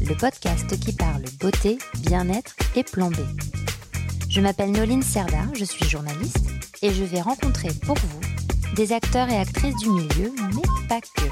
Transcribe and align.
le 0.00 0.14
podcast 0.16 0.78
qui 0.78 0.92
parle 0.92 1.22
beauté, 1.40 1.78
bien-être 2.00 2.54
et 2.76 2.82
plan 2.82 3.10
B. 3.10 3.16
Je 4.28 4.40
m'appelle 4.40 4.72
Noline 4.72 5.02
Serda, 5.02 5.44
je 5.54 5.64
suis 5.64 5.88
journaliste 5.88 6.46
et 6.82 6.92
je 6.92 7.04
vais 7.04 7.20
rencontrer 7.20 7.70
pour 7.84 7.96
vous 7.96 8.20
des 8.74 8.92
acteurs 8.92 9.28
et 9.28 9.36
actrices 9.36 9.76
du 9.76 9.90
milieu, 9.90 10.32
mais 10.54 10.88
pas 10.88 11.00
que. 11.00 11.28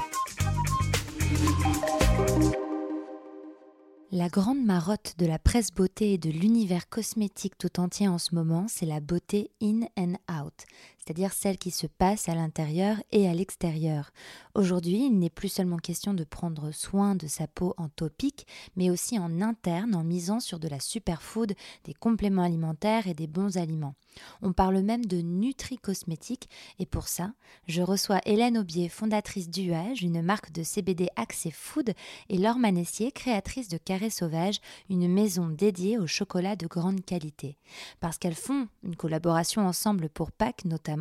La 4.11 4.29
grande 4.29 4.63
marotte 4.63 5.15
de 5.17 5.25
la 5.25 5.39
presse 5.39 5.71
beauté 5.71 6.13
et 6.13 6.17
de 6.19 6.29
l'univers 6.29 6.87
cosmétique 6.87 7.57
tout 7.57 7.79
entier 7.79 8.07
en 8.07 8.19
ce 8.19 8.35
moment, 8.35 8.67
c'est 8.69 8.85
la 8.85 8.99
beauté 8.99 9.49
in 9.61 9.81
and 9.97 10.13
out, 10.31 10.53
c'est-à-dire 11.03 11.33
celle 11.33 11.57
qui 11.57 11.71
se 11.71 11.87
passe 11.87 12.29
à 12.29 12.35
l'intérieur 12.35 12.95
et 13.11 13.27
à 13.27 13.33
l'extérieur. 13.33 14.11
Aujourd'hui, 14.55 15.07
il 15.07 15.19
n'est 15.19 15.29
plus 15.29 15.49
seulement 15.49 15.77
question 15.77 16.13
de 16.13 16.23
prendre 16.23 16.71
soin 16.71 17.15
de 17.15 17.27
sa 17.27 17.45
peau 17.45 17.73
en 17.77 17.89
topique, 17.89 18.47
mais 18.77 18.89
aussi 18.89 19.19
en 19.19 19.41
interne 19.41 19.95
en 19.95 20.03
misant 20.03 20.39
sur 20.39 20.59
de 20.59 20.69
la 20.69 20.79
superfood, 20.79 21.53
des 21.83 21.93
compléments 21.93 22.43
alimentaires 22.43 23.07
et 23.07 23.13
des 23.13 23.27
bons 23.27 23.57
aliments. 23.57 23.95
On 24.41 24.53
parle 24.53 24.79
même 24.81 25.05
de 25.05 25.17
nutri-cosmétique 25.17 26.47
et 26.79 26.85
pour 26.85 27.07
ça, 27.07 27.33
je 27.67 27.81
reçois 27.81 28.21
Hélène 28.25 28.57
Aubier, 28.57 28.87
fondatrice 28.87 29.49
d'UAGE, 29.49 30.03
une 30.03 30.21
marque 30.21 30.51
de 30.51 30.63
CBD 30.63 31.09
axée 31.15 31.51
food, 31.51 31.93
et 32.29 32.37
Laure 32.37 32.59
Manessier, 32.59 33.11
créatrice 33.11 33.67
de 33.67 33.77
Carré 33.77 34.09
Sauvage, 34.09 34.61
une 34.89 35.11
maison 35.11 35.49
dédiée 35.49 35.97
au 35.97 36.07
chocolat 36.07 36.55
de 36.55 36.67
grande 36.67 37.03
qualité. 37.03 37.57
Parce 37.99 38.17
qu'elles 38.17 38.35
font 38.35 38.67
une 38.83 38.95
collaboration 38.95 39.67
ensemble 39.67 40.09
pour 40.09 40.31
Pâques 40.31 40.65
notamment, 40.65 40.92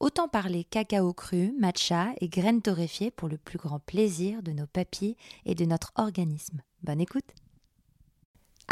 autant 0.00 0.28
parler 0.28 0.64
cacao 0.64 1.12
cru, 1.12 1.52
matcha 1.58 2.08
et 2.20 2.28
graines 2.28 2.62
torréfiées 2.62 3.10
pour 3.10 3.28
le 3.28 3.38
plus 3.38 3.58
grand 3.58 3.78
plaisir 3.78 4.42
de 4.42 4.52
nos 4.52 4.66
papilles 4.66 5.16
et 5.44 5.54
de 5.54 5.64
notre 5.64 5.92
organisme. 5.96 6.62
Bonne 6.82 7.00
écoute 7.00 7.34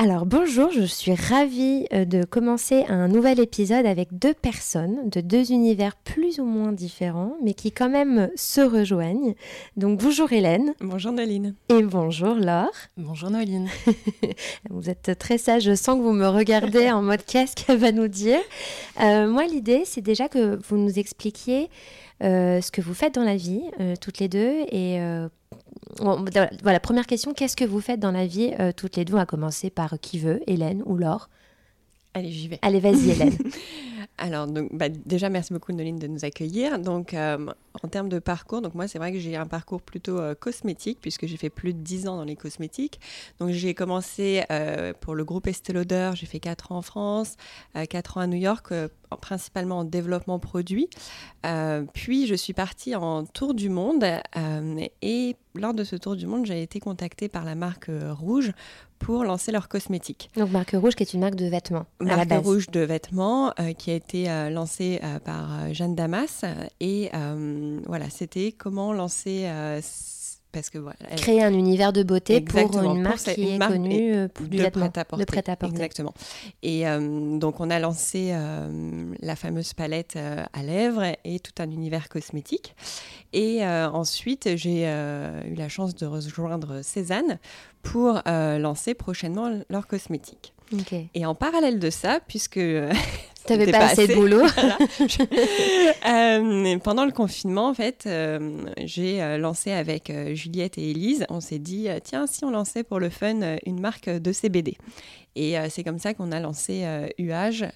alors 0.00 0.26
bonjour, 0.26 0.70
je 0.70 0.84
suis 0.84 1.12
ravie 1.12 1.86
euh, 1.92 2.04
de 2.04 2.22
commencer 2.22 2.84
un 2.88 3.08
nouvel 3.08 3.40
épisode 3.40 3.84
avec 3.84 4.16
deux 4.16 4.32
personnes 4.32 5.10
de 5.10 5.20
deux 5.20 5.50
univers 5.50 5.96
plus 5.96 6.38
ou 6.38 6.44
moins 6.44 6.70
différents, 6.70 7.36
mais 7.42 7.52
qui 7.52 7.72
quand 7.72 7.88
même 7.88 8.30
se 8.36 8.60
rejoignent. 8.60 9.34
Donc 9.76 9.98
bonjour 10.00 10.32
Hélène. 10.32 10.72
Bonjour 10.80 11.10
Noline. 11.10 11.56
Et 11.68 11.82
bonjour 11.82 12.36
Laure. 12.36 12.70
Bonjour 12.96 13.30
Noline. 13.30 13.68
vous 14.70 14.88
êtes 14.88 15.18
très 15.18 15.36
sage, 15.36 15.64
je 15.64 15.74
sens 15.74 15.98
que 15.98 16.02
vous 16.02 16.12
me 16.12 16.28
regardez 16.28 16.90
en 16.92 17.02
mode 17.02 17.24
qu'est-ce 17.26 17.56
qu'elle 17.56 17.78
va 17.78 17.90
nous 17.90 18.06
dire? 18.06 18.38
Euh, 19.00 19.26
moi 19.26 19.46
l'idée 19.46 19.82
c'est 19.84 20.00
déjà 20.00 20.28
que 20.28 20.60
vous 20.68 20.76
nous 20.76 21.00
expliquiez 21.00 21.70
euh, 22.22 22.60
ce 22.60 22.70
que 22.70 22.80
vous 22.80 22.94
faites 22.94 23.16
dans 23.16 23.24
la 23.24 23.36
vie, 23.36 23.62
toutes 24.00 24.20
les 24.20 24.28
deux, 24.28 24.62
et 24.70 25.00
voilà, 25.98 26.80
première 26.80 27.06
question, 27.06 27.34
qu'est-ce 27.34 27.56
que 27.56 27.64
vous 27.64 27.80
faites 27.80 28.00
dans 28.00 28.12
la 28.12 28.26
vie 28.26 28.54
euh, 28.60 28.72
toutes 28.76 28.96
les 28.96 29.04
deux, 29.04 29.16
à 29.16 29.26
commencer 29.26 29.70
par 29.70 29.98
qui 30.00 30.18
veut, 30.18 30.40
Hélène 30.46 30.82
ou 30.86 30.96
Laure? 30.96 31.28
Allez, 32.14 32.30
j'y 32.30 32.48
vais. 32.48 32.58
Allez, 32.62 32.80
vas-y 32.80 33.10
Hélène. 33.10 33.36
Alors, 34.18 34.46
donc, 34.46 34.70
bah, 34.72 34.88
déjà, 34.88 35.28
merci 35.28 35.52
beaucoup, 35.52 35.72
Noline, 35.72 35.98
de 35.98 36.06
nous 36.06 36.24
accueillir. 36.24 36.78
Donc, 36.78 37.14
euh, 37.14 37.46
en 37.82 37.88
termes 37.88 38.08
de 38.08 38.18
parcours, 38.18 38.60
donc 38.60 38.74
moi, 38.74 38.88
c'est 38.88 38.98
vrai 38.98 39.12
que 39.12 39.18
j'ai 39.18 39.36
un 39.36 39.46
parcours 39.46 39.80
plutôt 39.80 40.18
euh, 40.18 40.34
cosmétique, 40.34 40.98
puisque 41.00 41.26
j'ai 41.26 41.36
fait 41.36 41.50
plus 41.50 41.72
de 41.72 41.78
10 41.78 42.08
ans 42.08 42.16
dans 42.16 42.24
les 42.24 42.36
cosmétiques. 42.36 43.00
Donc, 43.38 43.50
j'ai 43.50 43.74
commencé 43.74 44.42
euh, 44.50 44.92
pour 45.00 45.14
le 45.14 45.24
groupe 45.24 45.46
Estée 45.46 45.72
Lauder, 45.72 46.12
j'ai 46.14 46.26
fait 46.26 46.40
4 46.40 46.72
ans 46.72 46.78
en 46.78 46.82
France, 46.82 47.36
4 47.88 48.18
ans 48.18 48.20
à 48.20 48.26
New 48.26 48.38
York, 48.38 48.72
principalement 49.20 49.78
en 49.78 49.84
développement 49.84 50.38
produit. 50.38 50.88
puis, 51.92 52.26
je 52.26 52.34
suis 52.34 52.52
partie 52.52 52.94
en 52.94 53.24
tour 53.24 53.54
du 53.54 53.68
monde, 53.68 54.04
et 55.02 55.36
lors 55.54 55.74
de 55.74 55.84
ce 55.84 55.96
tour 55.96 56.16
du 56.16 56.26
monde, 56.26 56.46
j'ai 56.46 56.62
été 56.62 56.80
contactée 56.80 57.28
par 57.28 57.44
la 57.44 57.54
marque 57.54 57.90
Rouge 58.10 58.52
pour 58.98 59.24
lancer 59.24 59.52
leurs 59.52 59.68
cosmétiques. 59.68 60.30
Donc 60.36 60.50
marque 60.50 60.72
rouge 60.72 60.94
qui 60.94 61.02
est 61.02 61.14
une 61.14 61.20
marque 61.20 61.36
de 61.36 61.46
vêtements. 61.46 61.86
Marque 62.00 62.32
rouge 62.44 62.68
de 62.68 62.80
vêtements 62.80 63.52
qui 63.78 63.90
a 63.90 63.94
été 63.94 64.26
lancée 64.50 65.00
par 65.24 65.72
Jeanne 65.72 65.94
Damas 65.94 66.44
et 66.80 67.10
voilà, 67.86 68.10
c'était 68.10 68.52
comment 68.52 68.92
lancer 68.92 69.46
parce 70.52 70.70
que 70.70 70.78
voilà, 70.78 70.96
créer 71.16 71.42
un 71.42 71.52
univers 71.52 71.92
de 71.92 72.02
beauté 72.02 72.40
pour 72.40 72.82
une 72.82 73.02
marque 73.02 73.34
qui 73.34 73.50
est 73.50 73.58
connue 73.58 74.14
euh, 74.14 74.28
pour 74.28 74.46
du 74.46 74.56
de 74.56 74.68
prêt-à-porter. 74.68 75.26
Prêt 75.26 75.44
Exactement. 75.62 76.14
Et 76.62 76.88
euh, 76.88 77.38
donc 77.38 77.60
on 77.60 77.68
a 77.68 77.78
lancé 77.78 78.30
euh, 78.32 79.14
la 79.20 79.36
fameuse 79.36 79.74
palette 79.74 80.16
à 80.16 80.62
lèvres 80.62 81.04
et 81.24 81.40
tout 81.40 81.52
un 81.58 81.70
univers 81.70 82.08
cosmétique. 82.08 82.74
Et 83.34 83.64
ensuite 83.64 84.56
j'ai 84.56 84.84
eu 84.84 85.54
la 85.54 85.68
chance 85.68 85.94
de 85.94 86.06
rejoindre 86.06 86.80
Cézanne 86.82 87.38
pour 87.82 88.20
lancer 88.26 88.94
prochainement 88.94 89.50
leur 89.68 89.86
cosmétique. 89.86 90.52
Et 91.14 91.24
en 91.24 91.34
parallèle 91.34 91.78
de 91.78 91.90
ça, 91.90 92.20
puisque 92.26 92.60
Tu 93.48 93.56
n'avais 93.56 93.72
pas, 93.72 93.86
assez 93.86 94.06
de 94.06 94.14
boulot. 94.14 94.42
Euh, 96.08 96.78
pendant 96.78 97.04
le 97.04 97.12
confinement, 97.12 97.68
en 97.68 97.74
fait, 97.74 98.04
euh, 98.06 98.66
j'ai 98.78 99.22
euh, 99.22 99.38
lancé 99.38 99.70
avec 99.70 100.12
Juliette 100.32 100.78
et 100.78 100.90
Élise, 100.90 101.24
on 101.28 101.40
s'est 101.40 101.58
dit, 101.58 101.88
tiens, 102.02 102.26
si 102.26 102.44
on 102.44 102.50
lançait 102.50 102.82
pour 102.82 102.98
le 102.98 103.08
fun 103.08 103.56
une 103.64 103.80
marque 103.80 104.08
de 104.08 104.32
CBD. 104.32 104.76
Et 105.34 105.56
c'est 105.70 105.84
comme 105.84 105.98
ça 105.98 106.14
qu'on 106.14 106.32
a 106.32 106.40
lancé 106.40 106.84
UAGE, 107.18 107.66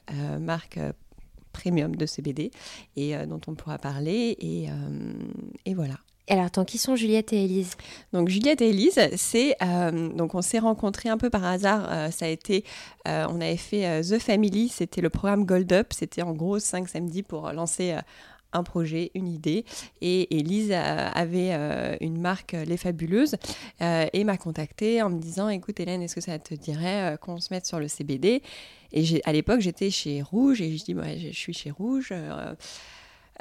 marque 0.40 0.78
premium 1.52 1.94
de 1.94 2.06
CBD, 2.06 2.50
et 2.96 3.14
dont 3.26 3.40
on 3.46 3.54
pourra 3.54 3.78
parler. 3.78 4.36
Et, 4.40 4.68
et 5.64 5.74
voilà. 5.74 5.94
Alors, 6.32 6.46
attends, 6.46 6.64
qui 6.64 6.78
sont 6.78 6.96
Juliette 6.96 7.34
et 7.34 7.44
Élise? 7.44 7.72
Donc, 8.14 8.30
Juliette 8.30 8.62
et 8.62 8.70
Élise, 8.70 8.98
c'est. 9.16 9.54
Euh, 9.60 10.08
donc, 10.08 10.34
on 10.34 10.40
s'est 10.40 10.60
rencontrés 10.60 11.10
un 11.10 11.18
peu 11.18 11.28
par 11.28 11.44
hasard. 11.44 11.86
Euh, 11.90 12.10
ça 12.10 12.24
a 12.24 12.28
été. 12.28 12.64
Euh, 13.06 13.26
on 13.28 13.38
avait 13.42 13.58
fait 13.58 14.00
The 14.00 14.18
Family, 14.18 14.70
c'était 14.70 15.02
le 15.02 15.10
programme 15.10 15.44
Gold 15.44 15.70
Up. 15.74 15.88
C'était 15.90 16.22
en 16.22 16.32
gros 16.32 16.58
5 16.58 16.88
samedis 16.88 17.22
pour 17.22 17.52
lancer 17.52 17.94
un 18.54 18.62
projet, 18.62 19.10
une 19.14 19.28
idée. 19.28 19.66
Et 20.00 20.38
Élise 20.38 20.72
avait 20.72 21.98
une 22.00 22.18
marque, 22.18 22.52
Les 22.52 22.78
Fabuleuses, 22.78 23.36
et 23.80 24.24
m'a 24.24 24.38
contactée 24.38 25.02
en 25.02 25.10
me 25.10 25.20
disant 25.20 25.50
Écoute, 25.50 25.80
Hélène, 25.80 26.00
est-ce 26.00 26.14
que 26.14 26.22
ça 26.22 26.38
te 26.38 26.54
dirait 26.54 27.18
qu'on 27.20 27.40
se 27.40 27.52
mette 27.52 27.66
sur 27.66 27.78
le 27.78 27.88
CBD 27.88 28.42
Et 28.92 29.20
à 29.26 29.34
l'époque, 29.34 29.60
j'étais 29.60 29.90
chez 29.90 30.22
Rouge, 30.22 30.62
et 30.62 30.74
je 30.78 30.82
dis 30.82 30.94
ouais, 30.94 31.18
Je 31.18 31.36
suis 31.36 31.52
chez 31.52 31.70
Rouge. 31.70 32.10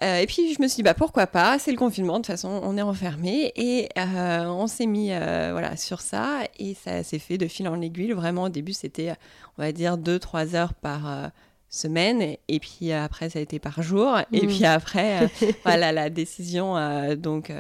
Euh, 0.02 0.18
et 0.18 0.26
puis 0.26 0.54
je 0.54 0.62
me 0.62 0.68
suis 0.68 0.78
dit 0.78 0.84
bah 0.84 0.94
pourquoi 0.96 1.28
pas, 1.28 1.60
c'est 1.60 1.72
le 1.72 1.78
confinement, 1.78 2.14
de 2.14 2.18
toute 2.20 2.28
façon 2.28 2.60
on 2.64 2.78
est 2.78 2.82
enfermé. 2.82 3.52
Et 3.56 3.90
euh, 3.98 4.46
on 4.46 4.68
s'est 4.68 4.88
mis 4.88 5.12
euh, 5.12 5.50
voilà 5.52 5.78
sur 5.78 6.02
ça. 6.02 6.40
Et 6.60 6.74
ça 6.74 7.04
s'est 7.04 7.20
fait 7.20 7.38
de 7.38 7.48
fil 7.48 7.68
en 7.68 7.82
aiguille. 7.82 8.12
Vraiment 8.12 8.44
au 8.44 8.50
début 8.50 8.74
c'était 8.74 9.14
on 9.58 9.62
va 9.62 9.72
dire 9.72 9.98
2-3 9.98 10.56
heures 10.56 10.74
par 10.74 11.32
semaine 11.72 12.36
et 12.48 12.60
puis 12.60 12.92
après 12.92 13.30
ça 13.30 13.40
a 13.40 13.42
été 13.42 13.58
par 13.58 13.82
jour 13.82 14.20
et 14.32 14.46
mmh. 14.46 14.48
puis 14.48 14.66
après 14.66 15.30
voilà 15.64 15.92
la 15.92 16.10
décision 16.10 16.76
donc 17.16 17.52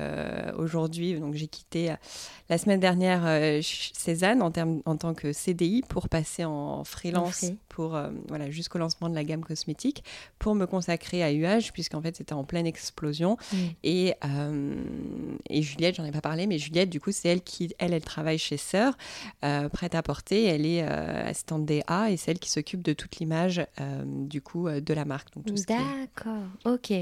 aujourd'hui 0.57 1.19
donc 1.19 1.33
j'ai 1.33 1.47
quitté 1.47 1.95
la 2.51 2.57
semaine 2.57 2.81
dernière 2.81 3.21
euh, 3.25 3.61
Cézanne 3.63 4.41
en, 4.41 4.51
en 4.85 4.97
tant 4.97 5.13
que 5.13 5.31
CDI 5.31 5.83
pour 5.87 6.09
passer 6.09 6.43
en 6.43 6.83
freelance 6.83 7.45
pour 7.69 7.95
euh, 7.95 8.09
voilà 8.27 8.51
jusqu'au 8.51 8.77
lancement 8.77 9.09
de 9.09 9.15
la 9.15 9.23
gamme 9.23 9.41
cosmétique 9.41 10.03
pour 10.37 10.53
me 10.53 10.65
consacrer 10.65 11.23
à 11.23 11.31
UH 11.31 11.71
puisqu'en 11.71 12.01
fait 12.01 12.17
c'était 12.17 12.33
en 12.33 12.43
pleine 12.43 12.67
explosion 12.67 13.37
mm. 13.53 13.57
et, 13.85 14.15
euh, 14.25 14.75
et 15.49 15.61
Juliette 15.61 15.95
j'en 15.95 16.03
ai 16.03 16.11
pas 16.11 16.19
parlé 16.19 16.45
mais 16.45 16.57
Juliette 16.57 16.89
du 16.89 16.99
coup 16.99 17.13
c'est 17.13 17.29
elle 17.29 17.41
qui 17.41 17.73
elle 17.79 17.93
elle 17.93 18.03
travaille 18.03 18.37
chez 18.37 18.57
Sœur 18.57 18.97
prête 19.71 19.95
à 19.95 20.03
porter 20.03 20.43
elle 20.43 20.65
est 20.65 20.81
assistante 20.81 21.65
DA 21.65 22.11
et 22.11 22.17
c'est 22.17 22.31
elle 22.31 22.39
qui 22.39 22.49
s'occupe 22.49 22.83
de 22.83 22.91
toute 22.91 23.15
l'image 23.15 23.65
du 24.05 24.41
coup 24.41 24.69
de 24.69 24.93
la 24.93 25.05
marque 25.05 25.29
d'accord 25.67 26.43
ok 26.65 26.93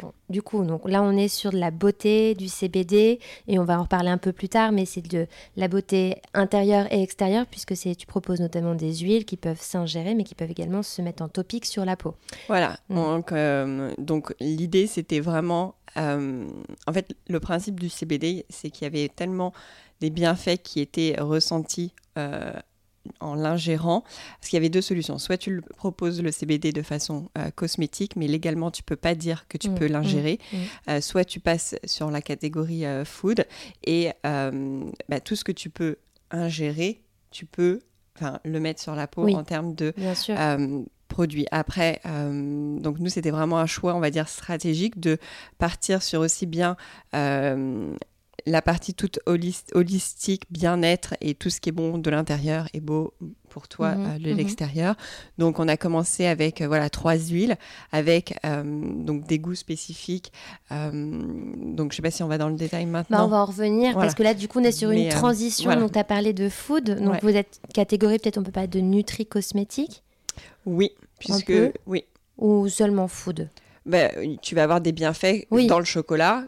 bon 0.00 0.12
du 0.28 0.42
coup 0.42 0.64
donc 0.64 0.88
là 0.88 1.02
on 1.02 1.16
est 1.16 1.28
sur 1.28 1.50
de 1.50 1.58
la 1.58 1.70
beauté 1.70 2.34
du 2.34 2.48
CBD 2.48 3.18
et 3.48 3.58
on 3.58 3.64
va 3.64 3.78
en 3.78 3.82
reparler 3.82 4.10
un 4.10 4.18
peu 4.18 4.32
plus 4.32 4.48
tard 4.48 4.72
mais 4.72 4.84
c'est 4.84 5.00
de 5.06 5.26
la 5.56 5.68
beauté 5.68 6.16
intérieure 6.34 6.86
et 6.92 7.02
extérieure, 7.02 7.46
puisque 7.46 7.74
tu 7.74 8.06
proposes 8.06 8.40
notamment 8.40 8.74
des 8.74 8.94
huiles 8.98 9.24
qui 9.24 9.36
peuvent 9.36 9.60
s'ingérer, 9.60 10.14
mais 10.14 10.24
qui 10.24 10.34
peuvent 10.34 10.50
également 10.50 10.82
se 10.82 11.02
mettre 11.02 11.22
en 11.22 11.28
topique 11.28 11.66
sur 11.66 11.84
la 11.84 11.96
peau. 11.96 12.14
Voilà, 12.48 12.78
mm. 12.88 12.94
donc, 12.94 13.32
euh, 13.32 13.94
donc 13.98 14.34
l'idée 14.40 14.86
c'était 14.86 15.20
vraiment, 15.20 15.74
euh, 15.96 16.46
en 16.86 16.92
fait 16.92 17.14
le 17.28 17.40
principe 17.40 17.80
du 17.80 17.88
CBD, 17.88 18.46
c'est 18.48 18.70
qu'il 18.70 18.84
y 18.84 18.86
avait 18.86 19.08
tellement 19.08 19.52
des 20.00 20.10
bienfaits 20.10 20.62
qui 20.62 20.80
étaient 20.80 21.16
ressentis 21.18 21.92
euh, 22.18 22.52
en 23.20 23.34
l'ingérant. 23.34 24.02
Parce 24.38 24.48
qu'il 24.50 24.56
y 24.56 24.60
avait 24.60 24.68
deux 24.68 24.80
solutions. 24.82 25.18
Soit 25.18 25.36
tu 25.38 25.50
le 25.54 25.62
proposes 25.62 26.22
le 26.22 26.30
CBD 26.30 26.72
de 26.72 26.82
façon 26.82 27.28
cosmétique, 27.54 28.16
mais 28.16 28.26
légalement, 28.28 28.70
tu 28.70 28.82
peux 28.82 28.96
pas 28.96 29.14
dire 29.14 29.46
que 29.48 29.58
tu 29.58 29.70
Mm, 29.70 29.74
peux 29.74 29.88
mm, 29.88 29.92
l'ingérer. 29.92 30.38
mm. 30.88 31.00
soit 31.00 31.24
tu 31.24 31.40
passes 31.40 31.74
sur 31.84 32.10
la 32.10 32.20
catégorie 32.22 32.84
food 33.04 33.46
et 33.84 34.10
bah, 34.22 35.20
tout 35.24 35.36
ce 35.36 35.44
que 35.44 35.52
tu 35.52 35.70
peux 35.70 35.96
ingérer, 36.30 37.02
tu 37.30 37.46
peux 37.46 37.80
le 38.44 38.60
mettre 38.60 38.80
sur 38.80 38.94
la 38.94 39.06
peau 39.06 39.24
Oui. 39.24 39.34
en 39.34 39.44
termes 39.44 39.74
de 39.74 39.94
euh, 40.30 40.82
produits. 41.08 41.46
Après, 41.50 42.00
euh, 42.06 42.78
donc 42.78 42.98
nous, 42.98 43.08
c'était 43.08 43.30
vraiment 43.30 43.58
un 43.58 43.66
choix, 43.66 43.94
on 43.94 44.00
va 44.00 44.10
dire, 44.10 44.28
stratégique 44.28 45.00
de 45.00 45.16
partir 45.58 46.02
sur 46.02 46.20
aussi 46.20 46.44
bien 46.46 46.76
euh, 47.14 47.94
la 48.46 48.62
partie 48.62 48.94
toute 48.94 49.18
holis- 49.26 49.64
holistique, 49.74 50.44
bien-être 50.50 51.14
et 51.20 51.34
tout 51.34 51.50
ce 51.50 51.60
qui 51.60 51.68
est 51.68 51.72
bon 51.72 51.98
de 51.98 52.10
l'intérieur 52.10 52.68
est 52.74 52.80
beau 52.80 53.12
pour 53.48 53.66
toi 53.68 53.94
Mhm, 53.96 54.06
euh, 54.06 54.18
de 54.18 54.30
mhm. 54.30 54.36
l'extérieur. 54.36 54.94
Donc 55.38 55.58
on 55.58 55.66
a 55.68 55.76
commencé 55.76 56.26
avec 56.26 56.60
euh, 56.60 56.68
voilà 56.68 56.88
trois 56.90 57.16
huiles 57.16 57.56
avec 57.90 58.38
euh, 58.44 58.62
donc 59.04 59.26
des 59.26 59.38
goûts 59.38 59.54
spécifiques. 59.56 60.32
Donc 60.70 61.92
je 61.92 61.96
sais 61.96 62.02
pas 62.02 62.10
si 62.10 62.22
on 62.22 62.28
va 62.28 62.38
dans 62.38 62.48
le 62.48 62.56
détail 62.56 62.86
maintenant. 62.86 63.18
Bah, 63.18 63.24
on 63.24 63.28
va 63.28 63.36
en 63.38 63.44
revenir 63.46 63.92
Voilà. 63.92 64.06
parce 64.06 64.14
que 64.14 64.22
là, 64.22 64.34
du 64.34 64.48
coup, 64.48 64.60
on 64.60 64.64
est 64.64 64.72
sur 64.72 64.90
Mais, 64.90 65.04
une 65.04 65.08
transition. 65.10 65.64
voilà. 65.64 65.80
Donc, 65.80 65.92
tu 65.92 65.98
as 65.98 66.04
parlé 66.04 66.32
de 66.32 66.48
food. 66.48 66.84
Donc, 66.84 67.14
Ouais. 67.14 67.18
vous 67.22 67.36
êtes 67.36 67.60
catégorie, 67.74 68.18
peut-être 68.18 68.38
on 68.38 68.42
peut 68.42 68.52
parler 68.52 68.68
de 68.68 68.80
nutri-cosmétique 68.80 70.02
Oui, 70.66 70.90
puisque 71.18 71.52
oui. 71.86 72.04
ou 72.38 72.68
seulement 72.68 73.08
food? 73.08 73.48
Ben, 73.86 74.36
tu 74.42 74.54
vas 74.54 74.62
avoir 74.64 74.80
des 74.80 74.92
bienfaits 74.92 75.46
Oui. 75.50 75.66
dans 75.66 75.78
le 75.78 75.84
chocolat 75.84 76.44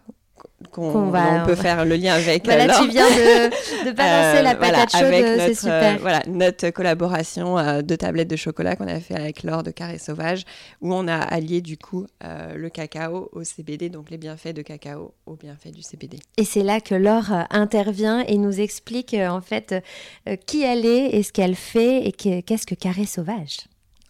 qu'on 0.68 1.10
va- 1.10 1.42
on 1.42 1.46
peut 1.46 1.52
on 1.52 1.54
va- 1.54 1.56
faire 1.56 1.84
le 1.84 1.96
lien 1.96 2.14
avec 2.14 2.44
Voilà, 2.44 2.64
euh, 2.64 2.66
Laure. 2.68 2.80
tu 2.82 2.88
viens 2.90 3.08
de, 3.08 3.86
de 3.86 3.92
balancer 3.92 4.38
Euh, 4.38 4.42
la 4.42 4.54
voilà, 4.54 4.78
patate 4.86 4.92
chaude, 4.92 5.12
euh, 5.12 5.36
c'est 5.46 5.54
super. 5.54 5.94
euh, 5.94 5.96
voilà, 6.00 6.22
notre 6.28 6.70
collaboration 6.70 7.58
euh, 7.58 7.82
de 7.82 7.94
tablettes 7.96 8.28
de 8.28 8.36
chocolat 8.36 8.76
qu'on 8.76 8.88
a 8.88 9.00
fait 9.00 9.14
avec 9.16 9.42
Laure 9.42 9.62
de 9.62 9.70
Carré 9.70 9.98
Sauvage, 9.98 10.44
où 10.80 10.92
on 10.94 11.08
a 11.08 11.16
allié 11.16 11.60
du 11.60 11.76
coup 11.78 12.06
euh, 12.24 12.54
le 12.54 12.68
cacao 12.68 13.28
au 13.32 13.44
CBD, 13.44 13.88
donc 13.88 14.10
les 14.10 14.18
bienfaits 14.18 14.54
de 14.54 14.62
cacao 14.62 15.14
aux 15.26 15.36
bienfaits 15.36 15.72
du 15.72 15.82
CBD. 15.82 16.18
Et 16.36 16.44
c'est 16.44 16.62
là 16.62 16.80
que 16.80 16.94
Laure 16.94 17.32
intervient 17.50 18.20
et 18.26 18.38
nous 18.38 18.60
explique 18.60 19.14
euh, 19.14 19.28
en 19.28 19.40
fait 19.40 19.74
euh, 20.28 20.36
qui 20.46 20.62
elle 20.62 20.86
est 20.86 21.16
et 21.16 21.22
ce 21.22 21.32
qu'elle 21.32 21.54
fait 21.56 22.06
et 22.06 22.12
que- 22.12 22.40
qu'est-ce 22.40 22.66
que 22.66 22.74
Carré 22.74 23.04
Sauvage? 23.06 23.58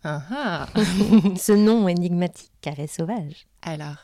Ah 0.05 0.21
ah. 0.35 0.67
Ce 1.37 1.53
nom 1.53 1.87
énigmatique, 1.87 2.51
Carré 2.61 2.87
Sauvage. 2.89 3.47
Alors, 3.63 3.97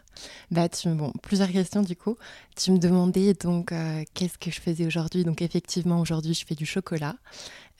bah 0.50 0.69
tu, 0.69 0.88
bon, 0.90 1.12
plusieurs 1.22 1.50
questions 1.50 1.82
du 1.82 1.96
coup. 1.96 2.16
Tu 2.56 2.70
me 2.70 2.78
demandais 2.78 3.34
donc 3.34 3.72
euh, 3.72 4.05
qu'est-ce 4.14 4.38
que 4.38 4.50
je 4.50 4.60
faisais 4.60 4.87
aujourd'hui? 4.87 5.25
Donc 5.25 5.43
effectivement, 5.43 6.00
aujourd'hui, 6.00 6.34
je 6.34 6.46
fais 6.46 6.55
du 6.55 6.66
chocolat, 6.66 7.16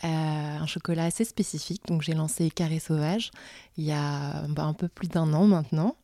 Euh, 0.05 0.07
un 0.07 0.67
chocolat 0.67 1.07
assez 1.07 1.25
spécifique. 1.25 1.83
Donc 1.89 2.03
j'ai 2.03 2.15
lancé 2.15 2.51
Carré 2.51 2.79
Sauvage 2.79 3.33
il 3.77 3.85
y 3.85 3.91
a 3.91 4.47
bah, 4.49 4.63
un 4.63 4.73
peu 4.73 4.87
plus 4.87 5.09
d'un 5.09 5.33
an 5.33 5.49
maintenant. 5.49 5.97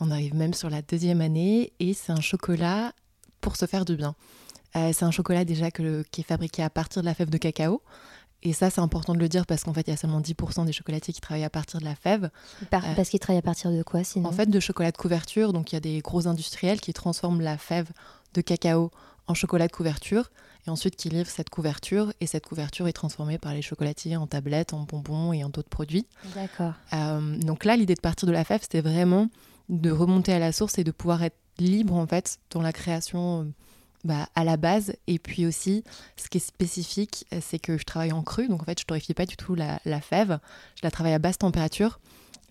On 0.00 0.10
arrive 0.10 0.34
même 0.34 0.52
sur 0.52 0.68
la 0.68 0.82
deuxième 0.82 1.20
année 1.20 1.72
et 1.78 1.94
c'est 1.94 2.10
un 2.10 2.20
chocolat 2.20 2.92
pour 3.40 3.54
se 3.54 3.66
faire 3.66 3.84
du 3.84 3.94
bien. 3.96 4.16
Euh, 4.74 4.92
c'est 4.92 5.04
un 5.04 5.12
chocolat 5.12 5.44
déjà 5.44 5.70
que, 5.70 6.02
qui 6.10 6.22
est 6.22 6.24
fabriqué 6.24 6.62
à 6.64 6.70
partir 6.70 7.02
de 7.02 7.06
la 7.06 7.14
fève 7.14 7.30
de 7.30 7.38
cacao. 7.38 7.82
Et 8.48 8.52
ça, 8.52 8.70
c'est 8.70 8.80
important 8.80 9.12
de 9.14 9.18
le 9.18 9.28
dire 9.28 9.44
parce 9.44 9.64
qu'en 9.64 9.72
fait, 9.74 9.82
il 9.88 9.90
y 9.90 9.92
a 9.92 9.96
seulement 9.96 10.20
10% 10.20 10.64
des 10.66 10.72
chocolatiers 10.72 11.12
qui 11.12 11.20
travaillent 11.20 11.42
à 11.44 11.50
partir 11.50 11.80
de 11.80 11.84
la 11.84 11.96
fève. 11.96 12.30
Par- 12.70 12.84
Euh, 12.84 12.94
Parce 12.94 13.08
qu'il 13.08 13.18
travaille 13.18 13.38
à 13.40 13.42
partir 13.42 13.72
de 13.72 13.82
quoi 13.82 14.04
sinon 14.04 14.28
En 14.28 14.32
fait, 14.32 14.46
de 14.48 14.60
chocolat 14.60 14.92
de 14.92 14.96
couverture. 14.96 15.52
Donc, 15.52 15.72
il 15.72 15.74
y 15.74 15.78
a 15.78 15.80
des 15.80 15.98
gros 16.00 16.28
industriels 16.28 16.80
qui 16.80 16.92
transforment 16.92 17.40
la 17.40 17.58
fève 17.58 17.88
de 18.34 18.40
cacao 18.40 18.90
en 19.26 19.34
chocolat 19.34 19.66
de 19.66 19.72
couverture 19.72 20.30
et 20.66 20.70
ensuite 20.70 20.94
qui 20.94 21.08
livrent 21.08 21.28
cette 21.30 21.50
couverture. 21.50 22.12
Et 22.20 22.26
cette 22.28 22.46
couverture 22.46 22.86
est 22.86 22.92
transformée 22.92 23.38
par 23.38 23.52
les 23.52 23.62
chocolatiers 23.62 24.16
en 24.16 24.28
tablettes, 24.28 24.72
en 24.74 24.84
bonbons 24.84 25.32
et 25.32 25.42
en 25.42 25.48
d'autres 25.48 25.68
produits. 25.68 26.06
D'accord. 26.36 26.74
Euh, 26.92 27.36
donc 27.38 27.64
là, 27.64 27.74
l'idée 27.76 27.96
de 27.96 28.00
partir 28.00 28.28
de 28.28 28.32
la 28.32 28.44
fève, 28.44 28.60
c'était 28.62 28.80
vraiment 28.80 29.28
de 29.68 29.90
remonter 29.90 30.32
à 30.32 30.38
la 30.38 30.52
source 30.52 30.78
et 30.78 30.84
de 30.84 30.92
pouvoir 30.92 31.24
être 31.24 31.36
libre 31.58 31.94
en 31.94 32.06
fait 32.06 32.38
dans 32.50 32.62
la 32.62 32.72
création 32.72 33.40
euh, 33.40 33.44
bah, 34.06 34.28
à 34.34 34.44
la 34.44 34.56
base. 34.56 34.94
Et 35.06 35.18
puis 35.18 35.44
aussi, 35.46 35.84
ce 36.16 36.28
qui 36.28 36.38
est 36.38 36.40
spécifique, 36.46 37.26
euh, 37.34 37.40
c'est 37.42 37.58
que 37.58 37.76
je 37.76 37.84
travaille 37.84 38.12
en 38.12 38.22
cru. 38.22 38.48
Donc 38.48 38.62
en 38.62 38.64
fait, 38.64 38.80
je 38.80 38.84
torréfie 38.86 39.12
pas 39.14 39.26
du 39.26 39.36
tout 39.36 39.54
la, 39.54 39.80
la 39.84 40.00
fève. 40.00 40.38
Je 40.76 40.80
la 40.82 40.90
travaille 40.90 41.12
à 41.12 41.18
basse 41.18 41.38
température. 41.38 42.00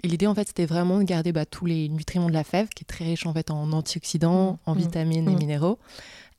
Et 0.04 0.08
l'idée, 0.08 0.28
en 0.28 0.36
fait, 0.36 0.48
c'était 0.48 0.66
vraiment 0.66 1.00
de 1.00 1.04
garder 1.04 1.32
bah, 1.32 1.46
tous 1.46 1.66
les 1.66 1.90
nutriments 1.90 2.28
de 2.28 2.34
la 2.34 2.44
fève, 2.44 2.68
qui 2.70 2.84
est 2.84 2.88
très 2.88 3.06
riche 3.06 3.26
en 3.26 3.34
fait 3.34 3.50
en 3.50 3.72
antioxydants, 3.72 4.60
en 4.66 4.76
Mmh. 4.76 4.78
vitamines 4.78 5.30
et 5.30 5.36
Mmh. 5.36 5.40
minéraux. 5.40 5.80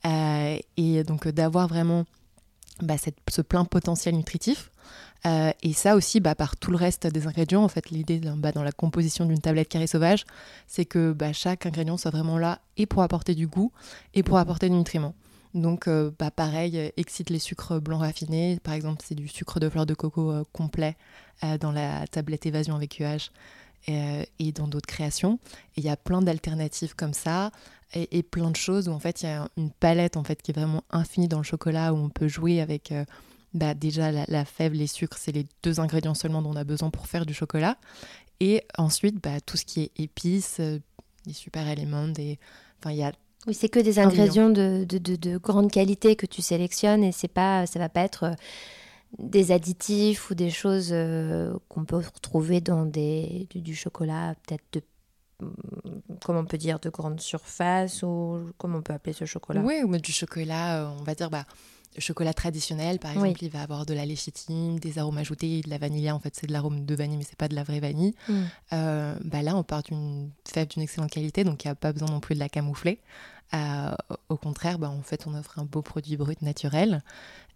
Euh, 0.05 0.57
et 0.77 1.03
donc 1.03 1.27
euh, 1.27 1.31
d'avoir 1.31 1.67
vraiment 1.67 2.05
bah, 2.81 2.97
cette- 2.99 3.17
ce 3.29 3.41
plein 3.41 3.65
potentiel 3.65 4.15
nutritif. 4.15 4.69
Euh, 5.25 5.51
et 5.63 5.73
ça 5.73 5.95
aussi, 5.95 6.19
bah, 6.19 6.35
par 6.35 6.57
tout 6.57 6.71
le 6.71 6.77
reste 6.77 7.07
des 7.07 7.27
ingrédients, 7.27 7.63
en 7.63 7.67
fait, 7.67 7.89
l'idée 7.89 8.19
bah, 8.19 8.51
dans 8.51 8.63
la 8.63 8.71
composition 8.71 9.25
d'une 9.25 9.39
tablette 9.39 9.69
carré 9.69 9.87
sauvage, 9.87 10.25
c'est 10.67 10.85
que 10.85 11.11
bah, 11.11 11.33
chaque 11.33 11.65
ingrédient 11.65 11.97
soit 11.97 12.11
vraiment 12.11 12.37
là 12.37 12.59
et 12.77 12.85
pour 12.85 13.01
apporter 13.01 13.35
du 13.35 13.47
goût 13.47 13.71
et 14.13 14.23
pour 14.23 14.37
apporter 14.37 14.69
des 14.69 14.75
nutriments. 14.75 15.15
Donc, 15.53 15.87
euh, 15.87 16.11
pareil, 16.35 16.77
euh, 16.77 16.89
excite 16.97 17.29
les 17.29 17.39
sucres 17.39 17.81
blancs 17.81 18.01
raffinés. 18.01 18.59
Par 18.63 18.73
exemple, 18.73 19.03
c'est 19.05 19.15
du 19.15 19.27
sucre 19.27 19.59
de 19.59 19.69
fleur 19.69 19.85
de 19.85 19.93
coco 19.93 20.43
complet 20.51 20.95
dans 21.59 21.71
la 21.71 22.07
tablette 22.07 22.47
évasion 22.47 22.75
avec 22.75 22.99
UH 22.99 23.29
et 23.87 24.51
dans 24.53 24.67
d'autres 24.67 24.87
créations. 24.87 25.39
Et 25.75 25.81
il 25.81 25.83
y 25.83 25.89
a 25.89 25.95
plein 25.95 26.23
d'alternatives 26.23 26.95
comme 26.95 27.13
ça 27.13 27.51
et, 27.93 28.17
et 28.17 28.23
plein 28.23 28.49
de 28.49 28.55
choses 28.55 28.89
où 28.89 28.91
en 28.91 28.99
fait 28.99 29.21
il 29.21 29.27
y 29.27 29.29
a 29.29 29.47
une 29.55 29.69
palette 29.69 30.17
en 30.17 30.23
fait 30.23 30.41
qui 30.41 30.49
est 30.49 30.55
vraiment 30.55 30.83
infinie 30.89 31.27
dans 31.27 31.37
le 31.37 31.43
chocolat 31.43 31.93
où 31.93 31.97
on 31.97 32.09
peut 32.09 32.27
jouer 32.27 32.59
avec 32.59 32.91
bah, 33.57 33.73
déjà 33.73 34.11
la, 34.11 34.25
la 34.27 34.45
fève, 34.45 34.73
les 34.73 34.87
sucres, 34.87 35.17
c'est 35.17 35.31
les 35.31 35.45
deux 35.63 35.79
ingrédients 35.79 36.13
seulement 36.15 36.41
dont 36.41 36.51
on 36.51 36.55
a 36.55 36.63
besoin 36.63 36.89
pour 36.89 37.07
faire 37.07 37.25
du 37.25 37.33
chocolat. 37.33 37.77
Et 38.39 38.63
ensuite, 38.77 39.21
bah, 39.21 39.41
tout 39.45 39.57
ce 39.57 39.65
qui 39.65 39.81
est 39.83 39.91
épices, 39.97 40.57
euh, 40.59 40.79
des 41.25 41.33
super 41.33 41.67
éléments, 41.67 42.07
des... 42.07 42.39
Enfin, 42.79 42.91
il 42.91 42.97
y 42.97 43.03
a 43.03 43.11
Oui, 43.47 43.53
c'est 43.53 43.69
que 43.69 43.79
des 43.79 43.99
ingrédients 43.99 44.49
de, 44.49 44.85
de, 44.87 44.97
de- 44.97 45.15
de 45.15 45.37
grande 45.37 45.71
qualité 45.71 46.15
que 46.15 46.25
tu 46.27 46.41
sélectionnes 46.41 47.03
et 47.03 47.11
c'est 47.11 47.27
pas, 47.27 47.65
ça 47.65 47.79
va 47.79 47.89
pas 47.89 48.01
être 48.01 48.23
euh, 48.23 48.33
des 49.19 49.51
additifs 49.51 50.29
ou 50.29 50.35
des 50.35 50.49
choses 50.51 50.89
euh, 50.91 51.53
qu'on 51.69 51.85
peut 51.85 51.97
retrouver 51.97 52.61
dans 52.61 52.85
des, 52.85 53.47
du, 53.49 53.61
du 53.61 53.75
chocolat 53.75 54.35
peut-être 54.45 54.63
de 54.73 54.81
hum, 55.41 55.53
comment 56.23 56.39
on 56.41 56.45
peut 56.45 56.57
dire 56.57 56.79
de 56.79 56.89
grande 56.89 57.19
surface 57.21 58.03
ou 58.03 58.51
comment 58.57 58.79
on 58.79 58.81
peut 58.81 58.93
appeler 58.93 59.13
ce 59.13 59.25
chocolat? 59.25 59.61
Oui, 59.63 59.81
ou 59.83 59.97
du 59.97 60.11
chocolat, 60.11 60.83
euh, 60.83 60.89
on 60.99 61.03
va 61.03 61.15
dire, 61.15 61.29
bah, 61.29 61.45
chocolat 61.97 62.33
traditionnel, 62.33 62.99
par 62.99 63.11
exemple, 63.11 63.29
Oui. 63.29 63.37
il 63.41 63.49
va 63.49 63.61
avoir 63.61 63.85
de 63.85 63.93
la 63.93 64.05
léchitine, 64.05 64.77
des 64.77 64.99
arômes 64.99 65.17
ajoutés, 65.17 65.61
de 65.61 65.69
la 65.69 65.77
vanille. 65.77 66.11
En 66.11 66.19
fait, 66.19 66.35
c'est 66.35 66.47
de 66.47 66.53
l'arôme 66.53 66.85
de 66.85 66.95
vanille, 66.95 67.17
mais 67.17 67.23
c'est 67.23 67.37
pas 67.37 67.47
de 67.47 67.55
la 67.55 67.63
vraie 67.63 67.79
vanille. 67.79 68.13
Mm. 68.27 68.33
Euh, 68.73 69.15
bah 69.23 69.41
là, 69.41 69.55
on 69.55 69.63
part 69.63 69.83
d'une 69.83 70.31
fève 70.47 70.67
d'une 70.67 70.83
excellente 70.83 71.11
qualité, 71.11 71.43
donc 71.43 71.63
il 71.63 71.67
n'y 71.67 71.71
a 71.71 71.75
pas 71.75 71.91
besoin 71.93 72.09
non 72.09 72.19
plus 72.19 72.35
de 72.35 72.39
la 72.39 72.49
camoufler. 72.49 72.99
Euh, 73.53 73.91
au 74.29 74.37
contraire, 74.37 74.77
bah, 74.77 74.89
en 74.89 75.01
fait, 75.01 75.25
on 75.25 75.33
offre 75.33 75.57
un 75.59 75.65
beau 75.65 75.81
produit 75.81 76.17
brut 76.17 76.41
naturel. 76.41 77.03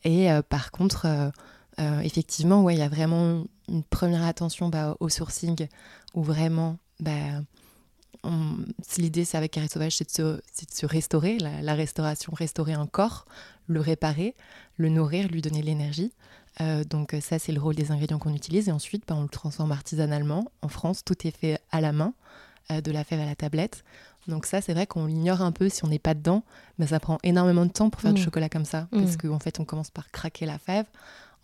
Et 0.03 0.31
euh, 0.31 0.41
par 0.41 0.71
contre, 0.71 1.31
effectivement, 1.77 2.63
ouais, 2.63 2.75
il 2.75 2.79
y 2.79 2.83
a 2.83 2.89
vraiment 2.89 3.43
une 3.67 3.83
première 3.83 4.23
attention 4.23 4.69
bah, 4.69 4.95
au 4.99 5.09
sourcing, 5.09 5.67
où 6.13 6.23
vraiment, 6.23 6.77
bah, 6.99 7.41
l'idée, 8.97 9.25
c'est 9.25 9.37
avec 9.37 9.51
Carré 9.51 9.67
Sauvage, 9.67 9.95
c'est 9.95 10.19
de, 10.19 10.23
de 10.33 10.73
se 10.73 10.85
restaurer, 10.85 11.37
la, 11.39 11.61
la 11.61 11.73
restauration, 11.73 12.33
restaurer 12.35 12.73
un 12.73 12.87
corps, 12.87 13.25
le 13.67 13.79
réparer, 13.79 14.35
le 14.77 14.89
nourrir, 14.89 15.27
lui 15.29 15.41
donner 15.41 15.61
de 15.61 15.65
l'énergie. 15.65 16.11
Euh, 16.59 16.83
donc 16.83 17.15
ça, 17.21 17.39
c'est 17.39 17.51
le 17.51 17.61
rôle 17.61 17.75
des 17.75 17.91
ingrédients 17.91 18.19
qu'on 18.19 18.33
utilise. 18.33 18.67
Et 18.67 18.71
ensuite, 18.71 19.03
bah, 19.07 19.15
on 19.17 19.23
le 19.23 19.29
transforme 19.29 19.71
artisanalement. 19.71 20.51
En 20.61 20.67
France, 20.67 21.03
tout 21.05 21.27
est 21.27 21.31
fait 21.35 21.59
à 21.71 21.79
la 21.81 21.91
main, 21.93 22.13
euh, 22.71 22.81
de 22.81 22.91
la 22.91 23.03
fève 23.03 23.19
à 23.21 23.25
la 23.25 23.35
tablette. 23.35 23.83
Donc 24.27 24.45
ça, 24.45 24.61
c'est 24.61 24.73
vrai 24.73 24.85
qu'on 24.85 25.05
l'ignore 25.05 25.41
un 25.41 25.51
peu 25.51 25.69
si 25.69 25.83
on 25.85 25.87
n'est 25.87 25.97
pas 25.99 26.13
dedans. 26.13 26.43
Mais 26.77 26.87
ça 26.87 26.99
prend 26.99 27.17
énormément 27.23 27.65
de 27.65 27.71
temps 27.71 27.89
pour 27.89 28.01
faire 28.01 28.13
du 28.13 28.21
Mm. 28.21 28.25
chocolat 28.25 28.49
comme 28.49 28.65
ça. 28.65 28.87
Mm. 28.91 29.01
Parce 29.03 29.17
qu'en 29.17 29.39
fait, 29.39 29.59
on 29.59 29.65
commence 29.65 29.91
par 29.91 30.11
craquer 30.11 30.45
la 30.45 30.59
fève. 30.59 30.85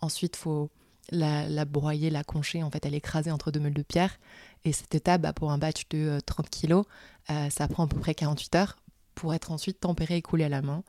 Ensuite, 0.00 0.36
il 0.36 0.40
faut 0.40 0.70
la, 1.10 1.48
la 1.48 1.64
broyer, 1.64 2.10
la 2.10 2.22
concher. 2.22 2.62
En 2.62 2.70
fait, 2.70 2.84
elle 2.84 2.94
est 2.94 2.98
écrasée 2.98 3.30
entre 3.30 3.50
deux 3.50 3.60
meules 3.60 3.74
de 3.74 3.82
pierre. 3.82 4.18
Et 4.64 4.72
cette 4.72 4.94
étape, 4.94 5.22
bah, 5.22 5.32
pour 5.32 5.50
un 5.50 5.58
batch 5.58 5.88
de 5.88 5.98
euh, 5.98 6.20
30 6.20 6.50
kilos, 6.50 6.84
euh, 7.30 7.48
ça 7.50 7.66
prend 7.66 7.84
à 7.84 7.88
peu 7.88 7.98
près 7.98 8.14
48 8.14 8.54
heures 8.56 8.76
pour 9.14 9.32
être 9.34 9.50
ensuite 9.50 9.80
tempéré 9.80 10.16
et 10.16 10.22
coulé 10.22 10.44
à 10.44 10.48
la 10.48 10.62
main. 10.62 10.84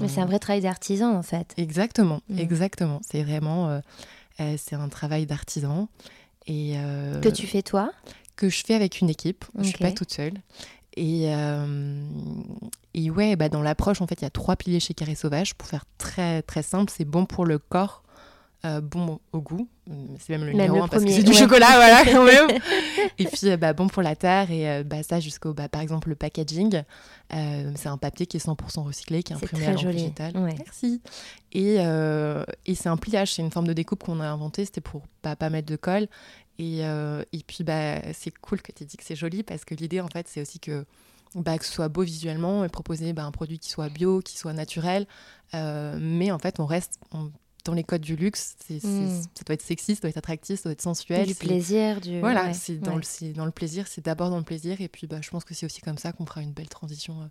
Mais 0.00 0.08
c'est 0.08 0.20
un 0.20 0.26
vrai 0.26 0.38
travail 0.38 0.60
d'artisan 0.60 1.14
en 1.16 1.22
fait. 1.22 1.54
Exactement, 1.56 2.20
Mm. 2.28 2.38
exactement. 2.38 3.00
C'est 3.08 3.22
vraiment, 3.22 3.68
euh, 3.68 3.80
euh, 4.40 4.54
c'est 4.58 4.76
un 4.76 4.88
travail 4.88 5.26
d'artisan 5.26 5.88
et 6.46 6.74
euh, 6.76 7.20
Que 7.20 7.28
tu 7.28 7.46
fais 7.46 7.62
toi? 7.62 7.90
que 8.36 8.48
je 8.48 8.64
fais 8.64 8.74
avec 8.74 9.00
une 9.00 9.10
équipe. 9.10 9.44
Je 9.58 9.64
suis 9.64 9.78
pas 9.78 9.92
toute 9.92 10.12
seule. 10.12 10.34
Et, 10.96 11.34
euh, 11.34 12.02
et 12.94 13.10
ouais, 13.10 13.36
bah 13.36 13.48
dans 13.50 13.62
l'approche, 13.62 14.00
en 14.00 14.06
fait, 14.06 14.20
il 14.20 14.24
y 14.24 14.26
a 14.26 14.30
trois 14.30 14.56
piliers 14.56 14.80
chez 14.80 14.94
Carré 14.94 15.14
Sauvage. 15.14 15.54
Pour 15.54 15.68
faire 15.68 15.84
très 15.98 16.40
très 16.42 16.62
simple, 16.62 16.90
c'est 16.94 17.04
bon 17.04 17.26
pour 17.26 17.44
le 17.44 17.58
corps, 17.58 18.02
euh, 18.64 18.80
bon 18.80 19.20
au 19.32 19.40
goût, 19.40 19.68
c'est 20.18 20.30
même 20.30 20.40
le 20.42 20.46
Même 20.52 20.56
numéro 20.56 20.76
le 20.76 20.82
un 20.82 20.88
parce 20.88 21.04
que 21.04 21.10
c'est 21.10 21.22
du 21.22 21.30
ouais. 21.30 21.36
chocolat, 21.36 21.66
voilà, 21.76 22.04
quand 22.10 22.24
même. 22.24 22.58
et 23.18 23.24
puis, 23.24 23.48
euh, 23.50 23.56
bah, 23.56 23.72
bon 23.72 23.88
pour 23.88 24.02
la 24.02 24.16
terre, 24.16 24.50
et 24.50 24.68
euh, 24.70 24.82
bah, 24.84 25.02
ça 25.02 25.18
jusqu'au, 25.20 25.54
bah, 25.54 25.68
par 25.68 25.80
exemple, 25.80 26.08
le 26.10 26.14
packaging. 26.16 26.82
Euh, 27.32 27.72
c'est 27.76 27.88
un 27.88 27.96
papier 27.98 28.26
qui 28.26 28.36
est 28.36 28.44
100% 28.46 28.82
recyclé, 28.82 29.22
qui 29.22 29.32
est 29.32 29.36
imprimé 29.36 29.66
à 29.66 29.70
l'encre 29.70 29.82
joli, 29.82 29.96
végétale. 29.96 30.36
ouais. 30.36 30.54
Merci. 30.58 31.00
Et, 31.52 31.76
euh, 31.78 32.44
et 32.66 32.74
c'est 32.74 32.88
un 32.88 32.96
pliage, 32.96 33.34
c'est 33.34 33.42
une 33.42 33.50
forme 33.50 33.66
de 33.68 33.72
découpe 33.72 34.02
qu'on 34.04 34.20
a 34.20 34.26
inventée, 34.28 34.64
c'était 34.64 34.80
pour 34.80 35.02
bah, 35.22 35.36
pas 35.36 35.48
mettre 35.50 35.68
de 35.68 35.76
colle. 35.76 36.08
Et, 36.58 36.80
et 36.80 37.42
puis, 37.46 37.64
bah, 37.64 38.02
c'est 38.12 38.30
cool 38.38 38.60
que 38.60 38.70
tu 38.72 38.82
aies 38.82 38.86
dit 38.86 38.98
que 38.98 39.04
c'est 39.04 39.16
joli, 39.16 39.42
parce 39.42 39.64
que 39.64 39.74
l'idée, 39.74 40.02
en 40.02 40.08
fait, 40.08 40.28
c'est 40.28 40.42
aussi 40.42 40.60
que, 40.60 40.84
bah, 41.34 41.56
que 41.56 41.64
ce 41.64 41.72
soit 41.72 41.88
beau 41.88 42.02
visuellement 42.02 42.64
et 42.66 42.68
proposer 42.68 43.14
bah, 43.14 43.24
un 43.24 43.30
produit 43.30 43.58
qui 43.58 43.70
soit 43.70 43.88
bio, 43.88 44.20
qui 44.20 44.36
soit 44.36 44.52
naturel. 44.52 45.06
Euh, 45.54 45.96
mais 45.98 46.30
en 46.30 46.38
fait, 46.38 46.60
on 46.60 46.66
reste 46.66 46.98
on- 47.12 47.30
dans 47.64 47.74
les 47.74 47.84
codes 47.84 48.00
du 48.00 48.16
luxe. 48.16 48.54
C'est, 48.66 48.80
c'est- 48.80 48.86
Mm. 48.88 49.22
Ça 49.34 49.44
doit 49.46 49.54
être 49.54 49.62
sexy, 49.62 49.94
ça 49.94 50.00
doit 50.02 50.10
être 50.10 50.16
attractif, 50.18 50.56
ça 50.60 50.64
doit 50.64 50.72
être 50.72 50.82
sensuel. 50.82 51.26
du 51.26 51.34
plaisir, 51.34 52.00
du. 52.00 52.20
Voilà, 52.20 52.44
ouais, 52.46 52.54
c'est, 52.54 52.76
dans 52.78 52.92
ouais. 52.92 52.96
le, 52.98 53.02
c'est 53.02 53.32
dans 53.32 53.44
le 53.44 53.50
plaisir, 53.50 53.86
c'est 53.88 54.04
d'abord 54.04 54.30
dans 54.30 54.38
le 54.38 54.44
plaisir. 54.44 54.80
Et 54.80 54.88
puis, 54.88 55.06
bah, 55.06 55.18
je 55.20 55.30
pense 55.30 55.44
que 55.44 55.54
c'est 55.54 55.66
aussi 55.66 55.80
comme 55.80 55.98
ça 55.98 56.12
qu'on 56.12 56.26
fera 56.26 56.42
une 56.42 56.52
belle 56.52 56.68
transition 56.68 57.20
euh, 57.22 57.26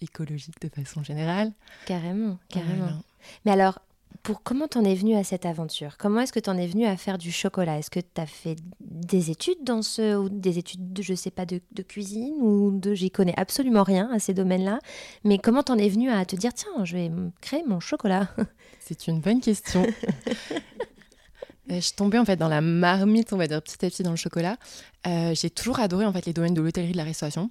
écologique 0.00 0.60
de 0.60 0.68
façon 0.68 1.02
générale. 1.02 1.52
Carrément, 1.86 2.38
carrément. 2.48 2.76
Voilà. 2.84 3.02
Mais 3.44 3.52
alors, 3.52 3.78
pour 4.22 4.42
comment 4.42 4.68
t'en 4.68 4.84
es 4.84 4.94
venu 4.94 5.16
à 5.16 5.24
cette 5.24 5.46
aventure? 5.46 5.96
Comment 5.98 6.20
est-ce 6.20 6.32
que 6.32 6.40
t'en 6.40 6.56
es 6.56 6.66
venu 6.66 6.86
à 6.86 6.96
faire 6.96 7.18
du 7.18 7.32
chocolat? 7.32 7.78
Est-ce 7.78 7.90
que 7.90 8.00
t'as 8.00 8.26
fait 8.26 8.56
des 8.80 9.30
études 9.30 9.64
dans 9.64 9.82
ce, 9.82 10.16
ou 10.16 10.28
des 10.28 10.58
études 10.58 10.92
de, 10.92 11.02
je 11.02 11.14
sais 11.14 11.30
pas, 11.30 11.46
de, 11.46 11.60
de 11.72 11.82
cuisine 11.82 12.34
ou 12.40 12.70
de, 12.78 12.94
j'y 12.94 13.10
connais 13.10 13.34
absolument 13.36 13.82
rien 13.82 14.10
à 14.12 14.18
ces 14.18 14.34
domaines-là. 14.34 14.78
Mais 15.24 15.38
comment 15.38 15.62
t'en 15.62 15.78
es 15.78 15.88
venu 15.88 16.10
à 16.10 16.24
te 16.24 16.36
dire, 16.36 16.52
tiens, 16.54 16.84
je 16.84 16.96
vais 16.96 17.10
créer 17.40 17.62
mon 17.66 17.80
chocolat? 17.80 18.28
C'est 18.80 19.06
une 19.06 19.20
bonne 19.20 19.40
question. 19.40 19.86
Euh, 21.70 21.80
je 21.80 21.94
tombais 21.94 22.18
en 22.18 22.24
fait 22.24 22.34
dans 22.34 22.48
la 22.48 22.60
marmite, 22.60 23.32
on 23.32 23.36
va 23.36 23.46
dire 23.46 23.62
petit 23.62 23.84
à 23.84 23.88
petit 23.88 24.02
dans 24.02 24.10
le 24.10 24.16
chocolat. 24.16 24.56
Euh, 25.06 25.32
j'ai 25.32 25.48
toujours 25.48 25.78
adoré 25.78 26.04
en 26.04 26.12
fait 26.12 26.26
les 26.26 26.32
domaines 26.32 26.54
de 26.54 26.60
l'hôtellerie, 26.60 26.90
de 26.90 26.96
la 26.96 27.04
restauration. 27.04 27.50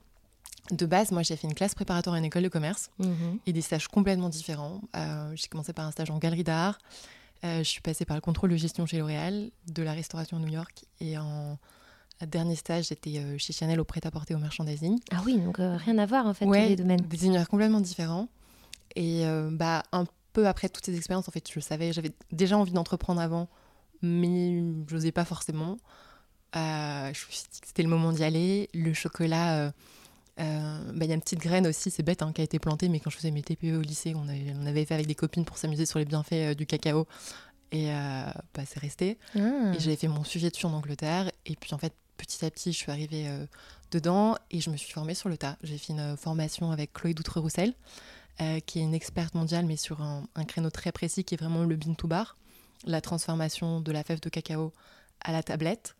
De 0.70 0.86
base, 0.86 1.12
moi 1.12 1.24
j'ai 1.24 1.36
fait 1.36 1.48
une 1.48 1.54
classe 1.54 1.74
préparatoire 1.76 2.16
à 2.16 2.20
une 2.20 2.26
école 2.26 2.44
de 2.44 2.48
commerce 2.48 2.92
et 3.46 3.52
des 3.54 3.62
stages 3.62 3.88
complètement 3.88 4.30
différents. 4.30 4.82
Euh, 4.96 5.32
j'ai 5.36 5.48
commencé 5.48 5.74
par 5.74 5.86
un 5.86 5.92
stage 5.92 6.10
en 6.12 6.18
galerie 6.18 6.44
d'art. 6.44 6.78
Euh, 7.44 7.60
je 7.60 7.64
suis 7.68 7.82
passée 7.82 8.06
par 8.06 8.16
le 8.16 8.22
contrôle 8.22 8.52
de 8.52 8.56
gestion 8.56 8.86
chez 8.86 9.00
L'Oréal, 9.00 9.50
de 9.68 9.84
la 9.84 9.94
restauration 9.94 10.38
à 10.38 10.40
New 10.40 10.48
York 10.48 10.86
et 11.00 11.18
en 11.18 11.58
dernier 12.28 12.56
stage 12.56 12.90
j'étais 12.90 13.18
euh, 13.18 13.38
chez 13.40 13.52
Chanel 13.52 13.80
au 13.80 13.84
prêt-à-porter 13.84 14.36
au 14.36 14.38
merchandising. 14.38 15.00
Ah 15.12 15.22
oui, 15.26 15.40
donc 15.40 15.58
rien 15.58 15.98
à 15.98 16.06
voir 16.06 16.28
en 16.28 16.34
fait 16.34 16.46
Ouais, 16.46 16.64
tous 16.64 16.70
les 16.70 16.76
domaines. 16.76 17.02
Des 17.02 17.26
univers 17.26 17.50
complètement 17.50 17.82
différents. 17.82 18.28
Et 18.96 19.24
bah, 19.52 19.84
un 19.92 20.06
peu 20.34 20.48
après 20.48 20.70
toutes 20.70 20.86
ces 20.86 20.96
expériences, 20.96 21.28
en 21.28 21.32
fait, 21.32 21.50
je 21.52 21.60
savais, 21.60 21.92
j'avais 21.94 22.12
déjà 22.32 22.58
envie 22.58 22.74
d'entreprendre 22.74 23.20
avant, 23.22 23.48
mais 24.02 24.60
je 24.88 24.94
n'osais 24.94 25.12
pas 25.12 25.26
forcément. 25.26 25.78
Je 26.54 27.10
me 27.10 27.14
suis 27.14 27.44
dit 27.52 27.62
que 27.62 27.68
c'était 27.68 27.84
le 27.84 27.90
moment 27.90 28.12
d'y 28.12 28.24
aller. 28.24 28.70
Le 28.74 28.94
chocolat, 28.94 29.72
euh, 30.40 30.62
euh, 30.92 30.92
bah, 30.94 31.06
il 31.06 31.10
y 31.10 31.12
a 31.12 31.16
une 31.16 31.22
petite 31.22 31.40
graine 31.40 31.68
aussi, 31.68 31.92
c'est 31.92 32.04
bête, 32.04 32.22
hein, 32.22 32.32
qui 32.34 32.42
a 32.42 32.44
été 32.44 32.60
plantée, 32.60 32.90
mais 32.90 33.00
quand 33.00 33.10
je 33.10 33.18
faisais 33.18 33.32
mes 33.32 33.42
TPE 33.42 33.78
au 33.78 33.82
lycée, 33.82 34.14
on 34.16 34.28
avait, 34.28 34.54
on 34.60 34.66
avait 34.66 34.86
fait 34.86 34.94
avec 34.94 35.08
des 35.08 35.16
copines 35.16 35.46
pour 35.46 35.58
s'amuser 35.58 35.86
sur 35.86 36.00
les 36.00 36.06
bienfaits 36.06 36.34
euh, 36.34 36.54
du 36.54 36.66
cacao. 36.66 37.08
Et 37.72 37.90
euh, 37.90 38.26
bah, 38.54 38.64
c'est 38.66 38.80
resté. 38.80 39.18
Ah. 39.36 39.74
Et 39.74 39.80
j'avais 39.80 39.96
fait 39.96 40.08
mon 40.08 40.24
sujet 40.24 40.50
dessus 40.50 40.66
en 40.66 40.74
Angleterre. 40.74 41.32
Et 41.46 41.56
puis 41.56 41.74
en 41.74 41.78
fait, 41.78 41.94
petit 42.18 42.44
à 42.46 42.52
petit, 42.52 42.74
je 42.74 42.78
suis 42.78 42.92
arrivée 42.92 43.28
dedans 43.92 44.36
et 44.52 44.60
je 44.60 44.70
me 44.70 44.76
suis 44.76 44.92
formée 44.92 45.14
sur 45.14 45.30
le 45.30 45.38
tas. 45.38 45.58
J'ai 45.64 45.78
fait 45.78 45.94
une 45.94 46.18
formation 46.18 46.72
avec 46.72 46.92
Chloé 46.92 47.14
Doutre-Roussel, 47.14 47.74
qui 48.66 48.80
est 48.80 48.84
une 48.84 48.94
experte 48.94 49.36
mondiale, 49.36 49.66
mais 49.66 49.78
sur 49.78 50.02
un, 50.02 50.28
un 50.36 50.44
créneau 50.44 50.70
très 50.70 50.92
précis 50.92 51.24
qui 51.24 51.36
est 51.36 51.38
vraiment 51.38 51.64
le 51.64 51.78
bean 51.78 51.96
to 51.96 52.10
bar, 52.10 52.36
la 52.86 53.00
transformation 53.00 53.80
de 53.80 53.92
la 53.94 54.04
fève 54.04 54.20
de 54.20 54.28
cacao 54.28 54.74
à 55.24 55.32
la 55.32 55.44
tablette. 55.44 55.96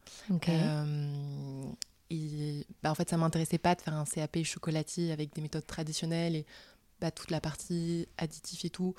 Euh, 0.50 1.66
et 2.12 2.68
bah, 2.84 2.92
en 2.92 2.96
fait, 2.96 3.10
ça 3.10 3.18
m'intéressait 3.18 3.58
pas 3.58 3.74
de 3.74 3.82
faire 3.82 3.94
un 3.94 4.04
CAP 4.04 4.44
chocolatier 4.44 5.14
avec 5.14 5.34
des 5.34 5.42
méthodes 5.42 5.66
traditionnelles 5.66 6.36
et 6.36 6.46
bah, 7.00 7.10
toute 7.10 7.32
la 7.32 7.40
partie 7.40 8.08
additif 8.18 8.66
et 8.66 8.70
tout, 8.70 8.94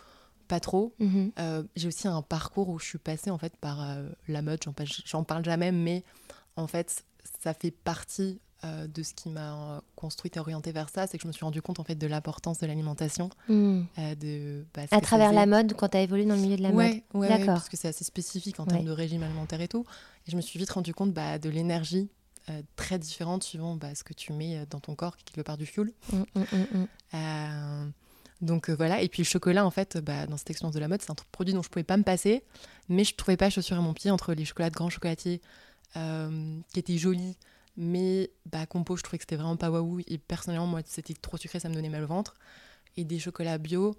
pas 0.48 0.60
trop. 0.60 0.94
Mhm. 0.98 1.32
Euh, 1.38 1.62
j'ai 1.76 1.88
aussi 1.88 2.08
un 2.08 2.22
parcours 2.22 2.70
où 2.70 2.78
je 2.78 2.86
suis 2.86 2.98
passée 2.98 3.30
en 3.30 3.38
fait 3.38 3.54
par 3.56 3.82
euh, 3.82 4.08
la 4.28 4.40
mode, 4.40 4.60
j'en, 5.04 5.24
parle 5.24 5.44
jamais, 5.44 5.72
mais 5.72 6.04
en 6.56 6.66
fait 6.66 7.04
ça 7.40 7.52
fait 7.52 7.70
partie 7.70 8.40
euh, 8.64 8.86
de 8.86 9.02
ce 9.02 9.12
qui 9.12 9.28
m'a 9.28 9.82
construite 9.94 10.38
et 10.38 10.40
orientée 10.40 10.72
vers 10.72 10.88
ça, 10.88 11.06
c'est 11.06 11.18
que 11.18 11.22
je 11.22 11.28
me 11.28 11.32
suis 11.32 11.44
rendu 11.44 11.60
compte 11.60 11.80
en 11.80 11.84
fait 11.84 11.96
de 11.96 12.06
l'importance 12.06 12.58
de 12.60 12.66
l'alimentation, 12.66 13.28
Mhm. 13.48 13.86
de 14.20 14.64
bah, 14.72 14.82
À 14.90 15.02
travers 15.02 15.34
la 15.34 15.44
mode, 15.44 15.74
quand 15.74 15.88
t'as 15.88 16.00
évolué 16.00 16.24
dans 16.24 16.34
le 16.34 16.40
milieu 16.40 16.56
de 16.56 16.62
la 16.62 16.72
mode. 16.72 16.94
Ouais, 17.12 17.44
parce 17.44 17.68
que 17.68 17.76
c'est 17.76 17.88
assez 17.88 18.04
spécifique 18.04 18.58
en 18.58 18.64
termes 18.64 18.86
de 18.86 18.90
régime 18.90 19.22
alimentaire 19.22 19.60
et 19.60 19.68
tout. 19.68 19.84
Et 20.26 20.30
je 20.30 20.36
me 20.36 20.40
suis 20.40 20.58
vite 20.58 20.70
rendu 20.70 20.94
compte 20.94 21.12
bah, 21.12 21.38
de 21.38 21.50
l'énergie 21.50 22.08
euh, 22.50 22.62
très 22.74 22.98
différente 22.98 23.44
suivant 23.44 23.76
bah, 23.76 23.94
ce 23.94 24.02
que 24.02 24.14
tu 24.14 24.32
mets 24.32 24.56
euh, 24.56 24.66
dans 24.68 24.80
ton 24.80 24.94
corps, 24.94 25.16
qui 25.16 25.22
est 25.22 25.32
quelque 25.32 25.46
part 25.46 25.56
du 25.56 25.66
fuel. 25.66 25.92
Mhm, 26.12 26.24
mhm, 26.34 26.44
mhm. 26.52 26.88
Euh, 27.14 27.86
donc 28.40 28.70
voilà, 28.70 29.00
et 29.00 29.08
puis 29.08 29.22
le 29.22 29.26
chocolat, 29.26 29.64
en 29.64 29.70
fait, 29.70 29.98
bah, 29.98 30.26
dans 30.26 30.36
cette 30.36 30.50
expérience 30.50 30.74
de 30.74 30.80
la 30.80 30.88
mode, 30.88 31.00
c'est 31.02 31.12
un 31.12 31.16
produit 31.30 31.54
dont 31.54 31.62
je 31.62 31.68
pouvais 31.68 31.84
pas 31.84 31.96
me 31.96 32.02
passer, 32.02 32.42
mais 32.88 33.04
je 33.04 33.14
trouvais 33.14 33.36
pas 33.36 33.50
chaussure 33.50 33.76
à 33.76 33.80
mon 33.80 33.94
pied 33.94 34.10
entre 34.10 34.34
les 34.34 34.44
chocolats 34.44 34.70
de 34.70 34.74
grands 34.74 34.90
chocolatiers 34.90 35.40
qui 35.94 36.78
étaient 36.78 36.96
jolis, 36.96 37.36
mais 37.76 38.30
bah, 38.50 38.66
compo, 38.66 38.96
je 38.96 39.02
trouvais 39.02 39.18
que 39.18 39.22
c'était 39.22 39.36
vraiment 39.36 39.56
pas 39.56 39.70
waouh, 39.70 40.00
et 40.08 40.18
personnellement, 40.18 40.66
moi, 40.66 40.80
c'était 40.84 41.14
trop 41.14 41.36
sucré, 41.36 41.60
ça 41.60 41.68
me 41.68 41.74
donnait 41.74 41.90
mal 41.90 42.02
au 42.02 42.08
ventre, 42.08 42.34
et 42.96 43.04
des 43.04 43.20
chocolats 43.20 43.58
bio 43.58 43.94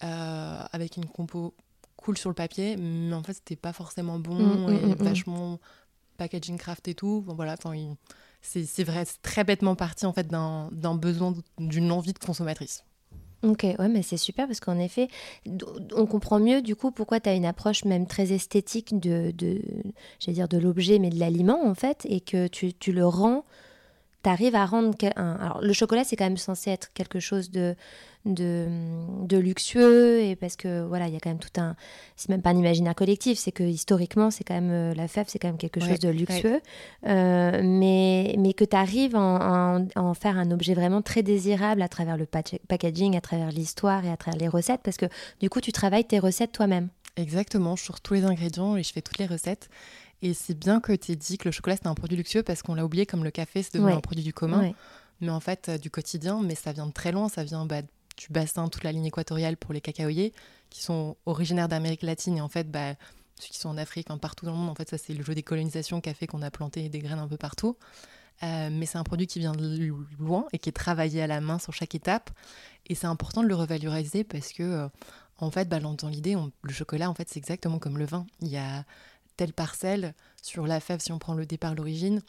avec 0.00 0.98
une 0.98 1.06
compo 1.06 1.54
cool 1.96 2.18
sur 2.18 2.28
le 2.28 2.34
papier, 2.34 2.76
mais 2.76 3.14
en 3.14 3.22
fait, 3.22 3.34
c'était 3.34 3.56
pas 3.56 3.72
forcément 3.72 4.18
bon 4.18 4.34
Mm, 4.34 4.66
mm, 4.66 4.72
et 4.72 4.86
mm, 4.86 4.90
mm. 4.90 4.94
vachement 5.04 5.60
packaging 6.16 6.58
craft 6.58 6.88
et 6.88 6.94
tout. 6.94 7.22
Bon, 7.26 7.34
voilà, 7.34 7.56
c'est 8.42 8.84
vrai, 8.84 9.04
c'est 9.04 9.22
très 9.22 9.44
bêtement 9.44 9.74
parti 9.74 10.06
en 10.06 10.12
fait 10.12 10.28
d'un 10.28 10.94
besoin, 10.94 11.34
d'une 11.58 11.92
envie 11.92 12.12
de 12.12 12.18
consommatrice. 12.18 12.84
Ok, 13.42 13.64
ouais, 13.64 13.88
mais 13.88 14.02
c'est 14.02 14.16
super 14.16 14.46
parce 14.46 14.60
qu'en 14.60 14.78
effet, 14.78 15.08
on 15.94 16.06
comprend 16.06 16.40
mieux 16.40 16.62
du 16.62 16.74
coup 16.74 16.90
pourquoi 16.90 17.20
tu 17.20 17.28
as 17.28 17.34
une 17.34 17.44
approche 17.44 17.84
même 17.84 18.06
très 18.06 18.32
esthétique 18.32 18.98
de, 18.98 19.30
de 19.30 19.62
dire 20.26 20.48
de 20.48 20.58
l'objet, 20.58 20.98
mais 20.98 21.10
de 21.10 21.18
l'aliment 21.18 21.64
en 21.64 21.74
fait, 21.74 22.06
et 22.08 22.20
que 22.20 22.48
tu, 22.48 22.72
tu 22.72 22.92
le 22.92 23.06
rends, 23.06 23.44
tu 24.24 24.30
arrives 24.30 24.54
à 24.56 24.64
rendre. 24.64 24.96
alors, 25.16 25.60
le 25.60 25.72
chocolat, 25.72 26.02
c'est 26.02 26.16
quand 26.16 26.24
même 26.24 26.38
censé 26.38 26.70
être 26.70 26.92
quelque 26.94 27.20
chose 27.20 27.50
de, 27.50 27.76
de, 28.26 28.66
de 29.24 29.36
luxueux, 29.38 30.20
et 30.22 30.36
parce 30.36 30.56
que 30.56 30.84
voilà, 30.84 31.06
il 31.08 31.14
y 31.14 31.16
a 31.16 31.20
quand 31.20 31.30
même 31.30 31.38
tout 31.38 31.60
un. 31.60 31.76
C'est 32.16 32.28
même 32.28 32.42
pas 32.42 32.50
un 32.50 32.56
imaginaire 32.56 32.94
collectif, 32.94 33.38
c'est 33.38 33.52
que 33.52 33.62
historiquement, 33.62 34.30
c'est 34.30 34.44
quand 34.44 34.54
même. 34.54 34.70
euh, 34.70 34.94
La 34.94 35.08
fève, 35.08 35.26
c'est 35.28 35.38
quand 35.38 35.48
même 35.48 35.56
quelque 35.58 35.80
Ouais, 35.80 35.88
chose 35.88 36.00
de 36.00 36.08
luxueux, 36.08 36.60
Euh, 37.06 37.60
mais, 37.62 38.34
mais 38.38 38.52
que 38.52 38.64
tu 38.64 38.76
arrives 38.76 39.14
à 39.16 39.20
en, 39.20 39.86
en- 39.96 40.14
faire 40.14 40.36
un 40.36 40.50
objet 40.50 40.74
vraiment 40.74 41.02
très 41.02 41.22
désirable 41.22 41.82
à 41.82 41.88
travers 41.88 42.16
le 42.16 42.26
packaging, 42.26 43.16
à 43.16 43.20
travers 43.20 43.50
l'histoire 43.50 44.04
et 44.04 44.10
à 44.10 44.16
travers 44.16 44.40
les 44.40 44.48
recettes, 44.48 44.80
parce 44.82 44.96
que 44.96 45.06
du 45.40 45.48
coup, 45.48 45.60
tu 45.60 45.72
travailles 45.72 46.04
tes 46.04 46.18
recettes 46.18 46.52
toi-même. 46.52 46.88
Exactement, 47.16 47.76
je 47.76 47.82
sur 47.84 48.00
tous 48.00 48.14
les 48.14 48.24
ingrédients 48.24 48.76
et 48.76 48.82
je 48.82 48.92
fais 48.92 49.00
toutes 49.02 49.18
les 49.18 49.26
recettes. 49.26 49.68
Et 50.22 50.34
c'est 50.34 50.58
bien 50.58 50.80
que 50.80 50.92
tu 50.92 51.12
aies 51.12 51.16
dit 51.16 51.38
que 51.38 51.46
le 51.48 51.52
chocolat 51.52 51.76
c'est 51.76 51.86
un 51.86 51.94
produit 51.94 52.16
luxueux 52.16 52.42
parce 52.42 52.62
qu'on 52.62 52.74
l'a 52.74 52.84
oublié 52.84 53.04
comme 53.06 53.22
le 53.22 53.30
café 53.30 53.62
c'est 53.62 53.74
devenu 53.74 53.90
Ouais. 53.92 53.96
un 53.96 54.00
produit 54.00 54.24
du 54.24 54.32
commun, 54.32 54.72
mais 55.20 55.28
en 55.30 55.40
fait 55.40 55.68
euh, 55.68 55.78
du 55.78 55.90
quotidien, 55.90 56.40
mais 56.42 56.54
ça 56.54 56.72
vient 56.72 56.86
de 56.86 56.92
très 56.92 57.12
loin, 57.12 57.28
ça 57.28 57.44
vient 57.44 57.64
bah, 57.66 57.82
du 58.16 58.28
bassin, 58.30 58.68
toute 58.68 58.84
la 58.84 58.92
ligne 58.92 59.06
équatoriale 59.06 59.56
pour 59.56 59.72
les 59.72 59.80
cacaoyers 59.80 60.32
qui 60.70 60.82
sont 60.82 61.16
originaires 61.26 61.68
d'Amérique 61.68 62.02
latine 62.02 62.38
et 62.38 62.40
en 62.40 62.48
fait 62.48 62.70
bah, 62.70 62.94
ceux 63.38 63.48
qui 63.48 63.58
sont 63.58 63.68
en 63.68 63.76
Afrique, 63.76 64.06
enfin, 64.10 64.18
partout 64.18 64.46
dans 64.46 64.52
le 64.52 64.58
monde, 64.58 64.70
en 64.70 64.74
fait 64.74 64.88
ça 64.88 64.98
c'est 64.98 65.14
le 65.14 65.22
jeu 65.22 65.34
des 65.34 65.42
colonisations 65.42 66.00
qui 66.00 66.08
a 66.08 66.14
fait 66.14 66.26
qu'on 66.26 66.42
a 66.42 66.50
planté 66.50 66.88
des 66.88 66.98
graines 66.98 67.18
un 67.18 67.28
peu 67.28 67.36
partout. 67.36 67.76
Euh, 68.42 68.68
mais 68.70 68.84
c'est 68.86 68.98
un 68.98 69.04
produit 69.04 69.26
qui 69.26 69.38
vient 69.38 69.52
de 69.52 69.90
loin 70.18 70.46
et 70.52 70.58
qui 70.58 70.68
est 70.68 70.72
travaillé 70.72 71.22
à 71.22 71.26
la 71.26 71.40
main 71.40 71.58
sur 71.58 71.72
chaque 71.72 71.94
étape. 71.94 72.30
Et 72.86 72.94
c'est 72.94 73.06
important 73.06 73.42
de 73.42 73.48
le 73.48 73.54
revaloriser 73.54 74.24
parce 74.24 74.52
que, 74.52 74.62
euh, 74.62 74.88
en 75.38 75.50
fait, 75.50 75.68
bah, 75.68 75.80
dans 75.80 76.08
l'idée, 76.08 76.36
le 76.62 76.72
chocolat, 76.72 77.10
en 77.10 77.14
fait, 77.14 77.28
c'est 77.28 77.38
exactement 77.38 77.78
comme 77.78 77.98
le 77.98 78.04
vin. 78.04 78.26
Il 78.40 78.48
y 78.48 78.58
a 78.58 78.84
telle 79.36 79.52
parcelle 79.52 80.14
sur 80.42 80.66
la 80.66 80.80
fève, 80.80 81.00
si 81.00 81.12
on 81.12 81.18
prend 81.18 81.34
le 81.34 81.46
départ, 81.46 81.74
l'origine, 81.74 82.22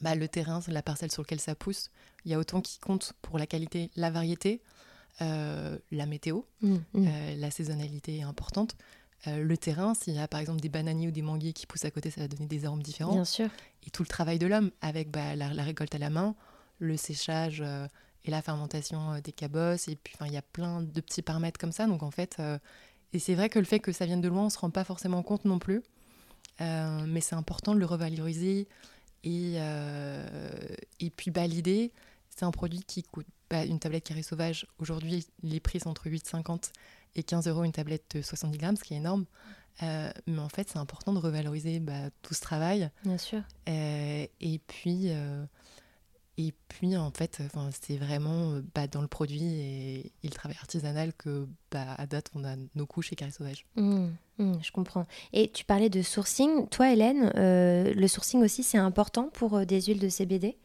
bah, 0.00 0.14
le 0.14 0.28
terrain, 0.28 0.60
la 0.68 0.82
parcelle 0.82 1.12
sur 1.12 1.22
laquelle 1.22 1.40
ça 1.40 1.54
pousse. 1.54 1.90
Il 2.24 2.30
y 2.30 2.34
a 2.34 2.38
autant 2.38 2.60
qui 2.60 2.78
compte 2.78 3.12
pour 3.22 3.38
la 3.38 3.46
qualité, 3.46 3.90
la 3.96 4.10
variété, 4.10 4.62
euh, 5.22 5.78
la 5.90 6.06
météo, 6.06 6.42
Mm, 6.62 6.74
mm. 6.74 6.78
euh, 6.94 7.36
la 7.36 7.50
saisonnalité 7.50 8.18
est 8.18 8.22
importante. 8.22 8.76
Euh, 9.26 9.42
le 9.42 9.56
terrain, 9.56 9.94
s'il 9.94 10.14
y 10.14 10.18
a 10.18 10.28
par 10.28 10.38
exemple 10.40 10.60
des 10.60 10.68
bananiers 10.68 11.08
ou 11.08 11.10
des 11.10 11.22
manguiers 11.22 11.52
qui 11.52 11.66
poussent 11.66 11.84
à 11.84 11.90
côté, 11.90 12.10
ça 12.10 12.20
va 12.20 12.28
donner 12.28 12.46
des 12.46 12.64
arômes 12.66 12.82
différents 12.82 13.12
Bien 13.14 13.24
sûr. 13.24 13.48
et 13.86 13.90
tout 13.90 14.02
le 14.02 14.08
travail 14.08 14.38
de 14.38 14.46
l'homme 14.46 14.70
avec 14.80 15.10
bah, 15.10 15.34
la, 15.34 15.52
la 15.52 15.62
récolte 15.64 15.94
à 15.94 15.98
la 15.98 16.08
main, 16.10 16.36
le 16.78 16.96
séchage 16.96 17.60
et 18.24 18.30
la 18.30 18.42
fermentation 18.42 19.18
des 19.20 19.32
cabosses. 19.32 19.88
Et 19.88 19.96
puis, 19.96 20.14
il 20.26 20.32
y 20.32 20.36
a 20.36 20.42
plein 20.42 20.82
de 20.82 21.00
petits 21.00 21.22
paramètres 21.22 21.58
comme 21.58 21.72
ça. 21.72 21.86
Donc, 21.88 22.04
en 22.04 22.12
fait, 22.12 22.40
et 23.12 23.18
c'est 23.18 23.34
vrai 23.34 23.48
que 23.48 23.58
le 23.58 23.64
fait 23.64 23.80
que 23.80 23.90
ça 23.90 24.06
vienne 24.06 24.20
de 24.20 24.28
loin, 24.28 24.44
on 24.44 24.50
se 24.50 24.58
rend 24.58 24.70
pas 24.70 24.84
forcément 24.84 25.22
compte 25.24 25.44
non 25.44 25.58
plus. 25.58 25.82
Mais 26.60 27.20
c'est 27.20 27.34
important 27.34 27.74
de 27.74 27.80
le 27.80 27.86
revaloriser. 27.86 28.68
Et, 29.24 29.56
et 31.00 31.10
puis, 31.10 31.30
bah, 31.32 31.46
l'idée, 31.48 31.92
c'est 32.30 32.44
un 32.44 32.50
produit 32.52 32.84
qui 32.84 33.02
coûte 33.02 33.26
bah, 33.50 33.64
une 33.64 33.78
tablette 33.78 34.04
carré 34.04 34.22
sauvage. 34.22 34.66
Aujourd'hui, 34.78 35.26
les 35.42 35.60
prix 35.60 35.80
sont 35.80 35.90
entre 35.90 36.08
8,50 36.08 36.72
et 37.14 37.22
15 37.22 37.48
euros 37.48 37.64
une 37.64 37.72
tablette 37.72 38.16
de 38.16 38.22
70 38.22 38.58
grammes, 38.58 38.76
ce 38.76 38.84
qui 38.84 38.94
est 38.94 38.98
énorme. 38.98 39.24
mais 39.80 40.38
en 40.38 40.48
fait, 40.48 40.68
c'est 40.70 40.78
important 40.78 41.12
de 41.12 41.18
revaloriser 41.18 41.80
bah, 41.80 42.10
tout 42.22 42.34
ce 42.34 42.40
travail. 42.40 42.90
Bien 43.04 43.18
sûr. 43.18 43.42
et 43.66 44.60
puis, 44.66 45.10
et 46.40 46.54
puis, 46.68 46.96
en 46.96 47.10
fait, 47.10 47.42
c'est 47.80 47.96
vraiment 47.96 48.52
euh, 48.52 48.62
bah, 48.72 48.86
dans 48.86 49.02
le 49.02 49.08
produit 49.08 49.42
et, 49.42 50.12
le 50.22 50.30
travail 50.30 50.56
artisanal 50.60 51.12
que, 51.12 51.48
bah, 51.72 51.94
à 51.98 52.06
date, 52.06 52.30
on 52.36 52.44
a 52.44 52.54
nos 52.76 52.86
couches 52.86 53.08
chez 53.08 53.16
Carré 53.16 53.32
Sauvage. 53.32 53.66
Mmh, 53.74 54.06
mmh, 54.38 54.52
je 54.62 54.70
comprends. 54.70 55.04
Et 55.32 55.50
tu 55.50 55.64
parlais 55.64 55.90
de 55.90 56.00
sourcing. 56.00 56.68
Toi, 56.68 56.92
Hélène, 56.92 57.32
euh, 57.34 57.92
le 57.92 58.06
sourcing 58.06 58.40
aussi, 58.44 58.62
c'est 58.62 58.78
important 58.78 59.30
pour 59.32 59.56
euh, 59.56 59.64
des 59.64 59.82
huiles 59.82 59.98
de 59.98 60.08
CBD 60.08 60.56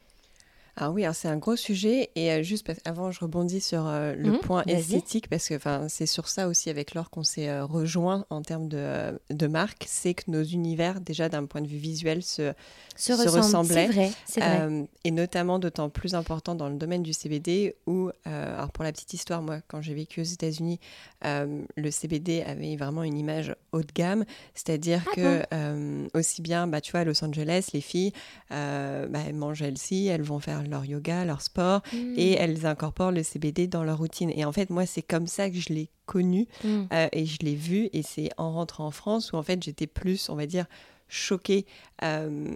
ah 0.76 0.90
oui, 0.90 1.06
c'est 1.14 1.28
un 1.28 1.38
gros 1.38 1.56
sujet. 1.56 2.10
Et 2.16 2.32
euh, 2.32 2.42
juste 2.42 2.72
avant, 2.86 3.12
je 3.12 3.20
rebondis 3.20 3.62
sur 3.62 3.86
euh, 3.86 4.16
le 4.16 4.32
mhm, 4.32 4.40
point 4.40 4.64
esthétique, 4.64 5.30
parce 5.30 5.48
que 5.48 5.56
c'est 5.88 6.08
sur 6.08 6.28
ça 6.28 6.48
aussi 6.48 6.72
avec 6.72 6.96
Laure 6.96 7.12
qu'on 7.12 7.24
s'est 7.24 7.48
euh, 7.48 7.64
rejoint 7.64 8.26
en 8.32 8.42
termes 8.42 8.68
de, 8.68 9.20
de 9.30 9.48
marque. 9.48 9.86
C'est 9.88 10.16
que 10.16 10.32
nos 10.32 10.42
univers, 10.42 11.00
déjà 11.00 11.30
d'un 11.30 11.46
point 11.46 11.62
de 11.62 11.68
vue 11.68 11.78
visuel, 11.78 12.24
se, 12.24 12.54
se, 12.96 13.14
ressemblaient. 13.14 13.88
Vrai, 13.88 14.12
vrai. 14.36 14.88
et 15.04 15.12
notamment 15.12 15.60
d'autant 15.60 15.90
plus 15.90 16.16
important 16.16 16.56
dans 16.56 16.70
le 16.70 16.76
domaine 16.76 17.04
du 17.04 17.14
CBD, 17.14 17.76
où, 17.86 18.10
alors 18.26 18.72
pour 18.72 18.84
la 18.84 18.92
petite 18.92 19.14
histoire, 19.14 19.44
moi, 19.44 19.60
quand 19.68 19.82
j'ai 19.82 19.94
vécu 19.94 20.22
aux 20.22 20.24
États-Unis, 20.24 20.80
le 21.24 21.92
CBD 21.92 22.42
avait 22.42 22.76
vraiment 22.78 23.04
une 23.04 23.18
image 23.18 23.56
haut 23.74 23.82
de 23.82 23.92
gamme. 23.94 24.26
C'est-à-dire 24.56 25.04
ah 25.06 25.16
que, 25.16 26.18
aussi 26.18 26.42
bien, 26.42 26.66
bah, 26.66 26.82
tu 26.82 26.92
vois, 26.92 27.02
à 27.02 27.04
Los 27.04 27.24
Angeles, 27.24 27.70
les 27.74 27.82
filles, 27.82 28.12
bah, 28.50 29.20
elles 29.28 29.36
mangent 29.36 29.62
elles-ci, 29.62 30.08
elles 30.08 30.24
vont 30.24 30.40
faire 30.40 30.63
leur 30.70 30.86
yoga, 30.86 31.26
leur 31.26 31.42
sport, 31.42 31.82
mm. 31.94 32.14
et 32.18 32.34
elles 32.34 32.66
incorporent 32.66 33.12
le 33.12 33.24
CBD 33.24 33.68
dans 33.68 33.84
leur 33.84 33.98
routine. 33.98 34.32
Et 34.36 34.46
en 34.46 34.52
fait, 34.52 34.70
moi, 34.70 34.86
c'est 34.86 35.02
comme 35.02 35.28
ça 35.28 35.50
que 35.50 35.58
je 35.58 35.74
l'ai 35.74 35.90
connu 36.06 36.48
mm. 36.64 36.84
euh, 36.94 37.08
et 37.12 37.26
je 37.26 37.38
l'ai 37.42 37.56
vu. 37.56 37.90
Et 37.94 38.04
c'est 38.04 38.30
en 38.38 38.52
rentrant 38.52 38.88
en 38.88 38.92
France 38.92 39.32
où 39.32 39.38
en 39.38 39.44
fait 39.44 39.62
j'étais 39.64 39.88
plus, 39.88 40.30
on 40.30 40.36
va 40.36 40.46
dire, 40.46 40.66
choquée 41.08 41.66
euh, 42.04 42.54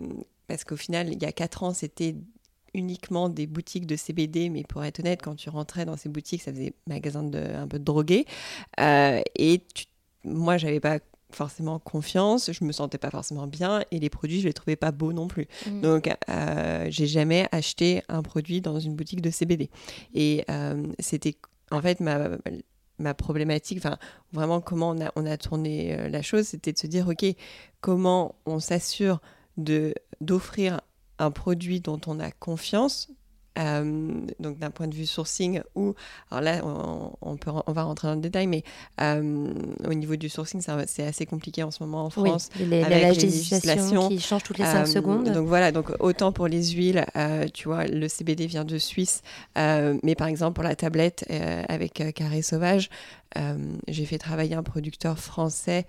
parce 0.48 0.64
qu'au 0.64 0.78
final, 0.78 1.12
il 1.12 1.22
y 1.22 1.26
a 1.26 1.32
quatre 1.32 1.64
ans, 1.64 1.74
c'était 1.74 2.16
uniquement 2.74 3.30
des 3.30 3.48
boutiques 3.48 3.86
de 3.86 3.96
CBD, 3.96 4.50
mais 4.50 4.64
pour 4.64 4.84
être 4.84 5.00
honnête, 5.00 5.22
quand 5.22 5.36
tu 5.36 5.50
rentrais 5.50 5.86
dans 5.86 5.98
ces 5.98 6.10
boutiques, 6.10 6.42
ça 6.42 6.52
faisait 6.52 6.74
magasin 6.86 7.24
de 7.24 7.40
un 7.40 7.68
peu 7.68 7.80
de 7.80 7.84
drogué. 7.84 8.26
Euh, 8.80 9.22
et 9.36 9.62
tu, 9.74 9.86
moi, 10.24 10.58
j'avais 10.58 10.80
pas 10.80 11.00
forcément 11.32 11.80
confiance, 11.80 12.52
je 12.52 12.64
me 12.64 12.72
sentais 12.72 12.98
pas 12.98 13.10
forcément 13.10 13.48
bien 13.48 13.84
et 13.92 14.00
les 14.00 14.10
produits 14.10 14.42
je 14.42 14.48
les 14.48 14.54
trouvais 14.54 14.76
pas 14.76 14.92
beaux 14.92 15.14
non 15.14 15.28
plus. 15.28 15.48
Mm. 15.66 15.82
Donc 15.82 16.10
euh, 16.30 16.88
j'ai 16.90 17.08
jamais 17.08 17.48
acheté 17.52 18.02
un 18.10 18.22
produit 18.22 18.62
dans 18.62 18.80
une 18.80 18.96
boutique 18.96 19.22
de 19.22 19.30
CBD 19.30 19.70
et 20.14 20.46
euh, 20.50 20.88
c'était 21.00 21.36
en 21.72 21.82
fait 21.82 22.00
ma, 22.00 22.30
ma 23.00 23.14
problématique, 23.14 23.78
enfin 23.80 23.98
vraiment 24.32 24.62
comment 24.62 24.90
on 24.92 25.06
a, 25.06 25.12
on 25.16 25.26
a 25.26 25.38
tourné 25.38 25.98
euh, 25.98 26.10
la 26.10 26.22
chose, 26.22 26.48
c'était 26.48 26.72
de 26.72 26.78
se 26.78 26.88
dire 26.88 27.08
ok 27.08 27.26
comment 27.82 28.36
on 28.46 28.60
s'assure 28.60 29.20
de 29.58 29.94
d'offrir 30.22 30.82
un 31.20 31.32
produit 31.32 31.82
dont 31.82 32.00
on 32.08 32.20
a 32.20 32.32
confiance 32.32 33.10
euh, 33.58 34.12
donc 34.40 34.60
d'un 34.60 34.70
point 34.70 34.88
de 34.88 34.96
vue 34.96 35.06
sourcing 35.06 35.62
ou 35.76 35.96
alors 36.30 36.44
là 36.44 36.62
on, 37.22 37.38
peut 37.38 37.52
on 37.66 37.72
va 37.72 37.84
rentrer 37.84 38.08
dans 38.08 38.16
le 38.16 38.22
détail 38.22 38.48
mais 38.48 38.64
euh, 39.02 39.54
au 39.88 39.94
niveau 39.94 40.16
du 40.16 40.30
sourcing 40.30 40.62
c'est 40.86 41.06
assez 41.06 41.26
compliqué 41.26 41.64
en 41.64 41.72
ce 41.72 41.82
moment 41.84 42.06
en 42.06 42.10
France 42.10 42.50
oui, 42.60 42.66
les, 42.66 42.84
avec 42.84 43.02
la 43.02 43.12
législation 43.12 44.10
qui 44.10 44.20
change 44.20 44.44
toutes 44.44 44.60
les 44.60 44.66
5 44.66 44.82
euh, 44.82 44.86
secondes. 44.86 45.32
donc 45.32 45.48
voilà 45.48 45.72
donc 45.72 45.92
autant 46.00 46.32
pour 46.32 46.48
les 46.48 46.64
huiles 46.72 47.06
tu 47.54 47.68
vois 47.68 47.86
le 47.86 48.08
CBD 48.08 48.48
vient 48.48 48.66
de 48.66 48.78
Suisse 48.78 49.22
mais 49.56 50.16
par 50.16 50.28
exemple 50.28 50.54
pour 50.54 50.64
la 50.64 50.76
tablette 50.76 51.26
avec 51.68 52.04
Carré 52.14 52.42
Sauvage 52.42 52.90
j'ai 53.88 54.06
fait 54.06 54.18
travailler 54.18 54.56
un 54.56 54.64
producteur 54.64 55.18
français 55.18 55.86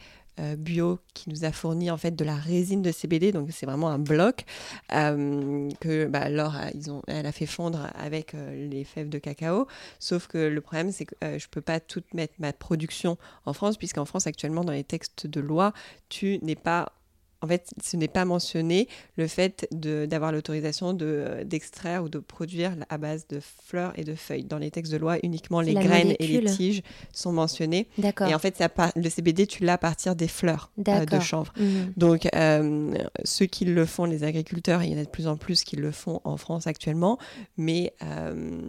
bio 0.56 0.98
qui 1.14 1.30
nous 1.30 1.44
a 1.44 1.52
fourni 1.52 1.90
en 1.90 1.96
fait 1.96 2.12
de 2.12 2.24
la 2.24 2.36
résine 2.36 2.82
de 2.82 2.92
CBD, 2.92 3.32
donc 3.32 3.50
c'est 3.52 3.66
vraiment 3.66 3.88
un 3.88 3.98
bloc 3.98 4.44
euh, 4.92 5.68
que 5.80 6.06
bah, 6.06 6.28
ils 6.74 6.90
ont, 6.90 7.02
elle 7.06 7.26
a 7.26 7.32
fait 7.32 7.46
fondre 7.46 7.90
avec 7.94 8.34
euh, 8.34 8.68
les 8.68 8.84
fèves 8.84 9.08
de 9.08 9.18
cacao. 9.18 9.66
Sauf 9.98 10.26
que 10.26 10.38
le 10.38 10.60
problème 10.60 10.92
c'est 10.92 11.06
que 11.06 11.38
je 11.38 11.48
peux 11.48 11.60
pas 11.60 11.80
tout 11.80 12.02
mettre 12.14 12.34
ma 12.38 12.52
production 12.52 13.18
en 13.46 13.52
France 13.52 13.76
puisqu'en 13.76 14.04
France 14.04 14.26
actuellement 14.26 14.64
dans 14.64 14.72
les 14.72 14.84
textes 14.84 15.26
de 15.26 15.40
loi 15.40 15.72
tu 16.08 16.38
n'es 16.42 16.56
pas 16.56 16.92
en 17.40 17.46
fait, 17.46 17.70
ce 17.82 17.96
n'est 17.96 18.08
pas 18.08 18.24
mentionné 18.24 18.88
le 19.16 19.26
fait 19.28 19.68
d'avoir 19.72 20.32
l'autorisation 20.32 20.92
d'extraire 20.92 22.02
ou 22.02 22.08
de 22.08 22.18
produire 22.18 22.72
à 22.88 22.98
base 22.98 23.26
de 23.28 23.40
fleurs 23.40 23.92
et 23.96 24.04
de 24.04 24.14
feuilles. 24.14 24.44
Dans 24.44 24.58
les 24.58 24.70
textes 24.70 24.92
de 24.92 24.96
loi, 24.96 25.18
uniquement 25.22 25.60
les 25.60 25.74
graines 25.74 26.14
et 26.18 26.26
les 26.26 26.44
tiges 26.44 26.82
sont 27.12 27.32
mentionnées. 27.32 27.88
Et 27.98 28.34
en 28.34 28.38
fait, 28.38 28.56
ça, 28.56 28.68
le 28.96 29.08
CBD, 29.08 29.46
tu 29.46 29.64
l'as 29.64 29.74
à 29.74 29.78
partir 29.78 30.16
des 30.16 30.28
fleurs 30.28 30.72
euh, 30.88 31.04
de 31.04 31.20
chanvre. 31.20 31.52
Mhm. 31.58 31.92
Donc, 31.96 32.28
euh, 32.34 32.94
ceux 33.24 33.46
qui 33.46 33.64
le 33.64 33.86
font, 33.86 34.04
les 34.04 34.24
agriculteurs, 34.24 34.82
il 34.82 34.92
y 34.92 34.94
en 34.96 34.98
a 34.98 35.04
de 35.04 35.08
plus 35.08 35.28
en 35.28 35.36
plus 35.36 35.62
qui 35.62 35.76
le 35.76 35.92
font 35.92 36.20
en 36.24 36.36
France 36.36 36.66
actuellement, 36.66 37.18
mais 37.56 37.92
euh, 38.02 38.60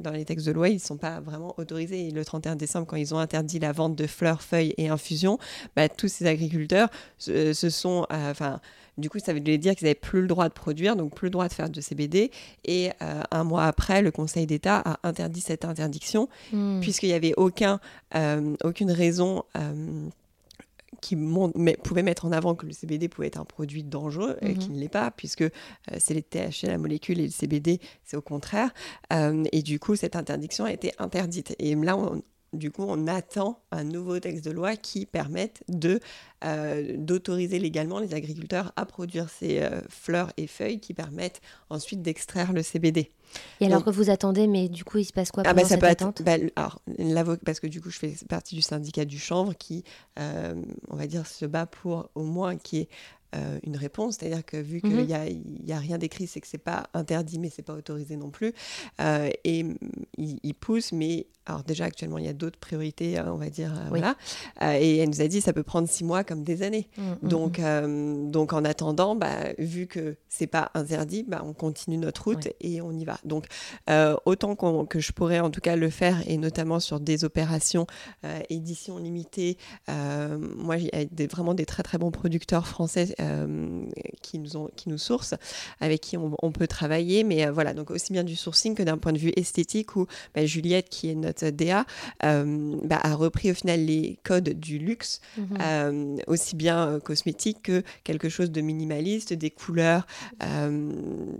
dans 0.00 0.10
les 0.10 0.24
textes 0.24 0.46
de 0.46 0.52
loi, 0.52 0.68
ils 0.68 0.74
ne 0.74 0.80
sont 0.80 0.96
pas 0.96 1.20
vraiment 1.20 1.54
autorisés. 1.58 2.08
Et 2.08 2.10
le 2.10 2.24
31 2.24 2.56
décembre, 2.56 2.86
quand 2.86 2.96
ils 2.96 3.14
ont 3.14 3.18
interdit 3.18 3.58
la 3.58 3.72
vente 3.72 3.94
de 3.94 4.06
fleurs, 4.06 4.42
feuilles 4.42 4.74
et 4.76 4.88
infusions, 4.88 5.38
bah, 5.76 5.88
tous 5.88 6.08
ces 6.08 6.26
agriculteurs 6.26 6.88
se, 7.18 7.52
sont... 7.52 7.91
Euh, 8.00 8.30
enfin, 8.30 8.60
du 8.98 9.08
coup, 9.08 9.18
ça 9.18 9.32
veut 9.32 9.40
dire 9.40 9.74
qu'ils 9.74 9.86
n'avaient 9.86 9.94
plus 9.94 10.22
le 10.22 10.26
droit 10.26 10.48
de 10.48 10.54
produire, 10.54 10.96
donc 10.96 11.14
plus 11.14 11.26
le 11.26 11.30
droit 11.30 11.48
de 11.48 11.52
faire 11.52 11.70
de 11.70 11.80
CBD. 11.80 12.30
Et 12.64 12.90
euh, 13.02 13.22
un 13.30 13.44
mois 13.44 13.64
après, 13.64 14.02
le 14.02 14.10
Conseil 14.10 14.46
d'État 14.46 14.78
a 14.84 14.98
interdit 15.02 15.40
cette 15.40 15.64
interdiction, 15.64 16.28
hmm. 16.52 16.80
puisqu'il 16.80 17.08
n'y 17.08 17.14
avait 17.14 17.34
aucun, 17.36 17.80
euh, 18.14 18.54
aucune 18.64 18.90
raison 18.90 19.44
qui 21.02 21.16
pouvait 21.82 22.04
mettre 22.04 22.24
en 22.26 22.32
avant 22.32 22.54
que 22.54 22.64
le 22.64 22.72
CBD 22.72 23.08
pouvait 23.08 23.26
être 23.26 23.40
un 23.40 23.44
produit 23.44 23.82
dangereux, 23.82 24.36
et 24.40 24.54
qui 24.54 24.68
mhm. 24.68 24.76
ne 24.76 24.80
l'est 24.80 24.88
pas, 24.88 25.10
puisque 25.10 25.42
euh, 25.42 25.50
c'est 25.98 26.14
les 26.14 26.22
THC, 26.22 26.68
la 26.68 26.78
molécule, 26.78 27.18
et 27.20 27.24
le 27.24 27.30
CBD, 27.30 27.80
c'est 28.04 28.16
au 28.16 28.22
contraire. 28.22 28.72
Euh, 29.12 29.42
et 29.52 29.62
du 29.62 29.80
coup, 29.80 29.96
cette 29.96 30.16
interdiction 30.16 30.64
a 30.64 30.72
été 30.72 30.92
interdite. 30.98 31.56
Et 31.58 31.74
là, 31.74 31.96
on, 31.96 32.22
du 32.52 32.70
coup, 32.70 32.84
on 32.86 33.06
attend 33.06 33.60
un 33.70 33.84
nouveau 33.84 34.18
texte 34.20 34.44
de 34.44 34.50
loi 34.50 34.76
qui 34.76 35.06
permette 35.06 35.62
de 35.68 36.00
euh, 36.44 36.96
d'autoriser 36.96 37.58
légalement 37.58 37.98
les 37.98 38.14
agriculteurs 38.14 38.72
à 38.76 38.84
produire 38.84 39.30
ces 39.30 39.60
euh, 39.60 39.80
fleurs 39.88 40.32
et 40.36 40.46
feuilles 40.46 40.80
qui 40.80 40.92
permettent 40.92 41.40
ensuite 41.70 42.02
d'extraire 42.02 42.52
le 42.52 42.62
CBD. 42.62 43.10
Et 43.60 43.66
alors 43.66 43.84
que 43.84 43.90
vous 43.90 44.10
attendez, 44.10 44.46
mais 44.46 44.68
du 44.68 44.84
coup, 44.84 44.98
il 44.98 45.04
se 45.04 45.12
passe 45.12 45.30
quoi 45.30 45.42
ah 45.46 45.54
bah, 45.54 45.62
pendant 45.62 45.68
ça 45.68 45.74
cette 45.76 45.84
attente? 45.84 46.22
bah, 46.22 46.36
alors, 46.56 46.80
Parce 47.44 47.60
que 47.60 47.66
du 47.66 47.80
coup, 47.80 47.90
je 47.90 47.98
fais 47.98 48.14
partie 48.28 48.54
du 48.54 48.62
syndicat 48.62 49.04
du 49.04 49.18
chanvre 49.18 49.54
qui, 49.54 49.84
euh, 50.18 50.54
on 50.90 50.96
va 50.96 51.06
dire, 51.06 51.26
se 51.26 51.46
bat 51.46 51.66
pour 51.66 52.10
au 52.14 52.24
moins 52.24 52.56
qui 52.56 52.80
est 52.80 52.88
euh, 53.34 53.58
une 53.62 53.78
réponse. 53.78 54.16
C'est-à-dire 54.18 54.44
que 54.44 54.58
vu 54.58 54.82
qu'il 54.82 54.94
n'y 54.94 55.14
mhm. 55.14 55.70
a, 55.70 55.76
a, 55.76 55.78
rien 55.78 55.96
d'écrit, 55.96 56.26
c'est 56.26 56.40
que 56.40 56.46
c'est 56.46 56.58
pas 56.58 56.84
interdit, 56.92 57.38
mais 57.38 57.48
c'est 57.48 57.62
pas 57.62 57.72
autorisé 57.72 58.16
non 58.16 58.30
plus. 58.30 58.52
Euh, 59.00 59.30
et 59.44 59.64
il, 60.18 60.54
pousse, 60.54 60.92
mais 60.92 61.26
alors 61.46 61.64
déjà 61.64 61.86
actuellement 61.86 62.18
il 62.18 62.26
y 62.26 62.28
a 62.28 62.34
d'autres 62.34 62.58
priorités, 62.58 63.18
euh, 63.18 63.32
on 63.32 63.36
va 63.36 63.48
dire, 63.48 63.72
voilà. 63.88 64.16
et 64.60 64.98
elle 64.98 65.08
nous 65.08 65.22
a 65.22 65.28
dit 65.28 65.40
ça 65.40 65.52
peut 65.52 65.62
prendre 65.62 65.88
six 65.88 66.04
mois 66.04 66.24
comme 66.24 66.44
des 66.44 66.62
années. 66.62 66.88
Mm, 66.98 67.02
mm, 67.02 67.28
donc, 67.28 67.58
mm. 67.58 68.30
donc 68.30 68.52
en 68.52 68.64
attendant, 68.66 69.16
bah, 69.16 69.54
vu 69.58 69.86
que 69.86 70.16
c'est 70.28 70.46
pas 70.46 70.70
interdit, 70.74 71.24
bah, 71.26 71.42
on 71.44 71.54
continue 71.54 71.96
notre 71.96 72.24
route 72.24 72.48
et 72.60 72.82
on 72.82 72.92
y 72.92 73.06
va. 73.06 73.18
Donc 73.24 73.46
autant 74.26 74.56
que 74.84 75.00
je 75.00 75.12
pourrais 75.12 75.40
en 75.40 75.50
tout 75.50 75.62
cas 75.62 75.76
le 75.76 75.88
faire 75.88 76.22
et 76.28 76.36
notamment 76.36 76.80
sur 76.80 77.00
des 77.00 77.24
opérations 77.24 77.86
édition 78.50 78.98
limitée. 78.98 79.56
moi, 79.88 80.76
il 80.76 80.84
y 80.84 80.90
a 80.94 81.06
des, 81.06 81.26
vraiment 81.26 81.54
des 81.54 81.64
très 81.64 81.82
très 81.82 81.96
bons 81.96 82.10
producteurs 82.10 82.66
français 82.66 83.14
euh, 83.22 83.84
qui, 84.20 84.38
nous 84.38 84.56
ont, 84.56 84.68
qui 84.76 84.88
nous 84.88 84.98
sourcent, 84.98 85.36
avec 85.80 86.00
qui 86.00 86.16
on, 86.16 86.52
peut 86.52 86.66
travailler. 86.66 87.24
Mais 87.24 87.46
euh, 87.46 87.52
voilà, 87.52 87.74
donc 87.74 87.90
aussi 87.90 88.12
bien 88.12 88.24
du 88.24 88.36
sourcing 88.36 88.74
que 88.74 88.82
d'un 88.82 88.98
point 88.98 89.12
de 89.12 89.18
vue 89.18 89.32
esthétique, 89.36 89.96
où 89.96 90.06
bah, 90.34 90.46
Juliette, 90.46 90.88
qui 90.88 91.10
est 91.10 91.14
notre 91.14 91.50
DA, 91.50 91.84
euh, 92.24 92.76
bah, 92.84 93.00
a 93.02 93.14
repris 93.14 93.50
au 93.50 93.54
final 93.54 93.84
les 93.84 94.18
codes 94.22 94.50
du 94.50 94.78
luxe, 94.78 95.20
mhm. 95.36 96.18
aussi 96.26 96.56
bien 96.56 97.00
cosmétique 97.04 97.62
que 97.62 97.82
quelque 98.04 98.28
chose 98.28 98.50
de 98.50 98.60
minimaliste, 98.60 99.32
des 99.32 99.50
couleurs. 99.50 100.06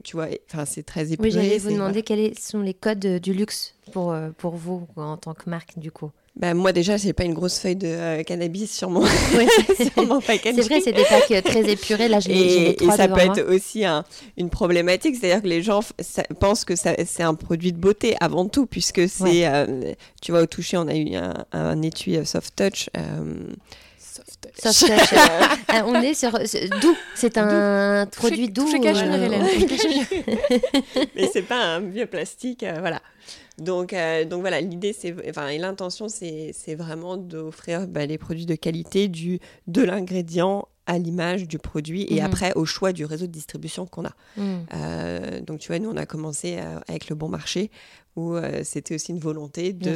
tu 0.04 0.16
vois, 0.16 0.28
enfin 0.50 0.64
c'est 0.64 0.82
très 0.82 1.12
épuré. 1.12 1.28
Oui, 1.28 1.34
j'allais 1.34 1.58
vous 1.58 1.70
demander 1.72 2.02
quels 2.02 2.38
sont 2.38 2.60
les 2.60 2.74
codes 2.74 3.20
du 3.20 3.32
luxe 3.32 3.74
pour, 3.92 4.14
pour 4.38 4.56
vous 4.56 4.86
en 4.96 5.16
tant 5.16 5.34
que 5.34 5.48
marque, 5.48 5.78
du 5.78 5.90
coup. 5.90 6.10
Bah, 6.34 6.54
moi 6.54 6.72
déjà, 6.72 6.96
j'ai 6.96 7.12
pas 7.12 7.24
une 7.24 7.34
grosse 7.34 7.58
feuille 7.58 7.76
de 7.76 7.88
euh, 7.88 8.22
cannabis 8.22 8.74
sur 8.74 8.88
mon, 8.88 9.04
sur 9.06 10.06
mon 10.06 10.20
C'est 10.20 10.52
vrai, 10.62 10.80
c'est 10.80 10.92
des 10.92 11.04
packs 11.04 11.30
euh, 11.30 11.42
très 11.42 11.70
épurés. 11.70 12.08
Là, 12.08 12.20
je 12.20 12.30
et, 12.30 12.82
et 12.82 12.90
ça 12.90 13.06
peut 13.06 13.20
être 13.20 13.42
aussi 13.54 13.84
un, 13.84 14.04
une 14.38 14.48
problématique, 14.48 15.16
c'est-à-dire 15.16 15.42
que 15.42 15.48
les 15.48 15.62
gens 15.62 15.80
pensent 16.40 16.64
que 16.64 16.74
c'est 16.74 17.22
un 17.22 17.34
produit 17.34 17.72
de 17.72 17.78
beauté 17.78 18.16
avant 18.20 18.48
tout, 18.48 18.64
puisque 18.64 19.08
c'est, 19.08 19.46
euh, 19.46 19.92
tu 20.22 20.32
vois, 20.32 20.42
au 20.42 20.46
toucher, 20.46 20.78
on 20.78 20.88
a 20.88 20.94
eu 20.94 21.14
un, 21.16 21.44
un 21.52 21.82
étui 21.82 22.24
soft 22.24 22.56
touch. 22.56 22.88
Soft 24.56 24.80
touch. 24.80 25.18
Euh, 25.72 25.80
on 25.86 25.94
est 26.02 26.12
sur 26.12 26.32
doux. 26.32 26.96
C'est 27.14 27.38
un 27.38 28.04
produit 28.06 28.50
doux. 28.50 28.66
Je 28.66 28.76
cache 28.76 28.98
euh. 29.02 31.04
Mais 31.16 31.30
c'est 31.32 31.42
pas 31.42 31.56
un 31.56 31.80
vieux 31.80 32.04
plastique, 32.04 32.62
euh, 32.62 32.76
voilà. 32.80 33.00
Donc, 33.58 33.92
euh, 33.92 34.26
donc 34.26 34.42
voilà, 34.42 34.60
l'idée, 34.60 34.92
c'est, 34.92 35.14
enfin, 35.30 35.48
et 35.48 35.56
l'intention, 35.56 36.08
c'est, 36.08 36.52
vraiment 36.74 37.16
d'offrir 37.16 37.86
bah, 37.86 38.04
les 38.04 38.18
produits 38.18 38.44
de 38.44 38.54
qualité 38.54 39.08
du, 39.08 39.40
de 39.66 39.82
l'ingrédient 39.82 40.66
à 40.86 40.98
l'image 40.98 41.46
du 41.46 41.58
produit 41.58 42.06
et 42.10 42.16
Mhm. 42.16 42.24
après 42.26 42.52
au 42.54 42.64
choix 42.64 42.92
du 42.92 43.04
réseau 43.04 43.26
de 43.26 43.32
distribution 43.32 43.86
qu'on 43.86 44.04
a. 44.04 44.12
Mm. 44.36 44.54
Euh, 44.74 45.40
donc 45.40 45.60
tu 45.60 45.68
vois, 45.68 45.78
nous 45.78 45.90
on 45.90 45.96
a 45.96 46.06
commencé 46.06 46.56
euh, 46.58 46.80
avec 46.88 47.08
le 47.08 47.14
bon 47.14 47.28
marché 47.28 47.70
où 48.16 48.34
euh, 48.34 48.62
c'était 48.64 48.96
aussi 48.96 49.12
une 49.12 49.20
volonté 49.20 49.72
de 49.72 49.94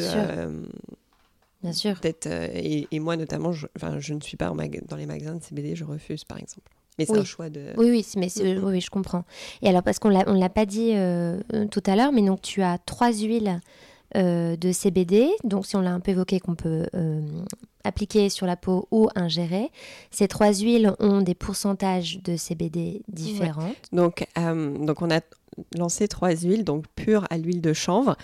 Bien 1.62 1.72
sûr. 1.72 1.96
euh, 2.04 2.12
euh, 2.26 2.48
et, 2.54 2.86
et 2.90 2.98
moi 3.00 3.16
notamment, 3.16 3.52
je, 3.52 3.66
je 3.98 4.14
ne 4.14 4.20
suis 4.20 4.36
pas 4.36 4.50
en 4.50 4.54
dans 4.56 4.96
les 4.96 5.06
magasins 5.06 5.34
de 5.36 5.42
CBD, 5.42 5.74
je 5.74 5.84
refuse 5.84 6.24
par 6.24 6.38
exemple. 6.38 6.70
Mais 6.98 7.04
c'est 7.04 7.12
Oui. 7.12 7.18
un 7.20 7.24
choix 7.24 7.50
de. 7.50 7.72
Oui, 7.76 7.90
oui, 7.90 8.06
mais 8.16 8.28
c'est- 8.28 8.42
oui, 8.56 8.58
oui, 8.62 8.80
je 8.80 8.88
comprends. 8.90 9.24
Et 9.62 9.68
alors, 9.68 9.82
parce 9.82 9.98
qu'on 9.98 10.08
l'a, 10.08 10.24
on 10.26 10.32
l'a 10.34 10.48
pas 10.48 10.64
dit 10.64 10.92
euh, 10.94 11.38
tout 11.70 11.82
à 11.86 11.94
l'heure, 11.96 12.12
mais 12.12 12.22
donc 12.22 12.40
tu 12.40 12.62
as 12.62 12.78
trois 12.78 13.12
huiles 13.12 13.60
euh, 14.16 14.56
de 14.56 14.72
CBD. 14.72 15.28
Donc, 15.44 15.66
si 15.66 15.76
on 15.76 15.80
l'a 15.82 15.92
un 15.92 16.00
peu 16.00 16.12
évoqué, 16.12 16.40
qu'on 16.40 16.54
peut 16.54 16.86
euh, 16.94 17.20
appliquer 17.84 18.30
sur 18.30 18.46
la 18.46 18.56
peau 18.56 18.88
ou 18.90 19.08
ingérer. 19.14 19.70
Ces 20.10 20.26
trois 20.26 20.54
huiles 20.54 20.94
ont 20.98 21.20
des 21.20 21.34
pourcentages 21.34 22.20
de 22.22 22.36
CBD 22.36 23.02
différents. 23.08 23.74
Donc, 23.92 24.26
donc 24.36 25.02
on 25.02 25.10
a 25.10 25.20
lancé 25.76 26.08
trois 26.08 26.34
huiles, 26.34 26.64
donc 26.64 26.84
pure 26.96 27.26
à 27.30 27.36
l'huile 27.38 27.60
de 27.60 27.72
chanvre, 27.72 28.16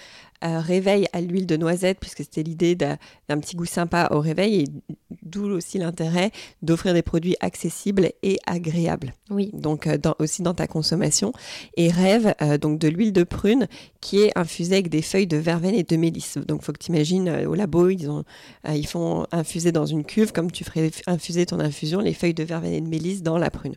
euh, 0.44 0.61
réveil 0.61 1.07
à 1.12 1.20
l'huile 1.20 1.46
de 1.46 1.57
noisette, 1.57 1.98
puisque 2.00 2.18
c'était 2.18 2.42
l'idée 2.42 2.74
d'un 2.74 2.98
petit 3.38 3.57
goût 3.57 3.64
sympa 3.66 4.09
au 4.11 4.20
réveil, 4.20 4.61
et 4.62 4.64
d'où 5.22 5.44
aussi 5.50 5.78
l'intérêt 5.78 6.31
d'offrir 6.62 6.94
des 6.94 7.02
produits 7.02 7.37
accessibles 7.40 8.11
et 8.22 8.38
agréables. 8.46 9.14
Oui. 9.31 9.50
Donc 9.52 9.87
euh, 9.87 9.98
dans- 9.98 10.16
aussi 10.18 10.42
dans 10.42 10.55
ta 10.55 10.66
consommation. 10.66 11.33
Et 11.76 11.88
rêve, 11.90 12.35
euh, 12.42 12.59
donc 12.59 12.78
de 12.78 12.88
l'huile 12.88 13.12
de 13.12 13.24
prune 13.24 13.68
qui 14.00 14.20
est 14.20 14.37
infusée 14.37 14.74
avec 14.74 14.88
des 14.88 15.02
feuilles 15.02 15.26
de 15.26 15.37
verveine 15.37 15.74
et 15.74 15.83
de 15.85 15.96
mélisse. 15.96 16.38
Donc 16.38 16.62
faut 16.62 16.72
que 16.72 16.78
tu 16.78 16.90
imagines 16.90 17.28
au 17.46 17.55
labo, 17.55 17.88
ils, 17.88 18.11
ont, 18.11 18.24
euh, 18.68 18.74
ils 18.74 18.87
font 18.87 19.26
infuser 19.33 19.72
dans 19.72 19.87
une 19.87 20.05
cuve, 20.05 20.33
comme 20.33 20.50
tu 20.50 20.64
ferais 20.64 20.90
infuser 21.07 21.46
ton 21.46 21.61
infusion, 21.61 22.00
les 22.00 22.14
feuilles 22.14 22.35
de 22.35 22.42
verveine 22.44 22.72
et 22.74 22.81
de 22.81 22.88
mélisse 22.88 23.22
dans 23.22 23.38
la 23.38 23.50
prune. 23.50 23.74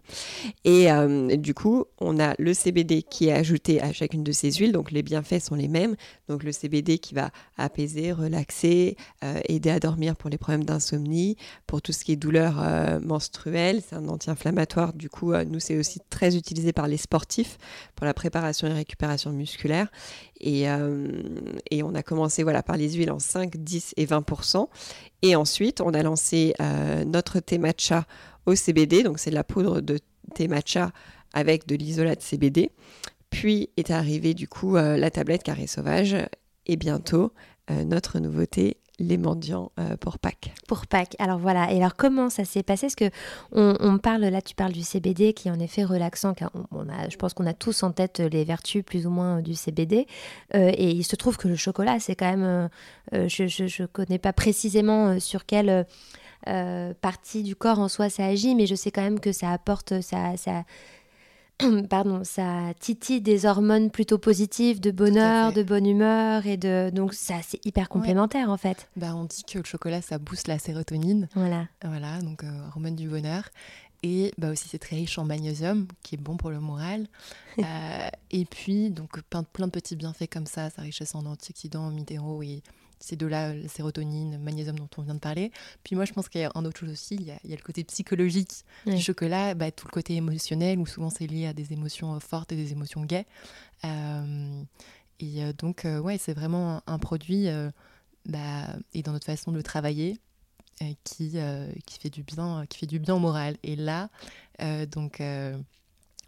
Et 0.63 0.91
euh, 0.91 1.35
du 1.37 1.53
coup, 1.53 1.85
on 1.99 2.19
a 2.19 2.33
le 2.39 2.53
CBD 2.53 3.03
qui 3.03 3.27
est 3.27 3.31
ajouté 3.33 3.81
à 3.81 3.91
chacune 3.93 4.23
de 4.23 4.31
ces 4.31 4.51
huiles, 4.51 4.71
donc 4.71 4.91
les 4.91 5.03
bienfaits 5.03 5.39
sont 5.39 5.55
les 5.55 5.67
mêmes. 5.67 5.95
Donc 6.27 6.43
le 6.43 6.51
CBD 6.55 6.97
qui 6.99 7.13
va 7.13 7.31
apaiser, 7.57 8.11
relaxer, 8.11 8.97
euh, 9.23 9.39
aider 9.47 9.69
à 9.69 9.79
dormir 9.79 10.15
pour 10.15 10.29
les 10.29 10.37
problèmes 10.37 10.63
d'insomnie, 10.63 11.37
pour 11.67 11.81
tout 11.81 11.91
ce 11.91 12.03
qui 12.03 12.13
est 12.13 12.15
douleur 12.15 12.61
euh, 12.61 12.99
menstruelle, 12.99 13.81
c'est 13.87 13.95
un 13.95 14.07
anti-inflammatoire. 14.07 14.93
Du 14.93 15.09
coup, 15.09 15.33
euh, 15.33 15.43
nous, 15.45 15.59
c'est 15.59 15.77
aussi 15.77 15.99
très 16.09 16.35
utilisé 16.35 16.73
par 16.73 16.87
les 16.87 16.97
sportifs 16.97 17.57
pour 17.95 18.05
la 18.05 18.13
préparation 18.13 18.67
et 18.67 18.73
récupération 18.73 19.31
musculaire. 19.31 19.87
Et, 20.39 20.69
euh, 20.69 21.07
on 21.83 21.93
a 21.93 22.03
commencé 22.03 22.43
voilà, 22.43 22.63
par 22.63 22.77
les 22.77 22.93
huiles 22.93 23.11
en 23.11 23.19
5, 23.19 23.57
10 23.57 23.93
et 23.97 24.05
20% 24.05 24.69
Et 25.21 25.35
ensuite, 25.35 25.81
on 25.81 25.93
a 25.93 26.01
lancé 26.01 26.55
notre 27.05 27.39
thé 27.39 27.59
matcha 27.59 28.05
au 28.47 28.55
CBD, 28.55 29.03
donc 29.03 29.19
c'est 29.19 29.29
de 29.29 29.35
la 29.35 29.43
poudre 29.43 29.81
de 29.81 29.99
thé 30.33 30.47
matcha 30.47 30.91
avec 31.33 31.67
de 31.67 31.75
l'isolat 31.75 32.15
de 32.15 32.21
CBD. 32.21 32.71
Puis 33.29 33.69
est 33.77 33.91
arrivée 33.91 34.33
du 34.33 34.47
coup 34.47 34.75
la 34.75 35.11
tablette 35.11 35.43
carré 35.43 35.67
sauvage 35.67 36.15
et 36.65 36.75
bientôt 36.75 37.31
euh, 37.71 37.83
notre 37.83 38.19
nouveauté, 38.19 38.77
les 38.97 39.17
mendiants 39.17 39.71
euh, 39.77 39.97
pour 39.97 40.19
Pâques. 40.19 40.53
Pour 40.67 40.87
Pâques. 40.87 41.15
Alors 41.19 41.37
voilà. 41.37 41.71
Et 41.73 41.77
alors 41.77 41.95
comment 41.97 42.29
ça 42.29 42.45
s'est 42.45 42.63
passé? 42.63 42.87
Parce 42.87 42.95
que 42.95 43.09
on, 43.51 43.97
parle 43.97 44.21
là, 44.21 44.41
tu 44.41 44.55
parles 44.55 44.71
du 44.71 44.83
CBD 44.83 45.33
qui 45.33 45.49
est 45.49 45.51
en 45.51 45.59
effet 45.59 45.83
relaxant. 45.83 46.33
On, 46.71 46.85
je 47.09 47.15
pense 47.17 47.33
qu'on 47.33 47.45
a 47.45 47.53
tous 47.53 47.83
en 47.83 47.91
tête 47.91 48.19
les 48.19 48.45
vertus 48.45 48.83
plus 48.85 49.05
ou 49.05 49.09
moins 49.09 49.41
du 49.41 49.53
CBD. 49.53 50.07
Euh, 50.53 50.71
et 50.77 50.91
il 50.91 51.03
se 51.03 51.17
trouve 51.17 51.35
que 51.37 51.47
le 51.49 51.55
chocolat, 51.57 51.99
c'est 51.99 52.15
quand 52.15 52.29
même. 52.29 52.43
euh, 52.43 52.67
euh, 53.13 53.27
je 53.27 53.81
ne 53.81 53.87
connais 53.87 54.19
pas 54.19 54.33
précisément 54.33 55.07
euh, 55.09 55.19
sur 55.19 55.45
quelle 55.45 55.69
euh, 55.69 55.83
euh, 56.47 56.93
partie 57.01 57.43
du 57.43 57.55
corps 57.55 57.79
en 57.79 57.87
soi 57.87 58.09
ça 58.09 58.25
agit, 58.25 58.55
mais 58.55 58.65
je 58.67 58.75
sais 58.75 58.91
quand 58.91 59.01
même 59.01 59.19
que 59.19 59.31
ça 59.31 59.51
apporte, 59.51 60.01
ça, 60.01 60.37
ça, 60.37 60.63
pardon, 61.89 62.23
ça 62.23 62.73
titille 62.79 63.21
des 63.21 63.45
hormones 63.45 63.89
plutôt 63.89 64.17
positives, 64.17 64.79
de 64.81 64.91
bonheur, 64.91 65.53
de 65.53 65.63
bonne 65.63 65.85
humeur, 65.85 66.45
et 66.45 66.57
de 66.57 66.89
donc 66.93 67.13
ça 67.13 67.35
c'est 67.41 67.65
hyper 67.65 67.87
complémentaire 67.89 68.49
en 68.49 68.57
fait. 68.57 68.89
Bah, 68.95 69.15
on 69.15 69.23
dit 69.25 69.43
que 69.43 69.57
le 69.59 69.63
chocolat, 69.63 70.01
ça 70.01 70.17
booste 70.17 70.47
la 70.47 70.59
sérotonine, 70.59 71.27
Voilà. 71.35 71.67
voilà, 71.83 72.21
donc 72.21 72.43
euh, 72.43 72.67
hormone 72.67 72.95
du 72.95 73.07
bonheur. 73.07 73.43
Et 74.03 74.33
bah 74.37 74.51
aussi, 74.51 74.67
c'est 74.69 74.77
très 74.77 74.97
riche 74.97 75.17
en 75.17 75.25
magnésium, 75.25 75.87
qui 76.03 76.13
est 76.13 76.19
bon 76.19 76.37
pour 76.37 76.49
le 76.51 76.59
moral. 76.59 77.07
Euh, 77.57 78.09
et 78.31 78.43
puis, 78.43 78.89
donc, 78.89 79.21
plein, 79.29 79.43
plein 79.43 79.67
de 79.67 79.71
petits 79.71 79.95
bienfaits 79.95 80.27
comme 80.29 80.45
ça, 80.45 80.69
sa 80.69 80.81
richesse 80.81 81.15
en 81.15 81.25
antioxydants, 81.25 81.85
en 81.85 81.89
minéraux 81.89 82.43
et 82.43 82.61
c'est 82.99 83.15
de 83.15 83.25
là 83.27 83.53
la 83.53 83.67
sérotonine, 83.67 84.33
le 84.33 84.37
magnésium 84.37 84.77
dont 84.77 84.89
on 84.97 85.01
vient 85.01 85.13
de 85.15 85.19
parler. 85.19 85.51
Puis 85.83 85.95
moi, 85.95 86.05
je 86.05 86.13
pense 86.13 86.29
qu'il 86.29 86.41
y 86.41 86.43
a 86.43 86.51
un 86.55 86.65
autre 86.65 86.79
chose 86.79 86.89
aussi, 86.91 87.15
il 87.15 87.23
y 87.23 87.31
a, 87.31 87.37
il 87.43 87.49
y 87.49 87.53
a 87.53 87.55
le 87.55 87.61
côté 87.61 87.83
psychologique 87.83 88.51
Oui. 88.85 88.95
du 88.95 89.01
chocolat, 89.01 89.53
bah, 89.53 89.71
tout 89.71 89.87
le 89.87 89.91
côté 89.91 90.15
émotionnel, 90.15 90.79
où 90.79 90.85
souvent 90.85 91.09
c'est 91.09 91.27
lié 91.27 91.47
à 91.47 91.53
des 91.53 91.73
émotions 91.73 92.15
euh, 92.15 92.19
fortes 92.19 92.51
et 92.51 92.55
des 92.55 92.71
émotions 92.71 93.03
gaies. 93.03 93.25
Euh, 93.83 94.63
et 95.19 95.43
euh, 95.43 95.53
donc, 95.53 95.85
euh, 95.85 95.99
ouais, 95.99 96.17
c'est 96.17 96.33
vraiment 96.33 96.77
un, 96.77 96.93
un 96.93 96.99
produit, 96.99 97.47
euh, 97.47 97.69
bah, 98.25 98.67
et 98.93 99.01
dans 99.03 99.11
notre 99.11 99.25
façon 99.25 99.51
de 99.51 99.57
le 99.57 99.63
travailler, 99.63 100.19
euh, 100.81 100.91
qui, 101.03 101.31
euh, 101.35 101.71
qui, 101.85 101.99
fait 101.99 102.09
du 102.09 102.23
bien, 102.23 102.61
euh, 102.61 102.65
qui 102.65 102.79
fait 102.79 102.85
du 102.87 102.99
bien 102.99 103.15
au 103.15 103.19
moral. 103.19 103.55
Et 103.63 103.75
là, 103.75 104.09
euh, 104.61 104.85
donc, 104.85 105.21
euh, 105.21 105.57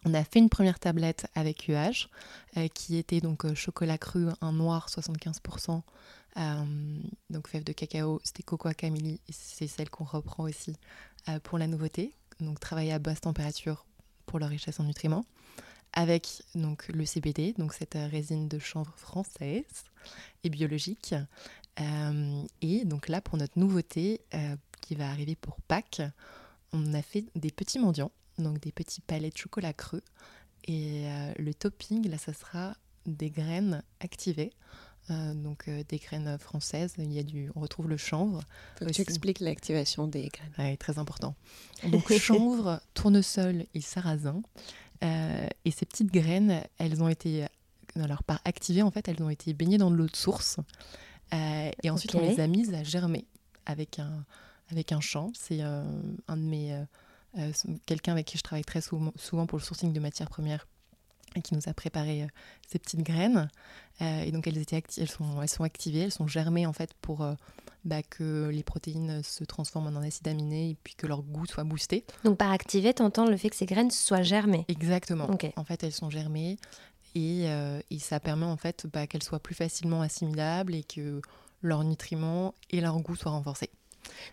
on 0.04 0.14
a 0.14 0.24
fait 0.24 0.38
une 0.38 0.48
première 0.48 0.78
tablette 0.78 1.26
avec 1.34 1.68
UH, 1.68 2.08
euh, 2.56 2.68
qui 2.68 2.96
était 2.96 3.20
donc 3.20 3.44
euh, 3.44 3.54
chocolat 3.54 3.98
cru, 3.98 4.26
un 4.40 4.52
noir 4.52 4.88
75%, 4.88 5.70
euh, 5.76 5.80
donc 7.30 7.48
fève 7.48 7.64
de 7.64 7.72
cacao, 7.72 8.20
c'était 8.24 8.42
cocoa 8.42 8.74
cameli, 8.74 9.20
et 9.28 9.32
c'est 9.32 9.66
celle 9.66 9.90
qu'on 9.90 10.04
reprend 10.04 10.44
aussi 10.44 10.74
euh, 11.28 11.40
pour 11.40 11.58
la 11.58 11.66
nouveauté, 11.66 12.14
donc 12.40 12.60
travailler 12.60 12.92
à 12.92 12.98
basse 12.98 13.20
température 13.20 13.86
pour 14.26 14.38
leur 14.38 14.48
richesse 14.48 14.78
en 14.78 14.84
nutriments, 14.84 15.24
avec 15.92 16.42
donc 16.54 16.88
le 16.88 17.04
CBD, 17.04 17.54
donc 17.58 17.74
cette 17.74 17.96
euh, 17.96 18.06
résine 18.06 18.48
de 18.48 18.58
chanvre 18.58 18.94
française 18.96 19.64
et 20.44 20.50
biologique. 20.50 21.14
Euh, 21.80 22.42
et 22.60 22.84
donc 22.84 23.08
là, 23.08 23.20
pour 23.20 23.38
notre 23.38 23.58
nouveauté 23.58 24.20
euh, 24.34 24.56
qui 24.80 24.94
va 24.94 25.10
arriver 25.10 25.36
pour 25.36 25.60
Pâques, 25.62 26.02
on 26.72 26.94
a 26.94 27.02
fait 27.02 27.24
des 27.34 27.50
petits 27.50 27.78
mendiants, 27.78 28.12
donc 28.38 28.60
des 28.60 28.72
petits 28.72 29.00
palets 29.00 29.30
de 29.30 29.36
chocolat 29.36 29.72
creux. 29.72 30.02
Et 30.64 31.06
euh, 31.06 31.32
le 31.38 31.54
topping, 31.54 32.08
là, 32.08 32.18
ça 32.18 32.32
sera 32.32 32.76
des 33.06 33.30
graines 33.30 33.82
activées. 34.00 34.52
Euh, 35.10 35.34
donc 35.34 35.68
euh, 35.68 35.82
des 35.88 35.98
graines 35.98 36.38
françaises, 36.38 36.94
il 36.98 37.12
y 37.12 37.18
a 37.18 37.22
du, 37.22 37.50
on 37.54 37.60
retrouve 37.60 37.88
le 37.88 37.96
chanvre, 37.96 38.42
Faut 38.78 38.86
tu 38.90 39.00
expliques 39.00 39.40
l'activation 39.40 40.06
des 40.06 40.28
graines. 40.28 40.52
Ouais, 40.58 40.76
très 40.76 40.98
important. 40.98 41.34
Donc 41.90 42.12
chanvre, 42.18 42.80
tournesol 42.94 43.64
et 43.74 43.80
sarrasin. 43.80 44.42
Euh, 45.04 45.46
et 45.64 45.70
ces 45.70 45.86
petites 45.86 46.12
graines, 46.12 46.62
elles 46.78 47.02
ont 47.02 47.08
été, 47.08 47.46
alors 47.94 48.22
par 48.22 48.40
activées 48.44 48.82
en 48.82 48.90
fait, 48.90 49.08
elles 49.08 49.22
ont 49.22 49.30
été 49.30 49.54
baignées 49.54 49.78
dans 49.78 49.90
de 49.90 49.96
l'eau 49.96 50.06
de 50.06 50.16
source. 50.16 50.58
Et 51.32 51.90
ensuite 51.90 52.14
on 52.14 52.20
les 52.20 52.40
a 52.40 52.46
mises 52.46 52.74
à 52.74 52.82
germer 52.82 53.26
avec 53.66 53.98
un, 53.98 54.24
avec 54.70 54.92
un 54.92 55.00
champ. 55.00 55.30
C'est 55.34 55.60
un 55.60 56.36
de 56.36 56.42
mes, 56.42 56.84
quelqu'un 57.86 58.12
avec 58.12 58.26
qui 58.26 58.38
je 58.38 58.42
travaille 58.42 58.64
très 58.64 58.80
souvent, 58.80 59.12
souvent 59.14 59.46
pour 59.46 59.58
le 59.58 59.62
sourcing 59.62 59.92
de 59.92 60.00
matières 60.00 60.30
premières 60.30 60.66
et 61.38 61.42
qui 61.42 61.54
nous 61.54 61.68
a 61.68 61.74
préparé 61.74 62.22
euh, 62.22 62.26
ces 62.66 62.78
petites 62.78 63.02
graines. 63.02 63.48
Euh, 64.00 64.22
et 64.22 64.30
donc 64.30 64.46
elles, 64.46 64.58
étaient 64.58 64.82
elles, 64.98 65.10
sont, 65.10 65.42
elles 65.42 65.48
sont 65.48 65.64
activées, 65.64 66.00
elles 66.00 66.12
sont 66.12 66.28
germées 66.28 66.66
en 66.66 66.72
fait 66.72 66.94
pour 67.00 67.22
euh, 67.22 67.34
bah, 67.84 68.02
que 68.02 68.48
les 68.48 68.62
protéines 68.62 69.22
se 69.22 69.44
transforment 69.44 69.96
en 69.96 70.02
acides 70.02 70.28
aminés 70.28 70.70
et 70.70 70.76
puis 70.82 70.94
que 70.94 71.06
leur 71.06 71.22
goût 71.22 71.46
soit 71.46 71.64
boosté. 71.64 72.04
Donc 72.24 72.38
par 72.38 72.52
activer, 72.52 72.94
t'entends 72.94 73.26
le 73.26 73.36
fait 73.36 73.50
que 73.50 73.56
ces 73.56 73.66
graines 73.66 73.90
soient 73.90 74.22
germées. 74.22 74.64
Exactement. 74.68 75.28
En 75.56 75.64
fait, 75.64 75.82
elles 75.82 75.92
sont 75.92 76.10
germées 76.10 76.58
et, 77.14 77.48
euh, 77.48 77.80
et 77.90 77.98
ça 77.98 78.20
permet 78.20 78.46
en 78.46 78.56
fait 78.56 78.86
bah, 78.92 79.06
qu'elles 79.06 79.22
soient 79.22 79.40
plus 79.40 79.54
facilement 79.54 80.02
assimilables 80.02 80.74
et 80.74 80.84
que 80.84 81.20
leurs 81.62 81.84
nutriments 81.84 82.54
et 82.70 82.80
leur 82.80 83.00
goût 83.00 83.16
soient 83.16 83.32
renforcés. 83.32 83.70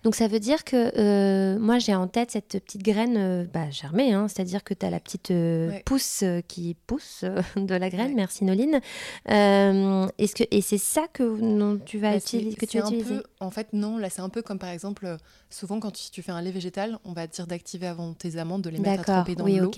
Donc 0.03 0.15
ça 0.15 0.27
veut 0.27 0.39
dire 0.39 0.63
que 0.63 0.91
euh, 0.97 1.57
moi 1.59 1.79
j'ai 1.79 1.95
en 1.95 2.07
tête 2.07 2.31
cette 2.31 2.59
petite 2.63 2.83
graine 2.83 3.15
euh, 3.17 3.45
bah, 3.51 3.69
germée, 3.71 4.13
hein, 4.13 4.27
c'est-à-dire 4.27 4.63
que 4.63 4.73
tu 4.73 4.85
as 4.85 4.89
la 4.89 4.99
petite 4.99 5.31
euh, 5.31 5.69
Ouais. 5.69 5.81
pousse 5.85 6.21
euh, 6.23 6.41
qui 6.47 6.75
pousse 6.87 7.23
de 7.55 7.75
la 7.75 7.89
graine, 7.89 8.09
Ouais. 8.09 8.15
merci 8.15 8.43
Noline. 8.45 8.79
Est-ce 9.25 10.35
que, 10.35 10.43
et 10.51 10.61
c'est 10.61 10.77
ça 10.77 11.07
que 11.11 11.23
non, 11.23 11.77
tu 11.83 11.97
vas 11.99 12.11
Bah, 12.11 12.17
utiliser, 12.17 12.55
que 12.55 12.65
tu 12.65 12.71
c'est 12.73 12.79
vas 12.79 12.85
un 12.87 12.89
utiliser? 12.91 13.15
peu- 13.17 13.23
En 13.39 13.51
fait, 13.51 13.67
non. 13.73 13.97
Là, 13.97 14.09
c'est 14.09 14.21
un 14.21 14.29
peu 14.29 14.41
comme 14.41 14.59
par 14.59 14.69
exemple, 14.69 15.17
souvent 15.49 15.79
quand 15.79 15.91
tu, 15.91 16.09
tu 16.11 16.21
fais 16.21 16.31
un 16.31 16.41
lait 16.41 16.51
végétal, 16.51 16.99
on 17.05 17.13
va 17.13 17.27
te 17.27 17.35
dire 17.35 17.47
d'activer 17.47 17.87
avant 17.87 18.13
tes 18.13 18.37
amandes, 18.37 18.61
de 18.61 18.69
les 18.69 18.79
mettre 18.79 19.01
à 19.01 19.03
tremper 19.03 19.35
dans 19.35 19.45
oui, 19.45 19.57
l'eau. 19.57 19.71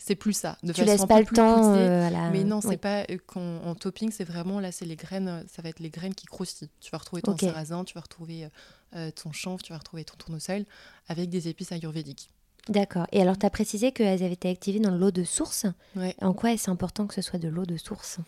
C'est 0.00 0.16
plus 0.16 0.34
ça. 0.34 0.58
De 0.62 0.72
tu 0.72 0.80
façon 0.80 0.90
laisses 0.92 1.06
pas 1.06 1.20
le 1.20 1.26
temps 1.26 1.74
euh, 1.74 2.06
à 2.06 2.10
la. 2.10 2.30
Mais 2.30 2.44
non, 2.44 2.60
c'est 2.60 2.68
oui. 2.68 2.76
pas 2.76 3.04
euh, 3.10 3.16
quand 3.26 3.40
en 3.64 3.74
topping, 3.74 4.10
c'est 4.10 4.24
vraiment 4.24 4.60
là, 4.60 4.70
c'est 4.70 4.84
les 4.84 4.96
graines, 4.96 5.28
euh, 5.28 5.42
ça 5.50 5.62
va 5.62 5.70
être 5.70 5.80
les 5.80 5.88
graines 5.90 6.14
qui 6.14 6.26
croustillent. 6.26 6.68
Tu 6.80 6.90
vas 6.90 6.98
retrouver 6.98 7.22
ton 7.22 7.32
Ok. 7.32 7.40
sarrasin, 7.40 7.84
tu 7.84 7.94
vas 7.94 8.02
retrouver 8.02 8.48
euh, 8.94 9.10
ton 9.12 9.32
chanvre, 9.32 9.62
tu 9.62 9.72
vas 9.72 9.78
retrouver 9.78 10.04
ton 10.04 10.16
tournesol 10.16 10.64
avec 11.08 11.30
des 11.30 11.48
épices 11.48 11.72
ayurvédiques. 11.72 12.28
D'accord. 12.68 13.06
Et 13.12 13.20
alors, 13.22 13.38
tu 13.38 13.46
as 13.46 13.50
précisé 13.50 13.92
qu'elles 13.92 14.22
avaient 14.22 14.32
été 14.32 14.48
activées 14.50 14.80
dans 14.80 14.94
l'eau 14.94 15.10
de 15.10 15.24
source. 15.24 15.66
Ouais. 15.96 16.14
En 16.20 16.32
quoi 16.34 16.52
est-ce 16.52 16.70
important 16.70 17.06
que 17.06 17.14
ce 17.14 17.22
soit 17.22 17.38
de 17.38 17.48
l'eau 17.48 17.64
de 17.66 17.76
source? 17.76 18.18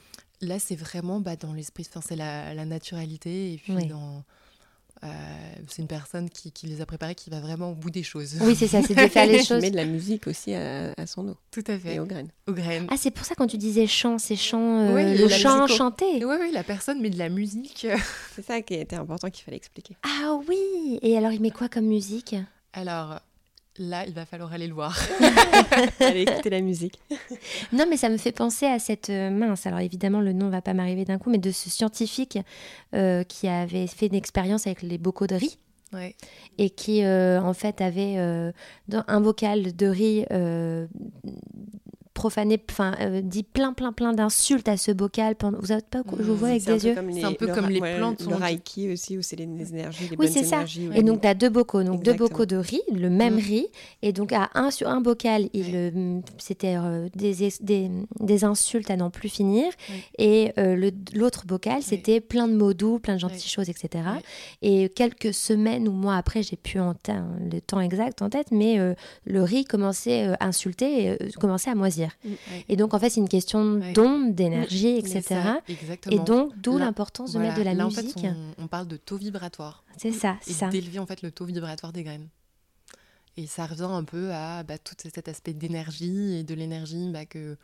Là, 0.41 0.59
c'est 0.59 0.77
vraiment 0.77 1.21
bah, 1.21 1.37
dans 1.37 1.53
l'esprit, 1.53 1.87
enfin, 1.89 2.01
c'est 2.07 2.17
la, 2.17 2.55
la 2.55 2.65
naturalité 2.65 3.53
et 3.55 3.59
puis 3.59 3.87
dans. 3.87 4.25
Euh, 5.05 5.09
c'est 5.69 5.83
une 5.83 5.89
personne 5.89 6.31
qui, 6.31 6.53
qui 6.53 6.67
les 6.67 6.81
a 6.81 6.87
préparées 6.87 7.15
qui 7.15 7.29
va 7.31 7.41
vraiment 7.41 7.71
au 7.71 7.75
bout 7.75 7.91
des 7.91 8.03
choses. 8.03 8.37
Oui, 8.41 8.57
c'est 8.57 8.67
ça, 8.69 8.81
c'est 8.83 8.95
de 8.95 9.09
faire 9.09 9.27
les 9.27 9.45
choses. 9.45 9.61
mets 9.61 9.71
de 9.71 9.77
la 9.77 9.85
musique 9.85 10.27
aussi 10.27 10.55
à, 10.55 10.93
à 10.97 11.07
son 11.07 11.29
eau 11.29 11.37
Tout 11.51 11.63
à 11.67 11.75
et 11.75 11.79
fait. 11.79 11.99
aux 11.99 12.07
graines. 12.07 12.31
Aux 12.47 12.53
graines. 12.53 12.87
Ah, 12.91 12.97
c'est 12.97 13.11
pour 13.11 13.25
ça 13.27 13.35
quand 13.35 13.47
tu 13.47 13.59
disais 13.59 13.87
chant, 13.87 14.19
c'est 14.19 14.37
chant, 14.37 14.81
euh, 14.81 14.95
Oui, 14.95 15.17
le 15.19 15.29
chant 15.29 15.65
au- 15.65 15.69
chanté. 15.69 16.05
Oui, 16.25 16.37
oui, 16.41 16.51
la 16.53 16.63
personne 16.65 17.01
met 17.01 17.11
de 17.11 17.19
la 17.19 17.29
musique. 17.29 17.87
C'est 18.35 18.45
ça 18.45 18.63
qui 18.63 18.75
était 18.75 18.97
important 18.97 19.29
qu'il 19.31 19.45
fallait 19.45 19.57
expliquer. 19.59 19.97
Ah 20.03 20.39
oui 20.49 20.99
Et 21.03 21.17
alors, 21.19 21.33
il 21.33 21.41
met 21.43 21.51
quoi 21.51 21.69
comme 21.69 21.87
musique? 21.87 22.35
Alors 22.73 23.21
là, 23.79 24.05
il 24.07 24.13
va 24.15 24.27
falloir 24.27 24.53
aller 24.53 24.67
le 24.67 24.75
voir. 24.75 24.99
Allez 26.01 26.23
écouter 26.23 26.51
la 26.51 26.61
musique. 26.61 26.99
Non, 27.73 27.85
mais 27.89 27.97
ça 27.97 28.09
me 28.09 28.17
fait 28.17 28.33
penser 28.33 28.67
à 28.67 28.79
cette 28.79 29.11
euh, 29.11 29.31
mince. 29.31 29.67
Alors 29.67 29.81
évidemment, 29.81 30.21
le 30.21 30.33
nom 30.33 30.49
va 30.49 30.63
pas 30.63 30.75
m'arriver 30.75 31.05
d'un 31.05 31.19
coup, 31.19 31.31
mais 31.31 31.39
de 31.39 31.51
ce 31.51 31.71
scientifique 31.71 32.39
euh, 32.95 33.23
qui 33.25 33.49
avait 33.49 33.87
fait 33.87 34.07
une 34.07 34.15
expérience 34.15 34.67
avec 34.67 34.83
les 34.83 34.99
bocaux 34.99 35.27
de 35.27 35.35
riz 35.35 35.59
Ouais. 35.93 36.17
et 36.59 36.69
qui 36.69 37.05
euh, 37.05 37.41
en 37.41 37.55
fait 37.55 37.81
avait 37.81 38.15
euh, 38.19 38.51
un 39.07 39.21
bocal 39.21 39.75
de 39.77 39.87
riz 39.87 40.27
euh, 40.33 40.87
profané, 42.17 42.59
enfin 42.71 42.95
euh, 43.01 43.21
dit 43.23 43.43
plein 43.45 43.73
plein 43.73 43.93
plein 43.93 44.13
d'insultes 44.13 44.69
à 44.69 44.77
ce 44.77 44.91
bocal. 44.91 45.37
Pendant... 45.37 45.59
Vous 45.61 45.71
avez 45.71 45.83
pas, 45.83 46.03
je 46.19 46.23
vous 46.25 46.35
vois 46.35 46.49
avec 46.49 46.63
C'est 46.63 46.71
un 46.71 46.75
des 46.77 46.81
peu 46.81 46.89
yeux. 46.89 46.95
comme 46.95 47.13
C'est 47.13 47.25
un 47.25 47.33
peu 47.35 47.47
le 47.47 47.55
comme 47.55 47.65
ra- 47.65 47.71
les 47.71 47.81
ouais, 47.81 47.97
plantes 47.99 48.19
Le 48.21 48.25
sont- 48.33 48.37
reiki 48.37 48.91
aussi, 48.91 49.19
où 49.19 49.23
c'est 49.23 49.37
les, 49.37 49.47
les 49.47 49.69
énergies, 49.71 50.05
les 50.05 50.11
Oui, 50.11 50.17
bonnes 50.17 50.29
c'est 50.29 50.45
ça. 50.45 50.57
énergies. 50.57 50.89
ouais. 50.89 50.99
Et 50.99 51.03
donc, 51.03 51.21
tu 51.21 51.29
as 51.29 51.35
deux 51.35 51.51
bocaux, 51.51 51.83
donc 51.85 52.03
deux 52.03 52.15
bocaux 52.15 52.47
de 52.47 52.57
riz, 52.57 52.81
le 52.93 53.11
même 53.11 53.35
Mm. 53.35 53.39
riz. 53.39 53.67
Et 54.03 54.13
donc, 54.13 54.33
à 54.33 54.51
un 54.55 54.71
sur 54.71 54.89
un 54.89 55.01
bocal, 55.01 55.49
il, 55.53 55.67
euh, 55.75 56.21
c'était 56.39 56.77
euh, 56.77 57.09
des, 57.15 57.45
es- 57.45 57.63
des, 57.63 57.91
des 58.21 58.45
insultes 58.45 58.91
à 58.91 58.97
n'en 58.97 59.11
plus 59.11 59.29
finir. 59.29 59.71
Et 60.19 60.53
euh, 60.59 60.75
le- 60.75 60.91
l'autre 61.15 61.45
bocal, 61.47 61.83
c'était 61.83 62.21
plein 62.21 62.49
de 62.49 62.55
mots 62.55 62.73
doux, 62.73 62.99
plein 62.99 63.15
de 63.15 63.21
gentilles 63.21 63.41
choses, 63.51 63.69
etc. 63.69 64.05
Et 64.63 64.89
quelques 64.89 65.35
semaines 65.35 65.87
ou 65.87 65.93
mois 65.93 66.17
après, 66.17 66.43
j'ai 66.43 66.57
plus 66.57 66.81
en 66.81 66.95
le 67.53 67.61
temps 67.61 67.81
exact 67.81 68.23
en 68.23 68.31
tête, 68.31 68.49
mais 68.53 68.79
euh, 68.79 68.95
le 69.27 69.43
riz 69.43 69.65
commençait 69.65 70.29
à 70.41 70.47
insulter 70.47 71.03
et 71.05 71.11
euh, 71.11 71.17
commençait 71.39 71.71
à 71.71 71.75
moisir. 71.75 72.06
Et 72.69 72.77
donc, 72.77 72.95
en 72.95 72.99
fait, 72.99 73.11
c'est 73.11 73.21
une 73.21 73.29
question 73.29 73.81
d'onde, 73.95 74.35
d'énergie, 74.35 74.97
etc. 74.99 75.23
ça, 75.23 75.61
Et 76.11 76.19
donc, 76.19 76.57
d'où 76.59 76.79
l'importance 76.79 77.33
de 77.33 77.39
Voilà. 77.39 77.49
mettre 77.51 77.61
de 77.61 77.65
la 77.65 77.75
Là, 77.75 77.85
musique. 77.87 78.17
En 78.19 78.21
fait, 78.21 78.29
on, 78.59 78.65
on 78.65 78.67
parle 78.69 78.87
de 78.89 78.97
taux 78.97 79.17
vibratoire. 79.17 79.85
C'est 79.97 80.13
ça, 80.13 80.33
et 80.33 80.45
c'est 80.45 80.53
ça. 80.53 80.69
d'élever 80.69 80.99
en 80.99 81.07
fait 81.07 81.23
le 81.23 81.31
taux 81.31 81.45
vibratoire 81.45 81.93
des 81.93 82.03
graines. 82.05 82.29
Et 83.39 83.47
ça 83.47 83.67
revient 83.67 83.83
un 83.91 84.05
peu 84.05 84.33
à 84.33 84.63
bah, 84.63 84.79
tout 84.79 84.95
cet 84.99 85.29
aspect 85.29 85.53
d'énergie 85.53 86.37
et 86.37 86.43
de 86.43 86.55
l'énergie 86.55 87.11
bah, 87.11 87.27
que, 87.27 87.57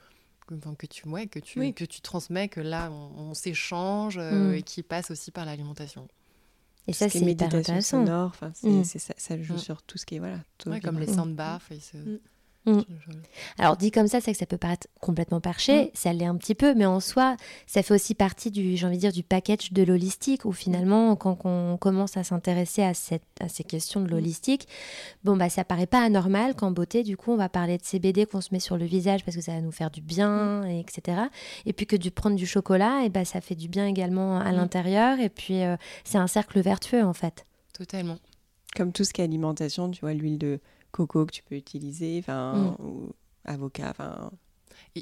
que, 0.46 0.54
enfin, 0.54 0.74
que 0.74 0.86
tu, 0.86 1.08
ouais, 1.08 1.26
que, 1.28 1.38
tu, 1.38 1.58
Oui. 1.60 1.72
que 1.72 1.84
tu 1.86 2.00
transmets, 2.02 2.48
que 2.48 2.60
là 2.60 2.90
on, 2.92 3.30
on 3.30 3.34
s'échange 3.34 4.18
euh, 4.18 4.50
Mm. 4.50 4.54
et 4.54 4.62
qui 4.62 4.82
passe 4.82 5.10
aussi 5.10 5.30
par 5.30 5.46
l'alimentation. 5.46 6.08
Et 6.88 6.92
ça, 6.92 7.06
Tout 7.06 7.12
ce 7.12 7.18
c'est 7.20 7.24
est 7.24 7.30
hyper 7.30 7.46
méditation 7.46 7.58
intéressant. 7.74 8.04
sonore, 8.06 8.26
enfin, 8.34 8.50
c'est, 8.54 8.68
Mm. 8.68 8.84
ça, 8.84 9.14
ça 9.16 9.40
joue 9.40 9.54
Mm. 9.54 9.58
sur 9.58 9.82
tout 9.82 9.96
ce 9.98 10.04
qui 10.04 10.16
est 10.16 10.18
voilà. 10.18 10.38
Ouais, 10.66 10.80
comme 10.80 10.98
les 10.98 11.06
vibre. 11.06 11.16
Mm. 12.64 12.70
Mm. 12.72 12.82
Alors 13.58 13.76
dit 13.76 13.90
comme 13.90 14.06
ça, 14.06 14.20
c'est 14.20 14.30
que 14.32 14.38
ça 14.38 14.46
peut 14.46 14.56
paraître 14.56 14.86
complètement 15.00 15.40
perché, 15.40 15.86
Mm. 15.86 15.88
ça 15.94 16.12
l'est 16.12 16.26
un 16.26 16.36
petit 16.36 16.54
peu, 16.54 16.74
mais 16.74 16.86
en 16.86 17.00
soi, 17.00 17.36
ça 17.66 17.82
fait 17.82 17.92
aussi 17.94 18.14
partie 18.14 18.50
du, 18.50 18.76
j'ai 18.76 18.86
envie 18.86 18.96
de 18.96 19.00
dire, 19.00 19.12
du 19.12 19.22
package 19.24 19.72
de 19.72 19.82
l'holistique, 19.82 20.44
où 20.44 20.52
finalement, 20.52 21.16
quand 21.16 21.38
on 21.44 21.76
commence 21.76 22.16
à 22.16 22.22
s'intéresser 22.24 22.82
à, 22.82 22.94
cette, 22.94 23.24
à 23.40 23.48
ces 23.48 23.64
questions 23.64 24.00
de 24.00 24.08
l'holistique, 24.08 24.68
bon 25.24 25.36
bah 25.36 25.48
ça 25.48 25.64
paraît 25.64 25.86
pas 25.86 26.02
anormal 26.04 26.54
qu'en 26.54 26.70
beauté, 26.70 27.02
du 27.02 27.16
coup, 27.16 27.32
on 27.32 27.36
va 27.36 27.48
parler 27.48 27.78
de 27.78 27.84
CBD 27.84 28.26
qu'on 28.26 28.40
se 28.40 28.50
met 28.52 28.60
sur 28.60 28.76
le 28.76 28.84
visage 28.84 29.24
parce 29.24 29.36
que 29.36 29.42
ça 29.42 29.52
va 29.54 29.60
nous 29.60 29.72
faire 29.72 29.90
du 29.90 30.00
bien, 30.00 30.64
et 30.66 30.78
etc. 30.80 31.22
Et 31.66 31.72
puis 31.72 31.86
que 31.86 31.96
du 31.96 32.10
prendre 32.12 32.36
du 32.36 32.46
chocolat, 32.46 33.02
et 33.04 33.08
bah 33.08 33.24
ça 33.24 33.40
fait 33.40 33.54
du 33.56 33.68
bien 33.68 33.86
également 33.86 34.38
à 34.38 34.52
Mm. 34.52 34.56
l'intérieur, 34.56 35.18
et 35.20 35.28
puis 35.30 35.62
euh, 35.62 35.76
c'est 36.04 36.18
un 36.18 36.26
cercle 36.28 36.60
vertueux 36.60 37.02
en 37.02 37.12
fait. 37.12 37.44
Totalement. 37.72 38.18
Comme 38.76 38.92
tout 38.92 39.04
ce 39.04 39.12
qui 39.12 39.20
est 39.20 39.24
alimentation, 39.24 39.90
tu 39.90 40.00
vois, 40.00 40.14
l'huile 40.14 40.38
de 40.38 40.60
coco 40.92 41.26
que 41.26 41.32
tu 41.32 41.42
peux 41.42 41.56
utiliser, 41.56 42.18
enfin, 42.20 42.76
Mm. 42.78 42.84
ou 42.84 43.12
avocat, 43.44 43.90
enfin, 43.90 44.30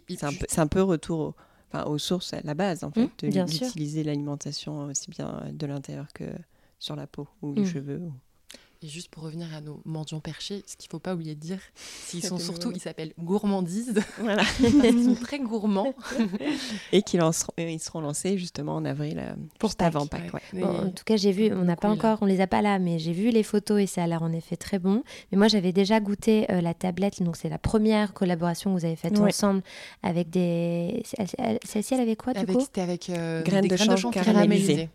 c'est 0.08 0.24
un, 0.24 0.32
peu- 0.32 0.46
c'est 0.48 0.60
un 0.60 0.66
peu 0.66 0.82
retour 0.82 1.18
au- 1.20 1.34
enfin, 1.72 1.84
aux 1.84 1.98
sources, 1.98 2.32
à 2.32 2.40
la 2.42 2.54
base, 2.54 2.84
en 2.84 2.90
fait, 2.90 3.00
Mm, 3.02 3.10
sûr. 3.46 3.66
d'utiliser 3.66 4.02
l'alimentation 4.04 4.84
aussi 4.86 5.10
bien 5.10 5.42
de 5.52 5.66
l'intérieur 5.66 6.06
que 6.14 6.24
sur 6.78 6.96
la 6.96 7.06
peau 7.06 7.28
ou 7.42 7.52
les 7.54 7.62
Mm. 7.62 7.66
cheveux. 7.66 7.98
ou- 7.98 8.12
Et 8.82 8.88
juste 8.88 9.08
pour 9.10 9.24
revenir 9.24 9.46
à 9.54 9.60
nos 9.60 9.78
mendiants 9.84 10.20
perchés, 10.20 10.62
ce 10.66 10.74
qu'il 10.74 10.88
faut 10.90 10.98
pas 10.98 11.12
oublier 11.12 11.34
de 11.34 11.40
dire, 11.40 11.58
c'est 11.74 12.12
qu'ils 12.16 12.24
sont 12.26 12.38
surtout, 12.38 12.72
ils 12.74 12.80
s'appellent 12.80 13.12
gourmandises. 13.18 13.92
Voilà. 14.18 14.42
ils 14.62 15.04
sont 15.04 15.14
très 15.16 15.38
gourmands. 15.38 15.92
Et 16.92 17.02
qu'ils 17.02 17.20
lanceront- 17.20 17.52
euh, 17.60 17.68
ils 17.68 17.78
seront 17.78 18.00
lancés 18.00 18.38
justement 18.38 18.76
en 18.76 18.86
avril, 18.86 19.18
euh, 19.18 19.34
Pour 19.58 19.68
juste 19.68 19.82
avant 19.82 20.06
Pâques. 20.06 20.32
ouais. 20.32 20.62
Bon, 20.62 20.86
en 20.86 20.90
tout 20.92 21.04
cas, 21.04 21.16
j'ai 21.16 21.30
vu, 21.30 21.52
on 21.52 21.64
n'a 21.64 21.76
pas 21.76 21.90
encore, 21.90 22.18
on 22.22 22.24
les 22.26 22.40
a 22.40 22.46
pas 22.46 22.62
là, 22.62 22.78
mais 22.78 22.98
j'ai 22.98 23.12
vu 23.12 23.28
les 23.28 23.42
photos 23.42 23.82
et 23.82 23.86
ça 23.86 24.02
a 24.02 24.06
l'air 24.06 24.22
en 24.22 24.32
effet 24.32 24.56
très 24.56 24.78
bon. 24.78 25.02
Mais 25.30 25.36
moi, 25.36 25.48
j'avais 25.48 25.72
déjà 25.72 26.00
goûté 26.00 26.50
euh, 26.50 26.62
la 26.62 26.72
tablette, 26.72 27.22
donc 27.22 27.36
c'est 27.36 27.50
la 27.50 27.58
première 27.58 28.14
collaboration 28.14 28.74
que 28.74 28.80
vous 28.80 28.86
avez 28.86 28.96
faite 28.96 29.18
Ouais. 29.18 29.28
ensemble 29.28 29.62
avec 30.02 30.30
des. 30.30 31.02
elle- 31.18 31.26
elle- 31.36 31.58
Celle-ci, 31.64 31.92
elle 31.92 32.00
avait 32.00 32.16
quoi 32.16 32.32
du 32.32 32.38
avec, 32.40 32.56
coup? 32.56 32.62
C'était 32.62 32.80
avec 32.80 33.10
euh, 33.10 33.42
Graines 33.42 33.60
des 33.60 33.68
de 33.68 33.74
graines 33.76 33.88
de 33.90 33.96
chanvre 33.96 34.14
caramélisées. 34.14 34.88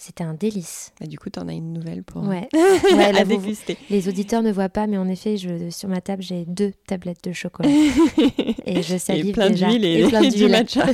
C'était 0.00 0.22
un 0.22 0.34
délice. 0.34 0.92
Bah, 1.00 1.06
du 1.08 1.18
coup, 1.18 1.28
tu 1.28 1.40
en 1.40 1.48
as 1.48 1.52
une 1.52 1.72
nouvelle 1.72 2.04
pour 2.04 2.22
Ouais. 2.22 2.48
Ouais, 2.52 3.12
là, 3.12 3.24
vous- 3.36 3.52
les 3.90 4.08
auditeurs 4.08 4.42
ne 4.42 4.50
voient 4.52 4.68
pas, 4.68 4.86
mais 4.86 4.96
en 4.98 5.08
effet, 5.08 5.36
je, 5.36 5.70
sur 5.70 5.88
ma 5.88 6.00
table, 6.00 6.22
j'ai 6.22 6.44
deux 6.46 6.72
tablettes 6.86 7.22
de 7.24 7.32
chocolat 7.32 7.68
et 8.66 8.82
je 8.82 8.94
et 8.94 8.98
salive 8.98 9.32
plein 9.34 9.50
déjà. 9.50 9.68
d'huile 9.68 9.84
et, 9.84 10.00
Et 10.00 10.08
plein 10.08 10.22
du 10.28 10.48
matcha. 10.48 10.86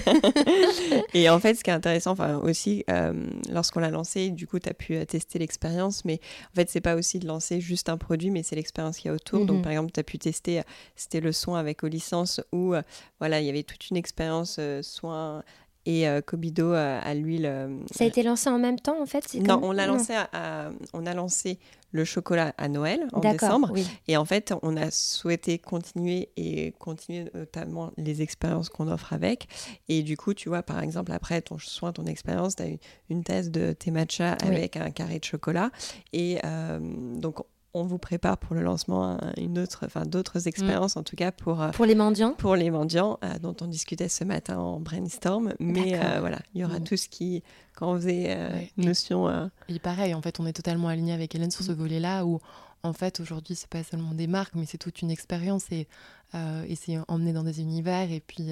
et 1.15 1.29
en 1.31 1.39
fait, 1.41 1.55
ce 1.55 1.65
qui 1.65 1.71
est 1.71 1.75
intéressant, 1.75 2.13
enfin 2.13 2.37
aussi, 2.39 2.85
euh, 2.91 3.13
lorsqu'on 3.53 3.81
l'a 3.81 3.91
lancé, 3.91 4.31
du 4.31 4.47
coup, 4.47 4.59
tu 4.59 4.69
as 4.69 4.75
pu 4.75 4.95
euh, 4.97 5.05
tester 5.05 5.39
l'expérience, 5.39 6.05
mais 6.05 6.21
en 6.53 6.55
fait, 6.57 6.71
c'est 6.71 6.81
pas 6.81 6.95
aussi 6.95 7.19
de 7.19 7.27
lancer 7.27 7.61
juste 7.61 7.89
un 7.89 7.97
produit, 7.97 8.31
mais 8.31 8.43
c'est 8.43 8.57
l'expérience 8.57 8.97
qu'il 8.99 9.09
y 9.09 9.13
a 9.13 9.15
autour. 9.15 9.41
Mhm. 9.41 9.47
Donc, 9.47 9.63
par 9.63 9.73
exemple, 9.73 9.93
tu 9.93 10.01
as 10.01 10.05
pu 10.05 10.19
tester, 10.19 10.61
euh, 10.61 10.63
c'était 10.97 11.21
le 11.21 11.33
soin 11.33 11.59
avec 11.59 11.83
Olicence, 11.85 12.41
où 12.53 12.75
euh, 12.75 12.83
voilà, 13.19 13.41
il 13.41 13.47
y 13.47 13.51
avait 13.51 13.63
toute 13.63 13.91
une 13.91 13.97
expérience 13.97 14.57
euh, 14.59 14.83
soin 14.83 15.43
et 15.87 16.09
euh, 16.09 16.21
Kobido 16.21 16.73
euh, 16.73 17.01
à 17.03 17.15
l'huile. 17.15 17.47
euh, 17.47 17.79
Ça 17.93 18.05
a 18.05 18.07
été 18.07 18.23
lancé 18.23 18.49
en 18.51 18.59
même 18.59 18.79
temps, 18.81 19.01
en 19.01 19.07
fait 19.07 19.33
non, 19.35 19.57
comme- 19.57 19.65
on 19.65 19.73
l'a 19.73 19.87
Non. 19.87 19.95
lancé, 19.95 20.13
à- 20.15 20.29
à- 20.33 20.71
on 20.93 21.07
a 21.07 21.15
lancé 21.15 21.59
le 21.93 22.05
chocolat 22.05 22.53
à 22.59 22.69
Noël 22.69 23.07
en 23.13 23.21
décembre. 23.21 23.71
oui. 23.73 23.87
Et 24.09 24.17
en 24.17 24.25
fait, 24.25 24.53
on 24.63 24.77
a 24.77 24.91
souhaité 24.91 25.59
continuer 25.59 26.29
et 26.37 26.73
continuer 26.81 27.31
notamment 27.35 27.93
les 27.97 28.21
expériences 28.21 28.69
qu'on 28.69 28.89
offre 28.91 29.13
avec. 29.13 29.47
Et 29.89 30.03
du 30.03 30.17
coup, 30.17 30.35
tu 30.35 30.49
vois, 30.49 30.63
par 30.65 30.83
exemple, 30.83 31.13
après 31.13 31.41
ton 31.41 31.59
soin, 31.59 31.93
ton 31.93 32.07
expérience, 32.07 32.57
tu 32.57 32.63
as 32.65 32.69
eu 32.69 32.79
une 33.11 33.23
tasse 33.23 33.49
de 33.51 33.73
thé 33.73 33.93
matcha 33.93 34.37
Oui. 34.43 34.49
avec 34.49 34.77
un 34.77 34.91
carré 34.91 35.21
de 35.21 35.25
chocolat. 35.25 35.71
Et 36.13 36.39
euh, 36.45 36.81
donc, 37.17 37.37
on 37.75 37.83
vous 37.85 37.99
prépare 37.99 38.39
pour 38.39 38.55
le 38.55 38.63
lancement 38.63 39.05
un- 39.21 39.33
une 39.37 39.59
autre, 39.59 39.81
enfin 39.85 40.03
d'autres 40.07 40.47
expériences, 40.47 40.97
en 40.97 41.03
tout 41.03 41.17
cas 41.17 41.33
pour, 41.33 41.61
euh, 41.61 41.71
Pour 41.71 41.87
les 41.87 41.95
mendiants 41.97 42.33
pour 42.35 42.55
les 42.57 42.71
mendiants, 42.71 43.19
euh, 43.25 43.39
dont 43.41 43.55
on 43.61 43.67
discutait 43.67 44.09
ce 44.09 44.23
matin 44.25 44.59
en 44.59 44.79
brainstorm. 44.81 45.55
Mais 45.59 45.99
euh, 45.99 46.21
voilà, 46.21 46.39
il 46.55 46.61
y 46.61 46.65
aura 46.65 46.79
Mm. 46.79 46.85
tout 46.85 46.97
ce 46.97 47.09
qui, 47.09 47.43
quand 47.75 47.93
on 47.93 47.97
faisait 47.97 48.27
euh, 48.29 48.51
Ouais. 48.55 48.71
notion. 48.77 49.51
Et 49.69 49.79
pareil, 49.81 50.15
en 50.15 50.23
fait, 50.23 50.39
on 50.41 50.47
est 50.47 50.53
totalement 50.53 50.89
aligné 50.89 51.13
avec 51.13 51.35
Hélène 51.35 51.51
sur 51.51 51.65
ce 51.65 51.73
volet-là 51.73 52.25
où, 52.25 52.39
en 52.85 52.93
fait, 52.93 53.19
aujourd'hui, 53.21 53.55
c'est 53.57 53.69
pas 53.69 53.83
seulement 53.83 54.15
des 54.15 54.27
marques, 54.29 54.55
mais 54.55 54.67
c'est 54.67 54.79
toute 54.79 55.03
une 55.03 55.11
expérience 55.11 55.65
et, 55.73 55.89
et 56.35 56.77
c'est 56.77 56.97
emmener 57.09 57.33
dans 57.33 57.43
des 57.45 57.61
univers 57.61 58.11
et 58.13 58.21
puis 58.21 58.51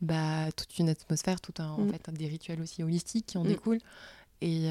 bah, 0.00 0.50
toute 0.56 0.78
une 0.78 0.88
atmosphère, 0.88 1.40
tout 1.40 1.54
un, 1.58 1.68
en 1.68 1.78
Mm. 1.84 1.90
fait, 1.92 2.10
des 2.12 2.26
rituels 2.26 2.60
aussi 2.60 2.82
holistiques 2.82 3.26
qui 3.26 3.38
en 3.38 3.44
Mm. 3.44 3.48
découlent. 3.48 3.78
Et, 4.40 4.68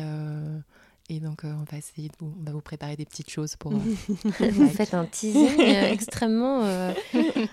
et 1.13 1.19
donc, 1.19 1.43
euh, 1.43 1.51
on 1.59 1.65
va 1.69 1.77
essayer 1.77 2.07
de 2.07 2.13
vous, 2.19 2.33
on 2.39 2.45
va 2.45 2.51
vous 2.53 2.61
préparer 2.61 2.95
des 2.95 3.03
petites 3.05 3.29
choses 3.29 3.55
pour. 3.57 3.73
euh, 4.41 4.49
Vous 4.51 4.67
faites 4.69 4.93
un 4.93 5.05
teasing 5.05 5.59
euh, 5.59 5.91
extrêmement 5.91 6.61
euh, 6.63 6.93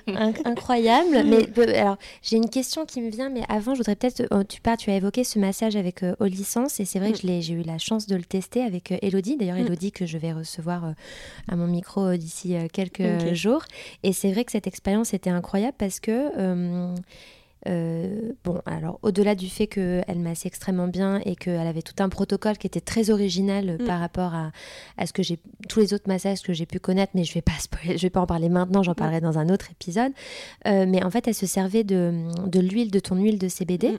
inc- 0.07 0.41
incroyable. 0.45 1.25
Mais 1.27 1.45
peu- 1.47 1.69
alors, 1.75 1.99
j'ai 2.23 2.37
une 2.37 2.49
question 2.49 2.87
qui 2.87 3.01
me 3.01 3.11
vient, 3.11 3.31
mais 3.31 3.43
avant, 3.49 3.75
je 3.75 3.79
voudrais 3.81 3.97
peut-être. 3.97 4.23
euh, 4.33 4.45
tu 4.49 4.61
pars, 4.61 4.77
tu 4.77 4.91
as 4.91 4.95
évoqué 4.97 5.25
ce 5.25 5.39
massage 5.41 5.75
avec 5.75 6.03
euh, 6.05 6.15
et 6.21 6.85
c'est 6.85 6.99
vrai 7.01 7.13
que 7.13 7.19
je 7.19 7.27
l'ai- 7.27 7.43
j'ai 7.43 7.55
eu 7.55 7.63
la 7.63 7.79
chance 7.79 8.07
de 8.07 8.15
le 8.15 8.23
tester 8.25 8.63
avec 8.63 8.95
Elodie. 9.03 9.37
D'ailleurs, 9.37 9.57
Mm. 9.57 9.67
Elodie 9.67 9.91
que 9.93 10.07
je 10.07 10.19
vais 10.19 10.33
recevoir 10.33 10.95
à 11.49 11.57
mon 11.57 11.67
micro 11.67 12.17
d'ici 12.17 12.55
quelques 12.73 13.35
jours. 13.35 13.65
Et 14.05 14.13
c'est 14.13 14.31
vrai 14.31 14.45
que 14.45 14.53
cette 14.53 14.67
expérience 14.69 15.15
était 15.15 15.31
incroyable 15.31 15.75
parce 15.79 15.99
que. 15.99 16.31
Euh, 17.69 18.33
bon, 18.45 18.61
alors 18.67 18.99
au-delà 19.03 19.35
du 19.35 19.49
fait 19.49 19.67
qu'elle 19.67 20.19
massait 20.19 20.49
extrêmement 20.49 20.89
bien 20.89 21.21
et 21.25 21.37
qu'elle 21.37 21.67
avait 21.67 21.83
tout 21.83 21.95
un 22.03 22.09
protocole 22.09 22.57
qui 22.59 22.67
était 22.67 22.81
très 22.81 23.11
original 23.11 23.77
Mm. 23.81 23.85
par 23.87 24.01
rapport 24.01 24.35
à, 24.35 24.53
à 24.97 25.07
ce 25.07 25.13
que 25.13 25.23
j'ai 25.23 25.39
tous 25.69 25.81
les 25.81 25.93
autres 25.95 26.09
massages 26.09 26.43
que 26.43 26.53
j'ai 26.53 26.67
pu 26.67 26.79
connaître, 26.81 27.13
mais 27.15 27.25
je 27.25 27.35
vais 27.35 27.43
pas 27.43 27.53
spoiler- 27.61 27.97
je 27.99 28.03
vais 28.03 28.11
pas 28.11 28.21
en 28.21 28.27
parler 28.27 28.49
maintenant, 28.49 28.81
Mm. 28.81 28.85
j'en 28.85 28.95
parlerai 28.95 29.21
dans 29.21 29.39
un 29.39 29.49
autre 29.51 29.71
épisode. 29.71 30.13
Euh, 30.67 30.87
mais 30.89 31.03
en 31.05 31.11
fait, 31.11 31.29
elle 31.29 31.35
se 31.35 31.47
servait 31.47 31.85
de, 31.85 32.13
de 32.47 32.61
l'huile 32.61 32.91
de 32.91 33.01
ton 33.01 33.17
huile 33.17 33.39
de 33.39 33.49
CBD. 33.49 33.91
Mm. 33.91 33.99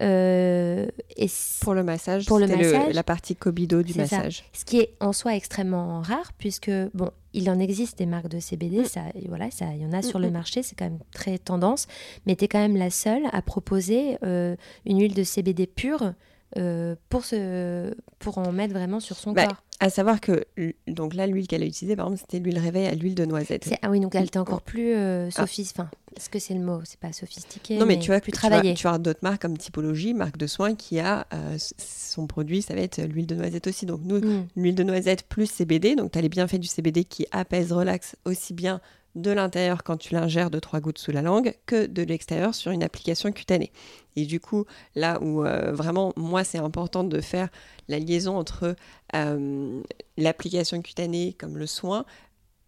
Euh, 0.00 0.86
et 1.16 1.26
Pour 1.60 1.74
le 1.74 1.82
massage, 1.82 2.26
Pour 2.26 2.38
le 2.38 2.46
massage, 2.46 2.94
la 2.94 3.02
partie 3.02 3.34
Kobido 3.34 3.82
du 3.82 3.92
ça. 3.92 4.02
massage. 4.02 4.44
ce 4.52 4.64
qui 4.64 4.78
est 4.78 4.94
en 5.00 5.12
soi 5.12 5.34
extrêmement 5.34 6.00
rare, 6.02 6.32
puisque 6.38 6.70
bon, 6.94 7.10
il 7.32 7.50
en 7.50 7.58
existe 7.58 7.98
des 7.98 8.06
marques 8.06 8.28
de 8.28 8.38
CBD, 8.38 8.80
Mm. 8.80 8.84
ça, 8.84 9.00
voilà, 9.28 9.50
ça, 9.50 9.66
il 9.74 9.82
y 9.82 9.86
en 9.86 9.92
a 9.92 10.02
sur 10.02 10.18
Mm, 10.18 10.22
le 10.22 10.28
mm. 10.30 10.32
marché, 10.32 10.62
c'est 10.62 10.76
quand 10.76 10.84
même 10.84 11.00
très 11.12 11.38
tendance, 11.38 11.86
mais 12.26 12.36
tu 12.36 12.44
es 12.44 12.48
quand 12.48 12.60
même 12.60 12.76
la 12.76 12.90
seule 12.90 13.22
à 13.32 13.42
proposer 13.42 14.18
euh, 14.24 14.54
une 14.86 15.00
huile 15.00 15.14
de 15.14 15.24
CBD 15.24 15.66
pure 15.66 16.12
euh, 16.56 16.94
pour, 17.08 17.24
se, 17.24 17.92
pour 18.20 18.38
en 18.38 18.52
mettre 18.52 18.72
vraiment 18.72 19.00
sur 19.00 19.16
son 19.16 19.32
Bah, 19.32 19.46
corps. 19.46 19.62
À 19.80 19.90
savoir 19.90 20.20
que, 20.20 20.44
donc 20.88 21.14
là, 21.14 21.26
l'huile 21.28 21.46
qu'elle 21.46 21.62
a 21.62 21.66
utilisée, 21.66 21.94
par 21.94 22.06
exemple, 22.06 22.20
c'était 22.20 22.42
l'huile 22.42 22.58
réveil 22.58 22.86
à 22.86 22.94
l'huile 22.96 23.14
de 23.14 23.24
noisette. 23.24 23.72
Ah 23.82 23.90
oui, 23.90 24.00
donc 24.00 24.12
elle 24.16 24.24
était 24.24 24.38
encore 24.38 24.62
plus 24.62 24.92
euh, 24.94 25.30
sophis- 25.30 25.70
Enfin, 25.72 25.88
est-ce 26.16 26.28
que 26.28 26.40
c'est 26.40 26.54
le 26.54 26.60
mot? 26.60 26.80
C'est 26.84 26.98
pas 26.98 27.12
sophistiqué, 27.12 27.76
Non, 27.78 27.86
mais, 27.86 28.00
tu 28.00 28.10
vois, 28.10 28.18
plus 28.20 28.32
tu 28.32 28.40
vas, 28.40 28.60
tu 28.74 28.86
avoir 28.88 28.98
d'autres 28.98 29.20
marques 29.22 29.40
comme 29.42 29.56
Typologie, 29.56 30.14
marque 30.14 30.36
de 30.36 30.48
soins, 30.48 30.74
qui 30.74 30.98
a 30.98 31.28
euh, 31.32 31.56
son 31.78 32.26
produit, 32.26 32.60
ça 32.60 32.74
va 32.74 32.80
être 32.80 33.00
l'huile 33.02 33.26
de 33.28 33.36
noisette 33.36 33.68
aussi. 33.68 33.86
Donc 33.86 34.00
nous, 34.02 34.18
Mm. 34.18 34.46
l'huile 34.56 34.74
de 34.74 34.82
noisette 34.82 35.22
plus 35.28 35.46
CBD, 35.48 35.94
donc 35.94 36.10
tu 36.10 36.18
as 36.18 36.22
les 36.22 36.28
bienfaits 36.28 36.56
du 36.58 36.66
CBD 36.66 37.04
qui 37.04 37.26
apaisent, 37.30 37.72
relaxent 37.72 38.16
aussi 38.24 38.54
bien 38.54 38.80
de 39.18 39.30
l'intérieur 39.30 39.82
quand 39.82 39.96
tu 39.96 40.14
l'ingères 40.14 40.50
de 40.50 40.58
trois 40.58 40.80
gouttes 40.80 40.98
sous 40.98 41.10
la 41.10 41.22
langue 41.22 41.54
que 41.66 41.86
de 41.86 42.02
l'extérieur 42.02 42.54
sur 42.54 42.70
une 42.70 42.82
application 42.82 43.32
cutanée. 43.32 43.72
Et 44.16 44.24
du 44.24 44.40
coup, 44.40 44.64
là 44.94 45.20
où 45.22 45.44
euh, 45.44 45.72
vraiment, 45.72 46.12
moi, 46.16 46.44
c'est 46.44 46.58
important 46.58 47.04
de 47.04 47.20
faire 47.20 47.48
la 47.88 47.98
liaison 47.98 48.36
entre 48.36 48.74
euh, 49.14 49.82
l'application 50.16 50.80
cutanée 50.82 51.34
comme 51.38 51.58
le 51.58 51.66
soin, 51.66 52.04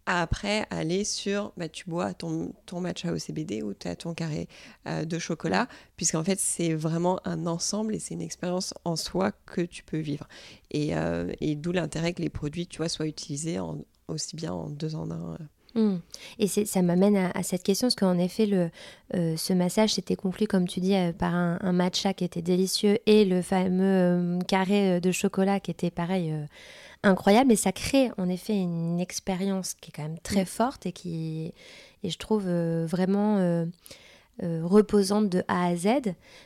après 0.05 0.65
aller 0.71 1.03
sur, 1.03 1.53
bah, 1.57 1.69
tu 1.69 1.89
bois 1.89 2.13
ton, 2.13 2.53
ton 2.65 2.81
matcha 2.81 3.13
au 3.13 3.17
CBD 3.17 3.61
ou 3.61 3.73
tu 3.73 3.87
as 3.87 3.95
ton 3.95 4.13
carré 4.13 4.47
euh, 4.87 5.05
de 5.05 5.19
chocolat, 5.19 5.67
puisqu'en 5.95 6.23
fait, 6.23 6.39
c'est 6.39 6.73
vraiment 6.73 7.19
un 7.25 7.45
ensemble 7.47 7.95
et 7.95 7.99
c'est 7.99 8.15
une 8.15 8.21
expérience 8.21 8.73
en 8.83 8.95
soi 8.95 9.31
que 9.45 9.61
tu 9.61 9.83
peux 9.83 9.99
vivre. 9.99 10.27
Et, 10.71 10.93
et 11.41 11.55
d'où 11.55 11.71
l'intérêt 11.71 12.13
que 12.13 12.21
les 12.21 12.29
produits, 12.29 12.65
tu 12.65 12.77
vois, 12.77 12.89
soient 12.89 13.07
utilisés 13.07 13.59
aussi 14.07 14.35
bien 14.35 14.53
en 14.53 14.69
deux 14.69 14.95
en 14.95 15.11
un. 15.11 15.37
Euh. 15.75 15.95
Mm. 15.95 16.01
Et 16.39 16.47
ça 16.47 16.81
m'amène 16.81 17.15
à, 17.15 17.31
à 17.31 17.43
cette 17.43 17.63
question, 17.63 17.87
parce 17.87 17.95
qu'en 17.95 18.17
effet, 18.17 18.45
le, 18.45 18.69
euh, 19.15 19.35
ce 19.37 19.53
massage 19.53 19.93
s'était 19.93 20.15
conclu, 20.15 20.47
comme 20.47 20.67
tu 20.67 20.79
dis, 20.79 20.95
euh, 20.95 21.11
par 21.11 21.33
un, 21.35 21.57
un 21.61 21.71
matcha 21.71 22.13
qui 22.13 22.23
était 22.23 22.41
délicieux 22.41 22.99
et 23.05 23.25
le 23.25 23.41
fameux 23.41 23.83
euh, 23.83 24.39
carré 24.41 25.01
de 25.01 25.11
chocolat 25.11 25.59
qui 25.59 25.71
était 25.71 25.91
pareil, 25.91 26.33
incroyable. 27.03 27.51
Et 27.51 27.55
ça 27.55 27.71
crée 27.71 28.11
en 28.17 28.29
effet 28.29 28.55
une 28.55 28.99
expérience 28.99 29.73
qui 29.73 29.89
est 29.89 29.93
quand 29.93 30.03
même 30.03 30.19
très 30.19 30.45
forte 30.45 30.85
et 30.85 30.91
qui, 30.91 31.53
et 32.03 32.09
je 32.09 32.17
trouve 32.17 32.49
vraiment 32.49 33.65
euh, 34.43 34.61
reposante 34.63 35.29
de 35.29 35.43
A 35.47 35.67
à 35.67 35.75
Z, 35.75 35.87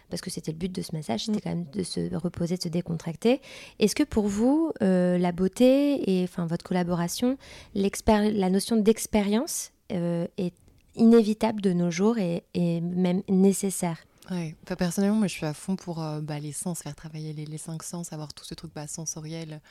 parce 0.10 0.22
que 0.22 0.30
c'était 0.30 0.52
le 0.52 0.58
but 0.58 0.72
de 0.72 0.82
ce 0.82 0.96
massage, 0.96 1.26
c'était 1.26 1.38
Mm. 1.38 1.42
quand 1.44 1.50
même 1.50 1.66
de 1.72 1.84
se 1.84 2.16
reposer, 2.16 2.58
de 2.58 2.62
se 2.64 2.70
décontracter. 2.70 3.42
Est-ce 3.80 3.96
que 3.96 4.04
pour 4.04 4.28
vous, 4.28 4.72
euh, 4.82 5.18
la 5.18 5.32
beauté 5.32 6.20
et 6.20 6.24
enfin 6.24 6.46
votre 6.46 6.64
collaboration, 6.66 7.38
la 7.74 8.50
notion 8.50 8.76
d'expérience 8.78 9.72
euh, 9.92 10.28
est 10.38 10.54
inévitable 10.96 11.62
de 11.62 11.74
nos 11.74 11.92
jours 11.92 12.18
et, 12.18 12.44
et 12.54 12.82
même 12.82 13.22
nécessaire? 13.30 13.98
Ouais. 14.32 14.56
Enfin, 14.64 14.76
personnellement, 14.76 15.18
moi, 15.18 15.28
je 15.28 15.34
suis 15.34 15.46
à 15.46 15.54
fond 15.54 15.76
pour 15.76 16.02
euh, 16.02 16.20
bah, 16.20 16.40
les 16.40 16.52
sens, 16.52 16.82
faire 16.82 16.96
travailler 16.96 17.32
les, 17.34 17.46
les 17.46 17.58
cinq 17.60 17.84
sens, 17.84 18.12
avoir 18.12 18.34
tout 18.34 18.44
ce 18.44 18.56
truc 18.56 18.72
bah, 18.74 18.88
sensoriel. 18.88 19.62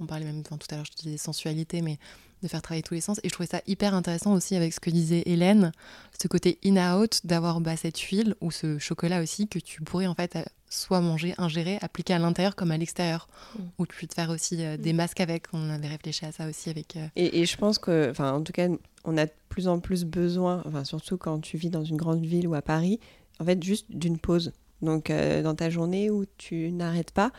On 0.00 0.06
parlait 0.06 0.24
même, 0.24 0.40
enfin, 0.40 0.56
tout 0.56 0.66
à 0.70 0.76
l'heure, 0.76 0.84
je 0.84 0.92
te 0.92 1.02
disais 1.02 1.16
sensualité, 1.16 1.82
mais 1.82 1.98
de 2.42 2.48
faire 2.48 2.62
travailler 2.62 2.82
tous 2.82 2.94
les 2.94 3.00
sens. 3.00 3.20
Et 3.22 3.28
je 3.28 3.32
trouvais 3.32 3.48
ça 3.48 3.62
hyper 3.66 3.94
intéressant 3.94 4.32
aussi 4.32 4.56
avec 4.56 4.72
ce 4.72 4.80
que 4.80 4.90
disait 4.90 5.22
Hélène, 5.26 5.72
ce 6.20 6.28
côté 6.28 6.58
in-out, 6.64 7.20
d'avoir 7.24 7.60
bah, 7.60 7.76
cette 7.76 7.98
huile 7.98 8.34
ou 8.40 8.50
ce 8.50 8.78
chocolat 8.78 9.22
aussi 9.22 9.46
que 9.46 9.58
tu 9.58 9.82
pourrais 9.82 10.06
en 10.06 10.14
fait 10.14 10.36
euh, 10.36 10.42
soit 10.68 11.00
manger, 11.00 11.34
ingérer, 11.38 11.78
appliquer 11.82 12.14
à 12.14 12.18
l'intérieur 12.18 12.56
comme 12.56 12.72
à 12.72 12.78
l'extérieur. 12.78 13.28
Mm. 13.54 13.62
Ou 13.78 13.86
tu 13.86 14.00
peux 14.00 14.06
te 14.08 14.14
faire 14.14 14.30
aussi 14.30 14.64
euh, 14.64 14.76
des 14.76 14.92
masques 14.92 15.20
avec. 15.20 15.44
On 15.52 15.70
avait 15.70 15.88
réfléchi 15.88 16.24
à 16.24 16.32
ça 16.32 16.48
aussi 16.48 16.68
avec. 16.68 16.96
euh, 16.96 17.06
Et, 17.14 17.40
et 17.40 17.46
je 17.46 17.56
pense 17.56 17.78
que, 17.78 18.10
enfin, 18.10 18.32
en 18.32 18.42
tout 18.42 18.52
cas, 18.52 18.68
on 19.04 19.16
a 19.16 19.26
de 19.26 19.32
plus 19.48 19.68
en 19.68 19.78
plus 19.78 20.04
besoin, 20.04 20.62
enfin, 20.66 20.84
surtout 20.84 21.18
quand 21.18 21.38
tu 21.40 21.56
vis 21.56 21.70
dans 21.70 21.84
une 21.84 21.96
grande 21.96 22.24
ville 22.24 22.48
ou 22.48 22.54
à 22.54 22.62
Paris, 22.62 22.98
en 23.38 23.44
fait, 23.44 23.62
juste 23.62 23.86
d'une 23.90 24.18
pause. 24.18 24.52
Donc, 24.82 25.10
euh, 25.10 25.42
dans 25.42 25.54
ta 25.54 25.70
journée 25.70 26.10
où 26.10 26.24
tu 26.36 26.70
n'arrêtes 26.72 27.12
pas, 27.12 27.30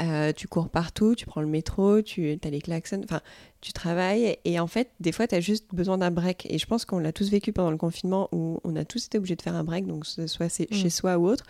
euh, 0.00 0.32
tu 0.32 0.48
cours 0.48 0.68
partout, 0.68 1.14
tu 1.14 1.26
prends 1.26 1.40
le 1.40 1.46
métro, 1.48 2.00
tu 2.02 2.38
as 2.44 2.50
les 2.50 2.60
klaxons, 2.60 3.00
enfin, 3.04 3.20
tu 3.60 3.72
travailles. 3.72 4.38
Et 4.44 4.58
en 4.60 4.66
fait, 4.66 4.90
des 5.00 5.10
fois, 5.12 5.26
tu 5.26 5.34
as 5.34 5.40
juste 5.40 5.66
besoin 5.74 5.98
d'un 5.98 6.10
break. 6.10 6.46
Et 6.50 6.58
je 6.58 6.66
pense 6.66 6.84
qu'on 6.84 6.98
l'a 6.98 7.12
tous 7.12 7.30
vécu 7.30 7.52
pendant 7.52 7.70
le 7.72 7.76
confinement 7.76 8.28
où 8.32 8.60
on 8.64 8.76
a 8.76 8.84
tous 8.84 9.06
été 9.06 9.18
obligés 9.18 9.36
de 9.36 9.42
faire 9.42 9.54
un 9.56 9.64
break, 9.64 9.86
donc 9.86 10.06
soit 10.06 10.48
c'est- 10.48 10.70
Mm. 10.70 10.74
chez 10.74 10.90
soi 10.90 11.18
ou 11.18 11.26
autre. 11.26 11.44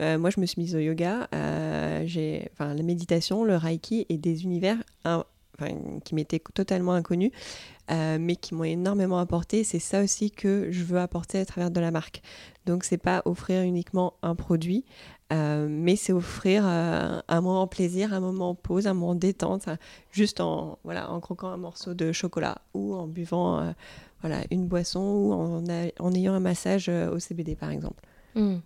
Euh, 0.00 0.18
moi, 0.18 0.30
je 0.30 0.40
me 0.40 0.46
suis 0.46 0.60
mise 0.60 0.74
au 0.74 0.78
yoga, 0.80 1.28
j'ai, 2.04 2.48
enfin, 2.52 2.74
la 2.74 2.82
méditation, 2.82 3.44
le 3.44 3.56
reiki 3.56 4.04
et 4.08 4.18
des 4.18 4.44
univers 4.44 4.78
enfin, 5.60 5.74
qui 6.04 6.14
m'étaient 6.14 6.42
totalement 6.54 6.92
inconnus, 6.92 7.30
euh, 7.90 8.18
mais 8.20 8.36
qui 8.36 8.54
m'ont 8.54 8.64
énormément 8.64 9.18
apporté. 9.18 9.64
C'est 9.64 9.78
ça 9.78 10.02
aussi 10.02 10.30
que 10.30 10.68
je 10.70 10.84
veux 10.84 10.98
apporter 10.98 11.38
à 11.38 11.44
travers 11.44 11.70
de 11.70 11.80
la 11.80 11.90
marque. 11.90 12.22
Donc, 12.66 12.84
c'est 12.84 12.98
pas 12.98 13.22
offrir 13.24 13.62
uniquement 13.62 14.14
un 14.22 14.34
produit, 14.34 14.84
euh, 15.32 15.66
mais 15.70 15.96
c'est 15.96 16.12
offrir 16.12 16.64
euh, 16.66 17.20
un 17.26 17.40
moment 17.40 17.66
plaisir, 17.66 18.12
un 18.12 18.20
moment 18.20 18.54
pause, 18.54 18.86
un 18.86 18.94
moment 18.94 19.14
détente, 19.14 19.68
hein, 19.68 19.78
juste 20.10 20.40
en, 20.40 20.78
voilà, 20.84 21.10
en 21.10 21.20
croquant 21.20 21.48
un 21.48 21.56
morceau 21.56 21.94
de 21.94 22.12
chocolat 22.12 22.58
ou 22.74 22.94
en 22.94 23.06
buvant 23.06 23.74
voilà, 24.20 24.42
une 24.50 24.66
boisson 24.66 25.00
ou 25.00 25.32
en, 25.32 25.64
a- 25.68 25.90
en 26.00 26.12
ayant 26.12 26.34
un 26.34 26.40
massage 26.40 26.88
au 26.88 27.18
CBD, 27.18 27.54
par 27.56 27.70
exemple. 27.70 28.02
Mm. 28.34 28.56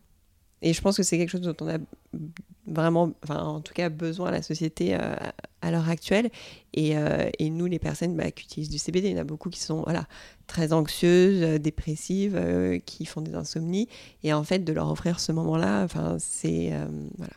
Et 0.62 0.72
je 0.72 0.80
pense 0.80 0.96
que 0.96 1.02
c'est 1.02 1.18
quelque 1.18 1.30
chose 1.30 1.40
dont 1.40 1.56
on 1.60 1.68
a 1.68 1.78
vraiment, 2.66 3.12
enfin, 3.24 3.40
en 3.42 3.60
tout 3.60 3.74
cas, 3.74 3.88
besoin 3.88 4.28
à 4.28 4.30
la 4.30 4.42
société 4.42 4.94
euh, 4.94 5.14
à 5.62 5.70
l'heure 5.70 5.88
actuelle. 5.88 6.30
Et, 6.74 6.96
euh, 6.96 7.28
et 7.38 7.50
nous, 7.50 7.66
les 7.66 7.78
personnes 7.78 8.16
bah, 8.16 8.30
qui 8.30 8.44
utilisent 8.44 8.70
du 8.70 8.78
CBD, 8.78 9.08
il 9.08 9.12
y 9.12 9.18
en 9.18 9.22
a 9.22 9.24
beaucoup 9.24 9.50
qui 9.50 9.60
sont 9.60 9.82
voilà, 9.82 10.06
très 10.46 10.72
anxieuses, 10.72 11.42
euh, 11.42 11.58
dépressives, 11.58 12.36
euh, 12.36 12.78
qui 12.84 13.04
font 13.04 13.20
des 13.20 13.34
insomnies. 13.34 13.88
Et 14.22 14.32
en 14.32 14.44
fait, 14.44 14.60
de 14.60 14.72
leur 14.72 14.90
offrir 14.90 15.20
ce 15.20 15.32
moment-là, 15.32 15.82
enfin, 15.84 16.16
c'est 16.18 16.72
euh, 16.72 16.86
voilà, 17.18 17.34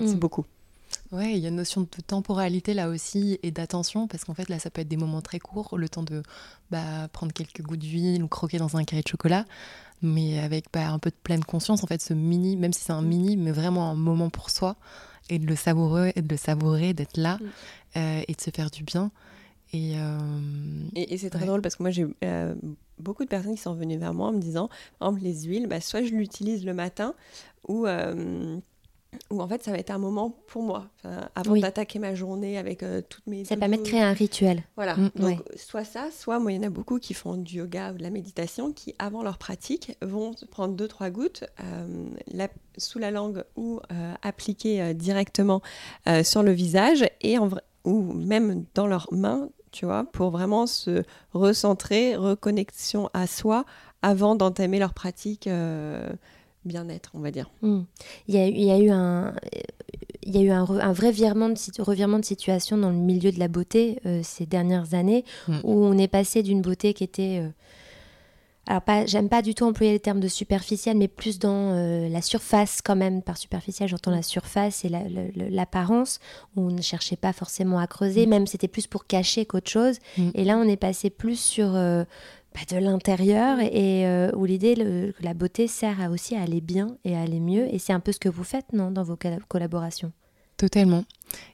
Mm. 0.00 0.06
c'est 0.06 0.18
beaucoup. 0.18 0.44
Ouais, 1.12 1.32
il 1.32 1.38
y 1.38 1.46
a 1.46 1.48
une 1.48 1.56
notion 1.56 1.82
de 1.82 1.86
temporalité 2.06 2.72
là 2.74 2.88
aussi 2.88 3.38
et 3.42 3.50
d'attention 3.50 4.06
parce 4.06 4.24
qu'en 4.24 4.34
fait 4.34 4.48
là 4.48 4.58
ça 4.58 4.70
peut 4.70 4.80
être 4.80 4.88
des 4.88 4.96
moments 4.96 5.22
très 5.22 5.38
courts, 5.38 5.76
le 5.76 5.88
temps 5.88 6.02
de 6.02 6.22
bah, 6.70 7.08
prendre 7.12 7.32
quelques 7.32 7.62
gouttes 7.62 7.80
d'huile 7.80 8.22
ou 8.22 8.28
croquer 8.28 8.58
dans 8.58 8.76
un 8.76 8.84
carré 8.84 9.02
de 9.02 9.08
chocolat, 9.08 9.44
mais 10.04 10.38
avec 10.38 10.66
bah, 10.72 10.88
un 10.90 10.98
peu 10.98 11.10
de 11.10 11.16
pleine 11.22 11.42
conscience 11.44 11.82
en 11.82 11.86
fait 11.86 12.00
ce 12.00 12.14
mini, 12.14 12.56
même 12.56 12.72
si 12.72 12.82
c'est 12.84 12.92
un 12.92 13.02
mini, 13.02 13.36
mais 13.36 13.50
vraiment 13.50 13.90
un 13.90 13.94
moment 13.94 14.30
pour 14.30 14.50
soi 14.50 14.76
et 15.30 15.38
de 15.38 15.46
le 15.46 15.56
savourer, 15.56 16.12
et 16.16 16.22
de 16.22 16.28
le 16.28 16.36
savourer, 16.36 16.92
d'être 16.94 17.16
là 17.16 17.38
Mm. 17.40 17.44
euh, 17.96 18.22
et 18.28 18.32
de 18.34 18.40
se 18.40 18.50
faire 18.50 18.70
du 18.70 18.84
bien. 18.84 19.10
Et, 19.72 19.94
euh, 19.96 20.88
Et, 20.94 21.14
et 21.14 21.18
c'est 21.18 21.30
très 21.30 21.40
Ouais. 21.40 21.46
drôle 21.46 21.62
parce 21.62 21.74
que 21.76 21.82
moi, 21.82 21.90
j'ai 21.90 22.06
euh, 22.24 22.54
beaucoup 22.98 23.24
de 23.24 23.28
personnes 23.28 23.56
qui 23.56 23.62
sont 23.62 23.74
venues 23.74 23.98
vers 23.98 24.14
moi 24.14 24.28
en 24.28 24.32
me 24.32 24.38
disant, 24.40 24.68
par 25.00 25.08
exemple, 25.08 25.24
les 25.24 25.42
huiles, 25.44 25.66
bah, 25.66 25.80
soit 25.80 26.02
je 26.04 26.12
l'utilise 26.14 26.64
le 26.64 26.74
matin 26.74 27.14
ou, 27.66 27.86
ou 29.30 29.40
en 29.40 29.48
fait, 29.48 29.62
ça 29.62 29.70
va 29.70 29.78
être 29.78 29.90
un 29.90 29.98
moment 29.98 30.30
pour 30.48 30.62
moi. 30.62 30.86
Enfin, 31.04 31.28
avant 31.34 31.52
Oui. 31.52 31.60
d'attaquer 31.60 31.98
ma 31.98 32.14
journée 32.14 32.58
avec 32.58 32.82
euh, 32.82 33.00
toutes 33.08 33.26
mes... 33.26 33.44
Ça 33.44 33.56
permet 33.56 33.78
de 33.78 33.82
créer 33.82 34.00
un 34.02 34.12
rituel. 34.12 34.62
Voilà, 34.76 34.96
Mm, 34.96 35.10
donc 35.16 35.38
ouais. 35.40 35.56
soit 35.56 35.84
ça, 35.84 36.08
soit 36.10 36.38
moi, 36.38 36.52
il 36.52 36.56
y 36.56 36.58
en 36.58 36.66
a 36.66 36.70
beaucoup 36.70 36.98
qui 36.98 37.14
font 37.14 37.36
du 37.36 37.56
yoga 37.58 37.92
ou 37.92 37.98
de 37.98 38.02
la 38.02 38.10
méditation 38.10 38.72
qui, 38.72 38.94
avant 38.98 39.22
leur 39.22 39.38
pratique, 39.38 39.96
vont 40.02 40.32
prendre 40.50 40.74
deux, 40.74 40.88
trois 40.88 41.10
gouttes 41.10 41.44
euh, 41.60 41.86
la- 42.32 42.48
sous 42.78 42.98
la 42.98 43.10
langue 43.10 43.44
ou 43.56 43.80
euh, 43.92 44.14
appliquer 44.22 44.82
euh, 44.82 44.92
directement 44.94 45.62
sur 46.22 46.42
le 46.42 46.52
visage 46.52 47.04
et 47.20 47.38
en 47.38 47.48
ou 47.84 48.14
même 48.14 48.64
dans 48.74 48.86
leurs 48.86 49.08
mains, 49.12 49.50
tu 49.70 49.84
vois, 49.84 50.04
pour 50.10 50.30
vraiment 50.30 50.66
se 50.66 51.02
recentrer, 51.34 52.16
reconnexion 52.16 53.10
à 53.12 53.26
soi 53.26 53.66
avant 54.00 54.36
d'entamer 54.36 54.78
leur 54.78 54.94
pratique 54.94 55.46
bien-être, 56.64 57.10
on 57.14 57.20
va 57.20 57.30
dire. 57.30 57.50
Mm. 57.62 57.80
Il 58.28 58.34
y 58.34 58.38
a, 58.38 58.46
eu- 58.48 58.52
il 58.52 58.64
y 58.64 58.70
a 58.70 58.78
eu 58.78 58.90
un, 58.90 59.34
il 60.22 60.34
y 60.34 60.38
a 60.38 60.42
eu 60.42 60.50
un, 60.50 60.64
re- 60.64 60.80
un 60.80 60.92
vrai 60.92 61.10
virement 61.12 61.48
de, 61.50 61.82
revirement 61.82 62.18
de 62.18 62.24
situation 62.24 62.76
dans 62.78 62.90
le 62.90 62.96
milieu 62.96 63.30
de 63.32 63.38
la 63.38 63.48
beauté 63.48 64.00
euh, 64.06 64.20
ces 64.22 64.46
dernières 64.46 64.94
années, 64.94 65.24
Mm. 65.48 65.58
où 65.64 65.84
on 65.84 65.98
est 65.98 66.08
passé 66.08 66.42
d'une 66.42 66.62
beauté 66.62 66.94
qui 66.94 67.04
était 67.04 67.40
euh, 67.42 67.48
alors 68.66 68.80
pas, 68.80 69.04
j'aime 69.04 69.28
pas 69.28 69.42
du 69.42 69.54
tout 69.54 69.64
employer 69.64 69.92
les 69.92 70.00
termes 70.00 70.20
de 70.20 70.28
superficiel, 70.28 70.96
mais 70.96 71.06
plus 71.06 71.38
dans 71.38 71.72
euh, 71.74 72.08
la 72.08 72.22
surface 72.22 72.80
quand 72.82 72.96
même. 72.96 73.20
Par 73.20 73.36
superficiel, 73.36 73.90
j'entends 73.90 74.10
la 74.10 74.22
surface 74.22 74.86
et 74.86 74.90
l'apparence. 75.50 76.18
on 76.56 76.70
ne 76.70 76.80
cherchait 76.80 77.16
pas 77.16 77.34
forcément 77.34 77.78
à 77.78 77.86
creuser, 77.86 78.24
même 78.24 78.46
c'était 78.46 78.68
plus 78.68 78.86
pour 78.86 79.06
cacher 79.06 79.44
qu'autre 79.44 79.68
chose. 79.70 79.98
Et 80.34 80.44
là, 80.44 80.56
on 80.56 80.64
est 80.66 80.78
passé 80.78 81.10
plus 81.10 81.38
sur 81.38 81.74
euh, 81.76 82.04
bah, 82.54 82.60
de 82.68 82.76
l'intérieur 82.76 83.58
et 83.60 84.06
euh, 84.06 84.30
où 84.34 84.44
l'idée 84.44 84.74
que 84.74 85.12
la 85.20 85.34
beauté 85.34 85.66
sert 85.66 86.00
à 86.00 86.08
aussi 86.08 86.36
à 86.36 86.42
aller 86.42 86.60
bien 86.60 86.96
et 87.04 87.16
à 87.16 87.22
aller 87.22 87.40
mieux. 87.40 87.72
Et 87.72 87.78
c'est 87.78 87.92
un 87.92 88.00
peu 88.00 88.12
ce 88.12 88.18
que 88.18 88.28
vous 88.28 88.44
faites, 88.44 88.72
non, 88.72 88.90
dans 88.90 89.02
vos 89.02 89.18
collaborations? 89.48 90.12
Totalement. 90.56 91.04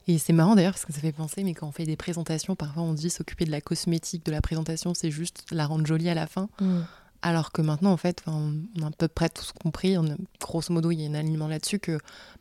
Et 0.06 0.18
c'est 0.18 0.34
marrant 0.34 0.54
d'ailleurs 0.54 0.74
parce 0.74 0.84
que 0.84 0.92
ça 0.92 1.00
fait 1.00 1.12
penser, 1.12 1.42
mais 1.42 1.54
quand 1.54 1.66
on 1.66 1.72
fait 1.72 1.86
des 1.86 1.96
présentations, 1.96 2.54
parfois 2.54 2.82
on 2.82 2.92
dit 2.92 3.08
s'occuper 3.08 3.46
de 3.46 3.50
la 3.50 3.62
cosmétique 3.62 4.26
de 4.26 4.30
la 4.30 4.42
présentation, 4.42 4.92
c'est 4.92 5.10
juste 5.10 5.44
la 5.50 5.66
rendre 5.66 5.86
jolie 5.86 6.10
à 6.10 6.14
la 6.14 6.26
fin. 6.26 6.50
Mm. 6.60 6.80
Alors 7.22 7.52
que 7.52 7.60
maintenant, 7.60 7.92
en 7.92 7.96
fait, 7.98 8.22
on 8.26 8.52
a 8.82 8.86
à 8.86 8.90
peu 8.90 9.08
près 9.08 9.28
tous 9.28 9.52
compris, 9.52 9.98
on 9.98 10.04
grosso 10.40 10.72
modo, 10.72 10.90
il 10.90 11.00
y 11.00 11.06
a 11.06 11.10
un 11.10 11.14
alignement 11.14 11.48
là-dessus 11.48 11.78
que 11.78 11.98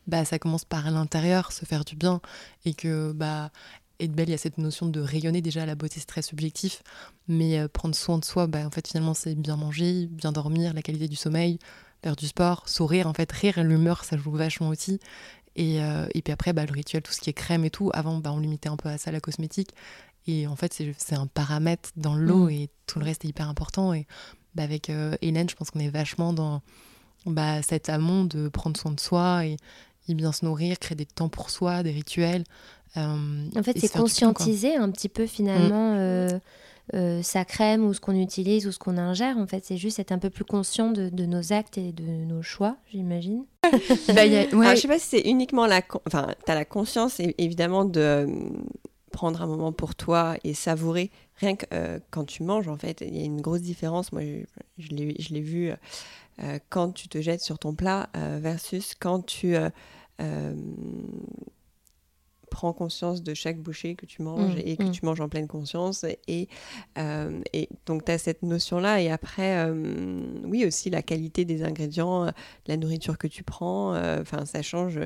bah, 0.07 0.23
ça 0.23 0.39
commence 0.39 0.63
par 0.63 0.89
l'intérieur, 0.89 1.51
se 1.51 1.65
faire 1.65 1.83
du 1.83 1.95
bien, 1.95 2.21
et 2.63 2.73
que 2.73 3.11
bah, 3.11 3.51
être 3.99 4.11
belle, 4.13 4.29
il 4.29 4.31
y 4.31 4.35
a 4.35 4.39
cette 4.39 4.57
notion 4.57 4.87
de 4.87 4.99
rayonner 5.01 5.41
déjà, 5.41 5.65
la 5.65 5.75
beauté 5.75 5.99
c'est 5.99 6.05
très 6.05 6.21
subjectif, 6.21 6.83
mais 7.27 7.59
euh, 7.59 7.67
prendre 7.67 7.95
soin 7.95 8.17
de 8.17 8.25
soi, 8.25 8.47
bah, 8.47 8.65
en 8.65 8.71
fait, 8.71 8.87
finalement, 8.87 9.13
c'est 9.13 9.35
bien 9.35 9.57
manger, 9.57 10.07
bien 10.07 10.31
dormir, 10.31 10.73
la 10.73 10.81
qualité 10.81 11.07
du 11.07 11.15
sommeil, 11.15 11.59
faire 12.03 12.15
du 12.15 12.27
sport, 12.27 12.67
sourire, 12.69 13.07
en 13.07 13.13
fait, 13.13 13.31
rire, 13.31 13.63
l'humeur, 13.63 14.03
ça 14.03 14.17
joue 14.17 14.31
vachement 14.31 14.69
aussi. 14.69 14.99
Et, 15.55 15.81
euh, 15.83 16.07
et 16.13 16.21
puis 16.21 16.31
après, 16.31 16.53
bah, 16.53 16.65
le 16.65 16.71
rituel, 16.71 17.01
tout 17.01 17.11
ce 17.11 17.19
qui 17.19 17.29
est 17.29 17.33
crème 17.33 17.65
et 17.65 17.69
tout, 17.69 17.91
avant, 17.93 18.17
bah, 18.19 18.31
on 18.31 18.39
limitait 18.39 18.69
un 18.69 18.77
peu 18.77 18.89
à 18.89 18.97
ça 18.97 19.11
la 19.11 19.19
cosmétique. 19.19 19.71
Et 20.27 20.47
en 20.47 20.55
fait, 20.55 20.81
c'est 20.97 21.15
un 21.15 21.27
paramètre 21.27 21.89
dans 21.95 22.15
l'eau 22.15 22.45
mmh. 22.45 22.51
et 22.51 22.69
tout 22.85 22.99
le 22.99 23.05
reste 23.05 23.25
est 23.25 23.29
hyper 23.29 23.49
important. 23.49 23.93
Et 23.93 24.05
bah, 24.55 24.63
avec 24.63 24.89
euh, 24.89 25.15
Hélène, 25.21 25.49
je 25.49 25.55
pense 25.55 25.71
qu'on 25.71 25.79
est 25.79 25.89
vachement 25.89 26.33
dans 26.33 26.61
bah, 27.25 27.61
cet 27.61 27.89
amont 27.89 28.25
de 28.25 28.47
prendre 28.47 28.77
soin 28.77 28.91
de 28.91 28.99
soi 28.99 29.45
et, 29.45 29.57
bien 30.15 30.31
se 30.31 30.45
nourrir, 30.45 30.79
créer 30.79 30.95
des 30.95 31.05
temps 31.05 31.29
pour 31.29 31.49
soi, 31.49 31.83
des 31.83 31.91
rituels. 31.91 32.43
Euh, 32.97 33.45
en 33.55 33.63
fait, 33.63 33.77
c'est 33.77 33.91
conscientiser 33.91 34.75
un 34.75 34.89
petit 34.89 35.09
peu 35.09 35.25
finalement 35.25 35.93
mm. 35.93 36.39
euh, 36.95 37.21
sa 37.21 37.45
crème 37.45 37.85
ou 37.85 37.93
ce 37.93 37.99
qu'on 37.99 38.15
utilise 38.15 38.67
ou 38.67 38.71
ce 38.71 38.79
qu'on 38.79 38.97
ingère. 38.97 39.37
En 39.37 39.47
fait, 39.47 39.63
c'est 39.65 39.77
juste 39.77 39.99
être 39.99 40.11
un 40.11 40.17
peu 40.19 40.29
plus 40.29 40.45
conscient 40.45 40.91
de, 40.91 41.25
nos 41.25 41.53
actes 41.53 41.77
et 41.77 41.91
de 41.91 42.03
nos 42.03 42.41
choix, 42.41 42.77
j'imagine. 42.91 43.45
bah, 43.63 44.25
ouais. 44.25 44.75
je 44.75 44.81
sais 44.81 44.87
pas 44.87 44.99
si 44.99 45.07
c'est 45.07 45.21
uniquement 45.21 45.67
la... 45.67 45.81
Enfin, 46.07 46.33
tu 46.45 46.51
as 46.51 46.55
la 46.55 46.65
conscience 46.65 47.19
évidemment 47.37 47.85
de 47.85 48.27
prendre 49.11 49.41
un 49.41 49.47
moment 49.47 49.71
pour 49.71 49.95
toi 49.95 50.35
et 50.43 50.53
savourer 50.53 51.11
rien 51.39 51.55
que 51.55 51.65
euh, 51.73 51.99
quand 52.11 52.25
tu 52.25 52.43
manges, 52.43 52.67
en 52.67 52.77
fait, 52.77 53.01
il 53.01 53.17
y 53.17 53.21
a 53.21 53.25
une 53.25 53.41
grosse 53.41 53.61
différence. 53.61 54.11
Moi, 54.11 54.21
je, 54.77 54.87
je 54.87 55.33
l'ai 55.33 55.41
vu 55.41 55.71
euh, 56.41 56.59
quand 56.69 56.91
tu 56.91 57.07
te 57.07 57.21
jettes 57.21 57.41
sur 57.41 57.59
ton 57.59 57.73
plat 57.73 58.09
euh, 58.15 58.39
versus 58.41 58.95
quand 58.99 59.25
tu 59.25 59.55
prends 62.49 62.73
conscience 62.73 63.23
de 63.23 63.33
chaque 63.33 63.59
bouchée 63.59 63.95
que 63.95 64.05
tu 64.05 64.21
manges 64.21 64.55
mmh, 64.55 64.61
et 64.65 64.75
que 64.75 64.83
mmh. 64.83 64.91
tu 64.91 65.05
manges 65.05 65.21
en 65.21 65.29
pleine 65.29 65.47
conscience. 65.47 66.03
Et, 66.27 66.47
et 66.97 67.69
donc, 67.85 68.05
tu 68.05 68.11
as 68.11 68.17
cette 68.17 68.43
notion-là. 68.43 69.01
Et 69.01 69.09
après, 69.09 69.69
oui, 70.43 70.65
aussi 70.65 70.89
la 70.89 71.01
qualité 71.01 71.45
des 71.45 71.63
ingrédients, 71.63 72.31
la 72.67 72.77
nourriture 72.77 73.17
que 73.17 73.27
tu 73.27 73.43
prends, 73.43 73.95
enfin, 74.19 74.45
ça 74.45 74.61
change. 74.61 74.99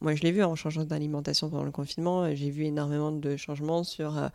Moi, 0.00 0.14
je 0.14 0.22
l'ai 0.22 0.32
vu 0.32 0.42
en 0.42 0.54
changeant 0.54 0.84
d'alimentation 0.84 1.50
pendant 1.50 1.64
le 1.64 1.70
confinement. 1.70 2.34
J'ai 2.34 2.50
vu 2.50 2.64
énormément 2.64 3.12
de 3.12 3.36
changements 3.36 3.84
sur 3.84 4.30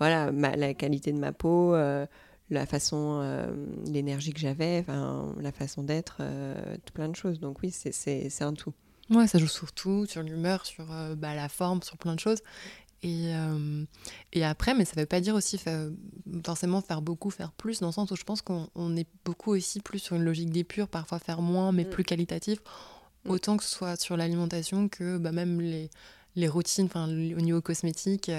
voilà, 0.00 0.32
la 0.32 0.74
qualité 0.74 1.12
de 1.12 1.18
ma 1.18 1.32
peau, 1.32 1.74
euh, 1.74 2.06
la 2.48 2.64
façon, 2.64 3.20
euh, 3.22 3.54
l'énergie 3.86 4.32
que 4.32 4.40
j'avais, 4.40 4.84
la 5.38 5.52
façon 5.52 5.82
d'être, 5.82 6.16
euh, 6.20 6.76
tout 6.84 6.94
plein 6.94 7.08
de 7.08 7.14
choses. 7.14 7.38
Donc 7.38 7.58
oui, 7.62 7.70
c'est 7.70 8.42
un 8.42 8.54
tout. 8.54 8.72
Ouais, 9.10 9.26
ça 9.26 9.38
joue 9.38 9.48
sur 9.48 9.72
tout, 9.72 10.06
sur 10.06 10.22
l'humeur, 10.22 10.64
sur 10.66 10.86
bah, 11.16 11.34
la 11.34 11.48
forme, 11.48 11.82
sur 11.82 11.96
plein 11.96 12.14
de 12.14 12.20
choses. 12.20 12.38
Et, 13.02 13.32
et 14.32 14.44
après, 14.44 14.74
mais 14.74 14.84
ça 14.84 14.92
ne 14.96 15.00
veut 15.00 15.06
pas 15.06 15.20
dire 15.20 15.34
aussi 15.34 15.58
forcément 16.44 16.80
faire 16.80 17.02
beaucoup, 17.02 17.30
faire 17.30 17.50
plus, 17.50 17.80
dans 17.80 17.88
le 17.88 17.92
sens 17.92 18.10
où 18.10 18.16
je 18.16 18.22
pense 18.22 18.42
qu'on 18.42 18.96
est 18.96 19.08
beaucoup 19.24 19.52
aussi 19.52 19.80
plus 19.80 19.98
sur 19.98 20.16
une 20.16 20.22
logique 20.22 20.50
d'épure, 20.50 20.86
parfois 20.86 21.18
faire 21.18 21.40
moins, 21.40 21.72
mais 21.72 21.84
mm. 21.84 21.90
plus 21.90 22.04
qualitatif, 22.04 22.60
mm. 23.24 23.30
autant 23.30 23.56
que 23.56 23.64
ce 23.64 23.70
soit 23.70 24.00
sur 24.00 24.16
l'alimentation 24.16 24.88
que 24.88 25.18
bah, 25.18 25.32
même 25.32 25.60
les, 25.60 25.90
les 26.36 26.48
routines, 26.48 26.88
au 26.94 27.40
niveau 27.40 27.60
cosmétique 27.60 28.30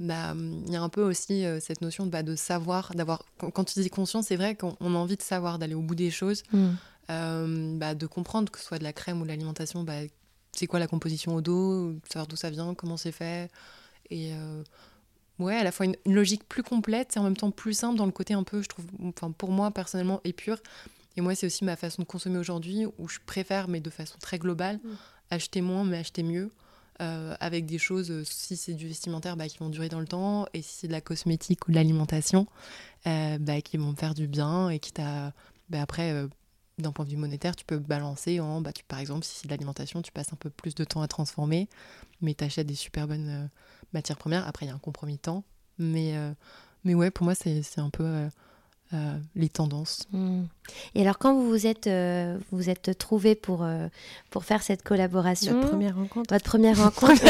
bah, 0.00 0.34
il 0.34 0.72
y 0.72 0.76
a 0.76 0.82
un 0.82 0.88
peu 0.88 1.02
aussi 1.02 1.44
euh, 1.44 1.60
cette 1.60 1.82
notion 1.82 2.06
bah, 2.06 2.22
de 2.22 2.34
savoir, 2.34 2.92
d'avoir. 2.94 3.22
Quand, 3.38 3.64
tu 3.64 3.78
dis 3.80 3.90
conscience, 3.90 4.26
c'est 4.28 4.36
vrai 4.36 4.56
qu'on 4.56 4.74
a 4.80 4.98
envie 4.98 5.16
de 5.16 5.22
savoir, 5.22 5.58
d'aller 5.58 5.74
au 5.74 5.82
bout 5.82 5.94
des 5.94 6.10
choses, 6.10 6.42
mm. 6.52 6.70
Euh, 7.10 7.76
bah, 7.76 7.94
de 7.94 8.06
comprendre 8.06 8.50
que 8.50 8.58
ce 8.58 8.64
soit 8.64 8.78
de 8.78 8.84
la 8.84 8.92
crème 8.92 9.20
ou 9.20 9.24
de 9.24 9.28
l'alimentation, 9.28 9.82
bah, 9.82 10.00
c'est 10.52 10.66
quoi 10.66 10.78
la 10.78 10.86
composition 10.86 11.34
au 11.34 11.40
dos, 11.40 11.94
savoir 12.08 12.26
d'où 12.26 12.36
ça 12.36 12.50
vient, 12.50 12.74
comment 12.74 12.96
c'est 12.96 13.12
fait. 13.12 13.50
Et 14.10 14.32
euh, 14.34 14.62
ouais, 15.38 15.56
à 15.56 15.64
la 15.64 15.72
fois 15.72 15.86
une, 15.86 15.96
logique 16.06 16.48
plus 16.48 16.62
complète 16.62 17.16
et 17.16 17.20
en 17.20 17.24
même 17.24 17.36
temps 17.36 17.50
plus 17.50 17.74
simple 17.74 17.96
dans 17.96 18.06
le 18.06 18.12
côté 18.12 18.34
un 18.34 18.42
peu, 18.42 18.62
je 18.62 18.68
trouve, 18.68 18.86
enfin 19.04 19.30
pour 19.30 19.50
moi 19.50 19.70
personnellement, 19.70 20.20
épure. 20.24 20.58
Et 21.16 21.20
moi, 21.20 21.34
c'est 21.34 21.46
aussi 21.46 21.64
ma 21.64 21.76
façon 21.76 22.02
de 22.02 22.06
consommer 22.06 22.38
aujourd'hui 22.38 22.86
où 22.98 23.08
je 23.08 23.18
préfère, 23.24 23.68
mais 23.68 23.80
de 23.80 23.90
façon 23.90 24.16
très 24.20 24.38
globale, 24.38 24.76
mm. 24.76 24.88
acheter 25.30 25.60
moins 25.60 25.84
mais 25.84 25.98
acheter 25.98 26.22
mieux. 26.22 26.50
Euh, 27.00 27.34
avec 27.40 27.64
des 27.64 27.78
choses, 27.78 28.10
euh, 28.10 28.24
si 28.26 28.58
c'est 28.58 28.74
du 28.74 28.86
vestimentaire, 28.86 29.34
bah, 29.34 29.48
qui 29.48 29.56
vont 29.56 29.70
durer 29.70 29.88
dans 29.88 30.00
le 30.00 30.06
temps, 30.06 30.44
et 30.52 30.60
si 30.60 30.80
c'est 30.80 30.86
de 30.86 30.92
la 30.92 31.00
cosmétique 31.00 31.66
ou 31.66 31.70
de 31.70 31.76
l'alimentation, 31.76 32.46
euh, 33.06 33.38
bah, 33.38 33.62
qui 33.62 33.78
vont 33.78 33.92
me 33.92 33.96
faire 33.96 34.12
du 34.12 34.26
bien, 34.26 34.68
et 34.68 34.78
qui 34.78 34.92
t'a... 34.92 35.32
Bah, 35.70 35.80
après, 35.80 36.26
d'un 36.82 36.92
point 36.92 37.04
de 37.04 37.10
vue 37.10 37.16
monétaire, 37.16 37.56
tu 37.56 37.64
peux 37.64 37.78
balancer 37.78 38.40
en, 38.40 38.60
bah, 38.60 38.72
tu, 38.72 38.84
par 38.84 38.98
exemple, 38.98 39.24
si 39.24 39.36
c'est 39.36 39.46
de 39.46 39.50
l'alimentation, 39.52 40.02
tu 40.02 40.12
passes 40.12 40.32
un 40.32 40.36
peu 40.36 40.50
plus 40.50 40.74
de 40.74 40.84
temps 40.84 41.02
à 41.02 41.08
transformer, 41.08 41.68
mais 42.20 42.34
tu 42.34 42.44
achètes 42.44 42.66
des 42.66 42.74
super 42.74 43.06
bonnes 43.08 43.50
matières 43.92 44.18
premières. 44.18 44.46
Après, 44.46 44.66
il 44.66 44.68
y 44.68 44.72
a 44.72 44.74
un 44.74 44.78
compromis 44.78 45.18
temps, 45.18 45.44
mais, 45.78 46.14
mais 46.84 46.94
ouais, 46.94 47.10
pour 47.10 47.24
moi, 47.24 47.34
c'est 47.34 47.78
un 47.78 47.90
peu 47.90 48.28
euh, 48.92 49.16
les 49.36 49.48
tendances. 49.48 50.00
Hmm. 50.10 50.46
Et 50.96 51.02
alors, 51.02 51.16
quand 51.18 51.32
vous 51.32 51.48
vous 51.48 51.64
êtes, 51.64 51.86
euh, 51.86 52.36
vous 52.50 52.70
êtes 52.70 52.98
trouvé 52.98 53.36
pour, 53.36 53.62
euh, 53.62 53.86
pour 54.30 54.44
faire 54.44 54.64
cette 54.64 54.82
collaboration, 54.82 55.52
votre 55.52 55.68
première 55.68 55.94
rencontre, 55.94 56.34
votre 56.34 56.44
première 56.44 56.76
rencontre, 56.82 57.22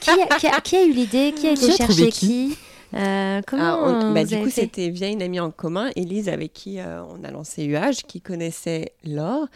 qui, 0.00 0.76
a, 0.76 0.84
eu 0.84 0.92
l'idée? 0.92 1.32
Qui 1.32 1.46
a 1.46 1.52
été 1.52 1.70
cherché 1.76 2.10
qui, 2.10 2.58
comment 2.92 4.12
bah, 4.12 4.24
Du 4.24 4.36
coup, 4.42 4.50
c'était 4.50 4.90
via 4.90 5.08
une 5.08 5.22
amie 5.22 5.40
en 5.40 5.50
commun, 5.50 5.90
Elise, 5.96 6.28
avec 6.28 6.52
qui 6.52 6.78
on 6.80 7.24
a 7.24 7.30
lancé 7.30 7.64
UH, 7.64 8.06
qui 8.06 8.20
connaissait 8.20 8.92
Laure. 9.04 9.48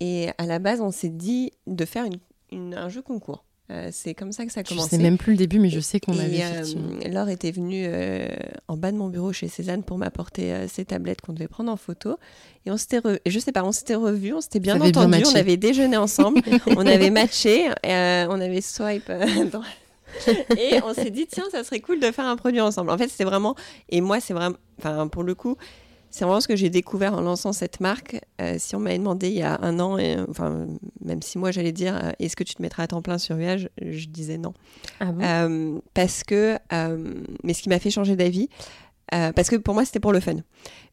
Et 0.00 0.28
à 0.38 0.46
la 0.46 0.58
base, 0.58 0.80
on 0.80 0.90
s'est 0.90 1.08
dit 1.08 1.52
de 1.66 1.84
faire 1.84 2.06
un 2.52 2.88
jeu 2.88 3.02
concours. 3.02 3.44
Euh, 3.70 3.90
c'est 3.92 4.14
comme 4.14 4.32
ça 4.32 4.46
que 4.46 4.52
ça 4.52 4.60
a 4.60 4.62
commencé. 4.62 4.86
Je 4.86 4.96
sais 4.96 5.02
même 5.02 5.18
plus 5.18 5.32
le 5.32 5.36
début, 5.36 5.58
mais 5.58 5.68
je 5.68 5.80
sais 5.80 6.00
qu'on 6.00 6.18
avait. 6.18 6.42
Euh, 6.42 7.08
Laure 7.10 7.28
était 7.28 7.50
venue 7.50 7.84
euh, 7.86 8.28
en 8.66 8.78
bas 8.78 8.92
de 8.92 8.96
mon 8.96 9.08
bureau 9.08 9.32
chez 9.32 9.48
Cézanne 9.48 9.82
pour 9.82 9.98
m'apporter 9.98 10.66
ses 10.68 10.86
tablettes 10.86 11.20
qu'on 11.20 11.34
devait 11.34 11.48
prendre 11.48 11.70
en 11.70 11.76
photo. 11.76 12.16
Et 12.64 12.70
on 12.70 12.78
s'était, 12.78 13.00
je 13.26 13.38
sais 13.38 13.52
pas, 13.52 13.64
on 13.64 13.72
s'était 13.72 13.94
revus, 13.94 14.32
on 14.32 14.40
s'était 14.40 14.60
bien 14.60 14.80
entendu, 14.80 15.22
on 15.26 15.34
avait 15.34 15.58
déjeuné 15.58 15.98
ensemble, 15.98 16.40
on 16.68 16.86
avait 16.86 17.10
matché, 17.10 17.68
on 17.84 18.40
avait 18.40 18.62
swipe. 18.62 19.12
et 20.58 20.82
on 20.82 20.94
s'est 20.94 21.10
dit 21.10 21.26
tiens, 21.26 21.44
ça 21.50 21.64
serait 21.64 21.80
cool 21.80 22.00
de 22.00 22.10
faire 22.10 22.26
un 22.26 22.36
produit 22.36 22.60
ensemble. 22.60 22.90
En 22.90 22.98
fait, 22.98 23.08
c'était 23.08 23.24
vraiment. 23.24 23.54
Et 23.88 24.00
moi, 24.00 24.20
c'est 24.20 24.34
vraiment. 24.34 24.56
Enfin, 24.78 25.08
pour 25.08 25.22
le 25.22 25.34
coup, 25.34 25.56
c'est 26.10 26.24
vraiment 26.24 26.40
ce 26.40 26.48
que 26.48 26.56
j'ai 26.56 26.70
découvert 26.70 27.14
en 27.14 27.20
lançant 27.20 27.52
cette 27.52 27.80
marque. 27.80 28.20
Euh, 28.40 28.56
si 28.58 28.74
on 28.74 28.80
m'avait 28.80 28.98
demandé 28.98 29.28
il 29.28 29.34
y 29.34 29.42
a 29.42 29.58
un 29.62 29.78
an, 29.78 29.98
et, 29.98 30.16
enfin 30.28 30.66
même 31.04 31.22
si 31.22 31.38
moi 31.38 31.50
j'allais 31.50 31.72
dire 31.72 31.96
euh, 31.96 32.12
est-ce 32.18 32.36
que 32.36 32.44
tu 32.44 32.54
te 32.54 32.62
mettras 32.62 32.84
à 32.84 32.86
temps 32.86 33.02
plein 33.02 33.18
sur 33.18 33.36
UA, 33.36 33.58
je, 33.58 34.06
disais 34.06 34.38
non. 34.38 34.54
Ah 35.00 35.10
euh, 35.20 35.78
parce 35.94 36.24
que, 36.24 36.58
mais 37.44 37.54
ce 37.54 37.62
qui 37.62 37.68
m'a 37.68 37.78
fait 37.78 37.90
changer 37.90 38.16
d'avis, 38.16 38.48
parce 39.10 39.50
que 39.50 39.56
pour 39.56 39.74
moi 39.74 39.84
c'était 39.84 40.00
pour 40.00 40.12
le 40.12 40.20
fun. 40.20 40.36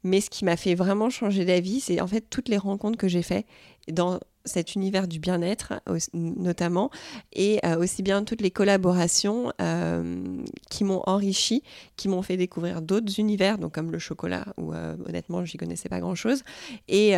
Mais 0.04 0.22
ce 0.22 0.30
qui 0.30 0.46
m'a 0.46 0.58
fait 0.58 0.76
vraiment 0.76 1.10
changer 1.10 1.46
d'avis, 1.46 1.80
c'est 1.80 2.02
en 2.02 2.08
fait 2.08 2.22
toutes 2.30 2.50
les 2.50 2.58
rencontres 2.58 2.98
que 2.98 3.08
j'ai 3.08 3.24
faites 3.24 3.46
dans 3.92 4.20
cet 4.46 4.76
univers 4.76 5.08
du 5.08 5.20
bien-être 5.20 5.74
notamment, 6.14 6.90
et 7.34 7.60
euh, 7.66 7.78
aussi 7.78 8.04
bien 8.04 8.24
toutes 8.24 8.42
les 8.42 8.52
collaborations 8.52 9.52
euh, 9.62 10.44
qui 10.70 10.84
m'ont 10.84 11.02
enrichi, 11.06 11.64
qui 11.96 12.08
m'ont 12.08 12.22
fait 12.22 12.38
découvrir 12.38 12.82
d'autres 12.82 13.20
univers, 13.20 13.58
donc 13.58 13.74
comme 13.74 13.92
le 13.92 14.00
chocolat, 14.00 14.46
où 14.58 14.74
euh, 14.74 14.96
honnêtement, 15.08 15.44
j'y 15.46 15.58
connaissais 15.58 15.90
pas 15.90 16.00
grand-chose. 16.00 16.44
Et, 16.88 17.14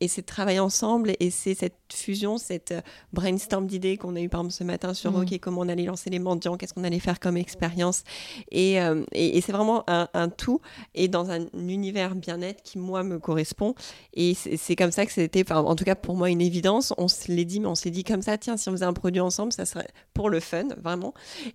et 0.00 0.08
c'est 0.08 0.22
de 0.22 0.26
travailler 0.26 0.60
ensemble, 0.60 1.12
et 1.20 1.30
c'est 1.30 1.54
cette 1.54 1.76
fusion, 1.92 2.38
cette 2.38 2.74
brainstorm 3.12 3.66
d'idées 3.66 3.96
qu'on 3.96 4.16
a 4.16 4.20
eu 4.20 4.28
par 4.28 4.40
exemple 4.40 4.54
ce 4.54 4.64
matin 4.64 4.94
sur 4.94 5.12
mmh. 5.12 5.22
OK, 5.22 5.38
comment 5.40 5.60
on 5.60 5.68
allait 5.68 5.84
lancer 5.84 6.10
les 6.10 6.18
mendiants, 6.18 6.56
qu'est-ce 6.56 6.74
qu'on 6.74 6.84
allait 6.84 6.98
faire 6.98 7.20
comme 7.20 7.36
expérience. 7.36 8.04
Et, 8.50 8.76
et, 9.12 9.40
c'est 9.40 9.52
vraiment 9.52 9.84
un, 9.88 10.08
un, 10.14 10.28
tout, 10.28 10.60
et 10.94 11.08
dans 11.08 11.30
un 11.30 11.46
univers 11.54 12.14
bien-être 12.14 12.62
qui, 12.62 12.78
moi, 12.78 13.02
me 13.02 13.18
correspond. 13.18 13.74
Et 14.14 14.34
c'est 14.34 14.76
comme 14.76 14.92
ça 14.92 15.04
que 15.06 15.12
c'était, 15.12 15.50
en 15.52 15.74
tout 15.74 15.84
cas 15.84 15.94
pour 15.94 16.16
moi, 16.16 16.30
une 16.30 16.40
évidence 16.40 16.61
évidence, 16.62 16.94
on 16.96 17.08
se 17.08 17.32
l'est 17.32 17.44
dit, 17.44 17.58
mais 17.58 17.66
on 17.66 17.74
s'est 17.74 17.90
dit 17.90 18.04
comme 18.04 18.22
ça, 18.22 18.38
tiens, 18.38 18.56
si 18.56 18.68
on 18.68 18.72
faisait 18.72 18.84
un 18.84 18.92
produit 18.92 19.20
ensemble, 19.20 19.52
ça 19.52 19.66
serait 19.66 19.88
pour 20.14 20.30
le 20.30 20.38
fun, 20.38 20.68
vraiment. 20.80 21.12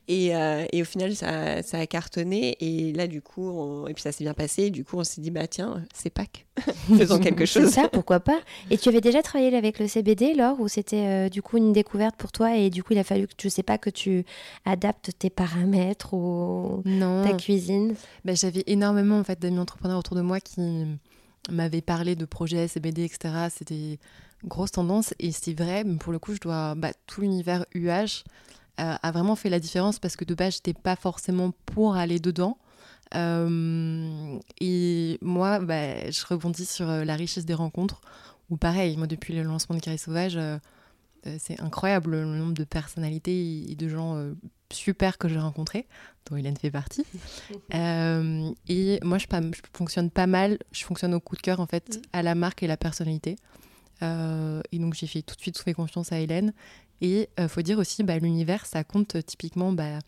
Et, 0.09 0.35
euh, 0.35 0.65
et 0.73 0.81
au 0.81 0.85
final, 0.85 1.15
ça, 1.15 1.63
ça, 1.63 1.79
a 1.79 1.87
cartonné. 1.87 2.57
Et 2.59 2.91
là, 2.91 3.07
du 3.07 3.21
coup, 3.21 3.49
on... 3.49 3.87
et 3.87 3.93
puis 3.93 4.01
ça 4.01 4.11
s'est 4.11 4.25
bien 4.25 4.33
passé. 4.33 4.63
Et 4.63 4.69
du 4.69 4.83
coup, 4.83 4.97
on 4.97 5.05
s'est 5.05 5.21
dit, 5.21 5.31
bah 5.31 5.47
tiens, 5.47 5.81
c'est 5.93 6.09
Pâques, 6.09 6.45
faisons 6.97 7.19
quelque 7.19 7.45
chose. 7.45 7.69
ça, 7.69 7.87
pourquoi 7.87 8.19
pas. 8.19 8.39
Et 8.69 8.77
tu 8.77 8.89
avais 8.89 9.01
déjà 9.01 9.21
travaillé 9.21 9.55
avec 9.55 9.79
le 9.79 9.87
CBD, 9.87 10.33
Laure, 10.33 10.59
ou 10.59 10.67
c'était 10.67 11.05
euh, 11.07 11.29
du 11.29 11.41
coup 11.41 11.57
une 11.57 11.71
découverte 11.71 12.15
pour 12.17 12.31
toi 12.33 12.57
et 12.57 12.69
du 12.69 12.83
coup, 12.83 12.93
il 12.93 12.99
a 12.99 13.05
fallu 13.05 13.27
que, 13.27 13.33
je 13.41 13.47
sais 13.47 13.63
pas, 13.63 13.77
que 13.77 13.89
tu 13.89 14.25
adaptes 14.65 15.11
tes 15.17 15.29
paramètres 15.29 16.13
ou 16.13 16.83
ta 17.23 17.33
cuisine? 17.33 17.95
Bah, 18.25 18.33
J'avais 18.35 18.63
énormément 18.67 19.17
en 19.19 19.23
fait, 19.23 19.39
d'amis 19.39 19.59
entrepreneurs 19.59 19.99
autour 19.99 20.17
de 20.17 20.21
moi 20.21 20.41
qui 20.41 20.59
m'avaient 21.49 21.81
parlé 21.81 22.15
de 22.15 22.25
projets 22.25 22.67
CBD, 22.67 23.03
etc. 23.03 23.47
C'était 23.49 23.99
grosse 24.45 24.71
tendance 24.71 25.13
et 25.19 25.31
c'est 25.31 25.53
vrai, 25.53 25.83
mais 25.83 25.97
pour 25.97 26.11
le 26.11 26.19
coup, 26.19 26.33
je 26.33 26.39
dois. 26.39 26.75
Bah, 26.75 26.91
tout 27.05 27.21
l'univers 27.21 27.65
UH 27.73 28.23
euh, 28.79 28.95
a 29.01 29.11
vraiment 29.11 29.35
fait 29.35 29.49
la 29.49 29.59
différence 29.59 29.99
parce 29.99 30.15
que 30.15 30.25
de 30.25 30.35
base, 30.35 30.55
j'étais 30.55 30.73
pas 30.73 30.95
forcément 30.95 31.51
pour 31.65 31.95
aller 31.95 32.19
dedans. 32.19 32.57
Euh, 33.15 34.37
et 34.59 35.17
moi, 35.21 35.59
bah, 35.59 36.09
je 36.11 36.25
rebondis 36.25 36.65
sur 36.65 36.89
euh, 36.89 37.03
la 37.03 37.15
richesse 37.15 37.45
des 37.45 37.53
rencontres, 37.53 38.01
où 38.49 38.57
pareil, 38.57 38.97
moi 38.97 39.07
depuis 39.07 39.33
le 39.33 39.43
lancement 39.43 39.75
de 39.75 39.81
Carré 39.81 39.97
Sauvage, 39.97 40.37
c'est 41.39 41.59
incroyable 41.59 42.11
le 42.11 42.25
nombre 42.25 42.53
de 42.53 42.63
personnalités 42.63 43.69
et 43.69 43.75
de 43.75 43.87
gens 43.89 44.31
super 44.71 45.17
que 45.17 45.27
j'ai 45.27 45.39
rencontrés, 45.39 45.87
dont 46.29 46.37
Hélène 46.37 46.57
fait 46.57 46.71
partie. 46.71 47.05
et 47.71 48.99
moi, 49.03 49.17
je, 49.17 49.25
je, 49.29 49.61
fonctionne 49.73 50.09
pas 50.09 50.27
mal, 50.27 50.57
je 50.71 50.83
fonctionne 50.83 51.13
au 51.13 51.19
coup 51.19 51.35
de 51.35 51.41
cœur 51.41 51.59
en 51.59 51.67
fait, 51.67 52.01
à 52.13 52.23
la 52.23 52.35
marque 52.35 52.63
et 52.63 52.67
la 52.67 52.77
personnalité. 52.77 53.35
Euh, 54.03 54.61
et 54.71 54.79
donc 54.79 54.93
j'ai 54.93 55.07
fait 55.07 55.21
tout 55.21 55.35
de 55.35 55.41
suite 55.41 55.57
fait 55.57 55.73
confiance 55.73 56.11
à 56.11 56.19
Hélène. 56.19 56.53
Et 57.01 57.29
il 57.37 57.43
euh, 57.43 57.47
faut 57.47 57.61
dire 57.61 57.77
aussi, 57.77 58.03
bah, 58.03 58.17
l'univers, 58.17 58.65
ça 58.65 58.83
compte 58.83 59.15
euh, 59.15 59.21
typiquement, 59.21 59.71
bah, 59.71 59.99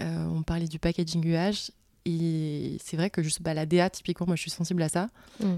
on 0.00 0.44
parlait 0.44 0.68
du 0.68 0.78
packaging 0.78 1.26
UH, 1.26 1.72
et 2.04 2.76
c'est 2.80 2.96
vrai 2.96 3.10
que 3.10 3.20
juste 3.20 3.42
bah, 3.42 3.52
la 3.52 3.66
DA, 3.66 3.90
typiquement, 3.90 4.26
moi 4.28 4.36
je 4.36 4.42
suis 4.42 4.50
sensible 4.50 4.80
à 4.82 4.88
ça. 4.88 5.08
Mm. 5.40 5.56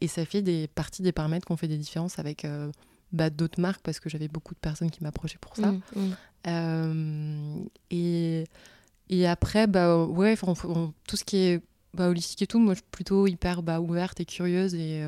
et 0.00 0.08
ça 0.08 0.24
fait 0.24 0.40
des 0.40 0.68
parties 0.68 1.02
des 1.02 1.12
paramètres 1.12 1.46
qu'on 1.46 1.58
fait 1.58 1.68
des 1.68 1.76
différences 1.76 2.18
avec 2.18 2.46
bah, 3.14 3.30
d'autres 3.30 3.60
marques 3.60 3.82
parce 3.82 4.00
que 4.00 4.08
j'avais 4.08 4.28
beaucoup 4.28 4.54
de 4.54 4.60
personnes 4.60 4.90
qui 4.90 5.02
m'approchaient 5.02 5.38
pour 5.40 5.56
ça. 5.56 5.72
Mm, 5.72 6.14
mm. 6.46 7.66
et, 7.90 8.44
et 9.08 9.26
après, 9.26 9.66
bah, 9.66 10.04
ouais, 10.04 10.36
tout 10.36 11.16
ce 11.16 11.24
qui 11.24 11.36
est 11.38 11.62
bah, 11.94 12.08
holistique 12.08 12.42
et 12.42 12.46
tout, 12.46 12.58
moi 12.58 12.74
je 12.74 12.78
suis 12.78 12.88
plutôt 12.90 13.26
hyper 13.26 13.62
bah, 13.62 13.80
ouverte 13.80 14.20
et 14.20 14.24
curieuse 14.24 14.74
et 14.74 15.04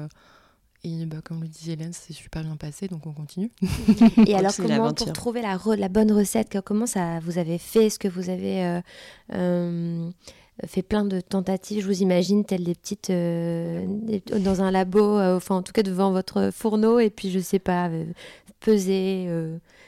et 0.87 1.05
bah, 1.05 1.17
comme 1.25 1.43
le 1.43 1.49
disait 1.49 1.73
Hélène, 1.73 1.93
c'est 1.93 2.13
super 2.13 2.45
bien 2.45 2.57
passé, 2.57 2.87
donc 2.87 3.07
on 3.07 3.13
continue. 3.13 3.51
Et 4.27 4.35
alors, 4.35 4.55
comment 4.55 4.93
pour 4.93 5.13
trouver 5.13 5.43
la, 5.43 5.59
la, 5.77 5.89
bonne 5.89 6.13
recette, 6.13 6.59
comment 6.65 6.87
ça 6.87 7.19
vous 7.21 7.39
avez 7.39 7.59
fait 7.59 7.87
Est-ce 7.87 7.99
que 7.99 8.07
vous 8.07 8.31
avez 8.31 8.65
euh, 8.65 8.81
euh, 9.35 10.11
fait 10.67 10.83
plein 10.83 11.05
de 11.05 11.21
tentatives 11.21 11.83
Je 11.83 11.87
vous 11.87 12.03
imagine 12.03 12.45
telles 12.45 12.65
des 12.65 12.75
petites 12.75 13.11
euh, 13.11 13.85
dans 14.39 14.63
un 14.63 14.71
labo, 14.71 15.19
enfin 15.21 15.57
en 15.57 15.63
tout 15.63 15.73
cas 15.73 15.83
devant 15.83 16.13
votre 16.13 16.51
fourneau, 16.53 16.99
et 16.99 17.11
puis 17.11 17.31
je 17.31 17.39
sais 17.39 17.59
pas, 17.59 17.91
peser. 18.61 19.29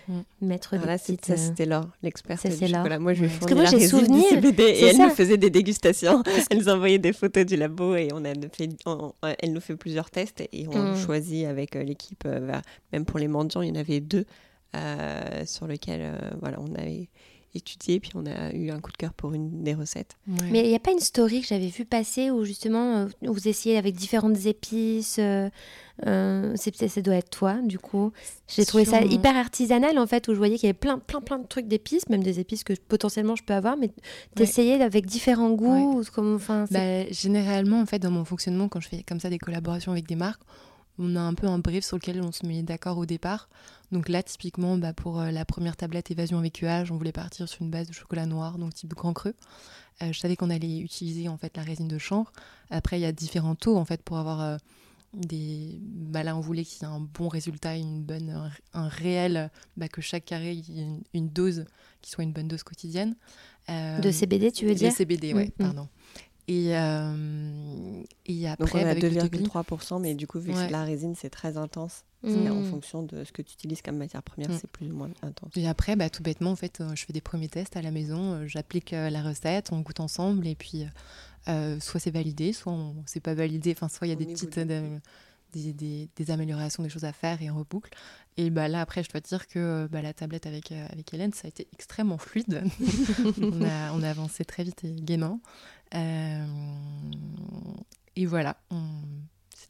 Mm. 0.09 0.21
mettre 0.41 0.77
voilà, 0.79 0.97
Ça, 0.97 1.13
euh, 1.13 1.37
c'était 1.37 1.67
Laure, 1.67 1.89
l'experte 2.03 2.47
du 2.47 2.67
chocolat. 2.67 2.99
Moi, 2.99 3.13
je 3.13 3.25
lui 3.25 3.55
moi, 3.55 3.67
j'ai 3.67 3.87
souvenir, 3.87 4.25
CBD 4.31 4.63
et 4.63 4.85
elle 4.87 4.97
nous 4.97 5.11
faisait 5.11 5.37
des 5.37 5.51
dégustations. 5.51 6.23
elle 6.51 6.59
nous 6.59 6.69
envoyait 6.71 6.99
des 6.99 7.13
photos 7.13 7.45
du 7.45 7.57
labo 7.57 7.95
et 7.95 8.09
on 8.15 8.25
a 8.25 8.33
fait, 8.51 8.71
elle 9.39 9.53
nous 9.53 9.61
fait 9.61 9.77
plusieurs 9.77 10.11
tests 10.11 10.41
et 10.41 10.67
on 10.67 10.93
mm. 10.93 10.97
choisit 10.97 11.45
avec 11.45 11.77
euh, 11.77 11.83
l'équipe, 11.83 12.25
euh, 12.27 12.59
même 12.93 13.05
pour 13.05 13.19
les 13.19 13.29
mendiants, 13.29 13.61
il 13.61 13.69
y 13.69 13.73
en 13.73 13.81
avait 13.81 14.01
deux 14.01 14.25
sur 15.45 15.67
lesquels 15.67 16.13
voilà, 16.41 16.59
on 16.61 16.75
avait 16.75 17.09
étudié, 17.55 18.01
puis 18.01 18.11
on 18.15 18.27
a 18.27 18.53
eu 18.53 18.71
un 18.71 18.81
coup 18.81 18.93
de 18.93 18.97
cœur 18.97 19.13
pour 19.13 19.33
une 19.33 19.63
des 19.63 19.75
recettes. 19.75 20.17
Mais 20.27 20.65
il 20.65 20.69
n'y 20.69 20.75
a 20.75 20.81
pas 20.81 20.93
une 20.93 21.01
story 21.01 21.41
que 21.41 21.47
j'avais 21.47 21.69
vu 21.69 21.85
passer 21.85 22.31
où 22.31 22.45
justement 22.45 23.07
vous 23.23 23.49
essayez 23.49 23.79
avec 23.79 23.95
différentes 23.95 24.47
épices 24.47 25.21
euh, 26.07 26.55
ça 26.57 27.01
doit 27.01 27.17
être 27.17 27.31
toi, 27.31 27.55
du 27.63 27.79
coup. 27.79 28.13
J'ai 28.47 28.65
trouvé 28.65 28.85
ça 28.85 29.03
hyper 29.03 29.37
artisanal, 29.37 29.99
en 29.99 30.07
fait, 30.07 30.29
où 30.29 30.33
je 30.33 30.39
voyais 30.39 30.57
qu'il 30.57 30.67
y 30.67 30.71
avait 30.71 30.79
plein, 30.79 30.99
plein, 30.99 31.21
plein 31.21 31.39
de 31.39 31.47
trucs 31.47 31.67
d'épices, 31.67 32.09
même 32.09 32.23
des 32.23 32.41
épices 32.41 32.65
que 32.65 32.73
potentiellement 32.89 33.37
je 33.37 33.43
peux 33.43 33.55
avoir, 33.55 33.77
mais 33.77 33.91
d'essayer 34.37 34.81
avec 34.81 35.07
différents 35.07 35.51
goûts. 35.51 36.03
Comme, 36.15 36.35
enfin, 36.35 36.67
bah, 36.71 37.09
généralement, 37.11 37.81
en 37.81 37.87
fait, 37.87 37.99
dans 37.99 38.11
mon 38.11 38.25
fonctionnement, 38.25 38.69
quand 38.69 38.81
je 38.81 38.89
fais 38.89 39.03
comme 39.03 39.21
ça 39.21 39.31
des 39.31 39.39
collaborations 39.39 39.93
avec 39.93 40.07
des 40.07 40.17
marques, 40.17 40.43
on 40.99 41.17
a 41.17 41.21
un 41.21 41.35
peu 41.35 41.47
un 41.47 41.59
brief 41.59 41.85
sur 41.85 41.97
lequel 41.97 42.23
on 42.23 42.33
se 42.33 42.47
met 42.47 42.63
d'accord 42.63 42.99
au 42.99 43.07
départ. 43.07 43.49
Donc 43.93 44.09
là, 44.09 44.23
typiquement, 44.23 44.77
bah, 44.77 44.93
pour 44.93 45.21
euh, 45.21 45.31
la 45.31 45.45
première 45.45 45.77
tablette 45.77 46.11
évasion 46.11 46.39
avec 46.39 46.61
UH, 46.61 46.91
on 46.91 46.97
voulait 46.97 47.13
partir 47.13 47.49
sur 47.49 47.63
une 47.63 47.71
base 47.71 47.89
de 47.89 47.93
chocolat 47.93 48.27
noir, 48.27 48.59
donc 48.59 48.75
type 48.75 48.95
grand 48.95 49.13
cru. 49.13 49.35
Euh, 50.03 50.13
je 50.13 50.19
savais 50.19 50.37
qu'on 50.37 50.51
allait 50.51 50.79
utiliser 50.79 51.29
en 51.29 51.39
fait 51.39 51.57
la 51.57 51.63
résine 51.63 51.89
de 51.89 51.99
chanvre. 51.99 52.33
Après, 52.71 52.99
il 52.99 53.03
y 53.03 53.07
a 53.07 53.13
différents 53.13 53.55
taux 53.55 53.77
en 53.77 53.85
fait 53.85 54.03
pour 54.03 54.19
avoir 54.19 54.59
des 55.15 55.79
bah 55.83 56.23
là 56.23 56.37
on 56.37 56.41
voulait 56.41 56.65
qu'il 56.65 56.87
y 56.87 56.91
ait 56.91 56.93
un 56.93 57.01
bon 57.01 57.29
résultat 57.29 57.77
une 57.77 58.03
bonne 58.03 58.53
un, 58.75 58.89
réel 58.89 59.51
bah, 59.77 59.89
que 59.89 60.03
chaque 60.03 60.27
carré 60.27 60.53
ait 60.53 60.87
une, 61.15 61.29
dose 61.29 61.65
qui 62.03 62.11
soit 62.11 62.25
une 62.25 62.33
bonne 62.33 62.49
dose 62.49 62.63
quotidienne 62.63 63.17
euh, 63.71 63.99
de 64.01 64.11
CBD 64.11 64.53
tu 64.53 64.67
veux 64.67 64.75
dire? 64.75 64.91
De 64.91 64.97
CBD 64.97 65.33
ouais 65.33 65.47
mm, 65.47 65.63
mm. 65.63 65.67
pardon 65.67 65.89
et, 66.49 66.77
euh, 66.77 68.03
et 68.27 68.49
après 68.49 68.85
Donc 68.85 69.03
on 69.03 69.07
a 69.07 69.27
2,3% 69.27 70.01
mais 70.01 70.15
du 70.15 70.27
coup 70.27 70.41
vu 70.41 70.53
que 70.53 70.73
la 70.73 70.83
résine 70.83 71.15
c'est 71.15 71.31
très 71.31 71.57
intense 71.57 72.05
mm. 72.23 72.51
en 72.51 72.63
fonction 72.65 73.03
de 73.03 73.25
ce 73.25 73.33
que 73.33 73.43
tu 73.43 73.53
utilises 73.53 73.83
comme 73.83 73.97
matière 73.97 74.23
première 74.23 74.51
c'est 74.53 74.71
plus 74.71 74.91
ou 74.91 74.95
moins 74.95 75.11
intense. 75.23 75.51
Et 75.57 75.69
après 75.69 75.95
bah, 75.95 76.11
tout 76.11 76.23
bêtement 76.23 76.51
en 76.51 76.57
fait 76.57 76.81
euh, 76.81 76.95
je 76.95 77.05
fais 77.05 77.13
des 77.13 77.21
premiers 77.21 77.49
tests 77.49 77.77
à 77.77 77.83
la 77.83 77.91
maison 77.91 78.47
j'applique 78.47 78.91
la 78.91 79.23
recette 79.23 79.71
on 79.73 79.81
goûte 79.81 80.01
ensemble 80.01 80.47
et 80.47 80.55
puis 80.55 80.87
euh, 81.49 81.81
soit 81.81 81.99
c'est 81.99 82.11
validé, 82.11 82.53
soit 82.53 82.75
c'est 83.07 83.21
pas 83.21 83.35
validé. 83.35 83.73
Enfin, 83.73 83.89
soit 83.89 84.07
il 84.07 84.11
y 84.11 84.13
a 84.13 84.17
des 84.17 84.27
petites 84.27 84.59
euh, 84.59 84.99
des, 85.53 86.31
améliorations, 86.31 86.83
des 86.83 86.89
choses 86.89 87.05
à 87.05 87.13
faire 87.13 87.41
et 87.43 87.51
on 87.51 87.59
reboucle. 87.59 87.91
Et 88.37 88.51
bah, 88.51 88.69
là, 88.69 88.81
après, 88.81 89.03
je 89.03 89.11
dois 89.11 89.21
dire 89.21 89.47
que 89.49 89.89
bah, 89.91 90.03
la 90.03 90.13
tablette 90.13 90.47
avec, 90.47 90.73
euh, 90.73 90.87
avec 90.91 91.13
Hélène, 91.13 91.33
ça 91.33 91.47
a 91.47 91.49
été 91.49 91.67
extrêmement 91.73 92.19
fluide. 92.19 92.63
on, 93.43 93.63
a, 93.63 93.93
on, 93.93 94.03
a, 94.03 94.11
avancé 94.11 94.45
très 94.45 94.65
vite 94.65 94.85
et 94.85 94.95
gaiement. 94.95 95.41
et 95.93 96.47
voilà, 98.27 98.57
on, 98.71 98.85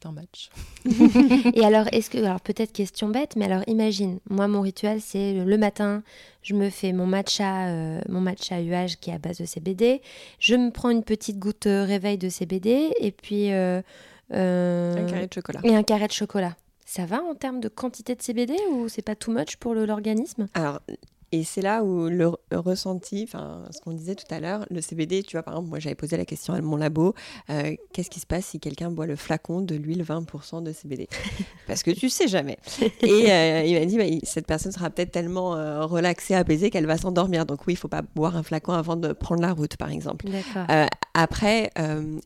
un 0.05 0.11
match. 0.11 0.49
et 1.53 1.65
alors, 1.65 1.87
est-ce 1.91 2.09
que, 2.09 2.17
alors 2.17 2.41
peut-être 2.41 2.71
question 2.71 3.09
bête, 3.09 3.35
mais 3.35 3.45
alors 3.45 3.63
imagine, 3.67 4.19
moi 4.29 4.47
mon 4.47 4.61
rituel 4.61 5.01
c'est 5.01 5.33
le 5.33 5.57
matin, 5.57 6.03
je 6.41 6.53
me 6.55 6.69
fais 6.69 6.93
mon 6.93 7.05
matcha, 7.05 7.67
euh, 7.67 8.01
mon 8.07 8.21
matcha 8.21 8.61
UH 8.61 8.97
qui 8.99 9.09
est 9.09 9.13
à 9.13 9.17
base 9.17 9.39
de 9.39 9.45
CBD, 9.45 10.01
je 10.39 10.55
me 10.55 10.71
prends 10.71 10.89
une 10.89 11.03
petite 11.03 11.39
goutte 11.39 11.67
euh, 11.67 11.83
réveil 11.83 12.17
de 12.17 12.29
CBD 12.29 12.91
et 12.99 13.11
puis 13.11 13.51
euh, 13.51 13.81
un 14.31 15.05
carré 15.07 15.27
de 15.27 15.33
chocolat. 15.33 15.59
Et 15.63 15.75
un 15.75 15.83
carré 15.83 16.07
de 16.07 16.13
chocolat. 16.13 16.55
Ça 16.85 17.05
va 17.05 17.21
en 17.21 17.35
termes 17.35 17.59
de 17.59 17.69
quantité 17.69 18.15
de 18.15 18.21
CBD 18.21 18.55
ou 18.71 18.89
c'est 18.89 19.03
pas 19.03 19.15
too 19.15 19.31
much 19.31 19.57
pour 19.57 19.75
l'organisme? 19.75 20.47
Alors, 20.55 20.79
et 21.31 21.43
c'est 21.43 21.61
là 21.61 21.83
où 21.83 22.09
le 22.09 22.31
ressenti, 22.51 23.23
enfin 23.27 23.63
ce 23.69 23.79
qu'on 23.81 23.91
disait 23.91 24.15
tout 24.15 24.25
à 24.31 24.39
l'heure, 24.39 24.65
le 24.71 24.81
CBD, 24.81 25.21
tu 25.21 25.35
vois, 25.35 25.43
par 25.43 25.53
exemple, 25.53 25.69
moi 25.69 25.79
j'avais 25.79 25.95
posé 25.95 26.17
la 26.17 26.25
question 26.25 26.53
à 26.53 26.61
mon 26.61 26.75
labo, 26.75 27.13
euh, 27.51 27.75
qu'est-ce 27.93 28.09
qui 28.09 28.19
se 28.19 28.25
passe 28.25 28.47
si 28.47 28.59
quelqu'un 28.59 28.89
boit 28.89 29.05
le 29.05 29.15
flacon 29.15 29.61
de 29.61 29.75
l'huile 29.75 30.03
20% 30.03 30.63
de 30.63 30.71
CBD 30.71 31.07
Parce 31.67 31.83
que 31.83 31.91
tu 31.91 32.09
sais 32.09 32.27
jamais. 32.27 32.57
Et 33.01 33.31
euh, 33.31 33.63
il 33.63 33.77
m'a 33.77 33.85
dit, 33.85 33.97
bah, 33.97 34.05
cette 34.23 34.47
personne 34.47 34.71
sera 34.71 34.89
peut-être 34.89 35.11
tellement 35.11 35.55
euh, 35.55 35.85
relaxée, 35.85 36.33
apaisée 36.33 36.71
qu'elle 36.71 36.87
va 36.87 36.97
s'endormir. 36.97 37.45
Donc 37.45 37.67
oui, 37.67 37.73
il 37.73 37.77
faut 37.77 37.87
pas 37.87 38.01
boire 38.01 38.35
un 38.35 38.43
flacon 38.43 38.73
avant 38.73 38.95
de 38.95 39.13
prendre 39.13 39.41
la 39.43 39.53
route, 39.53 39.77
par 39.77 39.91
exemple. 39.91 40.25
Après, 41.21 41.71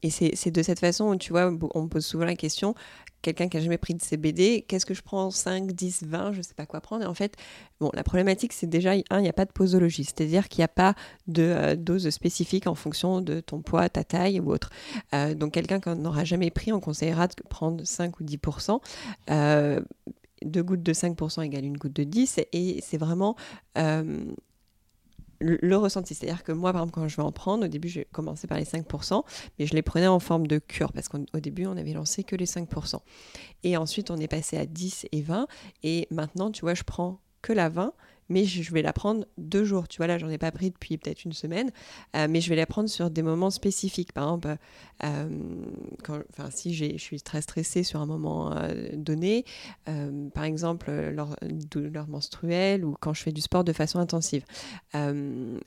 et 0.01 0.09
c'est 0.09 0.51
de 0.51 0.63
cette 0.63 0.79
façon, 0.79 1.17
tu 1.17 1.31
vois, 1.31 1.51
on 1.73 1.83
me 1.83 1.87
pose 1.87 2.05
souvent 2.05 2.25
la 2.25 2.35
question, 2.35 2.75
quelqu'un 3.23 3.47
qui 3.47 3.57
a 3.57 3.61
jamais 3.61 3.79
pris 3.79 3.95
de 3.95 4.01
CBD, 4.01 4.63
qu'est-ce 4.67 4.85
que 4.85 4.93
je 4.93 5.01
prends 5.01 5.31
5, 5.31 5.71
10, 5.71 6.03
20, 6.03 6.33
je 6.33 6.41
sais 6.43 6.53
pas 6.53 6.67
quoi 6.67 6.81
prendre. 6.81 7.03
Et 7.03 7.07
en 7.07 7.13
fait, 7.15 7.35
bon, 7.79 7.89
la 7.93 8.03
problématique, 8.03 8.53
c'est 8.53 8.67
déjà, 8.67 8.91
un, 8.91 9.19
il 9.19 9.21
n'y 9.23 9.29
a 9.29 9.33
pas 9.33 9.45
de 9.45 9.51
posologie, 9.51 10.03
c'est-à-dire 10.03 10.47
qu'il 10.49 10.59
n'y 10.59 10.65
a 10.65 10.69
pas 10.69 10.93
de 11.27 11.43
euh, 11.43 11.75
dose 11.75 12.07
spécifique 12.11 12.67
en 12.67 12.75
fonction 12.75 13.21
de 13.21 13.39
ton 13.39 13.61
poids, 13.61 13.89
ta 13.89 14.03
taille 14.03 14.39
ou 14.39 14.51
autre. 14.51 14.69
Euh, 15.15 15.33
donc, 15.33 15.53
quelqu'un 15.53 15.79
qui 15.79 15.89
n'aura 15.89 16.25
jamais 16.25 16.51
pris, 16.51 16.71
on 16.71 16.81
conseillera 16.81 17.27
de 17.27 17.33
prendre 17.49 17.83
5 17.83 18.19
ou 18.19 18.23
10%. 18.23 18.79
Euh, 19.31 19.79
deux 20.43 20.61
gouttes 20.61 20.83
de 20.83 20.93
5% 20.93 21.41
égale 21.43 21.63
une 21.63 21.77
goutte 21.77 21.93
de 21.93 22.03
10 22.03 22.41
et 22.51 22.81
c'est 22.81 22.97
vraiment 22.97 23.37
le, 25.43 25.77
ressenti. 25.77 26.15
C'est-à-dire 26.15 26.43
que 26.43 26.51
moi, 26.51 26.71
par 26.71 26.81
exemple, 26.81 26.93
quand 26.93 27.07
je 27.07 27.15
vais 27.15 27.23
en 27.23 27.31
prendre, 27.31 27.65
au 27.65 27.67
début, 27.67 27.89
j'ai 27.89 28.05
commencé 28.11 28.47
par 28.47 28.57
les 28.57 28.65
5%, 28.65 29.23
mais 29.59 29.65
je 29.65 29.73
les 29.73 29.81
prenais 29.81 30.07
en 30.07 30.19
forme 30.19 30.47
de 30.47 30.59
cure, 30.59 30.91
parce 30.91 31.09
qu'au 31.09 31.39
début, 31.39 31.65
on 31.65 31.77
avait 31.77 31.93
lancé 31.93 32.23
que 32.23 32.35
les 32.35 32.45
5%. 32.45 32.99
Et 33.63 33.77
ensuite, 33.77 34.11
on 34.11 34.17
est 34.17 34.27
passé 34.27 34.57
à 34.57 34.65
10 34.65 35.07
et 35.11 35.21
20, 35.21 35.47
et 35.83 36.07
maintenant, 36.11 36.51
tu 36.51 36.61
vois, 36.61 36.73
je 36.73 36.83
prends 36.83 37.19
que 37.41 37.53
la 37.53 37.69
20, 37.69 37.93
mais 38.29 38.45
je 38.45 38.73
vais 38.73 38.81
la 38.81 38.93
prendre 38.93 39.25
deux 39.37 39.63
jours. 39.63 39.87
Tu 39.87 39.97
vois, 39.97 40.07
là, 40.07 40.17
j'en 40.17 40.29
ai 40.29 40.37
pas 40.37 40.51
pris 40.51 40.71
depuis 40.71 40.97
peut-être 40.97 41.25
une 41.25 41.33
semaine, 41.33 41.71
euh, 42.15 42.27
mais 42.29 42.41
je 42.41 42.49
vais 42.49 42.55
la 42.55 42.65
prendre 42.65 42.89
sur 42.89 43.09
des 43.09 43.21
moments 43.21 43.49
spécifiques. 43.49 44.13
Par 44.13 44.25
exemple, 44.25 44.55
euh, 45.03 45.29
quand, 46.03 46.21
si 46.51 46.73
je 46.73 46.97
suis 46.97 47.21
très 47.21 47.41
stressée 47.41 47.83
sur 47.83 47.99
un 48.01 48.05
moment 48.05 48.55
euh, 48.55 48.89
donné, 48.93 49.45
par 50.33 50.43
exemple, 50.43 50.91
lors 50.91 51.35
douleur 51.41 52.07
menstruelle 52.07 52.85
ou 52.85 52.95
quand 52.99 53.13
je 53.13 53.23
fais 53.23 53.31
du 53.31 53.41
sport 53.41 53.63
de 53.63 53.73
façon 53.73 53.99
intensive. 53.99 54.45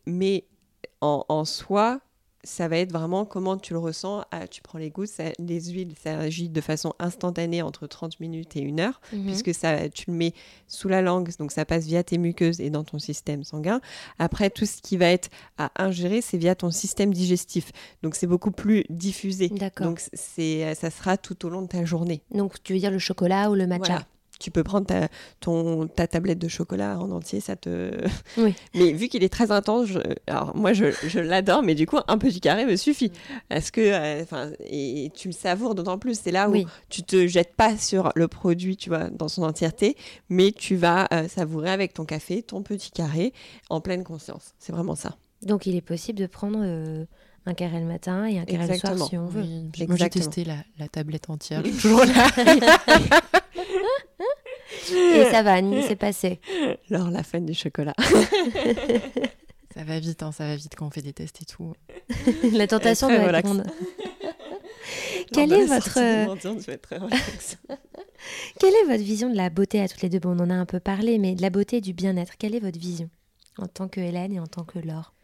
mais 0.07 0.45
en 1.01 1.45
soi, 1.45 2.01
ça 2.47 2.69
va 2.69 2.79
être 2.79 2.93
vraiment 2.93 3.25
comment 3.25 3.57
tu 3.57 3.73
le 3.73 3.79
ressens. 3.79 4.25
Ah, 4.31 4.47
tu 4.47 4.63
prends 4.63 4.79
les 4.79 4.91
gouttes, 4.91 5.11
les 5.39 5.71
huiles, 5.71 5.95
ça 6.03 6.19
agit 6.19 6.49
de 6.49 6.61
façon 6.61 6.95
instantanée 6.99 7.61
entre 7.61 7.87
30 7.87 8.21
minutes 8.21 8.57
et 8.57 8.65
1 8.65 8.79
heure, 8.79 9.01
mhm. 9.13 9.25
puisque 9.27 9.53
ça, 9.53 9.89
tu 9.89 10.11
le 10.11 10.17
mets 10.17 10.33
sous 10.69 10.89
la 10.89 11.03
langue, 11.03 11.31
donc 11.39 11.53
ça 11.53 11.65
passe 11.65 11.87
via 11.87 12.05
tes 12.05 12.19
muqueuses 12.19 12.61
et 12.61 12.71
dans 12.71 12.85
ton 12.85 12.99
système 12.99 13.43
sanguin. 13.45 13.81
Après, 14.19 14.49
tout 14.49 14.65
ce 14.65 14.81
qui 14.81 14.97
va 14.97 15.07
être 15.07 15.29
à 15.59 15.71
ingérer, 15.77 16.21
c'est 16.21 16.39
via 16.39 16.55
ton 16.55 16.71
système 16.71 17.13
digestif. 17.13 17.73
Donc 18.03 18.15
c'est 18.15 18.29
beaucoup 18.29 18.53
plus 18.53 18.85
diffusé. 18.89 19.51
Donc 19.81 20.01
c'est, 20.13 20.75
ça 20.75 20.91
sera 20.91 21.17
tout 21.17 21.45
au 21.45 21.49
long 21.49 21.63
de 21.63 21.69
ta 21.69 21.85
journée. 21.85 22.23
Donc 22.31 22.63
tu 22.63 22.73
veux 22.75 22.79
dire 22.79 22.93
le 22.93 22.99
chocolat 22.99 23.51
ou 23.51 23.55
le 23.55 23.67
matcha? 23.67 24.07
Tu 24.39 24.51
peux 24.51 24.62
prendre 24.62 24.87
ta, 24.87 25.09
ton, 25.41 25.87
ta 25.87 26.07
tablette 26.07 26.39
de 26.39 26.49
chocolat 26.49 26.99
en 26.99 27.11
entier, 27.11 27.41
ça 27.41 27.57
te. 27.57 27.91
Oui. 28.39 28.55
mais 28.74 28.93
vu 28.93 29.09
qu'il 29.09 29.24
est 29.24 29.32
très 29.32 29.51
intense, 29.51 29.91
alors 30.26 30.55
moi 30.55 30.72
je, 30.72 30.87
je 31.07 31.20
l'adore, 31.20 31.62
mais 31.62 31.74
du 31.74 31.87
coup 31.87 31.99
un 32.07 32.18
petit 32.18 32.41
carré 32.41 32.66
me 32.66 32.76
suffit. 32.76 33.12
Parce 33.49 33.70
que, 33.70 33.80
euh, 33.80 34.22
enfin, 34.22 34.51
et 34.61 35.11
tu 35.14 35.28
le 35.28 35.32
savoures 35.32 35.74
d'autant 35.74 35.99
plus. 35.99 36.18
C'est 36.20 36.32
là 36.32 36.51
où 36.51 36.57
tu 36.89 37.03
te 37.03 37.26
jettes 37.26 37.55
pas 37.57 37.76
sur 37.76 38.12
le 38.14 38.28
produit, 38.28 38.76
tu 38.76 38.89
vois, 38.91 39.09
dans 39.11 39.28
son 39.28 39.43
entièreté, 39.43 39.97
mais 40.28 40.53
tu 40.53 40.76
vas 40.76 41.09
euh, 41.12 41.28
savourer 41.28 41.70
avec 41.70 41.95
ton 41.95 42.05
café, 42.05 42.43
ton 42.43 42.62
petit 42.62 42.91
carré, 42.91 43.32
en 43.70 43.80
pleine 43.80 44.05
conscience. 44.05 44.55
C'est 44.59 44.72
vraiment 44.72 44.95
ça. 44.95 45.16
Donc 45.43 45.66
il 45.66 45.76
est 45.76 45.82
possible 45.82 46.18
de 46.18 46.26
prendre. 46.26 46.59
Euh, 46.62 47.05
un 47.47 47.55
carré 47.55 47.79
le 47.81 47.87
matin 47.87 48.27
et 48.27 48.39
un 48.39 48.45
carré 48.45 48.67
le 48.67 48.75
soir 48.75 49.09
si 49.09 49.17
on 49.17 49.27
veut. 49.27 49.45
Moi 49.87 49.97
j'ai 49.97 50.11
testé 50.11 50.45
la, 50.45 50.57
la, 50.79 50.89
tablette 50.89 51.31
entière, 51.31 51.63
toujours 51.63 52.05
là. 52.05 52.27
Et 54.93 55.25
ça 55.31 55.43
va, 55.43 55.57
c'est 55.87 55.97
passé. 55.97 56.41
Alors, 56.91 57.11
la 57.11 57.23
fin 57.23 57.41
du 57.41 57.55
chocolat. 57.55 57.95
ça 59.75 59.85
va 59.85 59.99
vite, 59.99 60.23
hein, 60.23 60.33
ça 60.33 60.47
va 60.47 60.57
vite 60.57 60.75
quand 60.77 60.87
on 60.87 60.91
fait 60.91 61.03
des 61.03 61.13
tests 61.13 61.43
et 61.43 61.45
tout. 61.45 61.75
la 62.53 62.67
tentation 62.67 63.09
doit 63.09 63.17
être 63.33 63.43
grande. 63.43 63.65
Quelle 65.33 65.53
est 65.53 65.67
votre 65.67 65.99
Quelle 68.59 68.75
est 68.75 68.85
votre 68.87 69.03
vision 69.03 69.31
de 69.31 69.37
la 69.37 69.51
beauté 69.51 69.81
à 69.81 69.89
toutes 69.89 70.03
les 70.03 70.09
deux? 70.09 70.21
Bon, 70.21 70.37
on 70.39 70.41
en 70.45 70.51
a 70.51 70.55
un 70.55 70.67
peu 70.67 70.81
parlé, 70.81 71.19
mais 71.19 71.35
de 71.35 71.43
la 71.43 71.51
beauté 71.51 71.79
et 71.79 71.81
du 71.81 71.93
bien-être. 71.93 72.37
Quelle 72.39 72.55
est 72.55 72.61
votre 72.61 72.79
vision 72.79 73.11
en 73.59 73.67
tant 73.67 73.89
que 73.89 74.01
Hélène 74.01 74.33
et 74.33 74.41
en 74.41 74.47
tant 74.47 74.65
que 74.65 74.79
Laure? 74.79 75.16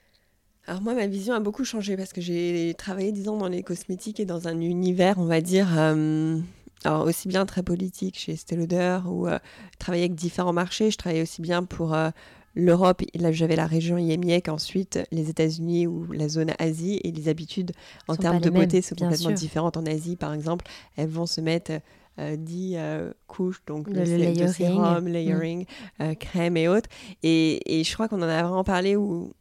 Alors 0.66 0.80
moi, 0.80 0.94
ma 0.94 1.06
vision 1.06 1.34
a 1.34 1.40
beaucoup 1.40 1.64
changé 1.64 1.96
parce 1.96 2.12
que 2.12 2.20
j'ai 2.20 2.74
travaillé 2.78 3.10
dix 3.10 3.28
ans 3.28 3.36
dans 3.36 3.48
les 3.48 3.62
cosmétiques 3.62 4.20
et 4.20 4.24
dans 4.24 4.46
un 4.46 4.60
univers, 4.60 5.18
on 5.18 5.24
va 5.24 5.40
dire, 5.40 5.68
euh, 5.76 6.38
alors 6.84 7.04
aussi 7.04 7.26
bien 7.26 7.46
très 7.46 7.64
politique 7.64 8.16
chez 8.16 8.32
Estée 8.32 8.54
Lauder 8.54 9.00
ou 9.06 9.26
euh, 9.26 9.38
travailler 9.80 10.04
avec 10.04 10.14
différents 10.14 10.52
marchés. 10.52 10.92
Je 10.92 10.98
travaillais 10.98 11.22
aussi 11.22 11.42
bien 11.42 11.64
pour 11.64 11.94
euh, 11.94 12.10
l'Europe, 12.54 13.02
là 13.16 13.32
j'avais 13.32 13.56
la 13.56 13.66
région 13.66 13.98
IMIEC, 13.98 14.48
ensuite 14.48 15.00
les 15.10 15.30
États-Unis 15.30 15.88
ou 15.88 16.12
la 16.12 16.28
zone 16.28 16.52
Asie 16.60 17.00
et 17.02 17.10
les 17.10 17.28
habitudes 17.28 17.72
en 18.06 18.14
termes 18.14 18.40
de 18.40 18.50
beauté 18.50 18.82
sont 18.82 18.94
complètement 18.94 19.32
différentes. 19.32 19.76
En 19.76 19.86
Asie 19.86 20.14
par 20.14 20.32
exemple, 20.32 20.64
elles 20.96 21.08
vont 21.08 21.26
se 21.26 21.40
mettre 21.40 21.72
10 22.18 22.74
euh, 22.76 23.12
couches, 23.26 23.62
donc 23.66 23.88
le, 23.88 24.02
layering. 24.04 24.48
sérum, 24.48 25.08
layering, 25.08 25.64
mm. 25.98 26.14
crème 26.16 26.56
et 26.56 26.68
autres. 26.68 26.88
Et, 27.24 27.80
et 27.80 27.82
je 27.84 27.92
crois 27.94 28.06
qu'on 28.06 28.18
en 28.18 28.28
a 28.28 28.42
vraiment 28.42 28.64
parlé 28.64 28.94
où 28.94 29.32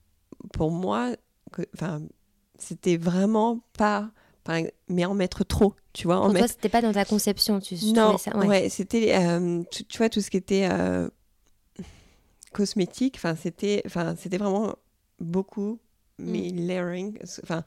pour 0.53 0.71
moi, 0.71 1.11
c'était 2.57 2.97
vraiment 2.97 3.59
pas 3.77 4.11
mais 4.89 5.05
en 5.05 5.13
mettre 5.13 5.43
trop, 5.43 5.75
tu 5.93 6.07
vois. 6.07 6.19
En 6.19 6.25
Pour 6.29 6.37
toi, 6.37 6.47
c'était 6.47 6.69
pas 6.69 6.81
dans 6.81 6.93
ta 6.93 7.05
conception, 7.05 7.59
tu 7.59 7.75
Non, 7.93 8.17
ça, 8.17 8.35
ouais, 8.37 8.69
c'était, 8.69 9.15
euh, 9.15 9.63
tu, 9.71 9.97
vois, 9.97 10.09
tout 10.09 10.21
ce 10.21 10.29
qui 10.29 10.37
était 10.37 10.67
euh, 10.71 11.07
cosmétique, 12.51 13.15
enfin, 13.17 13.35
c'était, 13.35 13.81
enfin, 13.85 14.15
c'était 14.17 14.37
vraiment 14.37 14.75
beaucoup, 15.19 15.79
mais 16.17 16.51
mm. 16.51 16.67
layering, 16.67 17.19
enfin, 17.43 17.63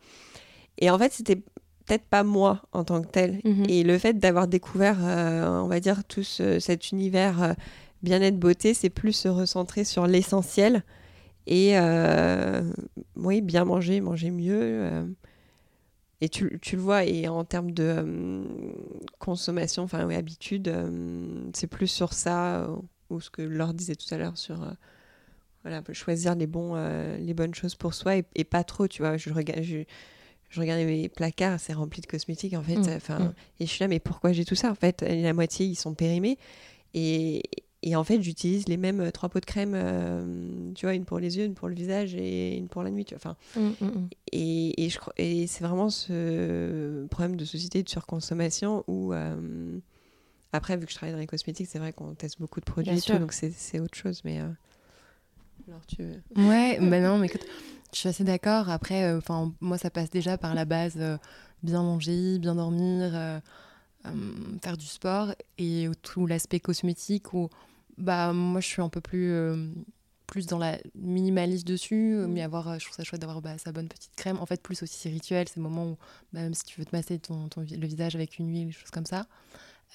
et 0.78 0.90
en 0.90 0.98
fait, 0.98 1.12
c'était 1.12 1.36
peut-être 1.36 2.06
pas 2.06 2.24
moi 2.24 2.62
en 2.72 2.84
tant 2.84 3.00
que 3.02 3.08
tel. 3.08 3.40
Mm-hmm. 3.44 3.70
Et 3.70 3.84
le 3.84 3.98
fait 3.98 4.14
d'avoir 4.14 4.48
découvert, 4.48 4.98
euh, 5.00 5.60
on 5.60 5.68
va 5.68 5.80
dire, 5.80 6.04
tout 6.04 6.24
cet 6.24 6.90
univers 6.90 7.54
bien-être 8.02 8.38
beauté, 8.38 8.74
c'est 8.74 8.90
plus 8.90 9.12
se 9.12 9.28
recentrer 9.28 9.84
sur 9.84 10.06
l'essentiel 10.06 10.82
et, 11.46 11.76
oui, 13.16 13.40
bien 13.40 13.64
manger, 13.64 14.00
manger 14.00 14.30
mieux 14.30 15.14
et 16.24 16.28
tu, 16.30 16.58
tu, 16.60 16.76
le 16.76 16.82
vois, 16.82 17.04
et 17.04 17.28
en 17.28 17.44
termes 17.44 17.72
de 17.72 17.96
euh, 17.98 18.44
consommation, 19.18 19.82
enfin, 19.82 20.06
oui, 20.06 20.14
habitude, 20.14 20.68
euh, 20.68 21.50
c'est 21.52 21.66
plus 21.66 21.86
sur 21.86 22.14
ça, 22.14 22.62
euh, 22.62 22.76
ou 23.10 23.20
ce 23.20 23.28
que 23.28 23.42
Laure 23.42 23.74
disait 23.74 23.94
tout 23.94 24.06
à 24.10 24.16
l'heure, 24.16 24.38
sur 24.38 24.66
voilà, 25.62 25.82
choisir 25.92 26.34
les, 26.34 26.46
bons, 26.46 26.76
les 27.18 27.34
bonnes 27.34 27.54
choses 27.54 27.74
pour 27.74 27.92
soi 27.92 28.16
et, 28.16 28.44
pas 28.44 28.64
trop, 28.64 28.88
tu 28.88 29.02
vois. 29.02 29.18
Je, 29.18 29.30
regarde, 29.30 29.62
je, 29.62 29.78
je 30.48 30.60
regardais 30.60 30.86
mes 30.86 31.10
placards, 31.10 31.60
c'est 31.60 31.74
rempli 31.74 32.00
de 32.00 32.06
cosmétiques, 32.06 32.54
en 32.54 32.62
fait. 32.62 32.76
Mmh, 32.76 33.12
mmh. 33.12 33.34
Et 33.60 33.66
je 33.66 33.70
suis 33.70 33.80
là, 33.80 33.88
mais 33.88 34.00
pourquoi 34.00 34.32
j'ai 34.32 34.46
tout 34.46 34.54
ça 34.54 34.70
En 34.70 34.74
fait, 34.74 35.02
la 35.02 35.34
moitié, 35.34 35.66
ils 35.66 35.74
sont 35.74 35.94
périmés. 35.94 36.38
Et, 36.94 37.42
et 37.86 37.96
en 37.96 38.02
fait, 38.02 38.22
j'utilise 38.22 38.66
les 38.66 38.78
mêmes 38.78 39.02
euh, 39.02 39.10
trois 39.10 39.28
pots 39.28 39.40
de 39.40 39.44
crème, 39.44 39.74
euh, 39.74 40.72
tu 40.74 40.86
vois, 40.86 40.94
une 40.94 41.04
pour 41.04 41.18
les 41.18 41.36
yeux, 41.36 41.44
une 41.44 41.52
pour 41.52 41.68
le 41.68 41.74
visage 41.74 42.14
et 42.14 42.56
une 42.56 42.66
pour 42.66 42.82
la 42.82 42.90
nuit. 42.90 43.04
Tu 43.04 43.14
vois. 43.14 43.36
Enfin, 43.54 43.60
mm, 43.60 43.84
mm, 43.84 43.88
mm. 43.88 44.08
Et, 44.32 44.84
et, 44.86 44.88
je, 44.88 44.98
et 45.18 45.46
c'est 45.46 45.62
vraiment 45.62 45.90
ce 45.90 47.04
problème 47.08 47.36
de 47.36 47.44
société 47.44 47.82
de 47.82 47.88
surconsommation 47.90 48.84
où, 48.86 49.12
euh, 49.12 49.78
après, 50.52 50.78
vu 50.78 50.86
que 50.86 50.92
je 50.92 50.96
travaille 50.96 51.12
dans 51.12 51.20
les 51.20 51.26
cosmétiques, 51.26 51.68
c'est 51.70 51.78
vrai 51.78 51.92
qu'on 51.92 52.14
teste 52.14 52.40
beaucoup 52.40 52.58
de 52.58 52.64
produits, 52.64 53.02
tout, 53.02 53.18
donc 53.18 53.34
c'est 53.34 53.80
autre 53.80 53.98
chose. 53.98 54.22
Mais 54.24 54.38
alors, 54.38 55.84
tu 55.86 56.02
Ouais, 56.36 56.78
mais 56.80 57.00
non, 57.02 57.18
mais 57.18 57.26
écoute, 57.26 57.44
je 57.92 57.98
suis 57.98 58.08
assez 58.08 58.24
d'accord. 58.24 58.70
Après, 58.70 59.12
enfin, 59.12 59.52
moi, 59.60 59.76
ça 59.76 59.90
passe 59.90 60.08
déjà 60.08 60.38
par 60.38 60.54
la 60.54 60.64
base 60.64 60.96
bien 61.62 61.82
manger, 61.82 62.38
bien 62.38 62.54
dormir. 62.54 63.42
faire 64.62 64.76
du 64.78 64.86
sport 64.86 65.34
et 65.58 65.86
tout 66.00 66.26
l'aspect 66.26 66.60
cosmétique 66.60 67.34
où 67.34 67.50
bah 67.98 68.32
moi 68.32 68.60
je 68.60 68.66
suis 68.66 68.82
un 68.82 68.88
peu 68.88 69.00
plus 69.00 69.32
euh, 69.32 69.68
plus 70.26 70.46
dans 70.46 70.58
la 70.58 70.78
minimaliste 70.94 71.66
dessus 71.66 72.16
mm. 72.16 72.26
mais 72.26 72.42
avoir 72.42 72.68
euh, 72.68 72.78
je 72.78 72.84
trouve 72.84 72.96
ça 72.96 73.04
chouette 73.04 73.20
d'avoir 73.20 73.40
bah, 73.40 73.58
sa 73.58 73.72
bonne 73.72 73.88
petite 73.88 74.14
crème. 74.16 74.38
En 74.40 74.46
fait 74.46 74.62
plus 74.62 74.82
aussi 74.82 74.98
c'est 74.98 75.10
rituel 75.10 75.48
c'est 75.48 75.56
le 75.56 75.62
moment 75.62 75.86
où 75.90 75.96
bah, 76.32 76.40
même 76.40 76.54
si 76.54 76.64
tu 76.64 76.80
veux 76.80 76.86
te 76.86 76.94
masser 76.94 77.18
ton, 77.18 77.48
ton, 77.48 77.62
le 77.62 77.86
visage 77.86 78.14
avec 78.14 78.38
une 78.38 78.50
huile 78.50 78.66
des 78.66 78.72
choses 78.72 78.90
comme 78.90 79.06
ça. 79.06 79.26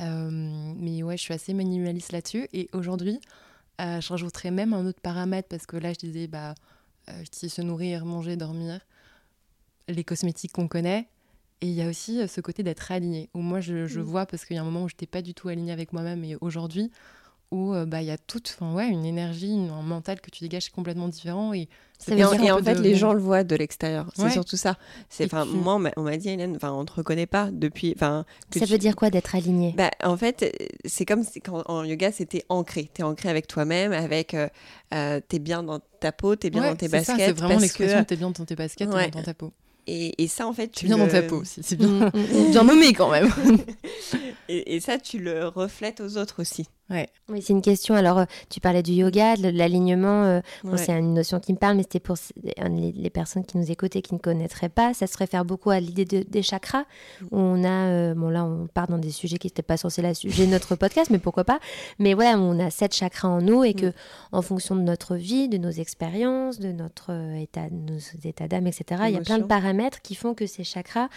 Euh, 0.01 0.29
mais 0.77 1.03
ouais 1.03 1.17
je 1.17 1.21
suis 1.21 1.33
assez 1.33 1.53
minimaliste 1.53 2.11
là-dessus. 2.11 2.47
Et 2.53 2.69
aujourd'hui 2.73 3.19
je 3.79 4.09
rajouterais 4.09 4.51
même 4.51 4.73
un 4.73 4.85
autre 4.85 4.99
paramètre 4.99 5.47
parce 5.47 5.65
que 5.65 5.77
là 5.77 5.93
je 5.93 5.99
disais 5.99 6.27
bah 6.27 6.53
se 7.31 7.61
nourrir 7.61 8.05
manger 8.05 8.35
dormir 8.35 8.81
les 9.87 10.03
cosmétiques 10.03 10.51
qu'on 10.51 10.67
connaît. 10.67 11.07
Et 11.61 11.67
il 11.67 11.73
y 11.73 11.81
a 11.81 11.87
aussi 11.89 12.25
ce 12.27 12.41
côté 12.41 12.61
d'être 12.63 12.91
aligné 12.91 13.29
où 13.33 13.39
moi 13.39 13.61
je, 13.61 13.87
je 13.87 13.99
mm. 13.99 14.03
vois 14.03 14.25
parce 14.25 14.45
qu'il 14.45 14.55
y 14.55 14.59
a 14.59 14.61
un 14.61 14.65
moment 14.65 14.83
où 14.83 14.89
je 14.89 14.95
n'étais 14.95 15.07
pas 15.07 15.21
du 15.21 15.33
tout 15.33 15.47
alignée 15.47 15.71
avec 15.71 15.93
moi-même. 15.93 16.23
Et 16.23 16.35
aujourd'hui 16.41 16.91
où 17.51 17.73
euh, 17.73 17.85
bah, 17.85 18.01
il 18.01 18.07
y 18.07 18.11
a 18.11 18.17
toute 18.17 18.57
ouais, 18.61 18.87
une 18.87 19.05
énergie, 19.05 19.51
un 19.53 19.81
mental 19.81 20.21
que 20.21 20.29
tu 20.29 20.43
dégages 20.43 20.69
complètement 20.69 21.07
différent. 21.07 21.53
Et, 21.53 21.67
et 22.07 22.23
en, 22.23 22.63
fait, 22.63 22.75
les 22.75 22.95
gens 22.95 23.11
le 23.11 23.19
voient 23.19 23.43
de 23.43 23.55
l'extérieur. 23.55 24.09
C'est 24.15 24.29
surtout 24.29 24.55
ça. 24.55 24.77
C'est, 25.09 25.31
Moi, 25.33 25.81
on 25.97 26.01
m'a 26.01 26.17
dit, 26.17 26.29
Hélène, 26.29 26.57
on 26.61 26.81
ne 26.81 26.85
te 26.85 26.93
reconnaît 26.93 27.25
pas 27.25 27.49
depuis. 27.51 27.95
Ça 27.99 28.25
veut 28.67 28.77
dire 28.77 28.95
quoi 28.95 29.09
d'être 29.09 29.35
aligné? 29.35 29.73
Bah, 29.75 29.91
En 30.03 30.15
fait, 30.15 30.55
c'est 30.85 31.05
comme 31.05 31.25
quand 31.43 31.63
en 31.69 31.83
yoga, 31.83 32.11
c'était 32.11 32.45
ancré. 32.47 32.89
Tu 32.93 33.01
es 33.01 33.03
ancré 33.03 33.29
avec 33.29 33.47
toi-même, 33.47 33.91
avec. 33.91 34.33
Euh, 34.33 34.47
euh, 34.93 35.19
tu 35.27 35.35
es 35.35 35.39
bien 35.39 35.63
dans 35.63 35.79
ta 35.99 36.11
peau, 36.11 36.35
tu 36.35 36.47
es 36.47 36.49
bien 36.49 36.63
dans 36.63 36.75
tes 36.75 36.87
baskets. 36.87 37.17
C'est 37.17 37.33
vraiment 37.33 37.59
l'expression 37.59 38.03
tu 38.05 38.13
es 38.13 38.17
bien 38.17 38.31
dans 38.31 38.45
tes 38.45 38.55
baskets, 38.55 38.89
ouais. 38.89 39.09
dans 39.09 39.23
ta 39.23 39.33
peau. 39.33 39.51
Et, 39.87 40.23
et, 40.23 40.27
ça, 40.27 40.47
en 40.47 40.53
fait, 40.53 40.69
tu. 40.69 40.85
bien 40.85 40.97
dans 40.97 41.07
ta 41.07 41.23
peau 41.23 41.37
aussi. 41.37 41.61
C'est 41.63 41.75
bien, 41.77 41.87
mm, 41.87 42.11
mm, 42.13 42.47
mm. 42.47 42.51
bien 42.51 42.63
nommé 42.63 42.93
quand 42.93 43.09
même. 43.09 43.29
et, 44.49 44.75
et, 44.75 44.79
ça, 44.79 44.99
tu 44.99 45.17
le 45.17 45.47
reflètes 45.47 45.99
aux 45.99 46.17
autres 46.17 46.41
aussi. 46.41 46.67
Oui, 46.89 47.41
c'est 47.41 47.53
une 47.53 47.61
question. 47.61 47.93
Alors, 47.93 48.19
euh, 48.19 48.25
tu 48.49 48.59
parlais 48.59 48.81
du 48.81 48.93
yoga, 48.93 49.35
de 49.35 49.49
l'alignement. 49.49 50.23
Euh, 50.23 50.41
c'est 50.75 50.97
une 50.97 51.13
notion 51.13 51.39
qui 51.39 51.53
me 51.53 51.57
parle, 51.57 51.77
mais 51.77 51.83
c'était 51.83 51.99
pour 51.99 52.17
les, 52.43 53.09
personnes 53.11 53.45
qui 53.45 53.57
nous 53.57 53.71
écoutent 53.71 53.95
et 53.95 54.01
qui 54.01 54.15
ne 54.15 54.19
connaîtraient 54.19 54.69
pas. 54.69 54.93
Ça 54.95 55.05
se 55.05 55.17
réfère 55.17 55.45
beaucoup 55.45 55.69
à 55.69 55.79
l'idée 55.79 56.05
des 56.05 56.41
chakras. 56.41 56.85
Mm. 57.21 57.25
on 57.31 57.63
a, 57.63 57.87
euh, 57.89 58.13
bon 58.15 58.29
là, 58.29 58.43
on 58.43 58.67
part 58.67 58.87
dans 58.87 58.97
des 58.97 59.11
sujets 59.11 59.37
qui 59.37 59.47
n'étaient 59.47 59.61
pas 59.61 59.77
censés 59.77 60.01
la 60.01 60.15
sujet 60.15 60.47
de 60.47 60.51
notre 60.51 60.75
podcast, 60.75 61.11
mais 61.11 61.19
pourquoi 61.19 61.43
pas. 61.43 61.59
Mais 61.99 62.15
voilà, 62.15 62.39
on 62.39 62.59
a 62.59 62.71
sept 62.71 62.95
chakras 62.95 63.27
en 63.27 63.41
nous 63.41 63.63
et 63.63 63.75
que, 63.75 63.87
mm. 63.87 63.93
en 64.31 64.41
fonction 64.41 64.75
de 64.75 64.81
notre 64.81 65.15
vie, 65.15 65.47
de 65.47 65.57
nos 65.57 65.71
expériences, 65.71 66.59
de 66.59 66.71
notre 66.71 67.11
état, 67.37 67.69
de 67.69 67.91
nos 67.91 67.99
états 68.23 68.47
d'âme, 68.47 68.65
etc., 68.65 69.03
il 69.07 69.13
y 69.13 69.17
a 69.17 69.21
plein 69.21 69.37
de 69.37 69.43
paramètres 69.43 70.01
qui 70.01 70.15
font 70.15 70.33
que 70.33 70.47
ces 70.47 70.63
chakras 70.63 71.09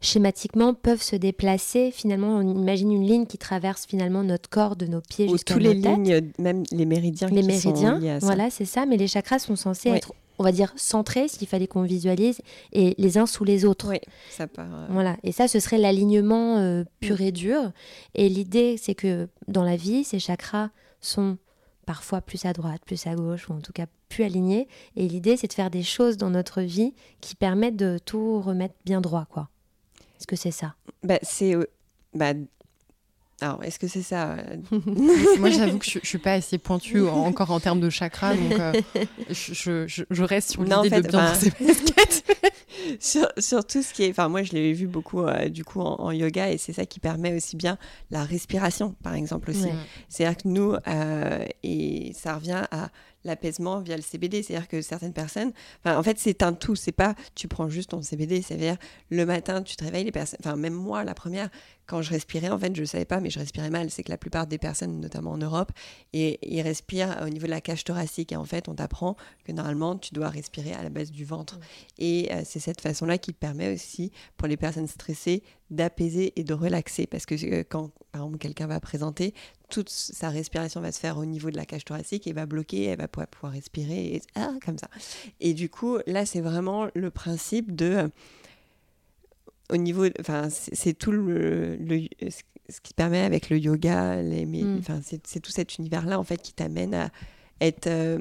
schématiquement 0.00 0.74
peuvent 0.74 1.02
se 1.02 1.16
déplacer. 1.16 1.90
Finalement, 1.90 2.36
on 2.36 2.42
imagine 2.42 2.92
une 2.92 3.06
ligne 3.06 3.26
qui 3.26 3.38
traverse 3.38 3.86
finalement 3.86 4.22
notre 4.22 4.48
corps 4.48 4.76
de 4.76 4.86
nos 4.86 5.00
pieds 5.00 5.28
jusqu'à 5.28 5.54
nos 5.54 5.60
les 5.60 5.74
lignes, 5.74 6.32
même 6.38 6.62
les 6.70 6.86
méridiens. 6.86 7.28
Les 7.28 7.42
méridiens, 7.42 8.18
voilà, 8.20 8.50
c'est 8.50 8.64
ça. 8.64 8.86
Mais 8.86 8.96
les 8.96 9.08
chakras 9.08 9.38
sont 9.38 9.56
censés 9.56 9.90
être, 9.90 10.12
on 10.38 10.44
va 10.44 10.52
dire, 10.52 10.72
centrés, 10.76 11.28
s'il 11.28 11.48
fallait 11.48 11.66
qu'on 11.66 11.82
visualise, 11.82 12.40
et 12.72 12.94
les 12.98 13.18
uns 13.18 13.26
sous 13.26 13.44
les 13.44 13.64
autres. 13.64 13.90
Oui, 13.90 14.00
ça 14.30 14.46
part. 14.46 14.66
Euh, 14.72 14.86
voilà. 14.90 15.16
Et 15.22 15.32
ça, 15.32 15.48
ce 15.48 15.60
serait 15.60 15.78
l'alignement 15.78 16.58
euh, 16.58 16.84
pur 17.00 17.20
et 17.20 17.32
dur. 17.32 17.72
Et 18.14 18.28
l'idée, 18.28 18.76
c'est 18.78 18.94
que 18.94 19.28
dans 19.48 19.64
la 19.64 19.76
vie, 19.76 20.04
ces 20.04 20.18
chakras 20.18 20.70
sont 21.00 21.38
parfois 21.86 22.20
plus 22.20 22.44
à 22.44 22.52
droite, 22.52 22.82
plus 22.84 23.06
à 23.06 23.14
gauche, 23.14 23.48
ou 23.48 23.52
en 23.52 23.60
tout 23.60 23.72
cas 23.72 23.86
plus 24.08 24.24
alignés. 24.24 24.68
Et 24.96 25.08
l'idée, 25.08 25.36
c'est 25.36 25.46
de 25.46 25.52
faire 25.52 25.70
des 25.70 25.82
choses 25.82 26.16
dans 26.16 26.30
notre 26.30 26.60
vie 26.60 26.94
qui 27.20 27.34
permettent 27.34 27.76
de 27.76 27.98
tout 28.04 28.40
remettre 28.40 28.74
bien 28.84 29.00
droit, 29.00 29.26
quoi. 29.30 29.48
Est-ce 30.18 30.26
que 30.26 30.36
c'est 30.36 30.50
ça? 30.50 30.74
Bah, 31.02 31.18
C'est. 31.22 31.54
Euh, 31.54 31.66
bah, 32.14 32.32
alors, 33.42 33.62
est-ce 33.64 33.78
que 33.78 33.86
c'est 33.86 34.02
ça 34.02 34.36
Moi, 35.38 35.50
j'avoue 35.50 35.78
que 35.78 35.84
je, 35.84 35.98
ne 35.98 36.04
suis 36.04 36.18
pas 36.18 36.32
assez 36.32 36.56
pointue 36.56 37.02
encore 37.02 37.50
en 37.50 37.60
termes 37.60 37.80
de 37.80 37.90
chakra, 37.90 38.34
donc 38.34 38.52
euh, 38.58 38.72
je, 39.28 39.84
je, 39.86 40.22
reste 40.22 40.52
sur 40.52 40.62
l'idée 40.62 40.88
de 40.88 41.06
bien 41.06 41.34
sur, 42.98 43.28
sur, 43.36 43.66
tout 43.66 43.82
ce 43.82 43.92
qui 43.92 44.04
est. 44.04 44.10
Enfin, 44.10 44.30
moi, 44.30 44.42
je 44.42 44.52
l'ai 44.52 44.72
vu 44.72 44.86
beaucoup 44.86 45.20
euh, 45.20 45.50
du 45.50 45.64
coup 45.64 45.80
en, 45.80 46.10
yoga 46.12 46.50
et 46.50 46.56
c'est 46.56 46.72
ça 46.72 46.86
qui 46.86 46.98
permet 46.98 47.34
aussi 47.34 47.56
bien 47.56 47.76
la 48.10 48.24
respiration, 48.24 48.94
par 49.02 49.12
exemple 49.12 49.50
aussi. 49.50 49.68
C'est-à-dire 50.08 50.38
que 50.38 50.48
nous, 50.48 50.74
et 51.62 52.12
ça 52.14 52.36
revient 52.36 52.62
à 52.70 52.88
l'apaisement 53.26 53.80
via 53.80 53.96
le 53.96 54.02
CBD. 54.02 54.42
C'est-à-dire 54.42 54.68
que 54.68 54.80
certaines 54.80 55.12
personnes, 55.12 55.52
en 55.84 56.02
fait, 56.02 56.18
c'est 56.18 56.42
un 56.42 56.52
tout. 56.52 56.76
C'est 56.76 56.92
pas 56.92 57.14
tu 57.34 57.48
prends 57.48 57.68
juste 57.68 57.90
ton 57.90 58.02
CBD. 58.02 58.42
C'est-à-dire 58.42 58.76
le 59.10 59.26
matin, 59.26 59.62
tu 59.62 59.76
te 59.76 59.84
réveilles, 59.84 60.04
les 60.04 60.12
personnes, 60.12 60.38
enfin, 60.40 60.56
même 60.56 60.72
moi, 60.72 61.04
la 61.04 61.14
première, 61.14 61.50
quand 61.86 62.02
je 62.02 62.10
respirais, 62.10 62.48
en 62.48 62.58
fait, 62.58 62.74
je 62.74 62.80
ne 62.80 62.86
savais 62.86 63.04
pas, 63.04 63.20
mais 63.20 63.30
je 63.30 63.38
respirais 63.38 63.70
mal. 63.70 63.90
C'est 63.90 64.02
que 64.02 64.10
la 64.10 64.18
plupart 64.18 64.46
des 64.46 64.58
personnes, 64.58 65.00
notamment 65.00 65.32
en 65.32 65.38
Europe, 65.38 65.72
et, 66.12 66.38
ils 66.42 66.62
respirent 66.62 67.16
au 67.22 67.28
niveau 67.28 67.46
de 67.46 67.50
la 67.50 67.60
cage 67.60 67.84
thoracique. 67.84 68.32
Et 68.32 68.36
en 68.36 68.44
fait, 68.44 68.68
on 68.68 68.74
t'apprend 68.74 69.16
que 69.44 69.52
normalement, 69.52 69.96
tu 69.96 70.14
dois 70.14 70.28
respirer 70.28 70.72
à 70.72 70.82
la 70.82 70.90
base 70.90 71.10
du 71.10 71.24
ventre. 71.24 71.58
Et 71.98 72.28
euh, 72.32 72.42
c'est 72.44 72.60
cette 72.60 72.80
façon-là 72.80 73.18
qui 73.18 73.32
permet 73.32 73.72
aussi, 73.72 74.12
pour 74.36 74.48
les 74.48 74.56
personnes 74.56 74.88
stressées, 74.88 75.42
d'apaiser 75.70 76.32
et 76.38 76.44
de 76.44 76.54
relaxer. 76.54 77.06
Parce 77.06 77.26
que 77.26 77.34
euh, 77.34 77.64
quand, 77.68 77.90
par 78.12 78.22
exemple, 78.22 78.38
quelqu'un 78.38 78.66
va 78.66 78.80
présenter, 78.80 79.34
toute 79.68 79.88
sa 79.88 80.30
respiration 80.30 80.80
va 80.80 80.92
se 80.92 81.00
faire 81.00 81.18
au 81.18 81.24
niveau 81.24 81.50
de 81.50 81.56
la 81.56 81.66
cage 81.66 81.84
thoracique 81.84 82.26
et 82.26 82.32
va 82.32 82.46
bloquer, 82.46 82.84
elle 82.84 82.98
va 82.98 83.08
pouvoir, 83.08 83.28
pouvoir 83.28 83.52
respirer 83.52 84.14
et, 84.14 84.22
ah, 84.34 84.52
comme 84.64 84.78
ça. 84.78 84.88
Et 85.40 85.54
du 85.54 85.68
coup, 85.68 85.98
là, 86.06 86.26
c'est 86.26 86.40
vraiment 86.40 86.88
le 86.94 87.10
principe 87.10 87.74
de 87.74 87.84
euh, 87.86 88.08
au 89.70 89.76
niveau, 89.76 90.06
enfin, 90.20 90.48
c'est 90.50 90.94
tout 90.94 91.10
le, 91.10 91.76
ce 92.68 92.80
qui 92.80 92.94
permet 92.94 93.22
avec 93.22 93.50
le 93.50 93.58
yoga, 93.58 94.22
les, 94.22 94.46
mm. 94.46 94.78
enfin, 94.78 95.00
c'est 95.02 95.40
tout 95.40 95.50
cet 95.50 95.78
univers-là 95.78 96.18
en 96.18 96.24
fait 96.24 96.40
qui 96.40 96.52
t'amène 96.52 96.94
à 96.94 97.10
être 97.60 97.86
euh, 97.86 98.18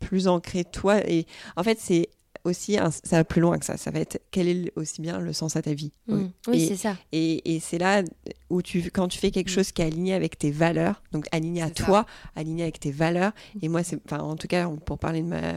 plus 0.00 0.28
ancré 0.28 0.64
toi. 0.64 0.98
Et 1.08 1.26
en 1.56 1.62
fait, 1.62 1.78
c'est 1.78 2.08
aussi, 2.48 2.76
ça 3.04 3.16
va 3.16 3.24
plus 3.24 3.40
loin 3.40 3.58
que 3.58 3.64
ça. 3.64 3.76
Ça 3.76 3.90
va 3.90 4.00
être 4.00 4.20
quel 4.30 4.48
est 4.48 4.72
aussi 4.76 5.00
bien 5.00 5.18
le 5.18 5.32
sens 5.32 5.56
à 5.56 5.62
ta 5.62 5.74
vie. 5.74 5.92
Mm. 6.06 6.26
Oui, 6.48 6.66
c'est 6.66 6.76
ça. 6.76 6.96
Et, 7.12 7.54
et 7.54 7.60
c'est 7.60 7.78
là 7.78 8.02
où 8.50 8.62
tu, 8.62 8.90
quand 8.90 9.08
tu 9.08 9.18
fais 9.18 9.30
quelque 9.30 9.50
mm. 9.50 9.54
chose 9.54 9.72
qui 9.72 9.82
est 9.82 9.86
aligné 9.86 10.14
avec 10.14 10.38
tes 10.38 10.50
valeurs, 10.50 11.02
donc 11.12 11.26
aligné 11.32 11.62
à 11.62 11.70
toi, 11.70 12.06
aligné 12.36 12.62
avec 12.62 12.80
tes 12.80 12.90
valeurs. 12.90 13.32
Et 13.62 13.68
moi, 13.68 13.82
c'est, 13.82 14.00
enfin, 14.04 14.22
en 14.22 14.36
tout 14.36 14.48
cas, 14.48 14.68
pour 14.84 14.98
parler 14.98 15.22
de 15.22 15.28
ma, 15.28 15.54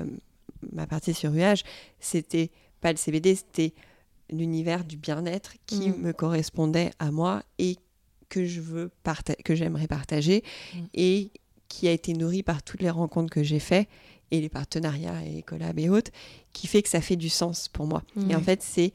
ma 0.72 0.88
partie 0.88 1.14
sur 1.14 1.32
Ruage, 1.32 1.64
c'était 2.00 2.52
pas 2.82 2.92
le 2.92 2.98
CBD, 2.98 3.36
c'était 3.36 3.74
l'univers 4.30 4.86
du 4.86 4.98
bien-être 4.98 5.54
qui 5.66 5.90
me 5.90 6.14
correspondait 6.14 6.92
à 7.00 7.12
moi 7.12 7.44
et 7.60 7.78
que 8.30 8.46
je 8.46 8.62
veux 8.62 8.90
que 9.44 9.56
j'aimerais 9.56 9.88
partager 9.88 10.42
et 10.94 11.32
qui 11.72 11.88
a 11.88 11.92
été 11.92 12.14
nourri 12.14 12.44
par 12.44 12.64
toutes 12.64 12.82
les 12.82 12.90
rencontres 12.90 13.32
que 13.32 13.44
j'ai 13.44 13.60
faites 13.60 13.88
et 14.30 14.42
les 14.42 14.50
partenariats 14.50 15.24
et 15.26 15.42
collabs 15.42 15.80
et 15.80 15.90
autres, 15.90 16.12
qui 16.52 16.68
fait 16.68 16.82
que 16.82 16.90
ça 16.90 17.02
fait 17.02 17.16
du 17.16 17.30
sens 17.30 17.70
pour 17.70 17.88
moi. 17.88 18.04
Et 18.30 18.36
en 18.36 18.42
fait, 18.42 18.62
c'est 18.62 18.94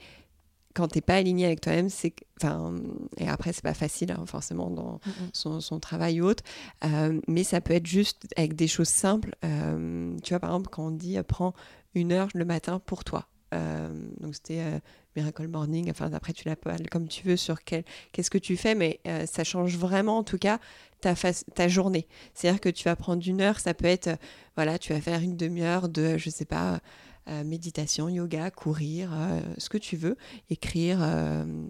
quand 0.75 0.89
t'es 0.89 1.01
pas 1.01 1.15
aligné 1.15 1.47
avec 1.47 1.63
toi-même, 1.63 1.89
c'est 1.89 2.15
enfin 2.39 2.75
et 3.17 3.27
après 3.29 3.55
c'est 3.55 3.63
pas 3.63 3.73
facile 3.73 4.13
hein, 4.13 4.27
forcément 4.27 4.69
dans 4.69 5.01
son, 5.33 5.61
son, 5.61 5.81
travail 5.81 6.21
ou 6.21 6.27
autre, 6.27 6.45
euh, 6.85 7.19
mais 7.29 7.45
ça 7.45 7.63
peut 7.63 7.73
être 7.73 7.87
juste 7.87 8.27
avec 8.37 8.55
des 8.55 8.69
choses 8.69 8.89
simples. 8.89 9.35
Euh, 9.43 10.15
tu 10.23 10.35
vois 10.35 10.41
par 10.41 10.51
exemple 10.51 10.69
quand 10.71 10.89
on 10.89 10.91
dit 10.91 11.17
euh, 11.17 11.23
prends 11.23 11.55
une 11.95 12.13
heure 12.13 12.29
le 12.35 12.45
matin 12.45 12.79
pour 12.79 13.05
toi. 13.05 13.27
donc 13.53 14.35
c'était 14.35 14.83
Miracle 15.17 15.49
Morning. 15.49 15.91
Enfin 15.91 16.13
après 16.13 16.33
tu 16.33 16.49
l'appelles 16.49 16.89
comme 16.91 17.09
tu 17.09 17.27
veux 17.27 17.37
sur 17.37 17.65
quel 17.65 17.85
qu'est-ce 18.13 18.31
que 18.31 18.39
tu 18.39 18.57
fais, 18.57 18.75
mais 18.75 19.01
ça 19.27 19.45
change 19.45 19.77
vraiment 19.77 20.19
en 20.19 20.23
tout 20.23 20.39
cas 20.39 20.59
ta, 21.01 21.15
ta 21.55 21.69
journée. 21.69 22.07
C'est-à-dire 22.35 22.61
que 22.61 22.69
tu 22.69 22.85
vas 22.85 22.97
prendre 22.97 23.27
une 23.27 23.41
heure, 23.41 23.61
ça 23.61 23.75
peut 23.75 23.87
être, 23.87 24.09
euh, 24.09 24.17
voilà, 24.57 24.79
tu 24.79 24.93
vas 24.93 25.01
faire 25.01 25.21
une 25.21 25.37
demi-heure 25.37 25.89
de, 25.89 26.17
je 26.19 26.31
sais 26.31 26.45
pas, 26.45 26.81
euh, 27.29 27.45
méditation, 27.45 28.09
yoga, 28.09 28.51
courir, 28.51 29.11
euh, 29.13 29.41
ce 29.59 29.69
que 29.69 29.79
tu 29.79 29.97
veux, 29.97 30.17
écrire, 30.51 30.99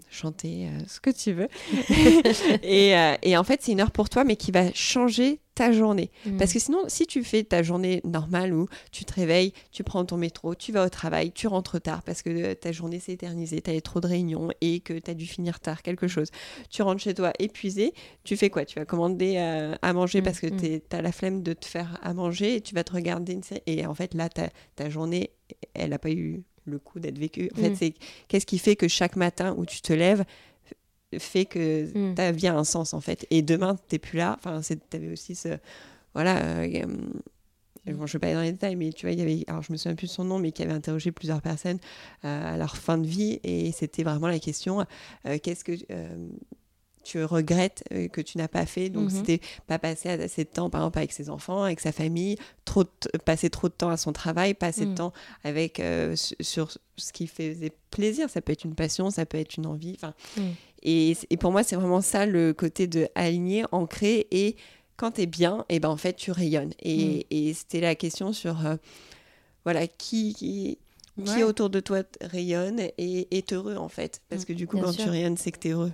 chanter, 0.09 0.69
ce 0.87 0.99
que 0.99 1.09
tu 1.09 1.33
veux. 1.33 1.47
et, 2.63 3.37
en 3.37 3.43
fait, 3.43 3.61
c'est 3.63 3.71
une 3.71 3.81
heure 3.81 3.91
pour 3.91 4.09
toi, 4.09 4.23
mais 4.23 4.35
qui 4.35 4.51
va 4.51 4.71
changer 4.73 5.39
ta 5.57 5.71
journée. 5.71 6.11
Mm. 6.25 6.37
Parce 6.37 6.53
que 6.53 6.59
sinon, 6.59 6.83
si 6.87 7.07
tu 7.07 7.23
fais 7.23 7.43
ta 7.43 7.63
journée 7.63 7.99
normale 8.03 8.53
où 8.53 8.67
tu 8.91 9.05
te 9.05 9.13
réveilles, 9.13 9.53
tu 9.71 9.83
prends 9.83 10.05
ton 10.05 10.15
métro, 10.15 10.53
tu 10.53 10.71
vas 10.71 10.85
au 10.85 10.89
travail, 10.89 11.31
tu 11.31 11.47
rentres 11.47 11.81
tard 11.81 12.03
parce 12.03 12.21
que 12.21 12.29
euh, 12.29 12.53
ta 12.53 12.71
journée 12.71 12.99
s'est 12.99 13.13
éternisée, 13.13 13.59
tu 13.61 13.71
as 13.71 13.75
eu 13.75 13.81
trop 13.81 13.99
de 13.99 14.05
réunions 14.05 14.49
et 14.61 14.81
que 14.81 14.93
tu 14.93 15.09
as 15.09 15.15
dû 15.15 15.25
finir 15.25 15.59
tard 15.59 15.81
quelque 15.81 16.07
chose. 16.07 16.27
Tu 16.69 16.83
rentres 16.83 17.01
chez 17.01 17.15
toi 17.15 17.33
épuisé, 17.39 17.93
tu 18.23 18.37
fais 18.37 18.51
quoi? 18.51 18.65
Tu 18.65 18.77
vas 18.77 18.85
commander 18.85 19.37
euh, 19.37 19.73
à 19.81 19.93
manger 19.93 20.21
mm, 20.21 20.23
parce 20.23 20.39
que 20.39 20.47
mm. 20.47 20.81
tu 20.89 20.95
as 20.95 21.01
la 21.01 21.11
flemme 21.11 21.41
de 21.41 21.53
te 21.53 21.65
faire 21.65 21.99
à 22.03 22.13
manger 22.13 22.57
et 22.57 22.61
tu 22.61 22.75
vas 22.75 22.83
te 22.83 22.93
regarder 22.93 23.33
une 23.33 23.43
série. 23.43 23.63
Et 23.65 23.83
en 23.87 23.95
fait, 23.95 24.13
là, 24.13 24.29
ta, 24.29 24.49
ta 24.75 24.91
journée, 24.91 25.31
elle 25.73 25.89
n'a 25.89 25.99
pas 25.99 26.11
eu 26.11 26.43
le 26.65 26.77
coup 26.77 26.99
d'être 26.99 27.17
vécue. 27.17 27.49
En 27.57 27.61
fait, 27.61 27.75
c'est 27.75 27.93
qu'est-ce 28.27 28.45
qui 28.45 28.59
fait 28.59 28.75
que 28.75 28.87
chaque 28.87 29.15
matin 29.15 29.55
où 29.57 29.65
tu 29.65 29.81
te 29.81 29.93
lèves, 29.93 30.23
fait 31.17 31.45
que 31.45 32.11
mm. 32.11 32.15
ta 32.15 32.31
vie 32.31 32.47
a 32.47 32.55
un 32.55 32.63
sens 32.63 32.93
en 32.93 33.01
fait. 33.01 33.25
Et 33.29 33.41
demain, 33.41 33.77
t'es 33.87 33.99
plus 33.99 34.17
là. 34.17 34.37
Enfin, 34.39 34.61
t'avais 34.89 35.11
aussi 35.11 35.35
ce. 35.35 35.57
Voilà. 36.13 36.37
Euh, 36.43 36.85
je 37.85 37.91
ne 37.93 38.05
vais 38.05 38.19
pas 38.19 38.27
aller 38.27 38.35
dans 38.35 38.41
les 38.41 38.51
détails, 38.51 38.75
mais 38.75 38.91
tu 38.91 39.05
vois, 39.05 39.13
il 39.13 39.19
y 39.19 39.21
avait, 39.21 39.43
alors 39.47 39.61
je 39.61 39.71
me 39.71 39.77
souviens 39.77 39.95
plus 39.95 40.07
de 40.07 40.11
son 40.11 40.25
nom, 40.25 40.39
mais 40.39 40.51
qui 40.51 40.61
avait 40.61 40.73
interrogé 40.73 41.11
plusieurs 41.11 41.41
personnes 41.41 41.79
euh, 42.25 42.53
à 42.53 42.57
leur 42.57 42.75
fin 42.75 42.97
de 42.97 43.07
vie, 43.07 43.39
et 43.43 43.71
c'était 43.71 44.03
vraiment 44.03 44.27
la 44.27 44.39
question 44.39 44.85
euh, 45.25 45.37
qu'est-ce 45.41 45.63
que 45.63 45.71
tu 47.07 47.23
regrettes 47.23 47.83
que 48.11 48.21
tu 48.21 48.37
n'as 48.37 48.47
pas 48.47 48.65
fait 48.65 48.89
Donc, 48.89 49.09
mm-hmm. 49.09 49.15
c'était 49.15 49.41
pas 49.67 49.79
passer 49.79 50.09
assez 50.09 50.43
de 50.43 50.49
temps, 50.49 50.69
par 50.69 50.81
exemple, 50.81 50.99
avec 50.99 51.11
ses 51.11 51.29
enfants, 51.29 51.63
avec 51.63 51.79
sa 51.79 51.91
famille, 51.91 52.37
trop 52.65 52.83
passer 53.25 53.49
trop 53.49 53.69
de 53.69 53.73
temps 53.73 53.89
à 53.89 53.97
son 53.97 54.13
travail, 54.13 54.53
pas 54.53 54.67
assez 54.67 54.85
de 54.85 54.91
mm. 54.91 54.95
temps 54.95 55.13
avec 55.43 55.81
sur 56.41 56.77
ce 56.97 57.13
qui 57.13 57.27
faisait 57.27 57.71
plaisir. 57.91 58.29
Ça 58.29 58.41
peut 58.41 58.51
être 58.51 58.65
une 58.65 58.75
passion, 58.75 59.09
ça 59.09 59.25
peut 59.25 59.37
être 59.37 59.57
une 59.57 59.65
envie. 59.65 59.95
Enfin, 59.95 60.13
mm. 60.37 60.41
Et, 60.83 61.15
pour 61.39 61.51
moi, 61.51 61.63
c'est 61.63 61.75
vraiment 61.75 62.01
ça 62.01 62.25
le 62.25 62.53
côté 62.53 62.87
de 62.87 63.07
aligner, 63.15 63.65
ancrer 63.71 64.27
et 64.31 64.55
quand 64.95 65.11
tu 65.11 65.21
es 65.21 65.25
bien, 65.25 65.65
et 65.69 65.75
eh 65.75 65.79
ben 65.79 65.89
en 65.89 65.97
fait 65.97 66.13
tu 66.13 66.31
rayonnes. 66.31 66.73
Et, 66.81 67.19
mm. 67.19 67.21
et 67.29 67.53
c'était 67.53 67.81
la 67.81 67.95
question 67.95 68.33
sur 68.33 68.65
euh, 68.65 68.75
voilà 69.63 69.85
qui, 69.87 70.33
qui, 70.33 70.79
qui, 71.23 71.43
autour 71.43 71.69
de 71.69 71.79
toi 71.79 72.03
rayonne 72.21 72.79
et 72.97 73.27
est 73.37 73.53
heureux 73.53 73.75
en 73.75 73.89
fait. 73.89 74.21
Parce 74.29 74.43
mm. 74.43 74.45
que 74.45 74.53
du 74.53 74.67
coup, 74.67 74.79
quand 74.79 74.93
tu 74.93 75.07
rayonnes, 75.07 75.37
c'est 75.37 75.51
que 75.51 75.59
tu 75.59 75.67
es 75.67 75.71
heureux. 75.71 75.91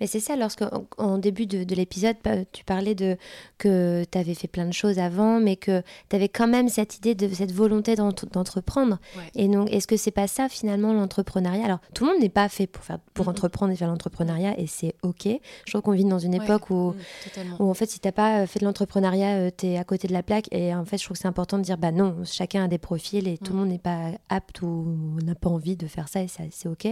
Mais 0.00 0.06
c'est 0.06 0.20
ça, 0.20 0.36
lorsque 0.36 0.64
en 0.98 1.18
début 1.18 1.46
de, 1.46 1.74
l'épisode, 1.74 2.16
tu 2.52 2.64
parlais 2.64 2.94
de 2.94 3.16
que 3.58 4.04
tu 4.10 4.18
avais 4.18 4.34
fait 4.34 4.48
plein 4.48 4.66
de 4.66 4.72
choses 4.72 4.98
avant, 4.98 5.40
mais 5.40 5.56
que 5.56 5.82
tu 6.08 6.16
avais 6.16 6.28
quand 6.28 6.48
même 6.48 6.68
cette 6.68 6.96
idée, 6.98 7.14
de 7.14 7.32
cette 7.32 7.52
volonté 7.52 7.96
d'entreprendre. 7.96 8.98
Et 9.34 9.48
donc, 9.48 9.70
est-ce 9.70 9.86
que 9.86 9.96
c'est 9.96 10.10
pas 10.10 10.26
ça 10.26 10.48
finalement 10.48 10.92
l'entrepreneuriat? 10.92 11.64
Alors, 11.64 11.78
tout 11.94 12.04
le 12.04 12.12
monde 12.12 12.20
n'est 12.20 12.28
pas 12.28 12.48
fait 12.48 12.66
pour, 12.66 12.84
faire, 12.84 12.98
pour 13.14 13.28
entreprendre 13.28 13.72
et 13.72 13.76
faire 13.76 13.88
l'entrepreneuriat, 13.88 14.58
et 14.58 14.66
c'est 14.66 14.94
OK. 15.02 15.26
Je 15.26 15.70
trouve 15.70 15.82
qu'on 15.82 15.92
vit 15.92 16.04
dans 16.04 16.18
une 16.18 16.34
époque 16.34 16.70
où, 16.70 16.92
mm, 16.92 17.56
où, 17.60 17.70
en 17.70 17.74
fait, 17.74 17.86
si 17.86 18.00
tu 18.00 18.08
n'as 18.08 18.12
pas 18.12 18.46
fait 18.46 18.60
de 18.60 18.64
l'entrepreneuriat, 18.64 19.36
euh, 19.36 19.50
tu 19.56 19.66
es 19.66 19.78
à 19.78 19.84
côté 19.84 20.08
de 20.08 20.12
la 20.12 20.22
plaque. 20.22 20.48
Et 20.52 20.74
en 20.74 20.84
fait, 20.84 20.98
je 20.98 21.04
trouve 21.04 21.16
que 21.16 21.22
c'est 21.22 21.28
important 21.28 21.58
de 21.58 21.62
dire, 21.62 21.78
bah 21.78 21.92
non, 21.92 22.16
chacun 22.24 22.64
a 22.64 22.68
des 22.68 22.78
profils 22.78 23.26
et 23.28 23.38
tout 23.38 23.52
le 23.52 23.58
mm. 23.58 23.60
monde 23.60 23.68
n'est 23.68 23.78
pas 23.78 24.10
apte 24.28 24.62
ou 24.62 24.86
n'a 25.24 25.34
pas 25.34 25.48
envie 25.48 25.76
de 25.76 25.86
faire 25.86 26.08
ça, 26.08 26.22
et 26.22 26.28
c'est 26.28 26.68
OK. 26.68 26.86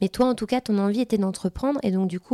Mais 0.00 0.08
toi, 0.08 0.26
en 0.26 0.34
tout 0.34 0.46
cas, 0.46 0.60
ton 0.60 0.78
envie 0.78 1.00
était 1.00 1.18
d'entreprendre, 1.18 1.78
et 1.82 1.90
donc, 1.90 2.08
du 2.08 2.20
coup, 2.20 2.25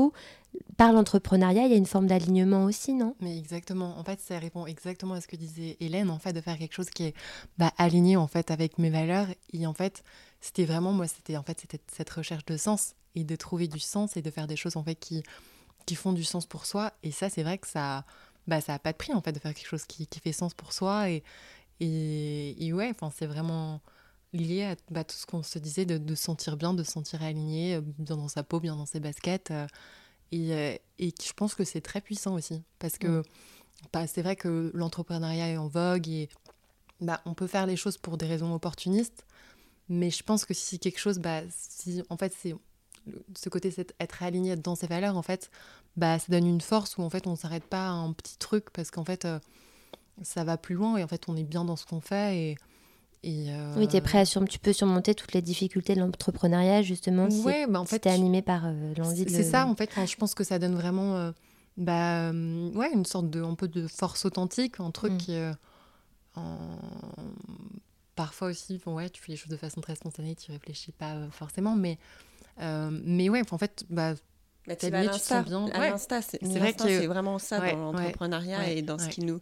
par 0.76 0.92
l'entrepreneuriat, 0.92 1.64
il 1.66 1.70
y 1.70 1.74
a 1.74 1.78
une 1.78 1.86
forme 1.86 2.06
d'alignement 2.06 2.64
aussi, 2.64 2.92
non? 2.92 3.14
Mais 3.20 3.38
exactement. 3.38 3.98
En 3.98 4.04
fait, 4.04 4.20
ça 4.20 4.38
répond 4.38 4.66
exactement 4.66 5.14
à 5.14 5.20
ce 5.20 5.28
que 5.28 5.36
disait 5.36 5.76
Hélène, 5.80 6.10
en 6.10 6.18
fait, 6.18 6.32
de 6.32 6.40
faire 6.40 6.58
quelque 6.58 6.74
chose 6.74 6.90
qui 6.90 7.04
est 7.04 7.14
bah, 7.58 7.72
aligné 7.78 8.16
en 8.16 8.26
fait 8.26 8.50
avec 8.50 8.78
mes 8.78 8.90
valeurs. 8.90 9.28
Et 9.52 9.66
en 9.66 9.74
fait, 9.74 10.02
c'était 10.40 10.64
vraiment 10.64 10.92
moi, 10.92 11.06
c'était 11.06 11.36
en 11.36 11.42
fait 11.42 11.60
c'était 11.60 11.80
cette 11.90 12.10
recherche 12.10 12.44
de 12.44 12.56
sens 12.56 12.94
et 13.14 13.24
de 13.24 13.36
trouver 13.36 13.68
du 13.68 13.80
sens 13.80 14.16
et 14.16 14.22
de 14.22 14.30
faire 14.30 14.46
des 14.46 14.56
choses 14.56 14.76
en 14.76 14.84
fait 14.84 14.94
qui 14.96 15.22
qui 15.86 15.94
font 15.94 16.12
du 16.12 16.24
sens 16.24 16.46
pour 16.46 16.66
soi. 16.66 16.92
Et 17.02 17.10
ça, 17.12 17.28
c'est 17.28 17.42
vrai 17.42 17.58
que 17.58 17.66
ça, 17.66 18.04
bah, 18.46 18.60
ça 18.60 18.74
a 18.74 18.78
pas 18.78 18.92
de 18.92 18.96
prix 18.96 19.12
en 19.14 19.20
fait 19.22 19.32
de 19.32 19.38
faire 19.40 19.54
quelque 19.54 19.68
chose 19.68 19.84
qui, 19.84 20.06
qui 20.06 20.20
fait 20.20 20.32
sens 20.32 20.54
pour 20.54 20.72
soi. 20.72 21.10
Et 21.10 21.22
et, 21.80 22.64
et 22.64 22.72
ouais, 22.72 22.90
enfin, 22.90 23.10
c'est 23.16 23.26
vraiment 23.26 23.80
lié 24.32 24.64
à 24.64 24.76
bah, 24.90 25.04
tout 25.04 25.16
ce 25.16 25.26
qu'on 25.26 25.42
se 25.42 25.58
disait 25.58 25.84
de, 25.84 25.98
de 25.98 26.14
se 26.14 26.22
sentir 26.24 26.56
bien, 26.56 26.74
de 26.74 26.82
se 26.82 26.92
sentir 26.92 27.22
aligné, 27.22 27.80
bien 27.98 28.16
dans 28.16 28.28
sa 28.28 28.42
peau, 28.42 28.60
bien 28.60 28.76
dans 28.76 28.86
ses 28.86 29.00
baskets. 29.00 29.52
et, 30.32 30.80
et, 30.98 31.14
je 31.22 31.32
pense 31.34 31.54
que 31.54 31.64
c'est 31.64 31.80
très 31.80 32.00
puissant 32.00 32.34
aussi. 32.34 32.62
Parce 32.78 32.98
que 32.98 33.22
bah, 33.92 34.06
c'est 34.06 34.22
vrai 34.22 34.36
que 34.36 34.70
l'entrepreneuriat 34.74 35.48
est 35.48 35.56
en 35.56 35.68
vogue 35.68 36.08
et 36.08 36.28
bah, 37.00 37.20
on 37.26 37.34
peut 37.34 37.46
faire 37.46 37.66
les 37.66 37.76
choses 37.76 37.98
pour 37.98 38.16
des 38.16 38.26
raisons 38.26 38.54
opportunistes. 38.54 39.26
Mais 39.88 40.10
je 40.10 40.22
pense 40.22 40.44
que 40.44 40.54
si 40.54 40.78
quelque 40.78 40.98
chose, 40.98 41.18
bah, 41.18 41.42
si 41.50 42.02
en 42.08 42.16
fait 42.16 42.34
c'est 42.38 42.54
ce 43.36 43.48
côté 43.48 43.74
être 43.98 44.22
aligné 44.22 44.56
dans 44.56 44.76
ses 44.76 44.86
valeurs, 44.86 45.16
en 45.16 45.22
fait, 45.22 45.50
bah, 45.96 46.18
ça 46.18 46.26
donne 46.30 46.46
une 46.46 46.60
force 46.60 46.96
où 46.96 47.02
en 47.02 47.10
fait 47.10 47.26
on 47.26 47.36
s'arrête 47.36 47.64
pas 47.64 47.88
à 47.88 47.90
un 47.90 48.12
petit 48.12 48.38
truc 48.38 48.70
parce 48.70 48.90
qu'en 48.90 49.04
fait 49.04 49.24
euh, 49.24 49.38
ça 50.22 50.44
va 50.44 50.56
plus 50.56 50.74
loin 50.74 50.96
et 50.96 51.04
en 51.04 51.08
fait 51.08 51.28
on 51.28 51.36
est 51.36 51.44
bien 51.44 51.64
dans 51.64 51.76
ce 51.76 51.84
qu'on 51.84 52.00
fait 52.00 52.38
et, 52.38 52.56
et 53.24 53.46
euh, 53.50 53.74
Oui, 53.76 53.88
tu 53.88 53.96
es 53.96 54.00
prêt 54.00 54.18
à 54.18 54.24
sur... 54.24 54.44
tu 54.46 54.58
peux 54.58 54.72
surmonter 54.72 55.14
toutes 55.14 55.32
les 55.32 55.42
difficultés 55.42 55.94
de 55.94 56.00
l'entrepreneuriat 56.00 56.82
justement 56.82 57.30
si, 57.30 57.40
ouais, 57.42 57.66
bah, 57.68 57.80
en 57.80 57.84
fait, 57.84 58.00
tu 58.00 58.08
es 58.08 58.12
animé 58.12 58.42
par 58.42 58.66
euh, 58.66 58.94
l'envie 58.96 59.24
de 59.24 59.30
C'est 59.30 59.44
ça 59.44 59.66
en 59.66 59.76
fait, 59.76 59.90
je 60.06 60.16
pense 60.16 60.34
que 60.34 60.44
ça 60.44 60.58
donne 60.58 60.74
vraiment 60.74 61.32
bah, 61.76 62.30
ouais, 62.30 62.90
une 62.92 63.06
sorte 63.06 63.30
de 63.30 63.42
un 63.42 63.54
peu 63.54 63.68
de 63.68 63.86
force 63.86 64.24
authentique, 64.24 64.80
un 64.80 64.90
truc 64.90 65.12
mm. 65.12 65.18
qui 65.18 65.36
en 66.34 66.78
parfois 68.14 68.48
aussi, 68.48 68.80
bon, 68.84 68.94
ouais, 68.94 69.10
tu 69.10 69.22
fais 69.22 69.32
les 69.32 69.36
choses 69.36 69.50
de 69.50 69.56
façon 69.56 69.80
très 69.80 69.96
spontanée, 69.96 70.34
tu 70.34 70.52
réfléchis 70.52 70.92
pas 70.92 71.14
euh, 71.14 71.30
forcément, 71.30 71.74
mais, 71.74 71.98
euh, 72.60 72.90
mais 73.04 73.28
ouais, 73.28 73.42
en 73.50 73.58
fait, 73.58 73.84
bah, 73.90 74.14
bah 74.66 74.76
tu 74.76 74.90
vas 74.90 75.00
à 75.00 75.42
bien. 75.42 75.64
Ouais. 75.64 75.92
c'est 75.96 76.58
vrai 76.58 76.74
que 76.74 76.82
c'est 76.82 77.06
vraiment 77.06 77.38
ça 77.38 77.58
dans 77.58 77.92
l'entrepreneuriat 77.92 78.70
et 78.70 78.82
dans 78.82 78.98
ce 78.98 79.08
qui 79.08 79.22
nous 79.22 79.40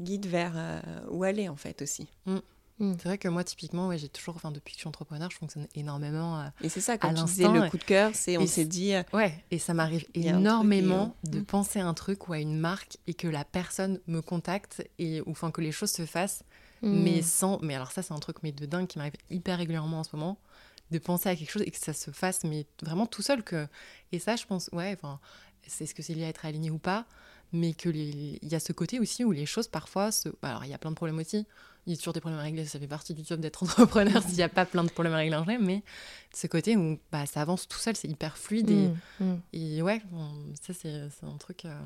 guide 0.00 0.26
vers 0.26 0.52
euh, 0.54 0.80
où 1.10 1.24
aller 1.24 1.48
en 1.48 1.56
fait 1.56 1.82
aussi. 1.82 2.06
Mm. 2.26 2.38
Mm. 2.78 2.94
C'est 2.98 3.08
vrai 3.08 3.18
que 3.18 3.28
moi, 3.28 3.44
typiquement, 3.44 3.88
ouais, 3.88 3.98
j'ai 3.98 4.08
toujours, 4.08 4.36
enfin, 4.36 4.50
depuis 4.50 4.72
que 4.72 4.78
je 4.78 4.80
suis 4.80 4.88
entrepreneur, 4.88 5.30
je 5.30 5.36
fonctionne 5.36 5.66
énormément. 5.74 6.50
et 6.62 6.68
c'est 6.68 6.80
ça, 6.80 6.98
quand 6.98 7.12
tu 7.14 7.24
disais 7.24 7.48
le 7.48 7.68
coup 7.70 7.78
de 7.78 7.84
cœur, 7.84 8.12
c'est 8.14 8.38
on 8.38 8.46
s'est 8.46 8.64
dit. 8.64 8.92
ouais, 9.12 9.44
et 9.50 9.58
ça 9.58 9.74
m'arrive 9.74 10.06
énormément 10.14 11.16
de 11.24 11.40
mm. 11.40 11.44
penser 11.44 11.80
à 11.80 11.86
un 11.86 11.94
truc 11.94 12.28
ou 12.28 12.32
à 12.32 12.38
une 12.38 12.58
marque 12.58 12.98
et 13.06 13.14
que 13.14 13.28
la 13.28 13.44
personne 13.44 14.00
me 14.06 14.20
contacte 14.20 14.88
et 14.98 15.20
ou 15.22 15.30
enfin 15.30 15.50
que 15.50 15.60
les 15.60 15.72
choses 15.72 15.90
se 15.90 16.06
fassent 16.06 16.44
mais 16.82 17.20
hmm. 17.20 17.22
sans. 17.22 17.58
Mais 17.60 17.74
alors, 17.74 17.92
ça, 17.92 18.02
c'est 18.02 18.14
un 18.14 18.18
truc 18.18 18.38
mais 18.42 18.52
de 18.52 18.66
dingue 18.66 18.86
qui 18.86 18.98
m'arrive 18.98 19.14
hyper 19.30 19.58
régulièrement 19.58 20.00
en 20.00 20.04
ce 20.04 20.14
moment, 20.14 20.38
de 20.90 20.98
penser 20.98 21.28
à 21.28 21.36
quelque 21.36 21.50
chose 21.50 21.62
et 21.62 21.70
que 21.70 21.78
ça 21.78 21.92
se 21.92 22.10
fasse, 22.10 22.44
mais 22.44 22.66
vraiment 22.82 23.06
tout 23.06 23.22
seul. 23.22 23.42
que 23.42 23.66
Et 24.12 24.18
ça, 24.18 24.36
je 24.36 24.46
pense, 24.46 24.68
ouais, 24.72 24.94
enfin, 24.98 25.20
c'est 25.66 25.86
ce 25.86 25.94
que 25.94 26.02
c'est 26.02 26.14
lié 26.14 26.24
à 26.24 26.28
être 26.28 26.44
aligné 26.46 26.70
ou 26.70 26.78
pas, 26.78 27.06
mais 27.52 27.74
que 27.74 27.88
il 27.88 28.38
y 28.42 28.54
a 28.54 28.60
ce 28.60 28.72
côté 28.72 29.00
aussi 29.00 29.24
où 29.24 29.32
les 29.32 29.46
choses 29.46 29.68
parfois 29.68 30.12
se. 30.12 30.28
Alors, 30.42 30.64
il 30.64 30.70
y 30.70 30.74
a 30.74 30.78
plein 30.78 30.90
de 30.90 30.96
problèmes 30.96 31.18
aussi. 31.18 31.46
Il 31.88 31.92
y 31.92 31.94
a 31.94 31.96
toujours 31.96 32.12
des 32.12 32.20
problèmes 32.20 32.38
à 32.38 32.42
régler, 32.42 32.66
ça 32.66 32.78
fait 32.78 32.86
partie 32.86 33.14
du 33.14 33.24
job 33.24 33.40
d'être 33.40 33.62
entrepreneur 33.64 34.22
s'il 34.22 34.34
n'y 34.34 34.42
a 34.42 34.50
pas 34.50 34.66
plein 34.66 34.84
de 34.84 34.90
problèmes 34.90 35.14
à 35.14 35.16
régler 35.16 35.36
en 35.36 35.46
mais 35.46 35.82
ce 36.34 36.46
côté 36.46 36.76
où 36.76 36.98
bah, 37.10 37.24
ça 37.24 37.40
avance 37.40 37.66
tout 37.66 37.78
seul, 37.78 37.96
c'est 37.96 38.08
hyper 38.08 38.36
fluide. 38.36 38.70
Et, 38.70 38.90
hmm. 39.24 39.38
et 39.54 39.80
ouais, 39.80 40.02
ça, 40.60 40.74
c'est 40.74 41.24
un 41.24 41.36
truc. 41.38 41.64
Euh, 41.64 41.80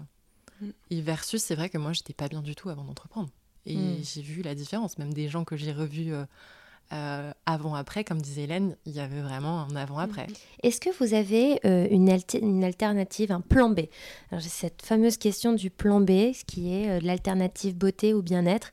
et 0.90 1.00
versus, 1.00 1.40
c'est 1.40 1.54
vrai 1.54 1.68
que 1.68 1.78
moi, 1.78 1.92
j'étais 1.92 2.14
pas 2.14 2.26
bien 2.26 2.42
du 2.42 2.56
tout 2.56 2.68
avant 2.68 2.82
d'entreprendre. 2.82 3.30
Et 3.64 3.76
hmm. 3.76 4.02
j'ai 4.02 4.22
vu 4.22 4.42
la 4.42 4.56
différence, 4.56 4.98
même 4.98 5.14
des 5.14 5.28
gens 5.28 5.44
que 5.44 5.56
j'ai 5.56 5.70
revus 5.70 6.12
euh, 6.12 6.24
euh, 6.92 7.32
avant-après, 7.46 8.02
comme 8.02 8.20
disait 8.20 8.42
Hélène, 8.42 8.76
il 8.86 8.92
y 8.94 9.00
avait 9.00 9.20
vraiment 9.20 9.60
un 9.60 9.76
avant-après. 9.76 10.26
Est-ce 10.64 10.80
que 10.80 10.90
vous 10.98 11.14
avez 11.14 11.60
euh, 11.64 11.86
une, 11.92 12.12
une, 12.42 12.64
alternative, 12.64 13.30
un 13.30 13.40
plan 13.40 13.70
B? 13.70 13.82
J'ai 14.32 14.48
cette 14.48 14.82
fameuse 14.82 15.16
question 15.16 15.52
du 15.52 15.70
plan 15.70 16.00
B, 16.00 16.32
ce 16.34 16.44
qui 16.44 16.74
est 16.74 17.00
l'alternative 17.00 17.76
beauté 17.76 18.14
ou 18.14 18.22
bien-être, 18.22 18.72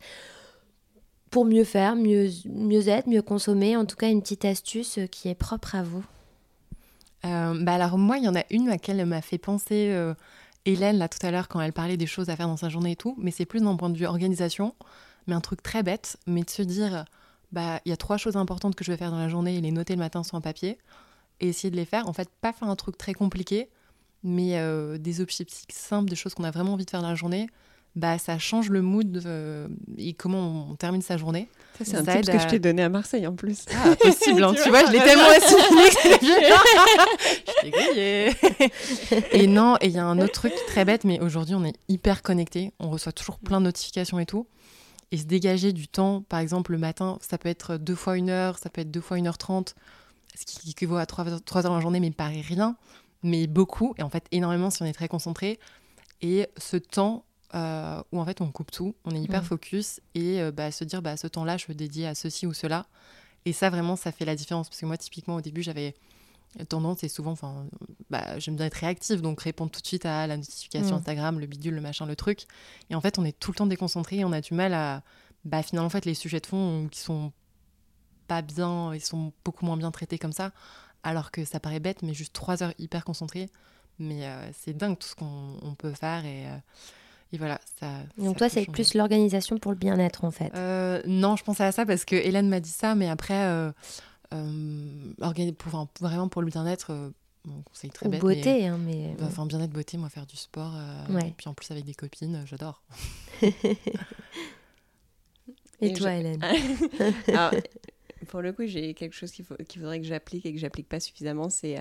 pour 1.31 1.45
mieux 1.45 1.63
faire, 1.63 1.95
mieux, 1.95 2.29
mieux 2.45 2.87
être, 2.87 3.07
mieux 3.07 3.21
consommer, 3.21 3.75
en 3.75 3.85
tout 3.85 3.95
cas 3.95 4.09
une 4.09 4.21
petite 4.21 4.45
astuce 4.45 4.99
qui 5.11 5.29
est 5.29 5.35
propre 5.35 5.75
à 5.75 5.83
vous. 5.83 6.03
Bah 7.23 7.73
alors 7.73 7.97
moi, 7.97 8.17
il 8.17 8.23
y 8.23 8.29
en 8.29 8.35
a 8.35 8.43
une 8.49 8.67
à 8.67 8.71
laquelle 8.71 9.05
m'a 9.05 9.21
fait 9.21 9.37
penser 9.37 9.93
Hélène, 10.65 10.97
là, 10.97 11.07
tout 11.07 11.25
à 11.25 11.31
l'heure, 11.31 11.47
quand 11.47 11.61
elle 11.61 11.73
parlait 11.73 11.97
des 11.97 12.05
choses 12.05 12.29
à 12.29 12.35
faire 12.35 12.47
dans 12.47 12.57
sa 12.57 12.69
journée 12.69 12.91
et 12.91 12.95
tout, 12.95 13.15
mais 13.17 13.31
c'est 13.31 13.45
plus 13.45 13.61
d'un 13.61 13.75
point 13.75 13.89
de 13.89 13.97
vue 13.97 14.05
organisation, 14.05 14.75
mais 15.27 15.33
un 15.33 15.41
truc 15.41 15.63
très 15.63 15.83
bête, 15.83 16.17
mais 16.27 16.43
de 16.43 16.49
se 16.49 16.61
dire, 16.61 17.05
bah, 17.51 17.79
il 17.85 17.89
y 17.89 17.93
a 17.93 17.97
trois 17.97 18.17
choses 18.17 18.35
importantes 18.35 18.75
que 18.75 18.83
je 18.83 18.91
vais 18.91 18.97
faire 18.97 19.11
dans 19.11 19.17
la 19.17 19.29
journée 19.29 19.57
et 19.57 19.61
les 19.61 19.71
noter 19.71 19.93
le 19.93 19.99
matin 19.99 20.23
sur 20.23 20.35
un 20.35 20.41
papier, 20.41 20.77
et 21.39 21.49
essayer 21.49 21.71
de 21.71 21.75
les 21.75 21.85
faire. 21.85 22.07
En 22.07 22.13
fait, 22.13 22.29
pas 22.41 22.51
faire 22.51 22.67
un 22.67 22.75
truc 22.75 22.97
très 22.97 23.13
compliqué, 23.13 23.69
mais 24.23 24.59
euh, 24.59 24.97
des 24.97 25.21
objectifs 25.21 25.65
simples, 25.69 26.09
des 26.09 26.15
choses 26.15 26.33
qu'on 26.33 26.43
a 26.43 26.51
vraiment 26.51 26.73
envie 26.73 26.85
de 26.85 26.89
faire 26.89 27.01
dans 27.01 27.09
la 27.09 27.15
journée, 27.15 27.47
bah, 27.95 28.17
ça 28.17 28.37
change 28.37 28.69
le 28.69 28.81
mood 28.81 29.23
euh, 29.25 29.67
et 29.97 30.13
comment 30.13 30.67
on 30.69 30.75
termine 30.75 31.01
sa 31.01 31.17
journée. 31.17 31.49
c'est 31.83 31.95
un 31.95 32.03
tip 32.03 32.31
que 32.31 32.39
je 32.39 32.47
t'ai 32.47 32.59
donné 32.59 32.83
à 32.83 32.89
Marseille 32.89 33.25
en 33.27 33.33
plus. 33.33 33.65
Ah, 33.73 33.95
possible, 33.95 34.43
hein, 34.43 34.53
tu, 34.63 34.69
vois, 34.69 34.85
je 34.85 34.91
l'ai 34.91 34.99
tellement 34.99 35.29
assimilé 35.29 35.89
je 39.33 39.35
Et 39.35 39.47
non, 39.47 39.77
et 39.81 39.87
il 39.87 39.93
y 39.93 39.97
a 39.97 40.05
un 40.05 40.19
autre 40.19 40.33
truc 40.33 40.53
très 40.67 40.85
bête, 40.85 41.03
mais 41.03 41.19
aujourd'hui, 41.19 41.55
on 41.55 41.65
est 41.65 41.75
hyper 41.87 42.21
connecté. 42.21 42.73
On 42.79 42.89
reçoit 42.89 43.11
toujours 43.11 43.39
plein 43.39 43.59
de 43.59 43.65
notifications 43.65 44.19
et 44.19 44.25
tout. 44.25 44.47
Et 45.11 45.17
se 45.17 45.25
dégager 45.25 45.73
du 45.73 45.87
temps, 45.87 46.21
par 46.21 46.39
exemple, 46.39 46.71
le 46.71 46.77
matin, 46.77 47.17
ça 47.27 47.39
peut 47.39 47.49
être 47.49 47.77
deux 47.77 47.95
fois 47.95 48.17
une 48.17 48.29
heure, 48.29 48.59
ça 48.59 48.69
peut 48.69 48.81
être 48.81 48.91
deux 48.91 49.01
fois 49.01 49.17
une 49.17 49.27
heure 49.27 49.39
trente, 49.39 49.73
ce 50.35 50.45
qui 50.45 50.69
équivaut 50.69 50.97
à 50.97 51.07
trois, 51.07 51.25
trois 51.41 51.65
heures 51.65 51.71
dans 51.71 51.77
la 51.77 51.81
journée, 51.81 51.99
mais 51.99 52.11
paraît 52.11 52.41
rien, 52.41 52.75
mais 53.23 53.47
beaucoup, 53.47 53.95
et 53.97 54.03
en 54.03 54.09
fait 54.09 54.25
énormément 54.31 54.69
si 54.69 54.83
on 54.83 54.85
est 54.85 54.93
très 54.93 55.07
concentré. 55.07 55.59
Et 56.21 56.47
ce 56.57 56.77
temps, 56.77 57.25
euh, 57.55 58.03
où 58.11 58.19
en 58.19 58.25
fait 58.25 58.41
on 58.41 58.51
coupe 58.51 58.71
tout, 58.71 58.95
on 59.05 59.11
est 59.11 59.21
hyper 59.21 59.41
mm. 59.41 59.45
focus 59.45 60.01
et 60.13 60.39
euh, 60.39 60.51
bah, 60.51 60.71
se 60.71 60.83
dire 60.83 61.01
bah, 61.01 61.17
ce 61.17 61.27
temps-là, 61.27 61.57
je 61.57 61.65
veux 61.67 61.73
dédier 61.73 62.05
à 62.07 62.15
ceci 62.15 62.45
ou 62.45 62.53
cela. 62.53 62.85
Et 63.45 63.53
ça, 63.53 63.69
vraiment, 63.69 63.95
ça 63.95 64.11
fait 64.11 64.25
la 64.25 64.35
différence. 64.35 64.69
Parce 64.69 64.81
que 64.81 64.85
moi, 64.85 64.97
typiquement, 64.97 65.35
au 65.35 65.41
début, 65.41 65.63
j'avais 65.63 65.95
tendance, 66.67 67.03
et 67.03 67.09
souvent, 67.09 67.31
enfin, 67.31 67.67
bah, 68.09 68.37
j'aime 68.39 68.55
bien 68.55 68.65
être 68.65 68.75
réactive, 68.75 69.21
donc 69.21 69.41
répondre 69.41 69.71
tout 69.71 69.81
de 69.81 69.87
suite 69.87 70.05
à 70.05 70.27
la 70.27 70.37
notification 70.37 70.95
mm. 70.95 70.99
Instagram, 70.99 71.39
le 71.39 71.45
bidule, 71.47 71.75
le 71.75 71.81
machin, 71.81 72.05
le 72.05 72.15
truc. 72.15 72.45
Et 72.89 72.95
en 72.95 73.01
fait, 73.01 73.17
on 73.17 73.25
est 73.25 73.37
tout 73.37 73.51
le 73.51 73.55
temps 73.55 73.67
déconcentré 73.67 74.17
et 74.17 74.25
on 74.25 74.31
a 74.31 74.41
du 74.41 74.53
mal 74.53 74.73
à. 74.73 75.03
Bah, 75.45 75.63
finalement, 75.63 75.87
en 75.87 75.89
fait, 75.89 76.05
les 76.05 76.15
sujets 76.15 76.41
de 76.41 76.45
fond 76.45 76.87
qui 76.91 76.99
sont 76.99 77.31
pas 78.27 78.41
bien, 78.41 78.93
ils 78.93 79.01
sont 79.01 79.31
beaucoup 79.43 79.65
moins 79.65 79.77
bien 79.77 79.91
traités 79.91 80.19
comme 80.19 80.33
ça. 80.33 80.51
Alors 81.01 81.31
que 81.31 81.45
ça 81.45 81.59
paraît 81.59 81.79
bête, 81.79 82.03
mais 82.03 82.13
juste 82.13 82.33
trois 82.33 82.61
heures 82.61 82.73
hyper 82.77 83.05
concentrées. 83.05 83.49
Mais 83.99 84.25
euh, 84.25 84.51
c'est 84.53 84.73
dingue 84.73 84.99
tout 84.99 85.07
ce 85.07 85.15
qu'on 85.15 85.75
peut 85.77 85.93
faire. 85.93 86.25
Et, 86.25 86.45
et 87.31 87.37
voilà, 87.37 87.61
ça. 87.79 87.91
Donc 88.17 88.37
toi, 88.37 88.49
c'est 88.49 88.65
plus 88.65 88.95
l'organisation 88.95 89.59
pour 89.59 89.71
le 89.71 89.77
bien-être 89.77 90.23
en 90.23 90.31
fait. 90.31 90.51
Euh, 90.55 91.01
non, 91.05 91.35
je 91.35 91.43
pensais 91.43 91.63
à 91.63 91.71
ça 91.71 91.85
parce 91.85 92.03
que 92.05 92.15
Hélène 92.15 92.49
m'a 92.49 92.59
dit 92.59 92.71
ça, 92.71 92.95
mais 92.95 93.07
après, 93.07 93.45
euh, 93.45 93.71
euh 94.33 95.53
pour, 95.57 95.87
vraiment 95.99 96.27
pour 96.27 96.41
le 96.41 96.47
bien-être, 96.47 96.91
euh, 96.91 97.11
bon, 97.45 97.61
conseil 97.61 97.91
très 97.91 98.09
bête. 98.09 98.19
beauté, 98.19 98.61
mais, 98.61 98.65
hein, 98.65 98.79
mais. 98.83 99.15
Bah, 99.19 99.25
enfin, 99.27 99.45
bien-être, 99.45 99.71
beauté, 99.71 99.97
moi, 99.97 100.09
faire 100.09 100.25
du 100.25 100.37
sport. 100.37 100.73
Et 101.09 101.33
puis 101.37 101.47
en 101.47 101.53
plus 101.53 101.69
avec 101.69 101.85
des 101.85 101.93
copines, 101.93 102.43
j'adore. 102.45 102.81
et, 105.81 105.93
toi, 105.93 106.13
Hélène 106.13 106.43
Alors, 107.27 107.51
Pour 108.27 108.41
le 108.41 108.51
coup, 108.51 108.65
j'ai 108.65 108.93
quelque 108.93 109.13
chose 109.13 109.31
qu'il 109.31 109.45
faudrait 109.45 109.99
que 109.99 110.05
j'applique 110.05 110.45
et 110.45 110.53
que 110.53 110.59
j'applique 110.59 110.89
pas 110.89 110.99
suffisamment, 110.99 111.49
c'est 111.49 111.79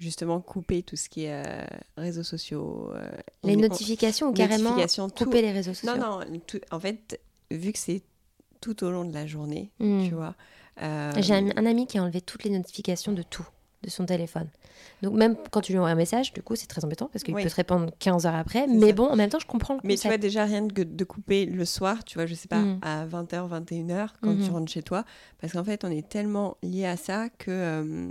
justement 0.00 0.40
couper 0.40 0.82
tout 0.82 0.96
ce 0.96 1.08
qui 1.08 1.24
est 1.24 1.44
euh, 1.46 1.64
réseaux 1.96 2.22
sociaux. 2.22 2.90
Euh, 2.94 3.08
les 3.44 3.54
notifications 3.54 4.28
ou 4.28 4.32
carrément 4.32 4.74
couper 5.16 5.42
les 5.42 5.52
réseaux 5.52 5.74
sociaux 5.74 5.96
Non, 5.96 6.20
non, 6.20 6.40
en 6.70 6.80
fait, 6.80 7.20
vu 7.50 7.72
que 7.72 7.78
c'est 7.78 8.02
tout 8.60 8.82
au 8.82 8.90
long 8.90 9.04
de 9.04 9.12
la 9.12 9.26
journée, 9.26 9.70
hmm. 9.78 10.08
tu 10.08 10.14
vois. 10.14 10.34
Euh, 10.82 11.12
J'ai 11.18 11.34
un, 11.34 11.66
ami 11.66 11.86
qui 11.86 11.98
a 11.98 12.02
enlevé 12.02 12.22
toutes 12.22 12.44
les 12.44 12.50
notifications 12.50 13.12
de 13.12 13.22
tout, 13.22 13.46
de 13.82 13.90
son 13.90 14.06
téléphone. 14.06 14.48
Donc 15.02 15.12
même 15.12 15.36
quand 15.50 15.60
tu 15.60 15.72
lui 15.72 15.78
envoies 15.78 15.90
un 15.90 15.94
message, 15.94 16.32
du 16.32 16.42
coup, 16.42 16.56
c'est 16.56 16.66
très 16.66 16.82
embêtant 16.82 17.10
parce 17.12 17.22
qu'il 17.22 17.34
peut 17.34 17.44
te 17.44 17.54
répondre 17.54 17.90
15 17.98 18.24
heures 18.24 18.34
après. 18.34 18.66
Mais 18.66 18.94
bon, 18.94 19.04
en 19.04 19.16
même 19.16 19.28
temps, 19.28 19.38
je 19.38 19.46
comprends 19.46 19.74
le 19.74 19.80
Mais 19.84 19.96
tu 19.96 20.08
vois, 20.08 20.16
déjà, 20.16 20.44
rien 20.46 20.66
que 20.66 20.82
de 20.82 21.04
couper 21.04 21.44
le 21.44 21.64
soir, 21.66 22.04
tu 22.04 22.16
vois, 22.16 22.24
je 22.24 22.34
sais 22.34 22.48
pas, 22.48 22.60
hmm. 22.60 22.78
à 22.80 23.06
20h, 23.06 23.48
21h, 23.50 24.08
quand 24.22 24.34
tu 24.34 24.50
hmm. 24.50 24.54
rentres 24.54 24.72
chez 24.72 24.82
toi, 24.82 25.04
parce 25.38 25.52
qu'en 25.52 25.64
fait, 25.64 25.84
on 25.84 25.90
est 25.90 26.08
tellement 26.08 26.56
lié 26.62 26.86
à 26.86 26.96
ça 26.96 27.28
que 27.28 28.08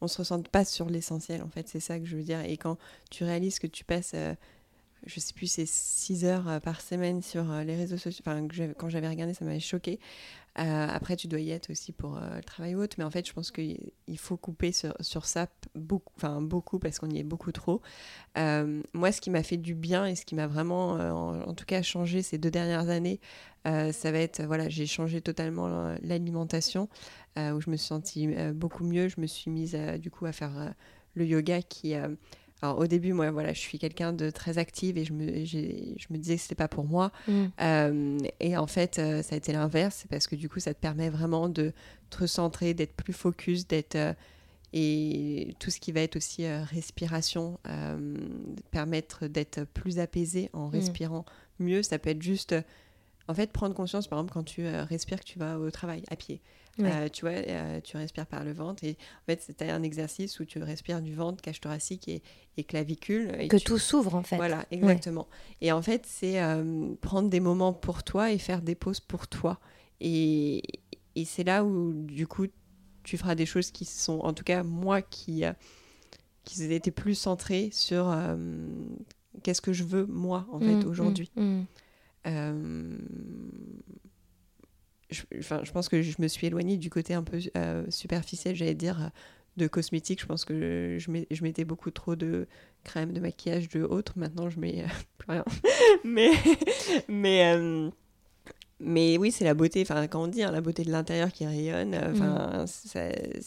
on 0.00 0.08
se 0.08 0.18
ressent 0.18 0.42
pas 0.42 0.64
sur 0.64 0.88
l'essentiel 0.88 1.42
en 1.42 1.48
fait 1.48 1.68
c'est 1.68 1.80
ça 1.80 1.98
que 1.98 2.06
je 2.06 2.16
veux 2.16 2.22
dire. 2.22 2.40
Et 2.40 2.56
quand 2.56 2.78
tu 3.10 3.24
réalises 3.24 3.58
que 3.58 3.66
tu 3.66 3.84
passes 3.84 4.12
euh, 4.14 4.34
je 5.06 5.20
sais 5.20 5.32
plus 5.32 5.46
c'est 5.46 5.66
6 5.66 6.24
heures 6.24 6.48
euh, 6.48 6.60
par 6.60 6.80
semaine 6.80 7.22
sur 7.22 7.50
euh, 7.50 7.64
les 7.64 7.76
réseaux 7.76 7.96
sociaux 7.96 8.22
enfin 8.26 8.46
quand 8.76 8.88
j'avais 8.88 9.08
regardé 9.08 9.34
ça 9.34 9.44
m'avait 9.44 9.60
choqué 9.60 9.98
euh, 10.58 10.86
après, 10.88 11.16
tu 11.16 11.28
dois 11.28 11.40
y 11.40 11.50
être 11.50 11.70
aussi 11.70 11.92
pour 11.92 12.16
euh, 12.16 12.36
le 12.36 12.42
travail 12.42 12.74
ou 12.74 12.82
autre, 12.82 12.96
mais 12.98 13.04
en 13.04 13.10
fait, 13.10 13.26
je 13.26 13.32
pense 13.32 13.50
qu'il 13.50 13.92
faut 14.16 14.36
couper 14.36 14.72
sur, 14.72 15.24
ça 15.26 15.46
beaucoup, 15.74 16.12
beaucoup 16.40 16.78
parce 16.78 16.98
qu'on 16.98 17.10
y 17.10 17.18
est 17.18 17.24
beaucoup 17.24 17.52
trop. 17.52 17.80
Euh, 18.36 18.82
moi, 18.92 19.12
ce 19.12 19.20
qui 19.20 19.30
m'a 19.30 19.42
fait 19.42 19.56
du 19.56 19.74
bien 19.74 20.06
et 20.06 20.16
ce 20.16 20.24
qui 20.24 20.34
m'a 20.34 20.46
vraiment, 20.46 20.92
en, 20.92 21.54
tout 21.54 21.64
cas, 21.64 21.82
changé 21.82 22.22
ces 22.22 22.38
deux 22.38 22.50
dernières 22.50 22.88
années, 22.88 23.20
ça 23.64 24.10
va 24.10 24.18
être, 24.18 24.42
voilà, 24.42 24.68
j'ai 24.68 24.86
changé 24.86 25.20
totalement 25.20 25.94
l'alimentation, 26.02 26.88
où 27.36 27.60
je 27.60 27.70
me 27.70 27.76
suis 27.76 27.88
sentie 27.88 28.28
beaucoup 28.54 28.84
mieux. 28.84 29.08
Je 29.08 29.20
me 29.20 29.26
suis 29.26 29.50
mise 29.50 29.74
du 29.98 30.10
coup 30.10 30.26
à 30.26 30.32
faire 30.32 30.74
le 31.14 31.26
yoga 31.26 31.62
qui 31.62 31.94
alors 32.62 32.78
au 32.78 32.86
début, 32.86 33.12
moi, 33.12 33.30
voilà, 33.30 33.52
je 33.52 33.58
suis 33.58 33.78
quelqu'un 33.78 34.12
de 34.12 34.30
très 34.30 34.58
active 34.58 34.98
et 34.98 35.04
je 35.04 35.12
me, 35.12 35.44
je 35.44 36.06
me 36.10 36.18
disais 36.18 36.36
que 36.36 36.42
c'était 36.42 36.54
pas 36.54 36.68
pour 36.68 36.84
moi. 36.84 37.10
Mm. 37.26 37.44
Euh, 37.60 38.18
et 38.38 38.56
en 38.56 38.66
fait, 38.66 38.98
euh, 38.98 39.22
ça 39.22 39.34
a 39.34 39.38
été 39.38 39.52
l'inverse, 39.52 40.04
parce 40.10 40.26
que 40.26 40.36
du 40.36 40.48
coup, 40.48 40.60
ça 40.60 40.74
te 40.74 40.80
permet 40.80 41.08
vraiment 41.08 41.48
de 41.48 41.72
te 42.10 42.18
recentrer, 42.18 42.74
d'être 42.74 42.92
plus 42.92 43.12
focus, 43.12 43.66
d'être 43.66 43.96
euh, 43.96 44.12
et 44.72 45.56
tout 45.58 45.70
ce 45.70 45.80
qui 45.80 45.90
va 45.90 46.00
être 46.00 46.14
aussi 46.14 46.46
respiration, 46.46 47.58
permettre 48.70 49.26
d'être 49.26 49.64
plus 49.64 49.98
apaisé 49.98 50.48
en 50.52 50.68
respirant 50.68 51.24
mieux. 51.58 51.82
Ça 51.82 51.98
peut 51.98 52.10
être 52.10 52.22
juste, 52.22 52.54
en 53.26 53.34
fait, 53.34 53.50
prendre 53.50 53.74
conscience, 53.74 54.06
par 54.06 54.20
exemple, 54.20 54.32
quand 54.32 54.44
tu 54.44 54.64
respires 54.68 55.18
que 55.18 55.24
tu 55.24 55.40
vas 55.40 55.58
au 55.58 55.72
travail 55.72 56.04
à 56.08 56.14
pied. 56.14 56.40
Ouais. 56.78 56.90
Euh, 56.92 57.08
tu 57.08 57.22
vois, 57.22 57.32
euh, 57.32 57.80
tu 57.82 57.96
respires 57.98 58.26
par 58.26 58.42
le 58.44 58.52
ventre 58.52 58.84
et 58.84 58.92
en 59.22 59.24
fait, 59.26 59.42
c'est 59.44 59.60
un 59.68 59.82
exercice 59.82 60.40
où 60.40 60.44
tu 60.46 60.62
respires 60.62 61.02
du 61.02 61.14
ventre, 61.14 61.42
cage 61.42 61.60
thoracique 61.60 62.08
et, 62.08 62.22
et 62.56 62.64
clavicule. 62.64 63.34
Et 63.38 63.48
Que 63.48 63.56
tu- 63.58 63.64
tout 63.64 63.78
s'ouvre 63.78 64.14
en 64.14 64.22
fait. 64.22 64.36
voilà, 64.36 64.64
exactement. 64.70 65.28
Et 65.60 65.72
en 65.72 65.82
fait, 65.82 66.06
c'est 66.06 66.40
euh, 66.40 66.94
prendre 67.02 67.28
des 67.28 67.40
moments 67.40 67.72
pour 67.74 68.02
toi 68.02 68.30
et 68.32 68.38
faire 68.38 68.62
des 68.62 68.74
pauses 68.76 69.00
pour 69.00 69.28
toi. 69.28 69.60
Et, 70.00 70.62
et 71.16 71.24
c'est 71.26 71.44
là 71.44 71.64
où, 71.64 71.92
du 71.92 72.26
coup, 72.26 72.46
tu 73.02 73.18
feras 73.18 73.34
des 73.34 73.46
choses 73.46 73.70
qui 73.70 73.84
sont, 73.84 74.20
en 74.20 74.32
tout 74.32 74.44
cas, 74.44 74.62
moi, 74.62 75.02
qui, 75.02 75.42
qui 76.44 76.62
étaient 76.72 76.90
plus 76.90 77.14
centrées 77.16 77.68
sur 77.72 78.14
qu'est-ce 79.42 79.60
que 79.60 79.72
je 79.74 79.84
veux, 79.84 80.06
moi, 80.06 80.46
en 80.52 80.60
fait, 80.60 80.84
Mm, 80.84 80.88
aujourd'hui. 80.88 81.30
mm, 81.36 81.62
mm. 82.26 82.98
Je, 85.10 85.22
enfin, 85.38 85.60
je 85.64 85.72
pense 85.72 85.88
que 85.88 86.02
je 86.02 86.14
me 86.20 86.28
suis 86.28 86.46
éloignée 86.46 86.76
du 86.76 86.90
côté 86.90 87.14
un 87.14 87.22
peu 87.22 87.38
euh, 87.56 87.84
superficiel, 87.90 88.54
j'allais 88.56 88.74
dire, 88.74 89.10
de 89.56 89.66
cosmétique. 89.66 90.20
Je 90.20 90.26
pense 90.26 90.44
que 90.44 90.96
je, 90.98 91.10
je 91.30 91.42
mettais 91.42 91.64
beaucoup 91.64 91.90
trop 91.90 92.16
de 92.16 92.46
crème, 92.84 93.12
de 93.12 93.20
maquillage, 93.20 93.68
de 93.68 93.82
autres. 93.82 94.12
Maintenant, 94.16 94.48
je 94.50 94.58
mets 94.60 94.82
euh, 94.84 94.86
plus 95.18 95.30
rien. 95.32 95.44
mais, 96.04 96.30
mais, 97.08 97.54
euh, 97.56 97.90
mais 98.78 99.18
oui, 99.18 99.32
c'est 99.32 99.44
la 99.44 99.54
beauté. 99.54 99.82
Enfin, 99.82 100.06
quand 100.06 100.22
on 100.22 100.28
dit 100.28 100.42
hein, 100.42 100.50
la 100.52 100.60
beauté 100.60 100.84
de 100.84 100.90
l'intérieur 100.90 101.32
qui 101.32 101.44
rayonne, 101.46 101.94
enfin, 101.94 102.64
c'est- 102.66 103.40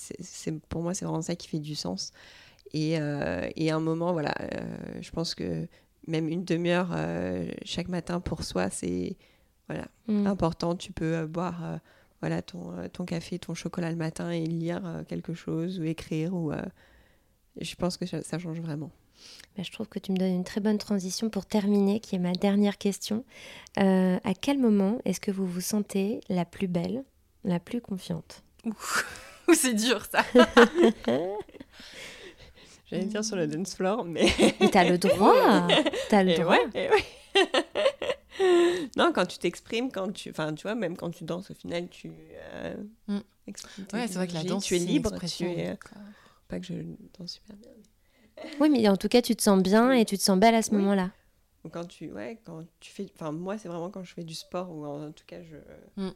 pour 0.69 0.81
moi, 0.81 0.93
c'est 0.93 1.05
vraiment 1.05 1.21
ça 1.21 1.35
qui 1.35 1.47
fait 1.47 1.59
du 1.59 1.75
sens. 1.75 2.11
Et, 2.73 2.93
et 2.93 3.71
à 3.71 3.75
un 3.75 3.79
moment, 3.79 4.13
voilà, 4.13 4.33
je 4.99 5.09
pense 5.11 5.35
que 5.35 5.67
même 6.07 6.27
une 6.27 6.43
demi-heure 6.43 6.89
chaque 7.63 7.87
matin 7.87 8.19
pour 8.19 8.43
soi, 8.43 8.69
c'est 8.71 9.15
voilà, 9.73 9.87
Mm. 10.07 10.27
important. 10.27 10.75
Tu 10.75 10.91
peux 10.91 11.15
euh, 11.15 11.27
boire 11.27 11.63
euh, 11.63 11.77
voilà, 12.21 12.41
ton, 12.41 12.77
euh, 12.77 12.87
ton 12.89 13.05
café, 13.05 13.39
ton 13.39 13.53
chocolat 13.53 13.89
le 13.89 13.95
matin 13.97 14.29
et 14.31 14.45
lire 14.45 14.81
quelque 15.07 15.33
chose 15.33 15.79
ou 15.79 15.83
écrire. 15.83 16.33
Ou, 16.33 16.51
je 17.59 17.75
pense 17.75 17.97
que 17.97 18.05
ça, 18.05 18.21
ça 18.21 18.37
change 18.39 18.59
vraiment. 18.59 18.91
Bah, 19.55 19.63
je 19.63 19.71
trouve 19.71 19.87
que 19.87 19.99
tu 19.99 20.11
me 20.11 20.17
donnes 20.17 20.33
une 20.33 20.43
très 20.43 20.59
bonne 20.59 20.77
transition 20.77 21.29
pour 21.29 21.45
terminer, 21.45 21.99
qui 21.99 22.15
est 22.15 22.19
ma 22.19 22.33
dernière 22.33 22.77
question. 22.77 23.23
Euh, 23.79 24.17
à 24.23 24.33
quel 24.33 24.57
moment 24.57 24.99
est-ce 25.05 25.19
que 25.19 25.31
vous 25.31 25.45
vous 25.47 25.61
sentez 25.61 26.19
la 26.29 26.43
plus 26.45 26.67
belle, 26.67 27.03
la 27.43 27.59
plus 27.59 27.79
confiante? 27.81 28.43
C'est 29.53 29.73
dur 29.73 30.03
ça. 30.11 30.23
J'allais 32.89 33.05
dire 33.05 33.23
sur 33.23 33.35
le 33.35 33.47
dance 33.47 33.75
floor, 33.75 34.03
mais. 34.05 34.27
Mais 34.59 34.69
t'as 34.69 34.83
le 34.83 34.97
droit 34.97 35.67
T'as 36.09 36.23
le 36.23 36.31
Et 36.33 36.39
droit 36.39 36.57
ouais, 36.57 36.67
et 36.85 36.89
ouais. 36.89 37.03
non, 38.97 39.11
quand 39.13 39.25
tu 39.25 39.37
t'exprimes, 39.37 39.91
quand 39.91 40.11
tu, 40.11 40.29
enfin, 40.29 40.53
tu 40.53 40.63
vois, 40.63 40.75
même 40.75 40.95
quand 40.97 41.11
tu 41.11 41.23
danses, 41.23 41.51
au 41.51 41.53
final, 41.53 41.87
tu 41.89 42.11
euh, 42.53 42.75
Mm. 43.07 43.19
Ouais, 43.93 44.07
c'est 44.07 44.13
vrai 44.13 44.27
que 44.27 44.33
la 44.33 44.43
danse, 44.43 44.63
tu 44.63 44.75
es 44.75 44.79
libre, 44.79 45.09
expression 45.09 45.53
tu 45.53 45.59
es, 45.59 45.77
pas 46.47 46.59
que 46.59 46.65
je 46.65 46.73
danse 47.17 47.33
super 47.33 47.55
bien. 47.57 47.71
Oui, 48.59 48.69
mais 48.69 48.87
en 48.87 48.97
tout 48.97 49.07
cas, 49.09 49.21
tu 49.21 49.35
te 49.35 49.43
sens 49.43 49.61
bien 49.61 49.91
et 49.91 50.05
tu 50.05 50.17
te 50.17 50.23
sens 50.23 50.39
belle 50.39 50.55
à 50.55 50.61
ce 50.61 50.71
Oui. 50.71 50.77
moment-là. 50.77 51.11
Quand 51.71 51.85
tu, 51.85 52.11
ouais, 52.11 52.41
quand 52.43 52.65
tu 52.79 52.91
fais, 52.91 53.09
enfin, 53.15 53.31
moi, 53.31 53.57
c'est 53.57 53.67
vraiment 53.67 53.89
quand 53.89 54.03
je 54.03 54.13
fais 54.13 54.23
du 54.23 54.33
sport 54.33 54.69
ou 54.71 54.85
en, 54.85 55.11
tout 55.11 55.23
cas, 55.25 55.41
je, 55.43 55.57
Mm. 56.01 56.09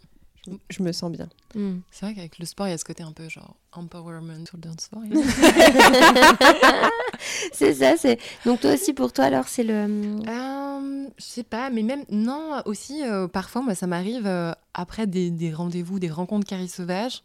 Je, 0.70 0.84
me 0.84 0.92
sens 0.92 1.12
bien. 1.12 1.30
Mm. 1.56 1.80
C'est 1.92 2.06
vrai 2.06 2.16
qu'avec 2.16 2.40
le 2.40 2.46
sport, 2.46 2.68
il 2.68 2.72
y 2.72 2.74
a 2.74 2.78
ce 2.78 2.86
côté 2.86 3.04
un 3.04 3.12
peu 3.12 3.30
genre 3.30 3.56
empowerment 3.72 4.46
sur 4.46 4.58
le 4.58 4.62
dance 4.62 4.88
floor. 4.90 5.04
c'est 7.54 7.74
ça, 7.74 7.98
c'est. 7.98 8.20
Donc 8.46 8.62
toi 8.62 8.74
aussi, 8.74 8.94
pour 8.94 9.14
toi, 9.14 9.26
alors, 9.26 9.48
c'est 9.48 9.64
le. 9.64 10.22
Euh, 10.28 11.08
je 11.18 11.24
sais 11.24 11.44
pas, 11.44 11.70
mais 11.70 11.84
même 11.84 12.04
non 12.10 12.62
aussi 12.66 13.04
euh, 13.04 13.28
parfois 13.28 13.62
moi 13.62 13.76
ça 13.76 13.88
m'arrive 13.88 14.28
euh, 14.28 14.54
après 14.74 15.08
des, 15.08 15.32
des 15.32 15.54
rendez-vous, 15.54 16.00
des 16.00 16.10
rencontres 16.10 16.48
carré 16.48 16.68
sauvages, 16.68 17.24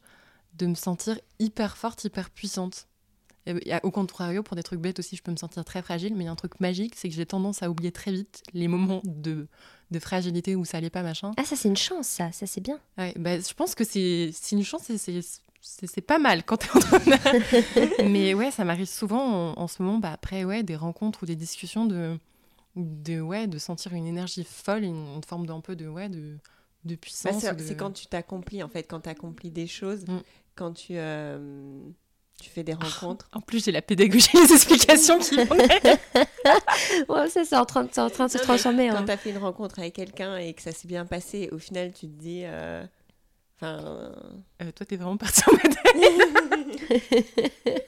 de 0.58 0.66
me 0.66 0.74
sentir 0.74 1.18
hyper 1.38 1.76
forte, 1.76 2.04
hyper 2.04 2.30
puissante. 2.30 2.86
Et, 3.46 3.54
au 3.82 3.90
contrario, 3.90 4.42
pour 4.42 4.54
des 4.56 4.62
trucs 4.62 4.80
bêtes 4.80 4.98
aussi, 4.98 5.16
je 5.16 5.22
peux 5.22 5.32
me 5.32 5.36
sentir 5.36 5.64
très 5.64 5.82
fragile, 5.82 6.14
mais 6.14 6.24
il 6.24 6.26
y 6.26 6.28
a 6.28 6.32
un 6.32 6.36
truc 6.36 6.60
magique, 6.60 6.94
c'est 6.96 7.08
que 7.08 7.14
j'ai 7.14 7.26
tendance 7.26 7.62
à 7.62 7.70
oublier 7.70 7.90
très 7.92 8.12
vite 8.12 8.42
les 8.54 8.68
moments 8.68 9.00
de, 9.04 9.48
de 9.90 9.98
fragilité 9.98 10.54
où 10.54 10.64
ça 10.64 10.78
allait 10.78 10.90
pas 10.90 11.02
machin. 11.02 11.32
Ah, 11.36 11.44
ça, 11.44 11.56
c'est 11.56 11.68
une 11.68 11.76
chance, 11.76 12.06
ça. 12.06 12.30
Ça, 12.32 12.46
c'est 12.46 12.60
bien. 12.60 12.78
Ouais, 12.98 13.12
bah, 13.18 13.38
je 13.40 13.54
pense 13.54 13.74
que 13.74 13.84
c'est 13.84 14.30
c'est 14.32 14.54
une 14.56 14.64
chance 14.64 14.88
et 14.90 14.98
c'est 14.98 15.20
c'est 15.60 15.86
c'est 15.86 16.00
pas 16.00 16.18
mal 16.18 16.42
quand 16.44 16.56
t'es 16.56 16.70
en 16.74 16.80
train 16.80 16.98
de... 16.98 18.02
mais 18.08 18.34
ouais 18.34 18.50
ça 18.50 18.64
m'arrive 18.64 18.86
souvent 18.88 19.52
en, 19.52 19.60
en 19.60 19.68
ce 19.68 19.80
moment 19.82 19.98
bah, 19.98 20.10
après 20.12 20.42
ouais 20.44 20.64
des 20.64 20.74
rencontres 20.74 21.22
ou 21.22 21.26
des 21.26 21.36
discussions 21.36 21.86
de 21.86 22.18
de 22.74 23.20
ouais 23.20 23.46
de 23.46 23.58
sentir 23.58 23.92
une 23.94 24.06
énergie 24.08 24.42
folle 24.42 24.82
une, 24.82 25.14
une 25.16 25.22
forme 25.24 25.46
d'un 25.46 25.60
peu 25.60 25.76
de 25.76 25.86
ouais 25.86 26.08
de 26.08 26.36
de 26.84 26.94
Bah, 26.94 26.98
puissance 27.00 27.42
c'est 27.42 27.54
de- 27.74 27.74
quand 27.74 27.92
tu 27.92 28.06
t'accomplis, 28.08 28.60
en 28.64 28.68
fait, 28.68 28.82
quand 28.82 29.02
tu 29.02 29.08
accomplis 29.08 29.52
des 29.52 29.68
choses, 29.68 30.04
Mm. 30.08 30.18
quand 30.56 30.72
tu, 30.72 30.94
euh, 30.96 31.78
tu 32.42 32.50
fais 32.50 32.64
des 32.64 32.74
rencontres. 32.74 33.28
en 33.32 33.40
plus 33.40 33.64
j'ai 33.64 33.72
la 33.72 33.82
pédagogie 33.82 34.28
les 34.34 34.52
explications 34.52 35.18
qui 35.18 35.36
Ouais, 37.08 37.28
ça, 37.28 37.44
c'est 37.44 37.56
en 37.56 37.64
train 37.64 37.84
de, 37.84 38.00
en 38.00 38.10
train 38.10 38.26
de 38.26 38.30
se 38.30 38.38
transformer. 38.38 38.88
Quand 38.88 38.96
hein. 38.96 39.04
tu 39.04 39.12
as 39.12 39.16
fait 39.16 39.30
une 39.30 39.38
rencontre 39.38 39.78
avec 39.78 39.94
quelqu'un 39.94 40.36
et 40.36 40.52
que 40.52 40.62
ça 40.62 40.72
s'est 40.72 40.88
bien 40.88 41.06
passé, 41.06 41.48
au 41.52 41.58
final, 41.58 41.92
tu 41.92 42.06
te 42.08 42.20
dis. 42.20 42.42
euh, 42.44 42.84
Enfin. 43.62 44.12
Euh, 44.62 44.72
toi 44.74 44.86
t'es 44.86 44.96
vraiment 44.96 45.16
partie 45.16 45.42
en 45.48 45.52
mode 45.52 45.76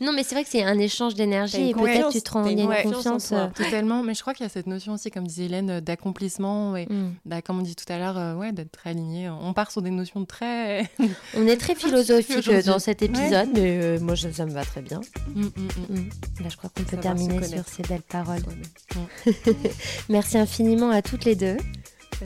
Non, 0.00 0.12
mais 0.12 0.24
c'est 0.24 0.34
vrai 0.34 0.42
que 0.42 0.50
c'est 0.50 0.62
un 0.64 0.78
échange 0.78 1.14
d'énergie 1.14 1.70
et 1.70 1.72
peut-être 1.74 1.84
confiance, 1.86 2.12
tu 2.14 2.22
te 2.22 2.30
rends 2.32 2.44
une 2.46 2.58
une 2.58 2.66
confiance 2.66 2.86
en 2.88 2.92
confiance. 3.12 3.28
toi. 3.28 3.38
euh, 3.38 3.48
totalement 3.64 4.02
mais 4.02 4.14
je 4.14 4.20
crois 4.22 4.34
qu'il 4.34 4.42
y 4.44 4.46
a 4.46 4.50
cette 4.50 4.66
notion 4.66 4.94
aussi 4.94 5.10
comme 5.12 5.26
disait 5.26 5.44
Hélène 5.44 5.78
d'accomplissement 5.80 6.76
et 6.76 6.86
mm. 6.86 7.14
bah, 7.24 7.42
comme 7.42 7.60
on 7.60 7.62
dit 7.62 7.76
tout 7.76 7.90
à 7.92 7.98
l'heure 7.98 8.18
euh, 8.18 8.34
ouais 8.34 8.50
d'être 8.52 8.72
très 8.72 8.90
aligné 8.90 9.30
on 9.30 9.52
part 9.54 9.70
sur 9.70 9.82
des 9.82 9.90
notions 9.90 10.24
très 10.24 10.90
On 11.36 11.46
est 11.46 11.56
très 11.56 11.74
philosophique 11.76 12.50
dans 12.66 12.78
cet 12.80 13.02
épisode, 13.02 13.50
mais 13.54 13.78
euh, 13.82 14.00
moi, 14.00 14.14
je- 14.16 14.30
ça 14.30 14.44
me 14.46 14.50
va 14.52 14.64
très 14.64 14.82
bien. 14.82 15.00
Mm, 15.34 15.42
mm, 15.42 15.48
mm. 15.56 15.96
Mm. 15.96 16.08
Là, 16.42 16.48
je 16.48 16.56
crois 16.56 16.70
qu'on 16.76 16.82
peut 16.82 16.96
terminer 16.96 17.42
sur 17.44 17.64
ces 17.68 17.82
belles 17.82 18.02
paroles. 18.02 18.42
Merci 20.08 20.38
infiniment 20.38 20.90
à 20.90 21.02
toutes 21.02 21.24
les 21.24 21.36
deux 21.36 21.56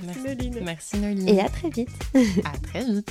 Merci, 0.04 0.20
Noline. 0.20 0.60
merci 0.64 0.98
Noline 0.98 1.28
et 1.28 1.40
à 1.40 1.48
très 1.48 1.70
vite. 1.70 1.90
à 2.44 2.58
très 2.58 2.84
vite 2.84 3.10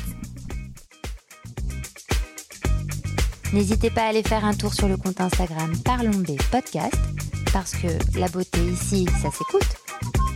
N'hésitez 3.53 3.89
pas 3.89 4.03
à 4.03 4.07
aller 4.07 4.23
faire 4.23 4.43
un 4.43 4.53
tour 4.53 4.73
sur 4.73 4.87
le 4.87 4.97
compte 4.97 5.21
Instagram 5.21 5.71
Parlons 5.85 6.11
B 6.19 6.31
Podcast, 6.51 6.97
parce 7.53 7.71
que 7.71 7.87
la 8.19 8.27
beauté 8.27 8.59
ici, 8.59 9.07
ça 9.21 9.31
s'écoute, 9.31 9.77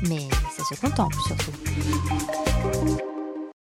mais 0.07 0.29
ça 0.55 0.63
se 0.63 0.79
contemple 0.79 1.17
surtout. 1.27 3.10